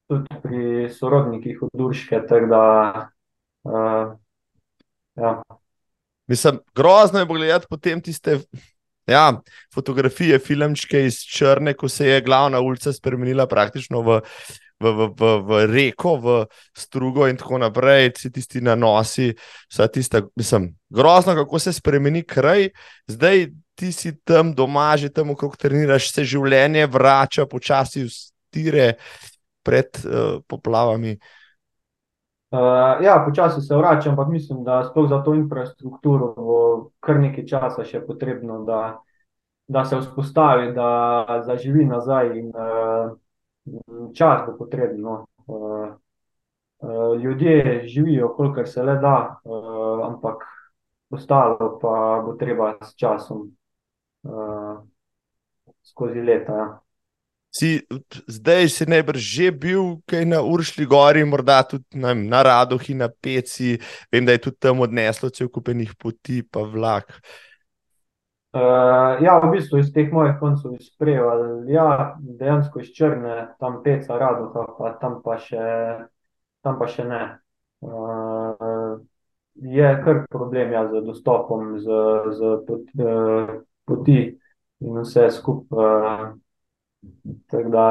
tudi 0.07 0.41
pri 0.44 0.90
sorodnikih 0.94 1.61
od 1.61 1.82
Urške, 1.82 2.22
tako 2.30 2.45
da 2.45 2.64
uh, 3.64 4.18
ja. 5.15 5.41
Mislim, 6.28 6.60
grozno 6.76 7.20
je 7.20 7.28
pogledati 7.28 7.68
potem 7.70 8.02
tiste 8.02 8.40
ja, 9.07 9.41
fotografije, 9.74 10.40
filmčke 10.40 11.06
iz 11.06 11.20
Črne, 11.20 11.74
ko 11.74 11.90
se 11.90 12.07
je 12.07 12.22
glavna 12.22 12.60
ulica 12.60 12.94
spremenila 12.94 13.48
praktično 13.48 14.02
v, 14.02 14.20
v, 14.84 14.93
v, 14.99 15.10
v, 15.15 15.34
v 15.47 15.60
reko, 15.72 16.15
v 16.19 16.38
strugo 16.77 17.27
in 17.31 17.39
tako 17.39 17.64
naprej, 17.64 18.11
vsi 18.18 18.31
tisti 18.35 18.61
nanosi, 18.61 19.31
vsa 19.72 19.88
tista, 19.88 20.22
mislim, 20.35 20.73
grozno, 20.91 21.35
kako 21.39 21.60
se 21.60 21.73
spremeni 21.73 22.26
kraj, 22.27 22.69
zdaj 23.07 23.47
ti 23.76 23.91
si 23.91 24.14
tam 24.23 24.53
doma, 24.53 24.97
že 24.97 25.10
tam 25.10 25.31
okrog 25.34 25.55
treniraš, 25.57 26.11
se 26.14 26.26
življenje 26.27 26.85
vrača 26.91 27.47
počasi 27.49 28.05
v 28.05 28.11
stire 28.11 28.89
pred 29.64 29.89
uh, 30.03 30.43
poplavami. 30.47 31.18
Uh, 32.53 33.01
ja, 33.01 33.18
počasi 33.26 33.64
se 33.65 33.76
vračam, 33.76 34.14
ampak 34.14 34.30
mislim, 34.30 34.61
da 34.64 34.84
sploh 34.85 35.10
za 35.10 35.23
to 35.26 35.34
infrastrukturo 35.34 36.34
bo 36.38 36.60
kar 37.01 37.18
nekaj 37.18 37.47
časa 37.49 37.85
še 37.88 38.03
potrebno, 38.05 38.60
da, 38.68 38.99
da 39.65 39.85
se 39.89 39.97
vzpostavi, 39.97 40.69
da 40.76 41.41
zaživi 41.47 41.88
nazaj 41.89 42.30
in 42.38 42.51
uh, 42.53 43.15
čas 44.14 44.45
bo 44.48 44.57
potrebno. 44.57 45.26
Uh, 45.48 45.95
uh, 46.80 47.22
ljudje 47.22 47.84
živijo, 47.88 48.34
kolikor 48.35 48.68
se 48.69 48.84
le 48.84 48.95
da, 48.95 49.41
uh, 49.44 50.07
ampak 50.07 50.44
ostalo 51.10 51.80
pa 51.81 52.22
bo 52.26 52.34
treba 52.34 52.73
s 52.81 52.95
časom, 52.95 53.52
skozi 55.84 56.22
leta. 56.22 56.53
Ja. 56.53 56.80
Si, 57.53 57.84
zdaj 58.27 58.69
si 58.69 58.85
najbrž 58.90 59.19
že 59.22 59.52
bil 59.52 59.99
kaj 60.10 60.26
na 60.26 60.40
Uršli 60.41 60.88
gori, 60.90 61.22
morda 61.26 61.60
tudi 61.69 62.02
vem, 62.02 62.26
na 62.27 62.41
Radohi, 62.41 62.95
na 62.98 63.11
Peci, 63.22 63.77
vem, 64.11 64.26
da 64.26 64.31
je 64.31 64.41
tudi 64.48 64.57
tam 64.57 64.81
odneslo 64.81 65.30
cel 65.30 65.52
kupenih 65.53 65.94
poti, 65.99 66.41
pa 66.41 66.64
vlak. 66.65 67.11
Uh, 67.14 67.53
ja, 68.54 69.40
v 69.44 69.52
bistvu 69.52 69.80
iz 69.82 69.90
teh 69.94 70.12
mojih 70.14 70.36
koncev 70.40 70.76
izpreval, 70.78 71.64
ja, 71.70 72.16
dejansko 72.40 72.84
iz 72.84 72.92
Črne, 72.94 73.48
tam 73.60 73.82
Peca, 73.84 74.18
Radoha, 74.18 74.68
pa 74.78 74.94
tam 75.02 75.22
pa 75.26 75.40
še, 75.42 75.64
tam 76.62 76.78
pa 76.78 76.88
še 76.88 77.08
ne. 77.10 77.24
Uh, 77.84 79.02
je 79.56 79.90
kar 80.06 80.24
problem 80.32 80.72
ja, 80.72 80.86
z 80.88 81.02
dostopom, 81.04 81.80
z, 81.82 81.98
z 82.38 82.54
pot, 82.68 82.94
uh, 83.02 83.56
poti 83.86 84.20
in 84.84 85.02
vse 85.02 85.28
skupaj. 85.34 85.82
Uh, 85.82 87.34
tako 87.52 87.70
da 87.74 87.88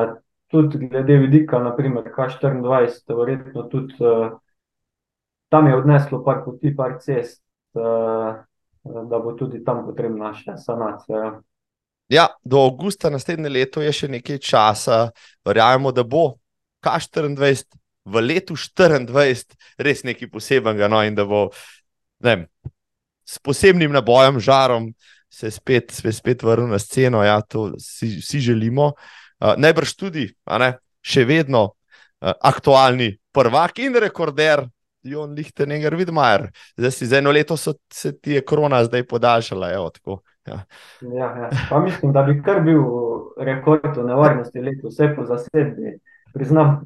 tudi 0.49 0.87
glede 0.87 1.19
vidika, 1.21 1.59
naprimer 1.59 2.07
K24, 2.15 3.19
verjetno 3.19 3.67
tudi 3.69 3.99
uh, 4.01 4.39
tam 5.53 5.67
je 5.69 5.77
odneslo 5.77 6.23
par 6.25 6.45
poti, 6.45 6.71
par 6.77 6.97
cest. 7.03 7.43
Uh, 7.75 8.41
da 8.85 9.19
bo 9.19 9.35
tudi 9.39 9.63
tam 9.65 9.85
potrebna 9.87 10.33
še 10.35 10.57
sanacija. 10.59 11.39
Ja, 12.13 12.27
do 12.45 12.61
avgusta 12.67 13.11
naslednje 13.11 13.49
leto 13.49 13.83
je 13.83 13.93
še 13.95 14.09
nekaj 14.13 14.41
časa, 14.43 14.99
verjamemo, 15.47 15.93
da 15.95 16.05
bo 16.05 16.35
K24 16.85 17.79
v 18.05 18.23
letu 18.27 18.57
24 18.59 19.57
res 19.79 20.03
nekaj 20.05 20.29
posebenega, 20.29 20.91
no, 20.91 21.01
in 21.07 21.15
da 21.15 21.25
bo 21.29 21.47
ne 22.27 22.49
s 23.25 23.39
posebnim 23.39 23.93
nabojem, 23.95 24.41
žarom 24.43 24.91
se 25.33 25.51
spet, 25.51 25.95
se 25.95 26.13
spet 26.13 26.43
vrnil 26.43 26.69
na 26.75 26.79
sceno. 26.83 27.23
Ja, 27.25 27.41
to 27.41 27.73
si, 27.81 28.21
si 28.21 28.43
želimo. 28.43 28.93
Uh, 29.41 29.55
najbrž 29.57 29.95
tudi, 29.97 30.27
ne, 30.59 30.75
še 31.01 31.25
vedno 31.27 31.63
uh, 31.71 32.35
aktualni 32.43 33.15
prvak 33.33 33.81
in 33.87 33.97
rekorder 33.97 34.67
Jon 35.03 35.33
Lichtenegger, 35.35 35.97
Vidmajer. 35.97 36.51
Zdaj 36.77 36.91
si 36.91 37.07
za 37.07 37.19
eno 37.19 37.31
leto 37.31 37.57
so, 37.57 37.75
se 37.93 38.13
ti 38.19 38.33
je 38.33 38.45
korona 38.45 38.85
zdaj 38.85 39.07
podaljšala. 39.07 39.73
Evo, 39.73 39.91
tako, 39.91 40.21
ja. 40.47 40.65
Ja, 41.01 41.27
ja. 41.43 41.51
Pa 41.71 41.81
mislim, 41.81 42.13
da 42.13 42.23
bi 42.23 42.43
kar 42.43 42.61
bil 42.61 42.83
rekord 43.39 43.97
v 43.97 44.07
nevarnosti 44.07 44.61
leto, 44.61 44.89
vse 44.89 45.13
po 45.17 45.27
zasedbi, 45.27 45.99
priznam. 46.35 46.81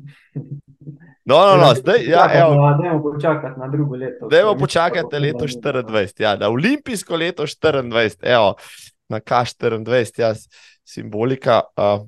No, 1.24 1.38
no, 1.46 1.56
no, 1.56 1.74
zdaj, 1.74 2.04
ja, 2.06 2.28
evo. 2.32 2.76
Dajmo 2.82 3.02
počakati 3.02 3.60
na 3.60 3.68
drugo 3.68 3.96
leto. 3.96 4.28
Dajmo 4.30 4.54
počakati 4.58 5.18
leto 5.18 5.44
24, 5.44 6.22
ja, 6.22 6.36
na 6.36 6.48
olimpijsko 6.48 7.16
leto 7.16 7.42
24, 7.42 8.16
evo, 8.22 8.54
na 9.08 9.20
K24, 9.20 10.20
ja, 10.20 10.34
simbolika. 10.84 11.60
Uh, 11.76 12.06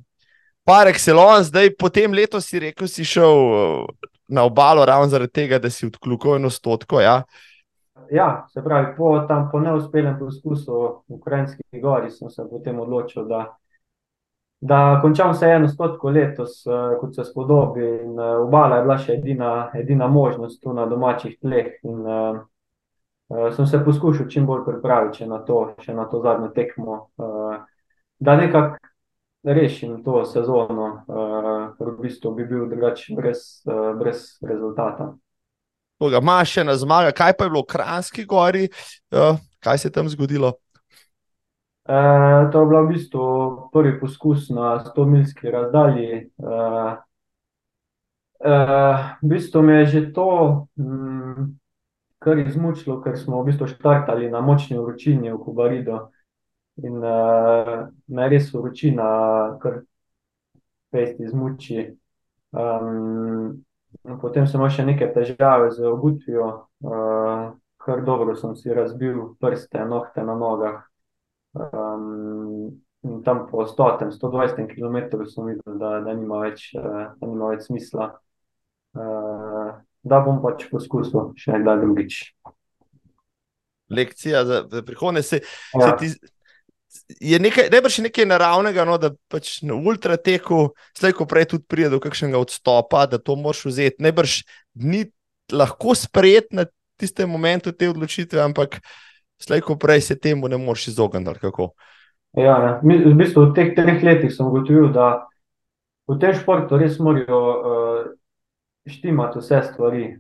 par 0.65 0.87
excellence, 0.87 1.49
zdaj 1.49 1.75
po 1.79 1.89
tem 1.89 2.13
letu 2.13 2.41
si 2.41 2.61
rekel, 2.61 2.89
si 2.89 3.05
šel 3.05 3.89
na 4.29 4.45
obalo 4.45 4.85
ravno 4.85 5.09
zaradi 5.09 5.33
tega, 5.33 5.59
da 5.59 5.71
si 5.71 5.87
odklukal 5.87 6.37
eno 6.37 6.51
stotko. 6.51 7.01
Ja? 7.01 7.23
ja, 8.11 8.47
se 8.49 8.65
pravi, 8.65 8.97
po, 8.97 9.21
tam, 9.29 9.49
po 9.53 9.61
neuspelem 9.61 10.19
poskusu 10.19 10.73
v 11.09 11.15
Ukrajinski 11.15 11.81
gori 11.83 12.11
sem 12.11 12.31
se 12.31 12.45
potem 12.51 12.81
odločil, 12.81 13.25
da, 13.29 13.57
da 14.61 14.99
končam 15.03 15.33
vse 15.33 15.51
eno 15.57 15.69
stotko 15.69 16.11
letos, 16.11 16.61
uh, 16.67 16.99
kot 17.01 17.15
se 17.15 17.25
spodobi. 17.25 17.85
In, 18.03 18.19
uh, 18.19 18.47
obala 18.47 18.77
je 18.77 18.87
bila 18.87 18.99
še 18.99 19.17
edina, 19.19 19.53
edina 19.75 20.09
možnost 20.09 20.63
tu 20.63 20.73
na 20.73 20.87
domačih 20.87 21.39
tleh. 21.41 21.75
In, 21.83 22.05
uh, 22.07 23.51
sem 23.57 23.67
se 23.67 23.85
poskušal 23.85 24.29
čim 24.29 24.47
bolj 24.47 24.65
pripraviti 24.65 25.27
na 25.29 25.43
to, 25.45 25.75
še 25.85 25.95
na 25.95 26.09
to 26.09 26.23
zadnjo 26.25 26.49
tekmo. 26.57 27.09
Uh, 27.17 27.59
da 28.19 28.37
nekako 28.37 28.79
rešim 29.43 30.03
to 30.05 30.25
sezono, 30.25 31.05
uh, 31.07 31.87
v 31.87 31.97
bistvu 32.03 32.35
bi 32.35 32.47
bil 32.47 32.69
drugačen, 32.69 33.17
brez, 33.17 33.63
uh, 33.67 33.95
brez 33.99 34.39
rezultata. 34.43 35.15
Imaš 35.99 36.59
še 36.59 36.65
na 36.65 36.77
zmaga, 36.79 37.11
kaj 37.11 37.35
pa 37.39 37.47
je 37.47 37.51
bilo 37.51 37.65
v 37.67 37.71
Kranski 37.75 38.25
gori, 38.25 38.69
uh, 39.15 39.39
kaj 39.65 39.79
se 39.79 39.89
je 39.89 39.93
tam 39.93 40.09
zgodilo? 40.09 40.55
Uh, 41.89 42.51
to 42.53 42.61
je 42.61 42.67
bil 42.69 42.83
v 42.85 42.89
bistvu 42.93 43.25
prvi 43.73 43.95
poskus 44.01 44.51
na 44.53 44.77
100-milski 44.85 45.51
razdalji. 45.51 46.29
Uh, 46.37 46.99
v 48.39 49.27
bistvu 49.27 49.63
me 49.63 49.81
je 49.83 49.87
že 49.87 50.03
to 50.15 50.29
um, 50.79 51.59
kar 52.19 52.39
izmučilo, 52.39 53.01
ker 53.03 53.19
smo 53.19 53.43
v 53.43 53.51
bistvu 53.51 53.67
štartali 53.67 54.31
na 54.31 54.41
močni 54.41 54.79
vročini 54.79 55.33
v 55.33 55.39
Kubaridu. 55.43 56.11
In 56.79 57.03
uh, 57.03 57.89
me 58.07 58.29
res 58.31 58.53
vročina, 58.55 59.07
kar 59.63 59.81
pesti 60.95 61.27
zmuči. 61.27 61.89
Um, 62.55 63.65
potem 64.23 64.47
sem 64.47 64.61
imel 64.61 64.71
še 64.73 64.85
neke 64.87 65.09
težave 65.15 65.73
z 65.75 65.89
obutvijo, 65.91 66.47
uh, 66.87 67.49
kar 67.83 68.05
dobro 68.07 68.37
sem 68.39 68.55
si 68.57 68.71
razbil 68.75 69.35
prste, 69.43 69.83
nohte 69.91 70.23
na 70.23 70.39
nogah. 70.39 70.85
Um, 71.59 72.79
in 73.03 73.21
tam 73.27 73.47
po 73.51 73.67
100, 73.67 74.13
120 74.15 74.71
km 74.71 75.27
sem 75.27 75.51
videl, 75.51 75.77
da, 75.81 75.99
da, 76.05 76.15
nima 76.15 76.45
več, 76.47 76.71
uh, 76.79 77.11
da 77.19 77.27
nima 77.27 77.51
več 77.57 77.67
smisla. 77.67 78.13
Uh, 78.95 79.75
da 80.07 80.23
bom 80.23 80.39
pač 80.43 80.69
poskusil 80.71 81.33
še 81.39 81.59
nekdaj 81.59 81.83
drugič. 81.83 82.23
Lekcija 83.89 84.45
za 84.47 84.83
prihodnje 84.85 85.23
se, 85.25 85.39
ja. 85.75 85.87
se 85.89 85.93
ti 85.99 86.09
je 87.21 87.39
nekaj, 87.39 87.69
najbrž 87.73 87.99
nekaj 88.09 88.27
naravnega, 88.29 88.85
no, 88.89 88.97
da 89.01 89.13
pač 89.33 89.61
na 89.67 89.77
ultrateku, 89.77 90.73
slej 90.97 91.15
ko 91.17 91.27
prej 91.29 91.51
tudi 91.53 91.65
pride 91.69 91.93
do 91.93 92.01
kakšnega 92.01 92.41
odstopa, 92.41 93.07
da 93.11 93.21
to 93.21 93.37
moraš 93.37 93.65
vzeti. 93.69 94.03
Najbrž 94.05 94.43
ni 94.85 95.05
lahko 95.53 95.95
sprejeti 95.97 96.57
na 96.57 96.67
tistem 97.01 97.31
momentu 97.31 97.73
te 97.73 97.89
odločitve, 97.89 98.41
ampak 98.43 98.81
slej 99.41 99.63
ko 99.65 99.77
prej 99.77 100.01
se 100.11 100.19
temu 100.19 100.49
ne 100.49 100.59
moreš 100.59 100.89
izogniti. 100.95 101.39
Ja. 102.37 102.81
V 102.83 103.15
bistvu 103.17 103.49
v 103.49 103.55
teh 103.57 103.73
treh 103.77 104.03
letih 104.05 104.33
sem 104.35 104.47
ugotovil, 104.47 104.93
da 104.93 105.29
v 106.09 106.19
tem 106.21 106.35
športu 106.35 106.77
res 106.81 106.99
morajo 106.99 107.39
uh, 107.39 108.01
štimati 108.89 109.39
vse 109.39 109.63
stvari. 109.73 110.17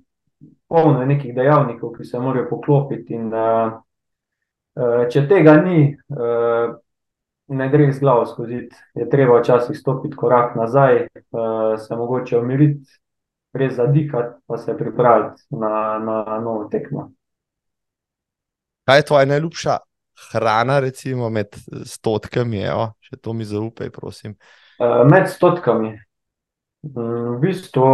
Polno 0.68 1.00
je 1.00 1.08
nekih 1.08 1.34
dejavnikov, 1.34 1.96
ki 1.96 2.04
se 2.04 2.20
morajo 2.20 2.48
poklopiti. 2.50 3.16
In, 3.16 3.32
uh, 3.32 3.80
če 5.10 5.24
tega 5.28 5.56
ni, 5.62 5.80
eh, 5.94 6.74
ne 7.48 7.68
gre 7.72 7.92
z 7.92 8.00
glavo 8.00 8.26
skozi. 8.26 8.68
Je 8.94 9.08
treba 9.10 9.40
včasih 9.40 9.78
stopiti 9.78 10.16
korak 10.16 10.56
nazaj, 10.56 10.96
eh, 10.96 11.76
se 11.78 11.96
mogoče 11.96 12.38
umiriti, 12.38 12.98
res 13.52 13.74
zadihati, 13.74 14.40
pa 14.46 14.58
se 14.58 14.76
pripraviti 14.76 15.42
na, 15.50 15.98
na 15.98 16.40
novo 16.40 16.68
tekmo. 16.70 17.10
Kaj 18.84 18.98
je 18.98 19.04
tvoja 19.04 19.24
najljubša 19.24 19.76
hrana, 20.32 20.78
recimo 20.80 21.28
med 21.30 21.56
stotkami? 21.84 22.62
Evo, 22.62 22.92
če 23.00 23.16
to 23.16 23.32
mi 23.32 23.44
zaupaj, 23.44 23.90
prosim. 23.90 24.36
Med 24.78 25.28
stotkami. 25.28 25.96
Mm, 26.86 27.34
v 27.34 27.40
bistvu, 27.42 27.88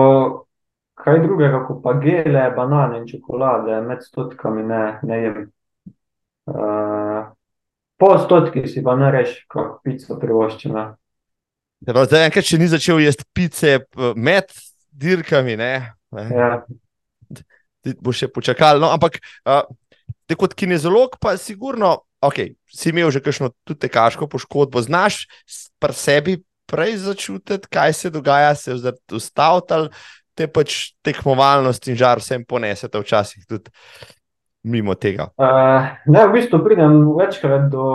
kaj 1.01 1.23
drugega, 1.25 1.65
kot 1.67 1.81
pa 1.83 1.97
gele, 2.03 2.45
banane 2.57 3.01
in 3.01 3.09
čokolade, 3.09 3.81
med 3.87 4.05
stotkami 4.05 4.63
ne, 4.63 4.83
ne 5.03 5.21
jem. 5.23 5.45
Uh, 6.45 7.31
po 7.97 8.19
stotki 8.21 8.67
si 8.69 8.83
pa 8.85 8.97
ne 9.01 9.11
reš, 9.15 9.37
kako 9.49 9.81
pico 9.85 10.19
privoščena. 10.21 10.85
Zdaj, 11.85 12.27
enkrat, 12.29 12.49
če 12.49 12.59
ni 12.61 12.69
začel 12.69 13.03
jesti 13.05 13.27
pice 13.37 13.77
med 14.17 14.53
dirkami, 14.93 15.57
ne. 15.61 15.73
ne. 16.17 16.25
Ja. 16.33 16.51
Ti 17.85 17.95
bo 18.01 18.13
še 18.17 18.31
počakal. 18.33 18.81
No, 18.81 18.93
ampak, 18.95 19.21
uh, 19.49 19.65
te 20.29 20.37
kot 20.41 20.57
kinezolog, 20.57 21.19
pa 21.21 21.37
sigurno, 21.41 21.97
ok, 22.25 22.41
si 22.73 22.93
imel 22.93 23.13
že 23.13 23.23
kakšno 23.25 23.53
tudi 23.65 23.85
tekaško 23.87 24.29
poškodbo, 24.33 24.81
znaš 24.85 25.25
pri 25.81 25.97
sebi 25.97 26.37
prej 26.69 26.97
začutiti, 27.05 27.69
kaj 27.69 27.93
se 27.93 28.11
dogaja, 28.11 28.55
se 28.57 28.73
je 28.73 28.95
ustavljal, 29.13 29.91
te 30.35 30.49
pač 30.51 30.95
tekmovalnost 31.07 31.89
in 31.93 31.99
žar 32.01 32.19
vsem 32.19 32.43
ponesete 32.49 32.99
včasih 32.99 33.45
tudi 33.47 33.71
mimo 34.65 34.97
tega? 34.97 35.29
Uh, 35.37 35.93
ne, 36.09 36.27
v 36.27 36.33
bistvu 36.39 36.61
pridem 36.65 36.99
večkrat 37.17 37.69
do, 37.73 37.89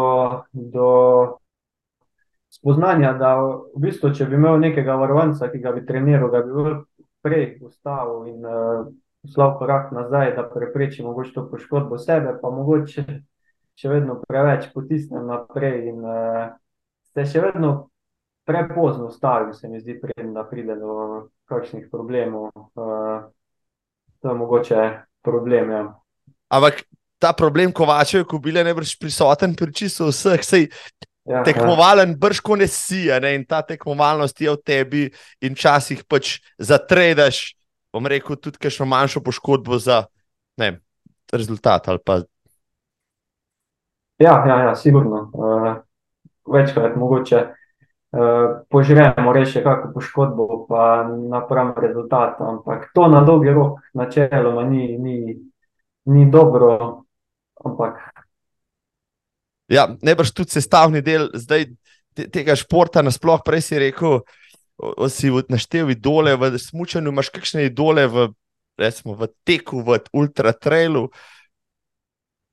do 0.53 0.89
spoznanja, 2.53 3.13
da 3.17 3.35
v 3.41 3.81
bistvu, 3.81 4.13
če 4.15 4.29
bi 4.29 4.37
imel 4.37 4.59
nekega 4.61 4.97
varovanca, 4.99 5.49
ki 5.51 5.61
ga 5.63 5.73
bi 5.75 5.85
treniral, 5.85 6.29
ga 6.33 6.43
bi 6.45 6.77
prej 7.25 7.45
ustavil 7.65 8.29
in 8.31 8.45
uh, 8.45 8.87
slal 9.33 9.57
korak 9.59 9.91
nazaj, 9.95 10.33
da 10.37 10.45
prepreči 10.47 11.03
mogoče 11.03 11.35
to 11.35 11.45
poškodbo 11.51 11.99
sebe, 11.99 12.37
pa 12.41 12.51
mogoče 12.53 13.05
še 13.79 13.91
vedno 13.91 14.19
preveč 14.27 14.69
potisnem 14.73 15.27
naprej 15.27 15.89
in 15.91 16.03
uh, 16.03 16.51
se 17.13 17.25
še 17.25 17.43
vedno 17.49 17.89
prepozno 18.49 19.09
ustavil, 19.11 19.53
se 19.53 19.69
mi 19.69 19.79
zdi, 19.79 19.99
preden 20.01 20.33
da 20.33 20.43
pride 20.47 20.75
do 20.79 20.93
kakšnih 21.51 21.89
problemov. 21.91 22.49
Uh, 22.73 23.29
to 24.19 24.31
je 24.31 24.35
mogoče 24.35 24.85
problem, 25.23 25.71
ja. 25.71 25.83
Ampak 26.49 26.83
ta 27.19 27.33
problem 27.33 27.71
kovačev, 27.75 28.25
ko 28.25 28.39
bile 28.39 28.63
ne 28.63 28.73
brž 28.73 28.95
prisoten 28.99 29.53
pri 29.55 29.73
čisto 29.75 30.07
vseh, 30.09 30.41
sej 30.45 30.69
ja, 31.27 31.43
tekmovalen, 31.43 32.15
ja. 32.15 32.17
brž 32.17 32.41
ko 32.41 32.55
ne 32.55 32.67
si, 32.67 33.07
ne? 33.21 33.35
in 33.35 33.45
ta 33.45 33.61
tekmovalnost 33.61 34.41
je 34.41 34.49
v 34.49 34.61
tebi 34.63 35.03
in 35.43 35.53
včasih 35.53 36.03
pač 36.07 36.39
zatredaš, 36.57 37.59
bom 37.93 38.07
rekel, 38.07 38.39
tudi 38.39 38.57
kakšno 38.57 38.87
manjšo 38.89 39.21
poškodbo 39.21 39.77
za 39.77 40.07
ne, 40.57 40.79
rezultat 41.33 41.91
ali 41.91 42.01
pa. 42.01 42.21
Ja, 44.19 44.43
ja, 44.47 44.57
ja 44.67 44.75
sigurno. 44.75 45.29
Uh, 45.31 45.79
večkrat 46.49 46.95
mogoče. 46.95 47.45
Uh, 48.09 48.65
požremo 48.73 49.33
reči, 49.33 49.61
kako 49.63 49.91
poškodbo, 49.93 50.65
pa 50.65 51.05
napravimo 51.05 51.77
rezultat. 51.77 52.41
Ampak 52.41 52.89
to 52.93 53.07
na 53.07 53.21
dolgi 53.21 53.53
rok, 53.53 53.79
načeloma, 53.93 54.63
ni, 54.65 54.97
ni, 54.97 55.37
ni 56.09 56.25
dobro, 56.31 57.03
ampak. 57.65 58.01
Ja, 59.69 59.85
ne 60.01 60.15
boš 60.17 60.33
tudi 60.33 60.57
sestavni 60.57 61.01
del 61.05 61.29
zdaj, 61.37 61.67
te, 62.17 62.25
tega 62.33 62.55
športa, 62.57 63.03
nasplošno, 63.05 63.45
prej 63.45 63.61
si 63.67 63.81
rekel, 63.81 64.21
da 64.79 65.09
si 65.13 65.29
naštel 65.49 65.91
idole 65.93 66.33
v 66.39 66.55
smutku, 66.57 67.03
imaš 67.03 67.29
kakšne 67.35 67.67
idole 67.67 68.07
v, 68.09 68.29
recimo, 68.79 69.13
v 69.19 69.29
teku, 69.45 69.83
v 69.85 69.99
ultratrailu. 70.13 71.09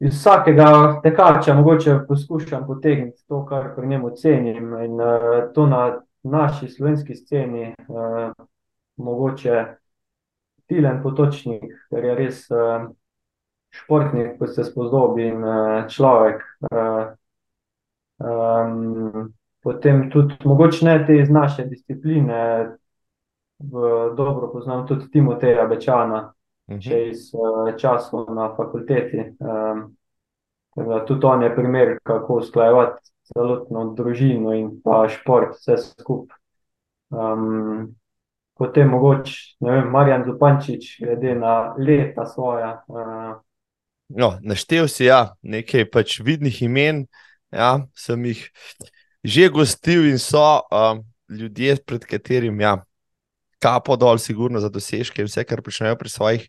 Iz 0.04 0.12
vsakega 0.18 1.00
tekača 1.00 1.54
mogoče 1.56 2.02
poskušam 2.08 2.66
potegniti 2.68 3.22
to, 3.24 3.40
kar 3.48 3.70
pri 3.76 3.88
njemu 3.88 4.10
cenim. 4.20 4.74
In 4.84 5.00
uh, 5.00 5.48
to 5.54 5.64
na 5.66 6.02
naši 6.22 6.68
slovenski 6.68 7.16
sceni, 7.16 7.72
uh, 7.88 8.34
mogoče 9.00 9.64
Tilen 10.68 11.00
Potočnik, 11.00 11.64
ker 11.88 12.04
je 12.04 12.18
res. 12.18 12.44
Uh, 12.52 12.90
športnik, 13.82 14.36
ko 14.38 14.46
se 14.46 14.64
spodobi 14.64 15.28
in 15.28 15.44
uh, 15.44 15.86
človek. 15.90 16.42
Uh, 16.70 17.12
um, 18.18 19.34
potem 19.62 20.08
tudi, 20.10 20.36
mogoče 20.44 20.84
ne 20.86 20.96
te 21.06 21.18
iz 21.20 21.30
naše 21.30 21.64
discipline, 21.64 22.42
v, 23.58 24.14
dobro 24.16 24.52
poznam 24.52 24.86
tudi 24.86 25.10
Timoteja 25.10 25.66
Bečana, 25.66 26.22
še 26.66 27.02
iz 27.10 27.28
uh, 27.34 27.72
časov 27.78 28.30
na 28.34 28.50
fakulteti. 28.56 29.32
Um, 29.40 29.86
tudi 31.06 31.26
on 31.26 31.42
je 31.42 31.54
primer, 31.56 31.98
kako 32.04 32.40
usklajevati 32.42 33.12
celotno 33.32 33.92
družino 33.96 34.54
in 34.54 34.74
pa 34.84 35.06
šport, 35.10 35.56
vse 35.56 35.78
skupaj. 35.82 36.36
Um, 37.10 37.94
potem 38.58 38.90
mogoče, 38.90 39.34
ne 39.60 39.72
vem, 39.78 39.90
Marjan 39.90 40.24
Zupančič, 40.26 40.96
glede 41.02 41.34
na 41.38 41.74
leta 41.78 42.26
svoja. 42.26 42.82
Uh, 42.88 43.36
no, 44.08 44.36
naštel 44.42 44.88
si 44.88 45.08
ja, 45.08 45.36
nekaj 45.42 45.88
pač 45.90 46.18
vidnih 46.24 46.62
imen, 46.66 47.04
ja, 47.54 47.86
sem 47.96 48.24
jih 48.28 48.44
že 49.26 49.48
gostil 49.50 50.06
in 50.06 50.20
so 50.22 50.62
um, 50.70 51.02
ljudje, 51.26 51.80
pred 51.82 52.04
katerim 52.06 52.60
ja, 52.62 52.76
kapo 53.58 53.96
dol, 53.98 54.20
sigurno 54.22 54.62
za 54.62 54.70
dosežke 54.70 55.24
in 55.24 55.30
vse, 55.30 55.42
kar 55.48 55.62
počnejo 55.66 55.96
pri 55.98 56.12
svojih, 56.12 56.44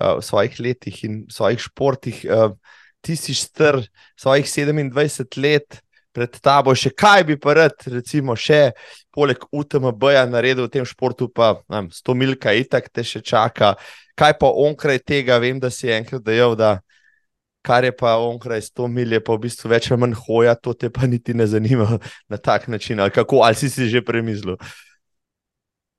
uh, 0.00 0.22
svojih 0.24 0.56
letih 0.64 1.02
in 1.04 1.18
svojih 1.28 1.60
športih. 1.68 2.22
Uh, 2.24 2.56
ti 3.04 3.16
si 3.16 3.34
str, 3.36 3.82
svojih 4.16 4.46
27 4.48 5.36
let, 5.42 5.82
pred 6.18 6.40
tabo, 6.42 6.74
še 6.74 6.90
kaj 6.90 7.24
bi 7.28 7.36
pa 7.38 7.54
rad, 7.54 7.78
recimo, 7.86 8.34
še 8.34 8.72
poleg 9.14 9.44
UTMB-ja 9.54 10.26
naredil 10.26 10.66
v 10.66 10.74
tem 10.74 10.86
športu, 10.88 11.30
pa 11.30 11.54
nam, 11.70 11.92
100 11.94 12.18
milka 12.18 12.54
itak 12.54 12.90
te 12.90 13.06
še 13.06 13.22
čaka. 13.22 13.76
Kaj 14.18 14.34
pa 14.40 14.50
onkraj 14.50 14.98
tega, 15.06 15.38
vem, 15.38 15.62
da 15.62 15.70
si 15.70 15.92
enkrat 15.94 16.24
dejal, 16.26 16.58
da 16.58 16.78
kar 17.62 17.86
je 17.86 17.94
pa 17.94 18.16
onkraj 18.22 18.64
100 18.70 18.90
mil, 18.90 19.14
je 19.14 19.22
pa 19.22 19.36
v 19.36 19.44
bistvu 19.46 19.70
več 19.70 19.90
ali 19.90 20.00
manj 20.02 20.16
hoja, 20.26 20.56
to 20.58 20.74
te 20.74 20.90
pa 20.90 21.06
niti 21.06 21.36
ne 21.36 21.46
zanima 21.46 21.86
na 22.32 22.38
tak 22.40 22.66
način. 22.68 23.00
Ali, 23.00 23.14
kako, 23.14 23.44
ali 23.46 23.58
si 23.58 23.70
si 23.70 23.88
že 23.92 24.02
premislil? 24.02 24.58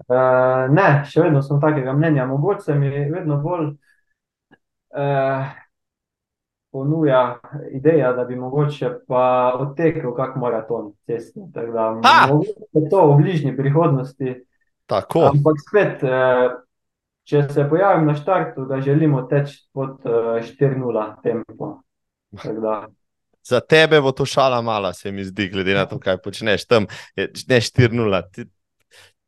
Uh, 0.10 0.66
ne, 0.74 1.04
še 1.06 1.28
vedno 1.28 1.44
sem 1.46 1.60
takega 1.62 1.94
mnenja. 1.94 2.28
Mogoče 2.28 2.76
mi 2.76 2.92
je 2.92 3.08
vedno 3.12 3.40
bolj. 3.44 3.74
Uh, 4.90 5.48
ponuja 6.72 7.40
ideja, 7.72 8.14
da 8.14 8.24
bi 8.26 8.36
mogoče 8.36 8.90
pa 9.08 9.54
odtekel 9.60 10.16
kak 10.16 10.36
maraton 10.36 10.94
cestni. 11.06 11.52
Tako 11.54 11.72
da 11.72 12.30
je 12.74 12.90
to 12.90 13.06
v 13.14 13.18
bližnji 13.18 13.58
prihodnosti. 13.58 14.36
Tako. 14.86 15.20
Ampak 15.20 15.56
spet, 15.70 16.04
eh, 16.04 16.50
če 17.24 17.44
se 17.54 17.66
pojavim 17.70 18.08
na 18.08 18.16
štartu, 18.16 18.66
da 18.66 18.82
želimo 18.82 19.22
teči 19.22 19.70
pod 19.74 20.02
4-0 20.04 21.04
eh, 21.04 21.16
tempo. 21.24 21.82
Za 23.44 23.60
tebe 23.60 24.02
bo 24.02 24.12
to 24.12 24.26
šala 24.26 24.62
mala, 24.62 24.94
se 24.94 25.12
mi 25.12 25.26
zdi, 25.26 25.50
glede 25.50 25.74
na 25.74 25.86
to, 25.86 26.00
kaj 26.00 26.18
počneš 26.22 26.66
tam. 26.66 26.86
Ne 27.16 27.62
4-0. 27.62 28.22
Ti, 28.32 28.46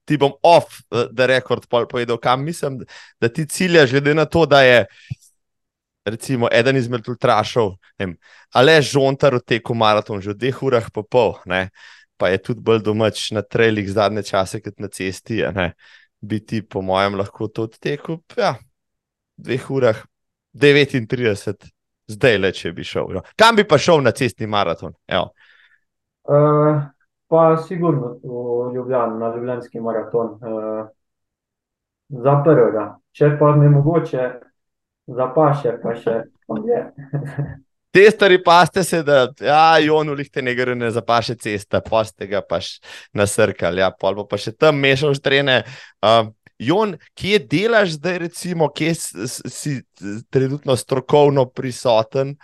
ti 0.06 0.18
bom 0.18 0.34
off, 0.44 0.82
eh, 0.92 1.08
da 1.12 1.26
rekord 1.26 1.66
povedal, 1.90 2.18
kam 2.18 2.44
mislim, 2.44 2.80
da 3.22 3.30
ti 3.30 3.46
ciljaš, 3.46 3.92
glede 3.92 4.16
na 4.16 4.26
to, 4.26 4.46
da 4.46 4.62
je 4.62 4.86
recimo, 6.06 6.48
eden 6.52 6.78
izmed 6.78 7.08
ultrašov, 7.08 7.76
ali 8.54 8.82
žontar 8.82 9.36
v 9.36 9.46
teku 9.46 9.76
maraton, 9.78 10.22
že 10.22 10.34
v 10.34 10.40
dveh 10.46 10.64
urah 10.64 10.88
pa 10.94 11.04
pol, 11.04 11.36
ne? 11.46 11.70
pa 12.18 12.30
je 12.30 12.38
tudi 12.38 12.62
bolj 12.62 12.84
domač 12.86 13.32
na 13.34 13.42
trailih 13.42 13.88
zadnje 13.90 14.22
čase, 14.24 14.62
kot 14.62 14.78
na 14.78 14.88
cesti. 14.94 15.42
Biti, 16.22 16.62
po 16.62 16.84
mojem, 16.86 17.16
lahko 17.18 17.48
to 17.50 17.66
odtekel, 17.66 18.20
ja, 18.38 18.54
v 19.42 19.46
dveh 19.48 19.70
urah 19.74 20.04
39, 20.54 21.66
zdaj 22.14 22.38
le, 22.38 22.52
če 22.54 22.74
bi 22.78 22.86
šel. 22.86 23.10
No. 23.18 23.24
Kam 23.34 23.58
bi 23.58 23.66
pa 23.66 23.80
šel 23.82 24.04
na 24.06 24.14
cestni 24.14 24.46
maraton? 24.46 24.94
Uh, 25.10 26.84
pa 27.26 27.42
sigurno 27.66 28.20
v 28.22 28.76
Ljubljani, 28.76 29.18
na 29.18 29.32
Ljubljanski 29.34 29.82
maraton. 29.82 30.38
Uh, 30.38 30.86
za 32.22 32.38
prvega, 32.46 32.86
če 33.16 33.34
pa 33.40 33.56
ne 33.56 33.70
mogoče, 33.72 34.30
za 35.16 35.28
paše, 35.36 35.76
pa 35.84 35.96
še 35.96 36.24
je. 36.68 36.80
Te 37.92 38.06
stari 38.12 38.38
paste 38.44 38.84
se, 38.88 39.02
da 39.04 39.26
ja, 39.44 39.80
Jonu 39.84 40.14
lihte 40.16 40.42
ne 40.42 40.54
gre, 40.56 40.76
ne 40.80 40.88
zapaše 40.92 41.36
cesta, 41.36 41.82
poste 41.84 42.28
ga 42.28 42.40
paš 42.40 42.78
nasrkali, 43.14 43.84
ja, 43.84 43.90
pol 43.92 44.22
pa 44.32 44.40
še 44.40 44.54
tam 44.56 44.80
mešal 44.80 45.12
štrene. 45.18 45.58
Uh, 46.00 46.32
Jon, 46.62 46.94
kje 47.18 47.42
delaš 47.52 47.98
zdaj, 47.98 48.18
recimo, 48.22 48.70
kje 48.70 48.94
si 48.96 49.82
trenutno 50.30 50.76
strokovno 50.80 51.48
prisoten? 51.50 52.38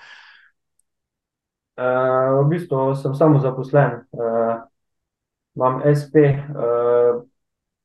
Uh, 1.77 2.41
v 2.41 2.47
bistvu 2.49 2.89
sem 2.97 3.13
samo 3.15 3.39
zaposlen, 3.39 4.01
uh, 4.17 4.65
imam 5.55 5.79
SP, 5.85 6.33
uh, 6.33 7.21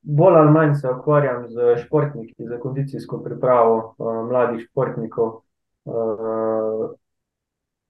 bolj 0.03 0.37
ali 0.37 0.51
manj 0.51 0.75
se 0.75 0.91
ukvarjam 0.91 1.49
z 1.49 1.77
športniki, 1.85 2.47
z 2.47 2.59
kondicijsko 2.61 3.23
pripravo 3.25 3.95
uh, 3.99 4.29
mladih 4.29 4.67
športnikov, 4.71 5.43
uh, 5.85 6.91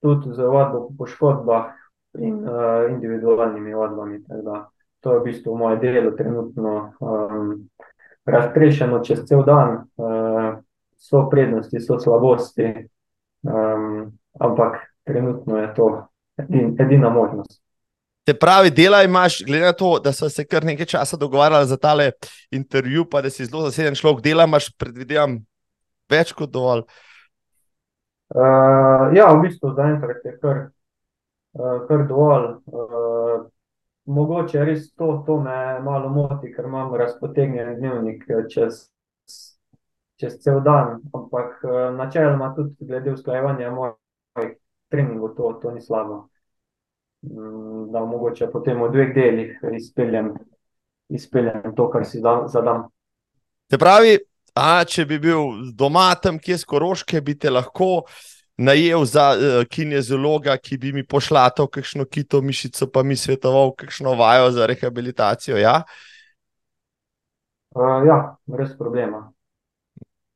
tudi 0.01 0.35
z 0.35 0.43
vadbo 0.43 0.89
po 0.89 0.95
poškodbah 0.99 1.73
in 2.19 2.49
uh, 2.49 2.91
individualnimi 2.91 3.75
vadbami. 3.75 4.21
To 5.01 5.13
je 5.13 5.21
v 5.21 5.25
bistvu 5.25 5.57
moje 5.59 5.77
delo, 5.77 6.11
trenutno 6.11 6.93
um, 7.01 7.69
razprešeno 8.25 9.01
čez 9.05 9.25
cel 9.27 9.45
dan, 9.45 9.87
uh, 9.97 10.59
so 11.03 11.27
prednosti, 11.31 11.81
so 11.81 11.99
slabosti, 11.99 12.89
um, 13.43 14.13
ampak 14.39 14.79
trenutno 15.05 15.59
je 15.59 15.75
to 15.75 16.07
edin, 16.39 16.77
edina 16.79 17.11
možnost. 17.11 17.62
Se 18.29 18.35
pravi, 18.39 18.71
dela 18.71 19.03
imaš, 19.03 19.43
glede 19.47 19.65
na 19.65 19.73
to, 19.73 19.99
da 19.99 20.13
so 20.13 20.29
se 20.31 20.45
kar 20.47 20.65
nekaj 20.65 20.87
časa 20.87 21.17
dogovarjali 21.17 21.67
za 21.67 21.77
tale 21.77 22.11
intervju, 22.51 23.05
pa 23.11 23.23
da 23.23 23.31
si 23.31 23.47
zelo 23.47 23.65
zaseden 23.67 23.95
človek, 23.95 24.23
dela 24.23 24.45
imaš, 24.45 24.69
predvidevam, 24.79 25.41
več 26.11 26.31
kot 26.33 26.51
dovolj. 26.55 26.85
Uh, 28.33 29.11
ja, 29.17 29.27
v 29.35 29.43
bistvu 29.43 29.75
zaenkrat 29.75 30.23
je 30.25 30.37
kar, 30.39 30.61
uh, 31.59 31.83
kar 31.89 32.07
dovolj. 32.07 32.47
Uh, 32.71 33.43
mogoče 34.07 34.65
res 34.71 34.87
to, 34.95 35.25
to 35.27 35.41
me 35.43 35.59
malo 35.83 36.09
moti, 36.15 36.53
ker 36.55 36.71
imam 36.71 36.95
razpotegnjen 36.95 37.75
dnevnik 37.81 38.23
čez, 38.55 38.85
čez 40.23 40.39
cel 40.45 40.63
dan, 40.63 41.01
ampak 41.11 41.59
uh, 41.67 41.91
načeloma 41.99 42.55
tudi 42.55 42.87
glede 42.87 43.19
usklajevanja 43.19 43.75
mojih 43.75 44.55
treningov, 44.95 45.35
to, 45.35 45.59
to 45.63 45.75
ni 45.75 45.83
slabo. 45.83 46.29
Mm, 47.23 47.93
da 47.93 48.05
mogoče 48.05 48.51
potem 48.51 48.81
v 48.83 48.89
dveh 48.91 49.15
delih 49.15 49.59
izpeljem, 49.79 50.33
izpeljem 51.09 51.75
to, 51.77 51.87
kar 51.91 52.07
si 52.07 52.19
zadam. 52.51 52.89
Se 53.71 53.79
pravi, 53.79 54.17
a, 54.59 54.83
če 54.85 55.07
bi 55.07 55.21
bil 55.23 55.71
doma 55.79 56.11
tam, 56.19 56.41
kje 56.43 56.59
skoroške, 56.65 57.21
bi 57.23 57.37
te 57.39 57.51
lahko 57.51 58.03
najel 58.59 59.05
za 59.07 59.29
uh, 59.33 59.63
kineziologa, 59.71 60.57
ki 60.59 60.79
bi 60.83 60.93
mi 60.93 61.07
pošlatal 61.07 61.71
kakšno 61.71 62.05
kito 62.11 62.43
mišico, 62.43 62.91
pa 62.91 63.07
mi 63.07 63.17
svetoval 63.17 63.73
kakšno 63.79 64.17
vajo 64.19 64.51
za 64.53 64.67
rehabilitacijo. 64.67 65.57
Ja, 65.63 65.79
uh, 67.79 68.03
ja 68.07 68.19
res 68.59 68.75
problema. 68.79 69.29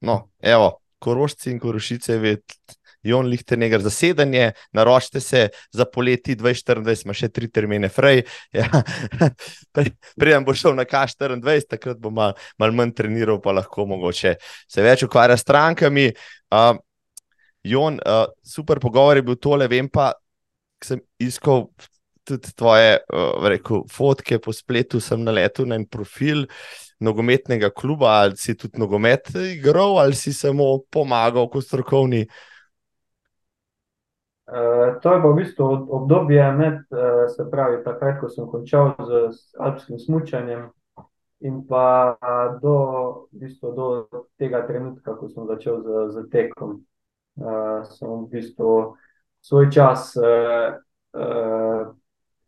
No, 0.07 0.29
evo, 0.41 0.77
korošci 1.03 1.51
in 1.51 1.61
korošice, 1.61 2.19
vedeti. 2.23 2.79
Jon 3.07 3.27
Lichtenegger 3.27 3.81
za 3.81 3.91
sedanje, 3.91 4.53
naročite 4.73 5.21
se 5.21 5.49
za 5.73 5.85
poleti 5.85 6.37
2024, 6.37 7.05
ima 7.05 7.15
še 7.15 7.29
tri 7.29 7.49
termine, 7.51 7.89
fraj. 7.93 8.23
Ja. 8.57 8.67
Preden 10.21 10.47
bo 10.47 10.55
šel 10.57 10.77
na 10.79 10.87
K24, 10.89 11.69
takrat 11.71 12.01
bo 12.03 12.11
mal, 12.15 12.35
mal 12.59 12.75
manj 12.75 12.97
treniral, 12.99 13.41
pa 13.43 13.55
lahko 13.57 13.87
mogoče 13.87 14.37
se 14.43 14.85
več 14.85 15.07
ukvarja 15.07 15.39
s 15.39 15.47
strankami. 15.47 16.09
Uh, 16.51 16.75
Jon, 17.67 18.01
uh, 18.03 18.27
super 18.47 18.81
pogovor 18.83 19.19
je 19.19 19.27
bil 19.27 19.39
tole, 19.43 19.69
vem 19.71 19.91
pa, 19.91 20.13
sem 20.85 21.03
iskal. 21.23 21.71
Tudi 22.27 22.51
tvoje, 22.59 22.97
rekel, 23.47 23.85
fotke 23.87 24.41
po 24.43 24.51
spletu, 24.51 24.99
sem 24.99 25.21
na 25.23 25.31
letu 25.31 25.63
na 25.63 25.77
en 25.79 25.85
profil 25.87 26.41
nogometnega 26.99 27.69
kluba, 27.71 28.17
ali 28.25 28.35
si 28.41 28.57
tudi 28.59 28.81
nogomet 28.83 29.31
igral, 29.53 29.95
ali 30.03 30.19
si 30.19 30.33
samo 30.35 30.73
pomagal 30.91 31.47
kot 31.53 31.69
strokovni 31.69 32.25
uh, 32.25 32.33
Uh, 32.35 32.56
to 35.03 35.13
je 35.13 35.23
pa 35.23 35.29
v 35.29 35.35
bistvu 35.35 35.65
obdobje 35.91 36.53
med, 36.53 36.75
uh, 36.95 37.27
se 37.37 37.51
pravi, 37.51 37.83
takrat, 37.85 38.21
ko 38.21 38.29
sem 38.31 38.47
končal 38.47 38.95
z, 39.03 39.31
alpskim 39.59 39.99
smutkom, 39.99 40.71
in 41.41 41.67
pa 41.67 42.17
do, 42.63 42.77
v 43.33 43.43
bistvu, 43.43 43.73
do 43.75 43.87
tega 44.39 44.63
trenutka, 44.67 45.17
ko 45.19 45.29
sem 45.29 45.47
začel 45.47 45.83
z, 45.83 45.89
z 46.15 46.17
tekom. 46.31 46.81
Uh, 47.37 47.85
sem 47.85 48.09
v 48.09 48.29
bistvu 48.33 48.97
svoj 49.45 49.69
čas 49.69 50.17
uh, 50.17 50.81
uh, 51.13 51.93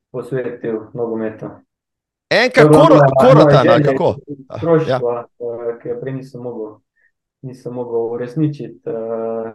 posvetil 0.08 0.88
nogometu. 0.96 1.50
Enkrat, 2.32 2.72
korota, 3.20 3.60
ali 3.68 3.84
kako? 3.84 4.16
Stroštva, 4.56 5.12
ja. 5.12 5.24
uh, 5.44 5.76
ki 5.82 5.92
je 5.92 5.96
prej 6.00 6.14
nisem 6.14 6.40
mogel, 6.40 6.80
nisem 7.44 7.76
mogel 7.76 8.16
uresničiti. 8.16 8.80
Uh, 8.88 9.52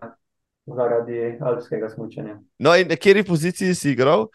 zaradi 0.65 1.37
alpskega 1.41 1.89
smutanja. 1.89 2.39
No, 2.59 2.75
in 2.75 2.87
na 2.87 2.95
kateri 2.95 3.23
poziciji 3.23 3.75
si 3.75 3.91
igral? 3.91 4.27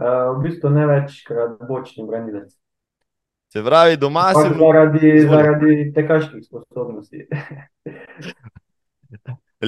Uh, 0.00 0.38
v 0.38 0.42
bistvu 0.46 0.70
ne 0.70 0.86
večkrat 0.86 1.58
bočni 1.68 2.06
branilec. 2.08 2.54
Se 3.52 3.62
pravi, 3.66 3.96
doma 3.96 4.30
si 4.34 4.46
zaradi, 4.54 5.10
zaradi 5.28 5.92
tekaških 5.94 6.44
sposobnosti. 6.46 7.26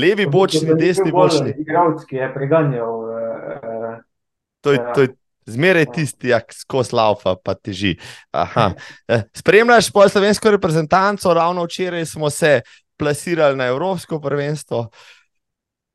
levi 0.03 0.27
bočni, 0.27 0.75
desni 0.79 1.13
bočni. 1.13 1.55
Igravc, 1.59 2.05
ki 2.09 2.17
je 2.17 2.35
preganjal. 2.35 3.11
eh, 3.11 4.01
To 4.61 4.73
je, 4.73 4.79
Ja. 4.79 4.93
to 4.95 5.01
je 5.03 5.09
zmeraj 5.47 5.87
tisti, 5.93 6.29
ki 6.31 6.55
skozi 6.55 6.95
laufa, 6.95 7.35
pa 7.45 7.55
teži. 7.55 7.97
Aha. 8.31 8.71
Eh, 9.09 9.23
Spremljaš 9.35 9.91
pa 9.93 10.09
slovensko 10.09 10.51
reprezentanco, 10.51 11.35
ravno 11.35 11.65
včeraj 11.65 12.07
smo 12.07 12.31
se 12.31 12.61
plasirali 13.03 13.59
na 13.59 13.67
Evropsko 13.75 14.21
prvenstvo. 14.23 14.87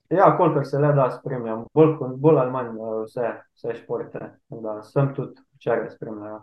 Ja, 0.09 0.37
kolikor 0.37 0.67
se 0.67 0.79
le 0.79 0.93
da 0.95 1.09
spremljam, 1.11 1.65
bolj, 1.73 1.95
bolj 2.15 2.37
ali 2.39 2.51
manj 2.51 2.67
eh, 2.67 2.99
vse, 3.05 3.31
vse 3.55 3.75
športe. 3.81 4.19
Tako 4.19 4.61
Da 4.61 4.81
sem 4.83 5.13
tudi 5.15 5.41
včeraj 5.57 5.89
spremljal. 5.95 6.39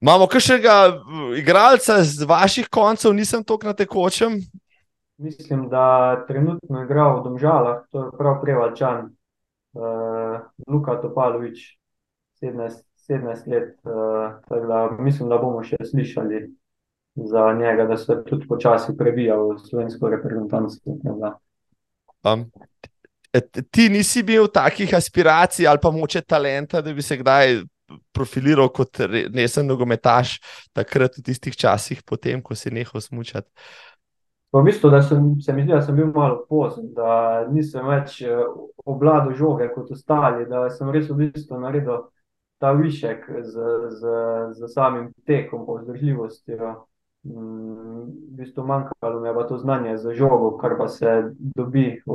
Imamo 0.00 0.26
kakšnega 0.26 0.74
eh, 0.88 1.38
igralca 1.38 2.02
z 2.02 2.28
vaših 2.28 2.68
koncev, 2.70 3.14
nisem 3.14 3.44
tok 3.44 3.64
na 3.64 3.72
tekočem. 3.72 4.40
Mislim, 5.18 5.68
da 5.68 6.24
trenutno 6.28 6.82
igra 6.84 7.08
v 7.16 7.22
Domžalah, 7.24 7.80
to 7.90 8.04
je 8.04 8.10
prav 8.18 8.36
Prevalčan, 8.42 9.08
uh, 9.74 10.38
Luka 10.68 10.94
Topalovič, 11.02 11.58
17, 12.42 12.84
17 13.10 13.48
let. 13.50 13.72
Uh, 13.82 14.38
tako 14.48 14.66
da 14.66 14.90
mislim, 14.98 15.28
da 15.28 15.40
bomo 15.42 15.64
še 15.66 15.80
slišali 15.90 16.44
za 17.24 17.52
njega, 17.52 17.84
da 17.84 17.96
se 17.96 18.22
tudi 18.26 18.46
počasi 18.46 18.96
prebija 18.98 19.36
v 19.36 19.58
slovensko 19.58 20.08
reprezentanco. 20.08 20.98
Um, 22.24 22.50
t- 23.32 23.62
ti 23.70 23.88
nisi 23.88 24.22
bil 24.22 24.46
takih 24.52 24.94
aspiracij 24.94 25.68
ali 25.68 25.78
pa 25.82 25.90
moče 25.90 26.20
talenta, 26.20 26.80
da 26.80 26.92
bi 26.92 27.02
se 27.02 27.16
kdaj 27.16 27.60
profiliral 28.12 28.68
kot 28.68 29.00
re- 29.00 29.26
resen 29.34 29.66
nogometaš, 29.66 30.38
takrat 30.72 31.18
v 31.18 31.24
tistih 31.24 31.56
časih, 31.56 32.02
potem, 32.04 32.42
ko 32.42 32.54
si 32.54 32.70
nehal 32.70 33.00
smučati. 33.00 33.48
V 34.52 34.62
bistvu, 34.64 34.90
sem, 35.04 35.24
se 35.44 35.52
mi 35.52 35.62
zdi, 35.62 35.72
da 35.74 35.82
sem 35.84 35.96
bil 35.96 36.08
malo 36.12 36.44
pozen, 36.48 36.88
da 36.96 37.44
nisem 37.52 37.84
več 37.84 38.22
eh, 38.24 38.44
obvladal 38.84 39.34
žoge 39.36 39.68
kot 39.74 39.90
ostali, 39.92 40.46
da 40.48 40.70
sem 40.72 40.88
res 40.92 41.10
v 41.10 41.28
bistvu 41.28 41.60
naredil 41.60 42.06
ta 42.58 42.72
višek 42.72 43.26
z, 43.44 43.66
z, 44.00 44.14
z 44.56 44.70
samim 44.72 45.10
tekom, 45.28 45.66
pa 45.66 45.76
vzdržljivostjo. 45.78 46.72
V 47.24 48.36
bistvu 48.38 48.64
manjkalo 48.66 49.20
mi 49.20 49.28
je 49.28 49.48
to 49.48 49.58
znanje 49.58 49.96
za 49.98 50.14
žogo, 50.14 50.56
kar 50.58 50.78
pa 50.78 50.88
se 50.88 51.34
dobi 51.38 52.02
v 52.06 52.12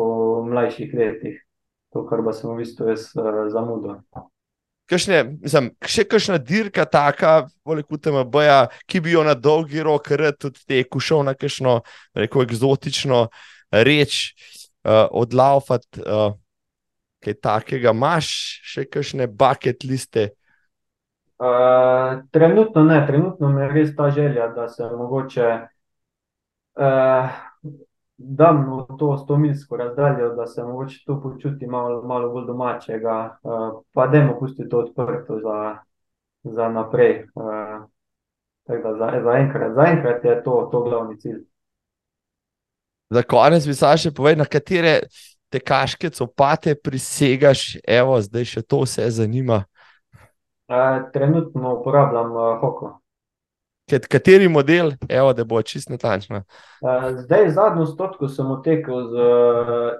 mlajših 0.49 0.93
letih. 0.93 1.41
To, 1.93 2.05
kar 2.09 2.23
pa 2.25 2.33
sem 2.33 2.49
v 2.49 2.61
bistvu 2.63 2.89
jaz 2.89 3.11
eh, 3.13 3.49
zamudil. 3.53 3.99
Kakšne, 4.89 5.23
mislim, 5.43 5.69
še 5.87 6.03
kakšna 6.09 6.37
dirka, 6.43 6.83
taka, 6.89 7.47
veliko 7.67 7.97
TMB-ja, 7.97 8.67
ki 8.89 8.99
bi 9.03 9.13
jo 9.13 9.23
na 9.23 9.35
dolgi 9.37 9.83
rok 9.83 10.09
rad 10.11 10.39
tudi 10.41 10.59
tekel, 10.67 10.99
šel 10.99 11.23
na 11.23 11.35
kakšno, 11.39 11.77
rekel, 12.19 12.43
eksotično 12.43 13.21
reč, 13.71 14.33
uh, 14.83 15.07
odlaufati, 15.07 16.03
uh, 16.03 16.35
kaj 17.23 17.37
takega. 17.39 17.93
Imaš 17.95 18.27
še 18.67 18.83
kakšne 18.91 19.29
bucket 19.31 19.87
liste? 19.87 20.33
Trenutno 22.31 22.83
ne, 22.83 23.05
trenutno 23.07 23.49
mi 23.49 23.61
je 23.61 23.67
res 23.67 23.95
ta 23.95 24.09
želja, 24.09 24.47
da 24.55 24.67
se 24.67 24.83
mogoče 24.83 25.47
uh, 26.79 27.29
dam 28.17 28.61
v 28.69 28.97
to 28.99 29.17
stomilsko 29.17 29.77
razdaljo, 29.77 30.29
da 30.35 30.45
se 30.47 30.63
mogoče 30.63 31.03
tu 31.05 31.19
počuti 31.23 31.67
malo, 31.67 32.01
malo 32.07 32.29
bolj 32.29 32.45
domačega, 32.47 33.37
uh, 33.43 33.81
pa 33.93 34.07
dajmo 34.07 34.37
pustiti 34.39 34.69
to 34.69 34.85
odprto 34.85 35.39
za, 35.43 35.77
za 36.43 36.69
naprej. 36.69 37.25
Uh, 37.35 37.83
tako 38.67 38.93
da 38.93 38.97
za, 38.97 39.21
za 39.23 39.37
enkrat, 39.37 39.75
za 39.75 39.85
enkrat 39.91 40.25
je 40.25 40.43
to, 40.43 40.69
to 40.71 40.83
glavni 40.83 41.19
cilj. 41.19 41.43
Za 43.09 43.23
konec 43.23 43.67
bi 43.67 43.73
se 43.73 43.97
še 43.97 44.11
povedal, 44.15 44.45
na 44.45 44.49
katere 44.49 45.01
tekaške 45.53 46.09
copate 46.09 46.75
prisegaš, 46.75 47.75
evo, 47.83 48.17
zdaj 48.21 48.45
še 48.45 48.61
to 48.61 48.85
vse 48.87 49.09
zanima. 49.11 49.65
Trenutno 51.13 51.75
uporabljam 51.79 52.31
uh, 52.31 52.59
Hoko. 52.61 52.99
Kat- 53.91 54.07
Kateri 54.07 54.47
model, 54.47 54.91
evo, 55.09 55.33
da 55.33 55.43
bo 55.43 55.61
čist 55.61 55.89
natančno. 55.89 56.43
Uh, 56.81 57.09
zdaj, 57.17 57.49
zadnjo 57.49 57.85
stotko 57.85 58.27
sem 58.27 58.51
otekel 58.51 59.07
z 59.09 59.13
uh, 59.13 59.91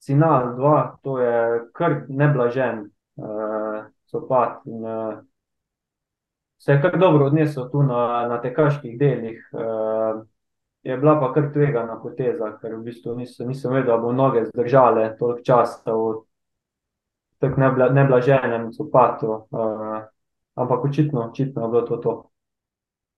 Cinal 0.00 0.54
2, 0.56 0.96
to 1.02 1.18
je 1.18 1.60
kar 1.72 2.02
neblažen 2.08 2.86
uh, 3.16 3.84
copat 4.10 4.62
in 4.66 4.84
uh, 4.84 5.18
se 6.60 6.72
je 6.72 6.82
kar 6.82 6.98
dobro 6.98 7.26
odnesel 7.26 7.70
tu 7.70 7.82
na, 7.82 8.26
na 8.28 8.40
tekaških 8.40 8.98
delih. 8.98 9.48
Uh, 9.52 10.22
je 10.82 10.96
bila 10.96 11.20
pa 11.20 11.32
kar 11.32 11.52
tvegana 11.52 11.96
poteza, 12.02 12.52
ker 12.60 12.74
v 12.76 12.84
bistvu 12.84 13.14
nisem, 13.16 13.48
nisem 13.48 13.72
vedel, 13.72 13.94
da 13.94 13.98
bo 14.00 14.12
noge 14.12 14.44
zdržale 14.48 15.16
toliko 15.18 15.44
časa 15.44 15.92
v 15.92 16.14
tako 17.40 17.60
nebla, 17.60 17.88
neblaženem 17.88 18.70
copatu. 18.72 19.46
Uh, 19.50 20.00
ampak 20.60 20.84
očitno, 20.84 21.30
očitno 21.30 21.64
je 21.64 21.68
bilo 21.68 21.82
to 21.88 21.96
to. 21.96 22.14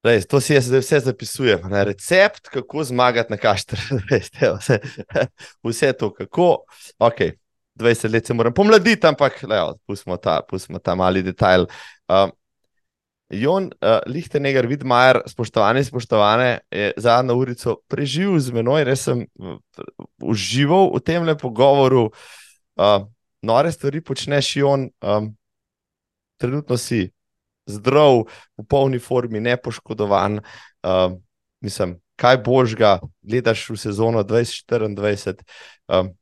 Lej, 0.03 0.25
to 0.27 0.41
si 0.43 0.55
jaz 0.57 0.67
zdaj 0.67 0.83
vse 0.83 0.99
zapisujem. 1.01 1.69
Na 1.71 1.85
recept, 1.87 2.49
kako 2.51 2.85
zmagati 2.85 3.31
na 3.33 3.39
kašter. 3.39 3.79
Veste, 4.11 4.51
vse, 4.59 4.79
vse 5.69 5.93
to, 5.93 6.11
kako. 6.13 6.65
Okay, 6.99 7.37
20 7.79 8.13
let 8.13 8.27
se 8.27 8.35
moram 8.35 8.55
pomladiti, 8.55 9.07
ampak 9.07 9.45
pustimo, 9.87 10.17
ta, 10.17 10.41
ta 10.83 10.95
mali 10.95 11.23
detajl. 11.23 11.67
Um, 12.09 12.33
Jon 13.33 13.65
uh, 13.65 14.01
Lichtenegger, 14.07 14.67
Vidmajer, 14.67 15.23
spoštovani, 15.27 15.85
spoštovane, 15.85 16.59
je 16.71 16.93
zadnjo 16.97 17.37
urico 17.37 17.77
preživel 17.89 18.37
z 18.39 18.53
menoj, 18.53 18.85
res 18.85 19.07
sem 19.09 19.25
užival 20.21 20.91
v 20.93 21.01
tem 21.01 21.31
pogovoru. 21.41 22.11
Uh, 22.77 23.07
nore 23.43 23.73
stvari 23.73 24.03
počneš, 24.05 24.57
Jon, 24.57 24.91
um, 25.01 25.33
trenutno 26.37 26.77
si 26.77 27.09
zdrav, 27.67 28.25
v 28.59 28.65
polni 28.69 28.99
formi, 28.99 29.41
nepoškodovan. 29.41 30.41
Um, 30.83 31.21
mislim, 31.61 31.97
kaj 32.17 32.39
božga, 32.45 32.99
gledaš 33.23 33.69
v 33.71 33.79
sezono 33.79 34.23
2024. 34.23 35.43
Um, 35.89 36.13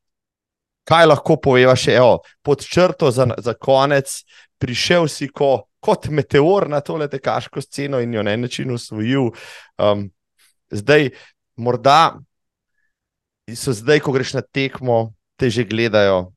kaj 0.88 1.06
lahko 1.06 1.36
poveva 1.40 1.76
še, 1.78 1.96
evo, 2.00 2.20
pod 2.42 2.64
črto 2.66 3.10
za, 3.14 3.28
za 3.38 3.54
konec, 3.54 4.22
prišel 4.60 5.08
si 5.08 5.28
ko, 5.28 5.68
kot 5.80 6.10
meteor 6.12 6.68
na 6.68 6.82
tole 6.84 7.08
tekaško 7.08 7.62
sceno 7.64 8.00
in 8.00 8.14
jo 8.14 8.24
na 8.26 8.34
en 8.36 8.44
način 8.44 8.72
usvojil. 8.74 9.30
Um, 9.80 10.08
zdaj, 10.70 11.10
morda 11.56 12.20
so 13.56 13.72
zdaj, 13.74 14.02
ko 14.04 14.12
greš 14.12 14.34
na 14.38 14.42
tekmo, 14.42 15.12
te 15.40 15.50
že 15.50 15.64
gledajo. 15.64 16.30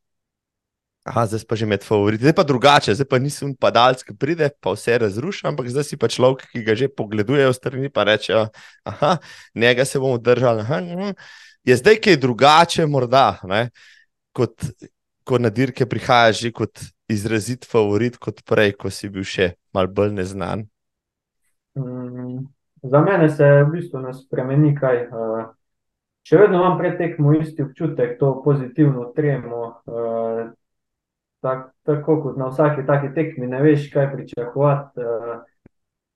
Aha, 1.04 1.26
zdaj 1.28 1.44
pa 1.44 1.56
že 1.60 1.68
med 1.68 1.84
favoriti, 1.84 2.24
zdaj 2.24 2.36
pa 2.36 2.44
drugače, 2.48 2.94
zdaj 2.96 3.08
pa 3.12 3.20
nisem 3.20 3.52
padalec, 3.60 4.06
ki 4.08 4.16
pride, 4.16 4.48
pa 4.64 4.72
vse 4.72 4.96
razruši, 5.04 5.48
ampak 5.52 5.68
zdaj 5.68 5.84
si 5.84 5.98
pa 6.00 6.08
človek, 6.08 6.46
ki 6.48 6.64
ga 6.64 6.76
že 6.80 6.88
pogledujejo 6.88 7.52
strani, 7.52 7.92
pa 7.92 8.08
reče: 8.08 8.48
Aha, 8.88 9.18
njega 9.56 9.84
se 9.86 10.00
bomo 10.00 10.18
držali. 10.18 10.64
Aha, 10.64 10.80
mhm. 10.80 11.12
je 11.64 11.76
zdaj 11.76 12.00
kaj 12.00 12.18
drugače, 12.24 12.88
morda, 12.88 13.40
ne? 13.44 13.68
kot, 14.34 14.56
ko 15.24 15.38
na 15.38 15.50
dirke 15.50 15.86
prihajaš 15.86 16.40
že 16.40 16.52
kot 16.52 16.80
izrazit 17.12 17.68
favorit, 17.70 18.18
kot 18.18 18.42
prej, 18.48 18.74
ko 18.80 18.90
si 18.90 19.10
bil 19.10 19.28
še 19.28 19.54
mal 19.76 19.88
bolj 19.88 20.16
neznan. 20.18 20.66
Mm, 21.78 22.48
za 22.84 23.02
mene 23.02 23.30
se 23.30 23.46
v 23.64 23.70
bistvu 23.76 24.02
ne 24.02 24.14
spremeni 24.16 24.74
kaj. 24.76 25.06
Uh, 25.12 25.46
še 26.24 26.40
vedno 26.42 26.64
imam 26.64 26.80
pred 26.80 26.98
tekmo 26.98 27.36
isti 27.38 27.64
občutek, 27.66 28.18
to 28.20 28.40
pozitivno 28.46 29.12
tremo. 29.16 29.64
Uh, 29.86 30.52
tak, 31.44 31.74
tako 31.84 32.22
kot 32.24 32.38
na 32.40 32.48
vsaki 32.50 32.86
taki 32.88 33.12
tekmi, 33.16 33.48
ne 33.52 33.62
veš, 33.62 33.90
kaj 33.94 34.14
pričakovati. 34.16 35.04
Uh, 35.04 35.42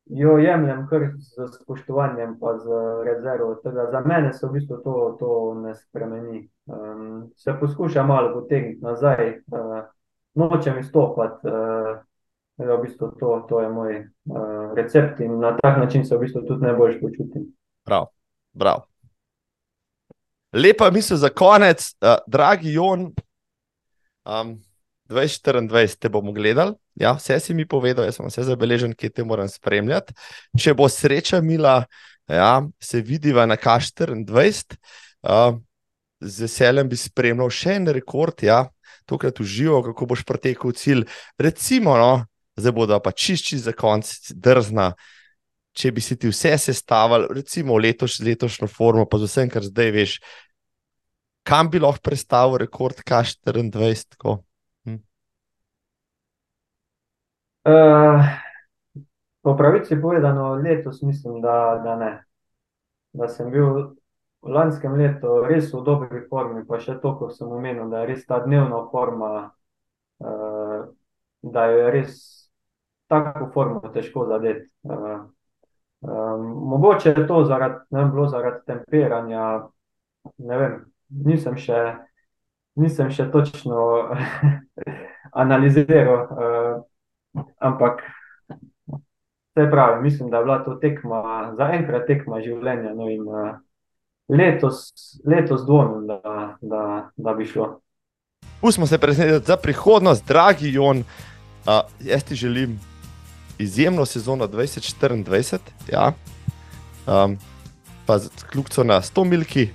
jo 0.09 0.37
jemljem 0.37 0.87
kar 0.87 1.01
z 1.19 1.47
spoštovanjem, 1.51 2.37
pa 2.39 2.55
z 2.57 2.79
rezervo. 3.05 3.55
Teda 3.63 3.89
za 3.91 4.01
mene 4.01 4.33
se 4.33 4.47
v 4.47 4.51
bistvu 4.55 4.77
to, 4.83 4.95
to 5.19 5.31
ne 5.61 5.75
spremeni. 5.75 6.49
Um, 6.65 7.31
se 7.35 7.55
poskušam 7.59 8.07
malo 8.07 8.33
potegniti 8.33 8.83
nazaj, 8.83 9.41
uh, 9.51 9.83
nočem 10.35 10.79
izstopati. 10.79 11.47
Uh, 11.47 11.97
v 12.57 12.81
bistvu 12.81 13.11
to, 13.19 13.45
to 13.49 13.61
je 13.61 13.69
moj 13.69 13.97
uh, 13.99 14.73
recept 14.75 15.19
in 15.19 15.39
na 15.39 15.57
tak 15.57 15.77
način 15.77 16.05
se 16.05 16.15
v 16.15 16.19
bistvu 16.19 16.41
tudi 16.47 16.65
najbolj 16.65 17.01
počutim. 17.01 17.51
Prav, 17.85 18.07
prav. 18.59 18.87
Lepa 20.53 20.89
misel 20.91 21.17
za 21.17 21.29
konec, 21.29 21.93
uh, 22.01 22.17
dragi 22.27 22.73
Jon. 22.73 23.11
Um, 24.25 24.57
2024 25.09 25.97
te 25.99 26.09
bomo 26.09 26.33
gledali, 26.35 26.75
ja, 26.95 27.13
vse 27.17 27.39
si 27.39 27.53
mi 27.53 27.65
povedal, 27.65 28.07
jaz 28.07 28.19
sem 28.19 28.27
vse 28.27 28.45
zabeležen, 28.47 28.95
kje 28.97 29.09
te 29.09 29.25
moram 29.27 29.49
spremljati. 29.49 30.15
Če 30.57 30.73
bo 30.77 30.89
sreča 30.91 31.41
mila, 31.41 31.81
ja, 32.27 32.61
se 32.79 33.01
vidiva 33.01 33.45
na 33.47 33.57
K24. 33.57 34.77
Uh, 35.27 35.59
z 36.19 36.47
veseljem 36.47 36.89
bi 36.89 36.97
spremljal 36.97 37.51
še 37.53 37.77
en 37.77 37.91
rekord, 37.93 38.41
ja, 38.43 38.65
tokrat 39.07 39.39
uživo, 39.39 39.81
kako 39.85 40.09
boš 40.13 40.23
pretekel 40.27 40.73
cilj. 40.75 41.05
Recimo, 41.39 41.95
no, 41.97 42.25
zdaj 42.57 42.73
bodo 42.75 42.99
pa 43.03 43.13
čišči 43.13 43.61
za 43.67 43.73
konec, 43.77 44.11
drzna. 44.33 44.93
če 45.77 45.91
bi 45.93 46.01
si 46.01 46.15
ti 46.17 46.25
vse 46.25 46.55
sestavili, 46.57 47.27
recimo 47.37 47.75
letoš, 47.77 48.15
letošnjo 48.25 48.65
formo, 48.65 49.03
pa 49.05 49.19
z 49.21 49.27
vsem, 49.29 49.49
kar 49.53 49.61
zdaj 49.61 49.91
veš, 49.93 50.15
kam 51.45 51.69
bi 51.69 51.77
lahko 51.77 52.01
predstavil 52.01 52.57
rekord 52.57 53.03
K24? 53.05 54.17
Hm. 54.25 54.46
Uh, 57.67 58.23
po 59.41 59.57
pravici 59.57 60.01
povedano, 60.01 60.55
letos 60.55 61.01
mislim, 61.01 61.41
da, 61.41 61.81
da 61.83 61.95
ne. 61.95 62.23
Da 63.13 63.27
sem 63.27 63.51
bil 63.51 63.65
v 64.41 64.53
lanskem 64.55 64.95
letu 64.95 65.41
res 65.43 65.73
v 65.73 65.81
dobri 65.83 66.21
formi, 66.29 66.63
pa 66.63 66.79
še 66.79 66.95
to, 67.03 67.11
ko 67.19 67.27
sem 67.27 67.51
omenil, 67.51 67.89
da 67.91 68.05
je 68.05 68.13
res 68.13 68.23
ta 68.23 68.39
dnevna 68.39 68.85
forma, 68.87 69.31
uh, 70.23 70.87
da 71.43 71.67
je 71.73 71.91
res 71.91 72.17
tako 73.11 73.51
formo 73.51 73.91
težko 73.91 74.29
zadeti. 74.31 74.69
Uh, 74.87 75.27
um, 76.07 76.49
mogoče 76.71 77.17
je 77.17 77.27
to 77.27 77.43
zaradi, 77.51 77.83
ne 77.91 77.99
vem, 77.99 78.11
bilo 78.15 78.31
zaradi 78.31 78.63
temperanja, 78.63 79.45
ne 80.39 80.63
vem, 80.63 80.83
nisem 81.09 81.59
še, 81.59 81.83
nisem 82.79 83.11
še 83.11 83.27
točno 83.33 83.87
analiziral, 85.43 86.29
uh, 86.31 86.85
ampak 87.57 88.01
vse 89.57 89.69
pravi, 89.71 90.01
mislim, 90.03 90.29
da 90.29 90.37
je 90.37 90.43
bila 90.43 90.63
to 90.63 90.75
tekma, 90.81 91.53
za 91.57 91.69
enkrat 91.73 92.07
tekma 92.07 92.41
življenja. 92.41 92.93
No 92.95 93.09
in, 93.09 93.25
uh, 93.27 93.55
letos, 94.29 94.91
letos 95.25 95.65
dvomim, 95.65 96.07
da, 96.07 96.57
da, 96.61 96.83
da 97.15 97.33
bi 97.33 97.45
šlo. 97.45 97.79
Pustimo 98.61 98.87
se 98.87 98.97
presenetiti 98.97 99.47
za 99.47 99.57
prihodnost, 99.57 100.27
dragi 100.27 100.73
Jon. 100.73 101.03
Uh, 101.67 101.81
jaz 101.99 102.23
ti 102.23 102.35
želim 102.35 102.79
izjemno 103.57 104.05
sezono 104.05 104.47
2024, 104.47 105.57
ja. 105.91 106.11
um, 107.07 107.37
pa 108.05 108.19
kljub 108.51 108.69
temu 108.69 108.87
na 108.87 109.01
100 109.01 109.23
milki, 109.23 109.69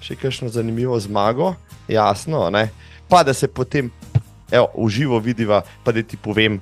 še 0.00 0.16
kakšno 0.16 0.48
zanimivo 0.48 0.98
zmago, 1.00 1.54
jasno, 1.88 2.50
ne? 2.50 2.68
pa 3.08 3.22
da 3.22 3.34
se 3.34 3.48
potem 3.48 3.90
evo, 4.52 4.68
v 4.76 4.88
živo 4.88 5.18
vidiva, 5.18 5.62
pa 5.84 5.92
da 5.92 6.02
ti 6.02 6.16
povem, 6.16 6.60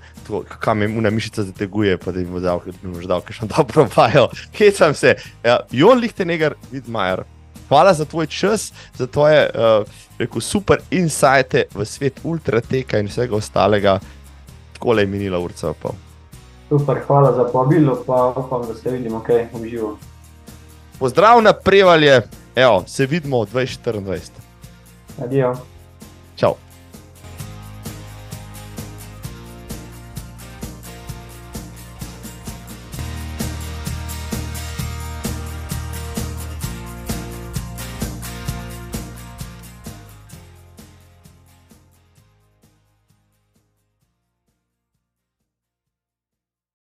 kam 0.60 0.82
je 0.82 0.88
muna 0.88 1.10
mišica 1.10 1.42
zateguje, 1.42 1.98
pa 1.98 2.12
da 2.14 2.22
jim 2.22 2.32
bo 2.32 2.40
dal, 2.40 2.62
da 2.64 2.72
jim 2.82 2.94
bo 2.94 3.02
dal, 3.06 3.20
kakšno 3.20 3.48
dobro 3.56 3.86
vajo, 3.96 4.28
kje 4.56 4.72
sem 4.72 4.94
se. 4.94 5.14
Ja, 5.44 5.60
Jon 5.70 5.98
Lichtenegger, 5.98 6.54
Vidmajer. 6.70 7.24
Hvala 7.68 7.94
za 7.94 8.04
tvoj 8.04 8.26
čas, 8.26 8.72
za 8.98 9.06
tvoje 9.06 9.44
uh, 9.50 9.86
rekel, 10.18 10.40
super 10.42 10.80
insajte 10.90 11.68
v 11.74 11.86
svet 11.86 12.18
ultrateka 12.24 12.98
in 12.98 13.06
vsega 13.06 13.36
ostalega. 13.36 14.00
Tako 14.74 14.98
je 14.98 15.06
minila 15.06 15.38
urca. 15.38 15.74
Super, 16.68 17.02
hvala 17.06 17.34
za 17.36 17.44
povabilo, 17.52 18.02
pa 18.06 18.34
upam, 18.36 18.66
da 18.66 18.74
se 18.74 18.90
vidimo 18.90 19.20
kaj 19.22 19.48
v 19.54 19.68
živo. 19.68 19.98
Pozdrav 20.98 21.42
na 21.42 21.52
prevalje, 21.52 22.22
Evo, 22.54 22.84
se 22.86 23.06
vidimo 23.06 23.44
v 23.44 23.48
2024. 23.52 24.30
Adijo. 25.24 25.54
Čau. 26.36 26.69